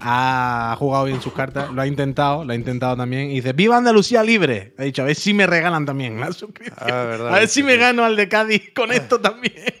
ha 0.00 0.76
jugado 0.78 1.06
bien 1.06 1.22
sus 1.22 1.32
cartas, 1.32 1.70
lo 1.70 1.80
ha 1.80 1.86
intentado, 1.86 2.44
lo 2.44 2.52
ha 2.52 2.54
intentado 2.54 2.94
también, 2.94 3.30
y 3.30 3.36
dice, 3.36 3.54
¡Viva 3.54 3.78
Andalucía 3.78 4.22
libre! 4.22 4.74
Ha 4.76 4.82
dicho, 4.82 5.00
a 5.00 5.06
ver 5.06 5.14
si 5.14 5.32
me 5.32 5.46
regalan 5.46 5.86
también 5.86 6.20
la 6.20 6.30
suscripción. 6.32 6.76
Ah, 6.78 7.04
verdad, 7.04 7.34
a 7.34 7.38
ver 7.38 7.48
si 7.48 7.60
sí, 7.60 7.62
me 7.62 7.78
gano 7.78 8.04
al 8.04 8.16
de 8.16 8.28
Cádiz 8.28 8.74
con 8.74 8.92
esto 8.92 9.18
también. 9.20 9.54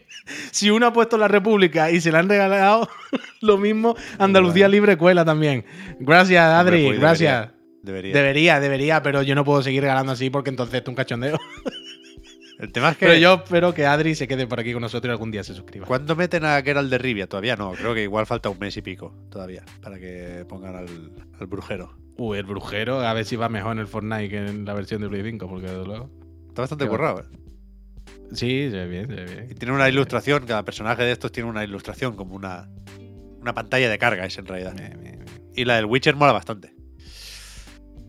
Si 0.52 0.70
uno 0.70 0.86
ha 0.86 0.92
puesto 0.92 1.18
la 1.18 1.26
República 1.26 1.90
y 1.90 2.00
se 2.00 2.12
la 2.12 2.20
han 2.20 2.28
regalado, 2.28 2.88
lo 3.40 3.58
mismo 3.58 3.96
Andalucía 4.18 4.68
libre 4.68 4.96
cuela 4.96 5.24
también. 5.24 5.64
Gracias, 5.98 6.42
Adri, 6.44 6.86
pues 6.86 7.00
gracias. 7.00 7.40
Debería. 7.40 7.61
Debería, 7.82 8.60
debería, 8.60 9.02
pero 9.02 9.22
yo 9.22 9.34
no 9.34 9.44
puedo 9.44 9.62
seguir 9.62 9.82
regalando 9.82 10.12
así 10.12 10.30
porque 10.30 10.50
entonces 10.50 10.80
es 10.82 10.88
un 10.88 10.94
cachondeo. 10.94 11.38
El 12.58 12.70
tema 12.70 12.90
es 12.90 12.96
que. 12.96 13.06
Pero 13.06 13.18
yo 13.18 13.34
espero 13.42 13.74
que 13.74 13.86
Adri 13.86 14.14
se 14.14 14.28
quede 14.28 14.46
por 14.46 14.60
aquí 14.60 14.72
con 14.72 14.82
nosotros 14.82 15.10
y 15.10 15.12
algún 15.12 15.32
día 15.32 15.42
se 15.42 15.52
suscriba. 15.52 15.84
¿Cuándo 15.86 16.14
meten 16.14 16.44
a 16.44 16.62
Geralt 16.62 16.90
de 16.90 16.98
Rivia? 16.98 17.26
Todavía 17.26 17.56
no. 17.56 17.72
Creo 17.72 17.92
que 17.92 18.04
igual 18.04 18.24
falta 18.26 18.50
un 18.50 18.58
mes 18.60 18.76
y 18.76 18.82
pico 18.82 19.12
todavía 19.30 19.64
para 19.82 19.98
que 19.98 20.44
pongan 20.48 20.76
al, 20.76 20.86
al 21.40 21.46
brujero. 21.48 21.96
Uy, 22.16 22.38
el 22.38 22.44
brujero, 22.44 23.00
a 23.00 23.12
ver 23.14 23.24
si 23.24 23.34
va 23.34 23.48
mejor 23.48 23.72
en 23.72 23.78
el 23.80 23.88
Fortnite 23.88 24.28
que 24.28 24.36
en 24.38 24.64
la 24.64 24.74
versión 24.74 25.00
de 25.02 25.08
Play 25.08 25.22
5, 25.24 25.48
porque 25.48 25.66
desde 25.66 25.84
luego. 25.84 26.08
Está 26.48 26.62
bastante 26.62 26.84
Qué 26.84 26.90
borrado. 26.90 27.20
¿eh? 27.22 27.24
Sí, 28.32 28.68
se 28.70 28.76
ve 28.76 28.86
bien, 28.86 29.08
se 29.08 29.14
ve 29.14 29.22
Y 29.32 29.46
bien. 29.46 29.58
tiene 29.58 29.74
una 29.74 29.88
ilustración. 29.88 30.46
Cada 30.46 30.64
personaje 30.64 31.02
de 31.02 31.10
estos 31.12 31.32
tiene 31.32 31.48
una 31.50 31.64
ilustración, 31.64 32.14
como 32.14 32.36
una, 32.36 32.68
una 33.40 33.54
pantalla 33.54 33.88
de 33.90 33.98
carga, 33.98 34.24
es 34.24 34.38
en 34.38 34.46
realidad. 34.46 34.74
Bien, 34.76 35.00
bien, 35.02 35.18
bien. 35.18 35.42
Y 35.54 35.64
la 35.64 35.76
del 35.76 35.86
Witcher 35.86 36.14
mola 36.14 36.32
bastante. 36.32 36.71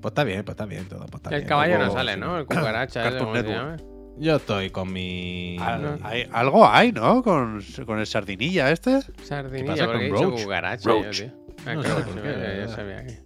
Pues 0.04 0.12
está 0.12 0.24
bien, 0.26 0.44
pues 0.44 0.54
está 0.54 0.66
bien 0.66 0.86
todo. 0.88 1.00
Pues 1.08 1.14
está 1.16 1.30
El 1.30 1.36
bien. 1.38 1.48
caballo 1.48 1.80
no 1.80 1.92
sale, 1.92 2.18
¿no? 2.18 2.38
El 2.38 2.46
cucaracha. 2.46 3.10
Yo 4.18 4.36
estoy 4.36 4.70
con 4.70 4.92
mi. 4.94 5.58
Al- 5.60 5.98
hay- 6.04 6.30
algo 6.32 6.68
hay, 6.68 6.92
¿no? 6.92 7.24
Con, 7.24 7.64
con 7.86 7.98
el 8.00 8.06
sardinilla 8.06 8.70
este. 8.72 9.00
Sardinilla, 9.24 9.72
pasa 9.74 9.86
porque 9.88 10.06
he 10.06 10.10
con 10.10 10.18
dicho 10.20 10.30
Roach? 10.32 10.44
cucaracha. 10.44 10.90
Yo, 10.90 11.10
tío. 11.10 11.32
Ah, 11.66 11.74
No 11.76 11.82
claro, 11.82 12.04
sé 12.14 12.22
qué, 12.22 12.66
sabía 12.68 13.06
que- 13.06 13.24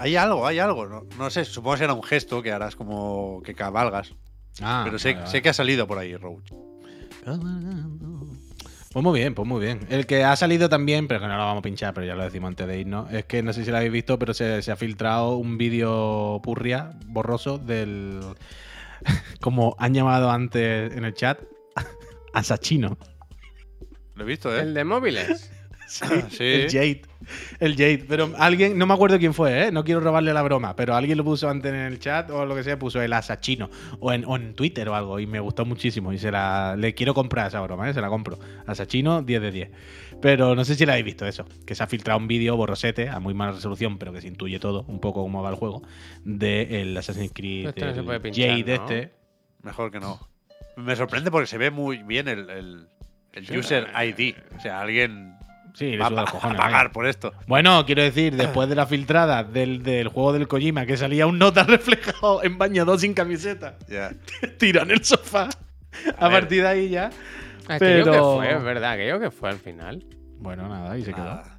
Hay 0.00 0.16
algo, 0.16 0.46
hay 0.46 0.58
algo. 0.58 0.86
No, 0.86 1.02
no 1.18 1.30
sé, 1.30 1.44
supongo 1.46 1.74
que 1.74 1.78
será 1.80 1.94
un 1.94 2.02
gesto 2.02 2.42
que 2.42 2.52
harás 2.52 2.76
como 2.76 3.40
que 3.42 3.54
cabalgas. 3.54 4.14
Ah, 4.62 4.82
pero 4.84 4.98
sé, 4.98 5.14
vale, 5.14 5.26
sé 5.26 5.40
que 5.42 5.48
ha 5.48 5.52
salido 5.54 5.86
por 5.86 5.98
ahí, 5.98 6.14
Roach. 6.14 6.52
Pues 8.96 9.04
muy 9.04 9.20
bien, 9.20 9.34
pues 9.34 9.46
muy 9.46 9.60
bien. 9.60 9.80
El 9.90 10.06
que 10.06 10.24
ha 10.24 10.34
salido 10.36 10.70
también, 10.70 11.06
pero 11.06 11.20
que 11.20 11.26
no 11.26 11.36
lo 11.36 11.44
vamos 11.44 11.58
a 11.58 11.62
pinchar, 11.62 11.92
pero 11.92 12.06
ya 12.06 12.14
lo 12.14 12.24
decimos 12.24 12.48
antes 12.48 12.66
de 12.66 12.80
irnos, 12.80 13.12
es 13.12 13.26
que 13.26 13.42
no 13.42 13.52
sé 13.52 13.62
si 13.62 13.70
lo 13.70 13.76
habéis 13.76 13.92
visto, 13.92 14.18
pero 14.18 14.32
se, 14.32 14.62
se 14.62 14.72
ha 14.72 14.76
filtrado 14.76 15.36
un 15.36 15.58
vídeo 15.58 16.40
purria, 16.42 16.92
borroso, 17.04 17.58
del. 17.58 18.22
como 19.42 19.76
han 19.78 19.92
llamado 19.92 20.30
antes 20.30 20.96
en 20.96 21.04
el 21.04 21.12
chat, 21.12 21.38
Asachino. 22.32 22.96
Lo 24.14 24.24
he 24.24 24.26
visto, 24.26 24.58
El 24.58 24.70
¿eh? 24.70 24.72
de 24.72 24.84
móviles. 24.84 25.52
Sí. 26.30 26.44
El 26.44 26.68
Jade. 26.70 27.02
El 27.60 27.72
Jade. 27.76 28.04
Pero 28.08 28.32
alguien, 28.38 28.76
no 28.76 28.86
me 28.86 28.94
acuerdo 28.94 29.18
quién 29.18 29.32
fue, 29.34 29.66
¿eh? 29.66 29.72
No 29.72 29.84
quiero 29.84 30.00
robarle 30.00 30.32
la 30.32 30.42
broma, 30.42 30.74
pero 30.76 30.94
alguien 30.94 31.16
lo 31.16 31.24
puso 31.24 31.48
antes 31.48 31.72
en 31.72 31.78
el 31.80 31.98
chat 31.98 32.30
o 32.30 32.44
lo 32.44 32.54
que 32.56 32.62
sea, 32.64 32.78
puso 32.78 33.00
el 33.00 33.12
Asachino. 33.12 33.70
O 34.00 34.12
en, 34.12 34.24
o 34.26 34.36
en 34.36 34.54
Twitter 34.54 34.88
o 34.88 34.94
algo. 34.94 35.20
Y 35.20 35.26
me 35.26 35.38
gustó 35.40 35.64
muchísimo. 35.64 36.12
Y 36.12 36.18
se 36.18 36.30
la. 36.30 36.74
Le 36.76 36.94
quiero 36.94 37.14
comprar 37.14 37.48
esa 37.48 37.60
broma, 37.60 37.88
¿eh? 37.88 37.94
Se 37.94 38.00
la 38.00 38.08
compro. 38.08 38.38
Asachino, 38.66 39.22
10 39.22 39.40
de 39.42 39.50
10. 39.52 39.70
Pero 40.20 40.54
no 40.54 40.64
sé 40.64 40.74
si 40.74 40.86
la 40.86 40.92
habéis 40.94 41.04
visto 41.06 41.26
eso. 41.26 41.46
Que 41.66 41.74
se 41.74 41.82
ha 41.82 41.86
filtrado 41.86 42.18
un 42.18 42.26
vídeo 42.26 42.56
borrosete 42.56 43.08
a 43.08 43.20
muy 43.20 43.34
mala 43.34 43.52
resolución, 43.52 43.98
pero 43.98 44.12
que 44.12 44.20
se 44.20 44.28
intuye 44.28 44.58
todo, 44.58 44.84
un 44.88 44.98
poco 45.00 45.22
cómo 45.22 45.42
va 45.42 45.50
el 45.50 45.56
juego. 45.56 45.82
De 46.24 46.80
el 46.82 46.96
Assassin's 46.96 47.32
Creed. 47.34 47.68
Esto 47.68 47.86
no 47.86 47.94
se 47.94 48.02
puede 48.02 48.20
pinchar, 48.20 48.48
Jade 48.48 48.64
¿no? 48.64 48.72
este. 48.74 49.12
Mejor 49.62 49.90
que 49.90 50.00
no. 50.00 50.18
Me 50.76 50.96
sorprende 50.96 51.30
porque 51.30 51.46
se 51.46 51.58
ve 51.58 51.70
muy 51.70 52.02
bien 52.02 52.28
el, 52.28 52.50
el- 52.50 52.88
el 53.32 53.58
user 53.58 53.88
ID. 54.02 54.34
O 54.56 54.60
sea, 54.60 54.80
alguien 54.80 55.34
Sí, 55.76 55.90
le 55.90 55.98
va 55.98 56.06
a, 56.22 56.24
cojones. 56.24 56.58
a 56.58 56.62
pagar 56.62 56.82
vaya. 56.84 56.92
por 56.92 57.06
esto. 57.06 57.32
Bueno, 57.46 57.84
quiero 57.84 58.02
decir, 58.02 58.34
después 58.34 58.68
de 58.68 58.74
la 58.74 58.86
filtrada 58.86 59.44
del, 59.44 59.82
del 59.82 60.08
juego 60.08 60.32
del 60.32 60.48
Kojima, 60.48 60.86
que 60.86 60.96
salía 60.96 61.26
un 61.26 61.38
nota 61.38 61.62
reflejado 61.68 62.42
en 62.42 62.56
bañador 62.56 62.98
sin 62.98 63.12
camiseta, 63.12 63.76
Ya. 63.88 64.10
tiró 64.58 64.82
en 64.82 64.90
el 64.92 65.04
sofá. 65.04 65.48
A, 66.18 66.30
partir 66.30 66.62
de 66.62 66.68
ahí 66.68 66.88
ya. 66.88 67.10
Aquello 67.68 68.04
que 68.04 68.10
Pero- 68.10 68.36
fue, 68.36 68.54
es 68.54 68.62
verdad, 68.62 68.92
aquello 68.92 69.20
que 69.20 69.30
fue 69.30 69.50
al 69.50 69.58
final. 69.58 70.04
Bueno, 70.38 70.68
nada, 70.68 70.96
y 70.98 71.04
se 71.04 71.12
quedó. 71.12 71.24
Nada. 71.24 71.58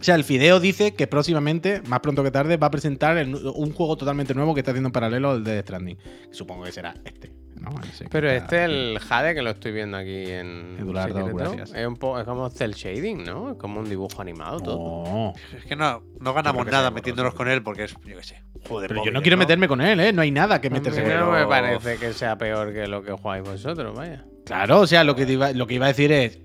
O 0.00 0.02
sea, 0.02 0.14
el 0.14 0.24
Fideo 0.24 0.60
dice 0.60 0.94
que 0.94 1.06
próximamente, 1.06 1.82
más 1.86 2.00
pronto 2.00 2.22
que 2.24 2.30
tarde, 2.30 2.56
va 2.56 2.68
a 2.68 2.70
presentar 2.70 3.16
el- 3.18 3.34
un 3.34 3.72
juego 3.72 3.96
totalmente 3.96 4.34
nuevo 4.34 4.54
que 4.54 4.60
está 4.60 4.70
haciendo 4.72 4.88
en 4.88 4.92
paralelo 4.92 5.30
al 5.32 5.44
de 5.44 5.60
Stranding. 5.60 5.98
Supongo 6.30 6.64
que 6.64 6.72
será 6.72 6.94
este. 7.04 7.30
¿No? 7.60 7.70
Que 7.70 8.08
Pero 8.10 8.30
está 8.30 8.44
este, 8.44 8.64
aquí. 8.64 8.72
el 8.72 8.98
Jade 8.98 9.34
que 9.34 9.42
lo 9.42 9.50
estoy 9.50 9.72
viendo 9.72 9.96
aquí 9.96 10.30
en 10.30 10.76
Eduardo, 10.78 11.26
gracias. 11.34 11.72
Es, 11.74 11.86
un 11.86 11.96
poco, 11.96 12.18
es 12.18 12.24
como 12.24 12.48
cel 12.50 12.72
shading, 12.74 13.24
¿no? 13.24 13.52
Es 13.52 13.56
como 13.56 13.80
un 13.80 13.88
dibujo 13.88 14.20
animado 14.22 14.60
todo. 14.60 15.32
Es 15.56 15.64
que 15.64 15.76
no, 15.76 16.02
no 16.20 16.34
ganamos 16.34 16.66
nada 16.66 16.82
sea 16.82 16.90
metiéndonos 16.90 17.34
con 17.34 17.48
él 17.48 17.62
porque 17.62 17.84
es, 17.84 17.94
yo 18.04 18.16
qué 18.16 18.22
sé, 18.22 18.42
de 18.80 18.88
Pero 18.88 19.04
yo 19.04 19.10
no 19.12 19.22
quiero 19.22 19.36
meterme 19.36 19.68
con 19.68 19.80
él, 19.80 20.00
¿eh? 20.00 20.12
No 20.12 20.22
hay 20.22 20.30
nada 20.30 20.60
que 20.60 20.70
meterse 20.70 21.02
con 21.02 21.10
no 21.10 21.16
él. 21.18 21.24
me 21.26 21.36
pero- 21.36 21.48
parece 21.48 21.96
que 21.98 22.12
sea 22.12 22.36
peor 22.38 22.72
que 22.72 22.86
lo 22.86 23.02
que 23.02 23.12
jugáis 23.12 23.44
vosotros, 23.44 23.94
vaya. 23.96 24.24
Claro, 24.46 24.80
o 24.80 24.86
sea, 24.86 25.04
lo 25.04 25.14
que, 25.14 25.22
iba, 25.30 25.52
lo 25.52 25.66
que 25.66 25.74
iba 25.74 25.86
a 25.86 25.88
decir 25.88 26.10
es. 26.12 26.40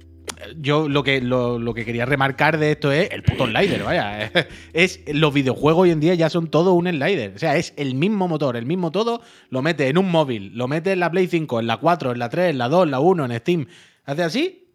Yo 0.58 0.90
lo 0.90 1.04
que, 1.04 1.22
lo, 1.22 1.60
lo 1.60 1.74
que 1.74 1.86
quería 1.86 2.06
remarcar 2.06 2.58
de 2.58 2.72
esto 2.72 2.92
es 2.92 3.10
el 3.12 3.24
puto 3.24 3.46
slider, 3.46 3.84
vaya. 3.84 4.32
Es, 4.74 5.02
los 5.08 5.34
videojuegos 5.34 5.84
hoy 5.84 5.92
en 5.92 6.00
día 6.00 6.14
ya 6.16 6.30
son 6.30 6.50
todo 6.50 6.74
un 6.74 6.88
slider. 6.88 7.34
O 7.36 7.40
sea, 7.40 7.58
es 7.58 7.74
el 7.78 7.96
mismo 7.96 8.28
motor, 8.28 8.58
el 8.58 8.66
mismo 8.66 8.92
todo. 8.92 9.22
Lo 9.50 9.62
mete 9.62 9.88
en 9.88 9.98
un 9.98 10.10
móvil, 10.10 10.52
lo 10.56 10.68
mete 10.68 10.92
en 10.92 11.00
la 11.00 11.10
Play 11.12 11.28
5, 11.28 11.60
en 11.60 11.68
la 11.68 11.78
4, 11.78 12.12
en 12.12 12.20
la 12.20 12.30
3, 12.30 12.52
en 12.52 12.58
la 12.58 12.70
2, 12.70 12.86
en 12.86 12.92
la 12.92 13.00
1, 13.00 13.26
en 13.26 13.40
Steam. 13.40 13.68
Hace 14.06 14.24
así. 14.24 14.70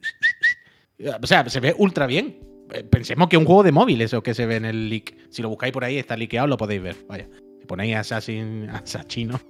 O 1.23 1.27
sea, 1.27 1.49
se 1.49 1.61
ve 1.61 1.75
ultra 1.77 2.07
bien. 2.07 2.39
Eh, 2.73 2.85
Pensemos 2.85 3.29
que 3.29 3.37
es 3.37 3.41
un 3.41 3.47
juego 3.47 3.63
de 3.63 3.73
móvil 3.73 4.01
eso 4.01 4.23
que 4.23 4.35
se 4.35 4.47
ve 4.47 4.57
en 4.57 4.65
el 4.65 4.89
leak. 4.89 5.15
Si 5.31 5.43
lo 5.43 5.49
buscáis 5.49 5.73
por 5.73 5.85
ahí, 5.85 5.99
está 5.99 6.17
liqueado, 6.17 6.47
lo 6.47 6.57
podéis 6.57 6.83
ver. 6.83 6.97
Vaya. 7.09 7.29
Si 7.61 7.67
ponéis 7.67 7.97
Assassin, 7.97 8.69
Assassino 8.73 9.41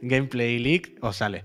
Gameplay 0.00 0.58
Leak, 0.58 0.98
os 1.00 1.16
sale. 1.16 1.44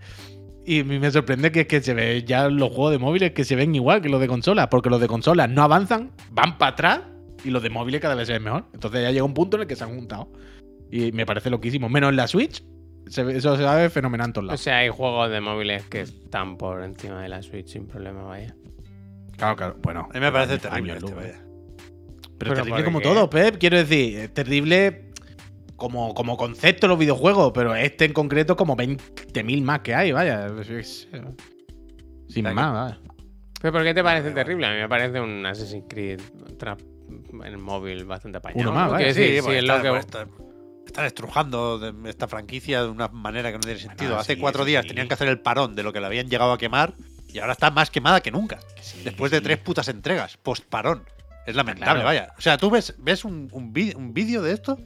Y 0.69 0.83
me 0.83 1.09
sorprende 1.11 1.51
que, 1.51 1.65
que 1.65 1.81
se 1.81 1.93
ve 1.93 2.23
ya 2.25 2.49
los 2.49 2.69
juegos 2.69 2.91
de 2.91 2.97
móviles 2.99 3.31
que 3.31 3.45
se 3.45 3.55
ven 3.55 3.73
igual 3.73 4.01
que 4.01 4.09
los 4.09 4.19
de 4.19 4.27
consola, 4.27 4.69
porque 4.69 4.89
los 4.89 4.99
de 4.99 5.07
consola 5.07 5.47
no 5.47 5.63
avanzan, 5.63 6.11
van 6.31 6.57
para 6.57 6.71
atrás 6.73 6.99
y 7.45 7.51
los 7.51 7.63
de 7.63 7.69
móviles 7.69 8.01
cada 8.01 8.15
vez 8.15 8.27
se 8.27 8.33
ven 8.33 8.43
mejor. 8.43 8.65
Entonces 8.73 9.01
ya 9.01 9.11
llega 9.11 9.23
un 9.23 9.33
punto 9.33 9.55
en 9.55 9.61
el 9.61 9.67
que 9.67 9.77
se 9.77 9.85
han 9.85 9.95
juntado. 9.95 10.29
Y 10.91 11.13
me 11.13 11.25
parece 11.25 11.49
loquísimo. 11.49 11.87
Menos 11.87 12.09
en 12.09 12.17
la 12.17 12.27
Switch, 12.27 12.61
se 13.07 13.21
eso 13.37 13.55
se 13.55 13.63
ve 13.63 13.89
fenomenal 13.89 14.27
en 14.27 14.33
todos 14.33 14.43
O 14.43 14.47
lados. 14.47 14.59
sea, 14.61 14.79
hay 14.79 14.89
juegos 14.89 15.29
de 15.31 15.39
móviles 15.39 15.83
que 15.85 16.01
están 16.01 16.57
por 16.57 16.83
encima 16.83 17.21
de 17.21 17.29
la 17.29 17.41
Switch 17.41 17.67
sin 17.67 17.87
problema, 17.87 18.23
vaya. 18.23 18.53
Claro, 19.37 19.55
claro. 19.55 19.75
Bueno, 19.81 20.09
A 20.11 20.13
mí 20.15 20.19
me 20.19 20.31
parece 20.33 20.57
terrible 20.57 20.93
este, 20.93 21.05
luz, 21.05 21.15
vaya. 21.15 21.29
¿eh? 21.29 21.35
Pero, 21.39 22.35
Pero 22.39 22.53
terrible 22.55 22.75
¿por 22.75 22.83
como 22.85 22.99
qué? 22.99 23.03
todo, 23.05 23.29
Pep. 23.29 23.57
Quiero 23.57 23.77
decir, 23.77 24.29
terrible 24.33 25.06
como, 25.77 26.13
como 26.13 26.35
concepto 26.35 26.87
los 26.87 26.99
videojuegos, 26.99 27.51
pero 27.53 27.73
este 27.75 28.05
en 28.05 28.13
concreto 28.13 28.55
como 28.57 28.75
20.000 28.75 29.61
más 29.63 29.79
que 29.79 29.95
hay, 29.95 30.11
vaya. 30.11 30.47
Es- 30.69 31.07
Sin 32.27 32.43
más, 32.43 32.73
vaya. 32.73 32.99
¿Pero 33.61 33.71
por 33.73 33.83
qué 33.83 33.93
te 33.93 34.03
parece 34.03 34.31
terrible? 34.31 34.67
A 34.67 34.71
mí 34.71 34.77
me 34.77 34.89
parece 34.89 35.19
un 35.21 35.45
Assassin's 35.45 35.85
Creed 35.87 36.19
tra- 36.59 36.77
en 37.07 37.43
el 37.43 37.57
móvil 37.57 38.05
bastante 38.05 38.37
apañado. 38.39 38.61
Uno 38.69 38.73
más, 38.79 38.91
vaya. 38.91 39.13
Sí, 39.13 39.37
porque 39.41 39.57
es 39.59 39.63
está- 39.63 39.77
lo 39.77 39.93
que... 39.93 39.99
está- 39.99 40.27
están 40.85 41.05
estrujando 41.05 41.79
de 41.79 42.09
esta 42.09 42.27
franquicia 42.27 42.81
de 42.83 42.89
una 42.89 43.07
manera 43.09 43.49
que 43.51 43.55
no 43.57 43.61
tiene 43.61 43.79
sentido. 43.79 44.09
Bueno, 44.11 44.21
Hace 44.21 44.35
sí, 44.35 44.39
cuatro 44.41 44.65
días 44.65 44.83
sí. 44.83 44.89
tenían 44.89 45.07
que 45.07 45.13
hacer 45.15 45.27
el 45.27 45.39
parón 45.39 45.75
de 45.75 45.83
lo 45.83 45.91
que 45.93 45.99
le 45.99 46.05
habían 46.07 46.27
llegado 46.29 46.53
a 46.53 46.57
quemar 46.57 46.93
y 47.27 47.39
ahora 47.39 47.53
está 47.53 47.71
más 47.71 47.89
quemada 47.91 48.21
que 48.21 48.31
nunca. 48.31 48.59
sí, 48.81 49.01
Después 49.03 49.31
de 49.31 49.37
sí. 49.39 49.43
tres 49.43 49.57
putas 49.59 49.87
entregas, 49.89 50.37
post 50.37 50.65
parón. 50.65 51.03
Es 51.45 51.55
lamentable, 51.55 52.01
Claro. 52.01 52.05
vaya. 52.05 52.33
O 52.37 52.41
sea, 52.41 52.57
tú 52.57 52.69
ves, 52.69 52.95
ves 52.99 53.23
un, 53.25 53.49
un 53.53 54.13
vídeo 54.13 54.41
de 54.41 54.53
esto 54.53 54.77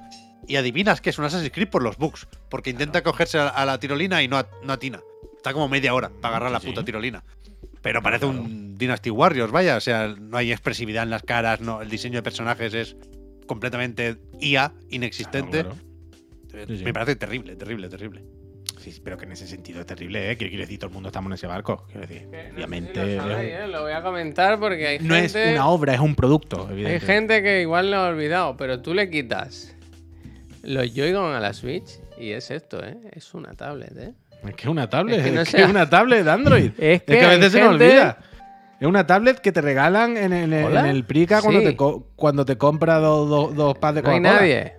y 0.48 0.56
adivinas 0.56 1.02
que 1.02 1.10
es 1.12 1.18
un 1.20 1.26
Assassin's 1.26 1.52
Creed 1.52 1.70
por 1.70 1.84
los 1.84 1.98
bugs. 1.98 2.28
Porque 2.50 2.70
intenta 2.70 3.04
cogerse 3.04 3.38
a, 3.40 3.48
a 3.50 3.66
la 3.66 3.80
tirolina 3.80 4.22
y 4.24 4.28
no, 4.28 4.38
a- 4.38 4.48
no 4.64 4.74
atina. 4.74 5.02
Está 5.38 5.54
como 5.54 5.68
media 5.70 5.94
hora 5.94 6.10
para 6.22 6.36
agarrar 6.38 6.52
la 6.52 6.60
puta 6.60 6.82
sí. 6.82 6.86
tirolina. 6.86 7.24
Pero 7.82 8.02
parece 8.04 8.26
Claro. 8.26 8.42
un 8.42 8.78
Dynasty 8.78 9.10
Warriors, 9.10 9.52
vaya. 9.52 9.76
O 9.78 9.82
sea, 9.82 10.16
no 10.20 10.38
hay 10.38 10.52
expresividad 10.52 11.04
en 11.04 11.10
las 11.10 11.24
caras, 11.24 11.62
no, 11.62 11.82
el 11.82 11.90
diseño 11.90 12.16
de 12.20 12.24
personajes 12.24 12.74
es 12.74 12.96
completamente 13.48 14.18
IA, 14.40 14.74
inexistente. 14.90 15.62
Claro, 15.64 15.76
claro. 16.50 16.64
Eh, 16.64 16.66
Sí, 16.68 16.78
sí. 16.80 16.84
Me 16.84 16.94
parece 16.94 17.16
terrible, 17.16 17.56
terrible, 17.56 17.88
terrible. 17.90 18.24
Sí, 18.78 19.00
pero 19.04 19.18
que 19.18 19.26
en 19.26 19.32
ese 19.32 19.48
sentido 19.48 19.80
es 19.80 19.86
terrible, 19.86 20.32
¿eh? 20.32 20.38
Quiero 20.38 20.50
quiero 20.50 20.64
decir, 20.64 20.80
todo 20.80 20.88
el 20.90 20.94
mundo 20.94 21.08
estamos 21.10 21.30
en 21.30 21.34
ese 21.36 21.48
barco. 21.48 21.86
Quiero 21.88 22.02
decir, 22.02 22.30
Que 22.30 22.38
no 22.38 22.42
sé 22.44 22.48
si 22.50 22.54
obviamente. 22.56 23.16
lo, 23.16 23.22
sabéis, 23.22 23.54
es 23.54 23.60
¿eh? 23.62 23.68
Lo 23.68 23.82
voy 23.84 23.92
a 23.94 24.02
comentar 24.04 24.60
porque 24.60 24.88
hay 24.88 24.98
un- 24.98 25.08
no 25.08 25.16
es 25.16 25.32
gente... 25.34 25.54
una 25.54 25.68
obra, 25.70 25.94
es 25.94 26.00
un 26.02 26.16
producto, 26.16 26.68
Hay 26.70 27.00
gente 27.00 27.42
que 27.42 27.62
igual 27.62 27.90
lo 27.92 27.98
ha 27.98 28.08
olvidado, 28.10 28.58
pero 28.58 28.82
tú 28.82 28.94
le 28.94 29.10
quitas 29.10 29.76
los 30.64 30.94
Joy-Con 30.94 31.34
a 31.34 31.40
la 31.40 31.54
Switch 31.54 32.00
y 32.18 32.32
es 32.32 32.52
esto, 32.52 32.84
¿eh? 32.84 32.98
Es 33.14 33.34
una 33.34 33.54
tablet, 33.54 33.96
¿eh? 33.98 34.14
Es 34.48 34.56
que 34.56 34.64
es 34.64 34.68
una 34.70 34.90
tablet, 34.90 35.20
Es 35.20 35.32
que 35.32 35.42
es, 35.42 35.50
que 35.52 35.64
una 35.66 35.90
tablet 35.90 36.24
de 36.26 36.32
Android. 36.32 36.72
Es 36.78 37.02
Es 37.02 37.04
que 37.04 37.22
a 37.26 37.30
veces 37.30 37.52
se 37.52 37.60
nos 37.62 37.76
olvida. 37.76 38.18
Es 38.80 38.88
una 38.88 39.06
tablet 39.06 39.40
que 39.40 39.52
te 39.52 39.62
regalan 39.62 40.18
en, 40.18 40.34
el- 40.34 40.52
en 40.54 40.66
¿Hola? 40.66 40.90
el 40.90 41.04
Prica 41.04 41.42
cuando, 41.42 41.62
te 41.62 41.78
cuando 42.16 42.46
te 42.46 42.58
compras 42.58 43.00
dos, 43.02 43.30
dos, 43.30 43.56
dos 43.56 43.78
packs 43.78 43.96
de 43.96 44.02
No 44.02 44.10
hay 44.10 44.18
Coca-Cola. 44.20 44.40
nadie. 44.42 44.74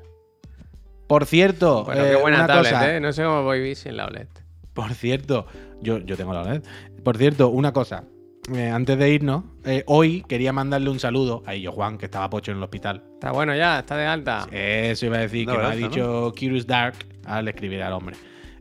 Por 1.07 1.27
cierto, 1.27 1.85
Bueno, 1.85 2.05
eh, 2.05 2.11
qué 2.11 2.17
buena 2.17 2.39
una 2.39 2.47
tablet, 2.47 2.73
cosa. 2.73 2.97
¿eh? 2.97 3.01
No 3.01 3.13
sé 3.13 3.23
cómo 3.23 3.43
voy 3.45 3.75
sin 3.77 3.97
la 3.97 4.07
OLED. 4.07 4.27
Por 4.73 4.95
cierto, 4.95 5.47
yo, 5.81 5.99
yo 5.99 6.17
tengo 6.17 6.33
la 6.33 6.41
OLED. 6.43 6.63
Por 7.05 7.17
cierto, 7.19 7.49
una 7.51 7.73
cosa. 7.73 8.05
Eh, 8.51 8.69
antes 8.69 8.99
de 8.99 9.09
irnos, 9.09 9.45
eh, 9.65 9.85
hoy 9.87 10.25
quería 10.27 10.53
mandarle 10.53 10.91
un 10.91 10.99
saludo 10.99 11.45
a 11.47 11.55
Illo 11.55 11.71
Juan, 11.71 11.97
que 11.97 12.07
estaba 12.07 12.29
pocho 12.29 12.51
en 12.51 12.57
el 12.57 12.63
hospital. 12.65 13.05
Está 13.15 13.31
bueno 13.31 13.55
ya, 13.55 13.79
está 13.79 13.97
de 13.97 14.05
alta. 14.05 14.49
Eso 14.51 15.07
iba 15.07 15.19
a 15.19 15.21
decir, 15.21 15.47
No, 15.47 15.53
que 15.53 15.59
me 15.59 15.65
ha 15.65 15.69
¿verdad, 15.69 15.81
no? 15.81 15.89
dicho 15.89 16.35
Curious 16.37 16.67
Dark 16.67 16.97
al 17.25 17.47
escribir 17.47 17.83
al 17.83 17.93
hombre. 17.93 18.17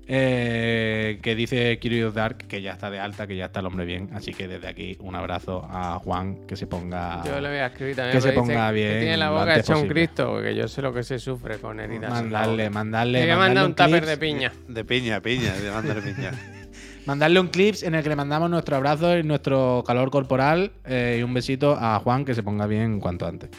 Eh, 0.08 1.20
que 1.24 1.36
dice 1.36 1.80
Curious 1.82 2.14
Dark 2.14 2.38
que 2.48 2.62
ya 2.62 2.74
está 2.74 2.92
de 2.92 3.00
alta, 3.00 3.26
que 3.26 3.36
ya 3.36 3.46
está 3.46 3.62
el 3.62 3.66
hombre 3.66 3.86
bien. 3.86 4.12
Así 4.14 4.34
que 4.36 4.48
desde 4.48 4.68
aquí 4.68 4.98
un 5.00 5.16
abrazo 5.16 5.66
a 5.68 5.98
Juan, 5.98 6.46
que 6.46 6.56
se 6.56 6.68
ponga... 6.68 7.24
Yo 7.26 7.42
le 7.42 7.50
voy 7.50 7.58
a 7.58 7.68
escribir 7.68 7.96
también. 7.96 8.18
Que 8.18 8.22
se 8.22 8.34
ponga 8.34 8.68
que 8.68 8.74
bien 8.76 9.00
tiene 9.00 9.18
la 9.18 9.32
boca 9.32 9.58
hecha 9.58 9.76
un. 9.78 9.88
Cristo, 9.88 10.28
porque 10.34 10.54
yo 10.54 10.68
sé 10.68 10.84
lo 10.84 10.94
que 10.94 11.02
se 11.02 11.18
sufre 11.18 11.58
con 11.58 11.80
heridas. 11.80 12.12
Mandarle, 12.12 12.70
mandarle. 12.70 13.20
Le 13.22 13.26
voy 13.26 13.32
a 13.32 13.38
mandarle 13.38 13.62
mandar 13.62 13.88
un 13.90 13.94
tupper 14.00 14.06
de 14.06 14.18
piña. 14.18 14.52
De 14.68 14.86
piña, 14.86 15.22
piña, 15.22 15.54
de 15.54 15.72
mandar 15.72 16.02
piña. 16.04 16.32
mandarle 17.06 17.40
un 17.40 17.48
clips 17.48 17.84
en 17.84 17.96
el 17.96 18.04
que 18.04 18.10
le 18.10 18.16
mandamos 18.16 18.50
nuestro 18.50 18.76
abrazo 18.76 19.18
y 19.18 19.24
nuestro 19.24 19.84
calor 19.86 20.12
corporal 20.12 20.72
eh, 20.86 21.18
y 21.20 21.24
un 21.24 21.34
besito 21.34 21.76
a 21.80 22.00
Juan 22.00 22.26
que 22.26 22.34
se 22.36 22.44
ponga 22.44 22.68
bien 22.68 23.00
cuanto 23.00 23.26
antes. 23.28 23.50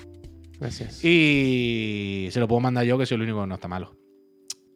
Gracias. 0.60 1.04
Y 1.04 2.28
se 2.30 2.38
lo 2.40 2.46
puedo 2.48 2.60
mandar 2.60 2.84
yo, 2.84 2.96
que 2.98 3.06
soy 3.06 3.16
el 3.16 3.22
único 3.22 3.40
que 3.40 3.46
no 3.48 3.54
está 3.56 3.68
malo. 3.68 3.96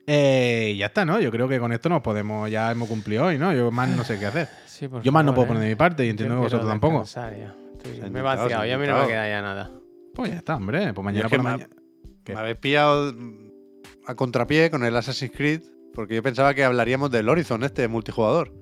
Eh, 0.09 0.73
y 0.75 0.79
ya 0.79 0.87
está, 0.87 1.05
¿no? 1.05 1.21
Yo 1.21 1.31
creo 1.31 1.49
que 1.49 1.59
con 1.59 1.73
esto 1.73 1.89
nos 1.89 2.01
podemos, 2.03 2.51
ya 2.51 2.71
hemos 2.71 2.89
cumplido 2.89 3.27
hoy, 3.27 3.39
¿no? 3.39 3.53
Yo 3.53 3.71
más 3.71 3.89
no 3.89 4.05
sé 4.05 4.19
qué 4.19 4.27
hacer. 4.27 4.49
Sí, 4.67 4.89
por 4.89 5.03
Yo 5.03 5.11
más 5.13 5.25
no 5.25 5.35
puedo 5.35 5.49
poner 5.49 5.63
de 5.63 5.69
¿eh? 5.69 5.71
mi 5.71 5.77
parte 5.77 6.05
y 6.07 6.11
entiendo 6.11 6.37
que 6.37 6.43
vosotros 6.43 6.69
tampoco. 6.69 7.03
Estoy- 7.03 8.11
me 8.11 8.19
he 8.21 8.23
vaciado, 8.23 8.65
ya 8.65 8.75
a 8.75 8.79
mí 8.79 8.87
no 8.87 9.01
me 9.01 9.07
queda 9.07 9.29
ya 9.29 9.43
nada. 9.43 9.71
Pues 10.15 10.31
ya 10.31 10.39
está, 10.39 10.57
hombre. 10.57 10.93
Pues 10.93 11.05
mañana 11.05 11.29
por 11.29 11.39
la 11.39 11.43
me- 11.45 11.51
mañana. 11.51 11.77
¿Qué? 12.25 12.35
Me 12.35 12.41
habéis 12.41 12.57
pillado 12.57 13.15
a 14.07 14.15
contrapié 14.15 14.71
con 14.71 14.85
el 14.85 14.97
Assassin's 14.97 15.33
Creed, 15.35 15.63
porque 15.97 16.15
yo 16.15 16.23
pensaba 16.23 16.55
que 16.55 16.63
hablaríamos 16.63 17.11
del 17.11 17.29
Horizon, 17.29 17.65
este 17.65 17.89
multijugador, 17.89 18.53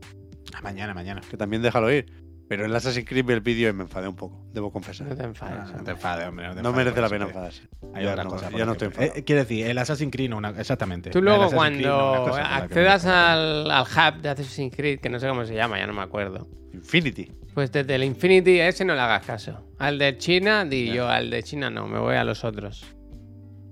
Ah, 0.55 0.61
mañana, 0.63 0.95
mañana. 0.95 1.21
que 1.29 1.37
también 1.37 1.61
déjalo 1.61 1.93
ir. 1.93 2.07
Pero 2.47 2.67
el 2.67 2.77
Assassin's 2.77 3.09
Creed 3.09 3.25
vi 3.25 3.33
el 3.33 3.41
vídeo 3.41 3.71
y 3.71 3.73
me 3.73 3.85
enfadé 3.85 4.07
un 4.07 4.17
poco, 4.17 4.47
debo 4.53 4.71
confesar. 4.71 5.07
No 5.09 5.17
te 5.17 5.25
enfades. 5.25 5.61
Ah, 5.67 5.75
no 5.79 5.83
te 5.83 5.91
enfades, 5.93 6.29
hombre. 6.29 6.45
te 6.49 6.53
No 6.57 6.59
enfades 6.69 6.77
merece 6.77 7.01
la 7.01 7.09
pena 7.09 7.25
enfadarse. 7.25 7.63
Hay 7.95 8.05
Ya 8.05 8.11
otras 8.11 8.25
no- 8.27 8.31
cosas. 8.31 8.51
por 8.51 8.59
ya 8.59 8.67
no 8.67 8.73
estoy 8.73 8.87
enfadado. 8.89 9.13
Eh, 9.17 9.25
quiero 9.25 9.41
decir, 9.41 9.67
el 9.67 9.79
Assassin's 9.79 10.13
Creed 10.13 10.29
no, 10.31 10.37
una- 10.37 10.51
exactamente. 10.51 11.11
Tú 11.11 11.23
luego 11.23 11.47
Creed 11.47 11.57
cuando 11.57 12.25
cosa 12.29 12.57
accedas 12.57 13.07
al, 13.07 13.71
al 13.71 13.83
hub 13.85 14.21
de 14.21 14.29
Assassin's 14.29 14.77
Creed, 14.77 15.01
que 15.01 15.09
no 15.09 15.19
sé 15.19 15.27
cómo 15.27 15.47
se 15.47 15.55
llama, 15.55 15.79
ya 15.79 15.87
no 15.87 15.95
me 15.95 16.03
acuerdo. 16.03 16.47
Infinity. 16.75 17.33
Pues 17.55 17.73
desde 17.73 17.95
el 17.95 18.05
Infinity 18.05 18.61
ese 18.61 18.85
no 18.85 18.95
le 18.95 19.01
hagas 19.01 19.25
caso. 19.25 19.65
Al 19.79 19.99
de 19.99 20.19
China, 20.19 20.67
di 20.67 20.93
yo, 20.93 21.09
al 21.09 21.31
de 21.31 21.43
China 21.43 21.71
no, 21.71 21.87
me 21.89 21.99
voy 21.99 22.17
a 22.17 22.25
los 22.25 22.45
otros. 22.45 22.85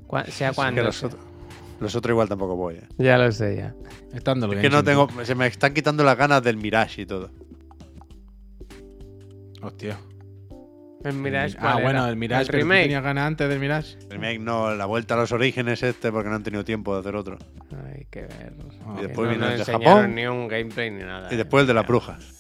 Cua- 0.07 0.25
sea 0.27 0.49
Es 0.51 0.57
cuando. 0.57 0.81
que 0.81 0.87
los, 0.87 1.05
otros, 1.05 1.23
los 1.83 1.95
otros 1.97 2.13
igual 2.15 2.29
tampoco 2.29 2.57
voy. 2.57 2.75
eh. 2.77 2.89
Ya 2.99 3.19
lo 3.19 3.31
sé, 3.33 3.57
ya. 3.57 3.75
Estando 4.15 4.51
Es 4.53 4.61
que 4.61 4.71
no 4.71 4.83
tengo. 4.85 5.09
Se 5.25 5.35
me 5.35 5.47
están 5.47 5.75
quitando 5.75 6.05
las 6.05 6.17
ganas 6.17 6.43
del 6.43 6.57
Mirage 6.57 7.03
y 7.03 7.07
todo. 7.07 7.31
Hostia. 9.63 9.99
El 11.05 11.15
Mirage. 11.15 11.57
ah, 11.59 11.73
¿cuál 11.73 11.83
bueno, 11.83 12.01
era? 12.01 12.09
el 12.11 12.17
Mirage. 12.17 12.43
El 12.43 12.47
pero 12.49 12.59
tú 12.59 12.65
remake. 12.69 12.83
tenías 12.83 13.03
ganas 13.03 13.27
antes 13.27 13.49
del 13.49 13.59
Mirage? 13.59 13.97
El 14.03 14.11
remake 14.11 14.39
no, 14.41 14.75
la 14.75 14.87
vuelta 14.87 15.15
a 15.15 15.17
los 15.17 15.33
orígenes 15.33 15.83
este, 15.83 16.13
porque 16.13 16.29
no 16.29 16.37
han 16.37 16.43
tenido 16.45 16.65
tiempo 16.65 16.95
de 16.95 17.01
hacer 17.01 17.17
otro. 17.17 17.39
Hay 17.93 18.07
que 18.11 18.23
ver. 18.23 18.53
Ah, 18.87 18.95
Que 19.01 19.07
después 19.09 19.27
no 19.27 19.31
viene 19.31 19.39
nos 19.39 19.51
el 19.51 19.57
de 19.67 19.73
enseñaron 19.73 19.97
Japón. 20.03 20.15
ni 20.15 20.27
un 20.27 20.49
gameplay 20.49 20.91
ni 20.91 21.03
nada. 21.03 21.29
Y 21.33 21.37
después 21.37 21.63
el 21.63 21.67
de 21.67 21.75
las 21.75 21.83
Ya. 21.85 21.89
brujas. 21.89 22.39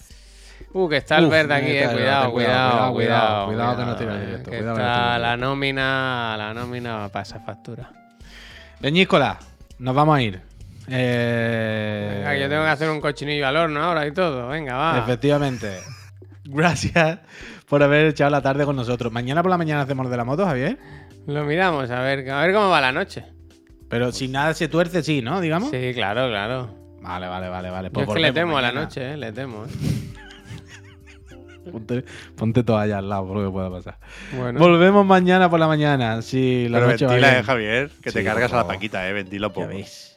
Uh, 0.75 0.89
que 0.89 0.97
está 0.99 1.19
el 1.19 1.25
Uf, 1.27 1.31
verde 1.33 1.55
aquí, 1.55 1.67
eh. 1.73 1.89
Cuidado, 1.93 2.33
cuidado, 2.33 2.33
cuidado, 2.33 2.95
cuidado. 2.95 3.47
cuidado 3.47 3.77
que 3.77 3.85
no 3.85 3.97
tira 3.97 4.15
el 4.17 4.23
eh, 4.23 4.27
directo, 4.27 4.51
que 4.51 4.57
cuidado 4.59 4.77
que 4.77 4.83
no 4.83 4.89
está 4.89 5.19
la 5.19 5.29
directo. 5.33 5.47
nómina, 5.47 6.35
la 6.39 6.55
nómina 6.55 7.09
pasa 7.09 7.41
factura. 7.41 7.91
Leñícola, 8.83 9.39
nos 9.79 9.95
vamos 9.95 10.17
a 10.19 10.23
ir. 10.23 10.41
Eh, 10.89 12.15
Venga, 12.19 12.37
yo 12.37 12.49
tengo 12.49 12.65
que 12.65 12.69
hacer 12.71 12.91
un 12.91 13.01
cochinillo 13.01 13.47
al 13.47 13.57
horno 13.57 13.81
ahora 13.83 14.07
y 14.07 14.13
todo. 14.13 14.49
Venga, 14.49 14.75
va. 14.77 14.99
Efectivamente. 14.99 15.79
Gracias 16.45 17.21
por 17.69 17.83
haber 17.83 18.07
echado 18.07 18.31
la 18.31 18.43
tarde 18.43 18.65
con 18.65 18.75
nosotros. 18.75 19.13
Mañana 19.13 19.43
por 19.43 19.51
la 19.51 19.59
mañana 19.59 19.83
hacemos 19.83 20.11
de 20.11 20.17
la 20.17 20.25
moto, 20.25 20.45
Javier. 20.45 20.79
Lo 21.29 21.45
miramos, 21.45 21.89
a 21.91 22.01
ver, 22.01 22.29
a 22.29 22.41
ver 22.43 22.53
cómo 22.53 22.69
va 22.69 22.81
la 22.81 22.91
noche. 22.91 23.25
Pero 23.89 24.11
si 24.11 24.27
nada 24.27 24.53
se 24.55 24.67
tuerce, 24.67 25.03
sí, 25.05 25.23
¿no? 25.23 25.41
Digamos. 25.41 25.71
Sí, 25.71 25.93
claro, 25.95 26.29
claro. 26.29 26.75
Vale, 27.01 27.29
vale, 27.29 27.49
vale, 27.49 27.71
vale. 27.71 27.89
Yo 27.89 27.93
Pues 27.93 28.09
es 28.09 28.15
que 28.15 28.21
le 28.21 28.33
temo 28.33 28.59
a 28.59 28.63
la 28.63 28.73
noche, 28.73 29.13
eh, 29.13 29.17
le 29.17 29.31
temo. 29.33 29.65
eh. 29.65 29.69
Ponte, 31.71 32.05
ponte 32.37 32.63
toalla 32.65 32.99
al 32.99 33.09
lado 33.09 33.27
por 33.29 33.37
lo 33.39 33.47
que 33.47 33.53
pueda 33.53 33.71
pasar. 33.71 33.99
Bueno, 34.37 34.59
Volvemos 34.59 35.07
mañana 35.07 35.49
por 35.49 35.61
la 35.61 35.69
mañana. 35.69 36.21
Si 36.23 36.69
la 36.69 36.79
Pero 36.79 36.91
noche 36.91 37.07
va 37.07 37.13
ventila, 37.13 37.31
bien. 37.31 37.41
eh, 37.41 37.45
Javier, 37.45 37.91
que 38.03 38.11
Sí, 38.11 38.19
te 38.19 38.25
cargas 38.25 38.53
a 38.53 38.57
la 38.57 38.67
paquita, 38.67 39.09
eh. 39.09 39.13
Ventila 39.13 39.47
un 39.47 39.53
Ya 39.53 39.55
poco. 39.55 39.69
veis. 39.69 40.09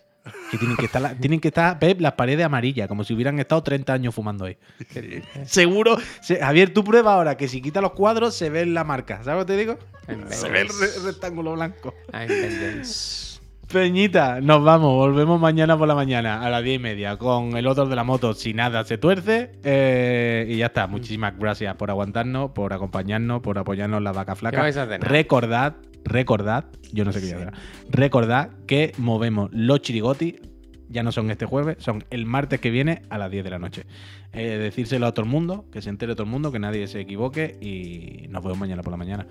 Que 0.49 0.57
tienen 0.57 0.75
que 0.75 0.85
estar, 0.85 1.01
la- 1.03 1.13
tienen 1.15 1.39
que 1.39 1.49
estar, 1.49 1.77
Pep, 1.77 2.01
las 2.01 2.13
paredes 2.13 2.43
amarillas, 2.43 2.87
como 2.87 3.03
si 3.03 3.13
hubieran 3.13 3.37
estado 3.39 3.61
30 3.61 3.93
años 3.93 4.15
fumando 4.15 4.45
ahí. 4.45 4.57
Seguro. 5.45 5.97
se- 6.21 6.37
Javier, 6.39 6.73
tú 6.73 6.83
prueba 6.83 7.13
ahora 7.13 7.37
que 7.37 7.47
si 7.47 7.61
quita 7.61 7.79
los 7.79 7.91
cuadros 7.91 8.33
se 8.35 8.49
ve 8.49 8.65
la 8.65 8.83
marca. 8.83 9.23
¿Sabes 9.23 9.41
lo 9.41 9.45
que 9.45 9.53
te 9.53 9.59
digo? 9.59 9.77
Se 10.29 10.49
ve 10.49 10.61
el 10.61 10.69
re- 10.69 11.03
rectángulo 11.05 11.53
blanco. 11.53 11.93
Peñita, 13.71 14.41
nos 14.41 14.63
vamos. 14.63 14.93
Volvemos 14.93 15.39
mañana 15.39 15.77
por 15.77 15.87
la 15.87 15.95
mañana 15.95 16.41
a 16.41 16.49
las 16.49 16.63
10 16.63 16.75
y 16.75 16.79
media 16.79 17.17
con 17.17 17.57
el 17.57 17.67
otro 17.67 17.85
de 17.87 17.95
la 17.95 18.03
moto. 18.03 18.33
Si 18.33 18.53
nada 18.53 18.83
se 18.83 18.97
tuerce. 18.97 19.51
Eh, 19.63 20.45
y 20.49 20.57
ya 20.57 20.67
está. 20.67 20.87
Muchísimas 20.87 21.37
gracias 21.37 21.75
por 21.75 21.89
aguantarnos, 21.89 22.51
por 22.51 22.73
acompañarnos, 22.73 23.41
por 23.41 23.57
apoyarnos 23.57 24.01
la 24.01 24.11
vaca 24.11 24.35
flaca. 24.35 24.57
¿Qué 24.57 24.61
vais 24.61 24.77
a 24.77 24.85
cenar? 24.85 25.09
Recordad, 25.09 25.75
recordad, 26.03 26.65
yo 26.93 27.05
no 27.05 27.11
sé 27.11 27.21
qué 27.21 27.33
voy 27.33 27.43
a 27.43 27.47
hacer. 27.49 27.61
Recordad 27.89 28.49
que 28.67 28.93
movemos 28.97 29.49
los 29.51 29.81
chirigoti. 29.81 30.39
Ya 30.89 31.03
no 31.03 31.11
son 31.11 31.31
este 31.31 31.45
jueves, 31.45 31.77
son 31.79 32.03
el 32.09 32.25
martes 32.25 32.59
que 32.59 32.69
viene 32.69 33.01
a 33.09 33.17
las 33.17 33.31
10 33.31 33.43
de 33.43 33.49
la 33.49 33.59
noche. 33.59 33.83
Eh, 34.33 34.57
decírselo 34.57 35.07
a 35.07 35.13
todo 35.13 35.25
el 35.25 35.31
mundo, 35.31 35.65
que 35.71 35.81
se 35.81 35.89
entere 35.89 36.13
todo 36.13 36.23
el 36.23 36.29
mundo, 36.29 36.51
que 36.51 36.59
nadie 36.59 36.87
se 36.87 36.99
equivoque 36.99 37.57
y 37.61 38.27
nos 38.29 38.43
vemos 38.43 38.57
mañana 38.59 38.81
por 38.83 38.91
la 38.91 38.97
mañana. 38.97 39.25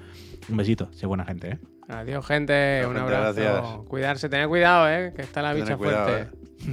Un 0.49 0.57
besito, 0.57 0.89
sé 0.93 1.07
buena 1.07 1.25
gente, 1.25 1.51
¿eh? 1.53 1.59
Adiós, 1.89 2.27
gente. 2.27 2.53
Adiós, 2.81 2.89
un 2.89 2.97
gente, 2.97 3.15
abrazo. 3.15 3.41
gracias. 3.41 3.77
Cuidarse, 3.89 4.29
tener 4.29 4.49
cuidado, 4.49 4.89
eh, 4.89 5.13
que 5.15 5.23
está 5.23 5.43
la 5.43 5.53
Tened 5.53 5.65
bicha 5.65 5.77
cuidado, 5.77 6.09
fuerte. 6.09 6.31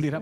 eh. 0.08 0.22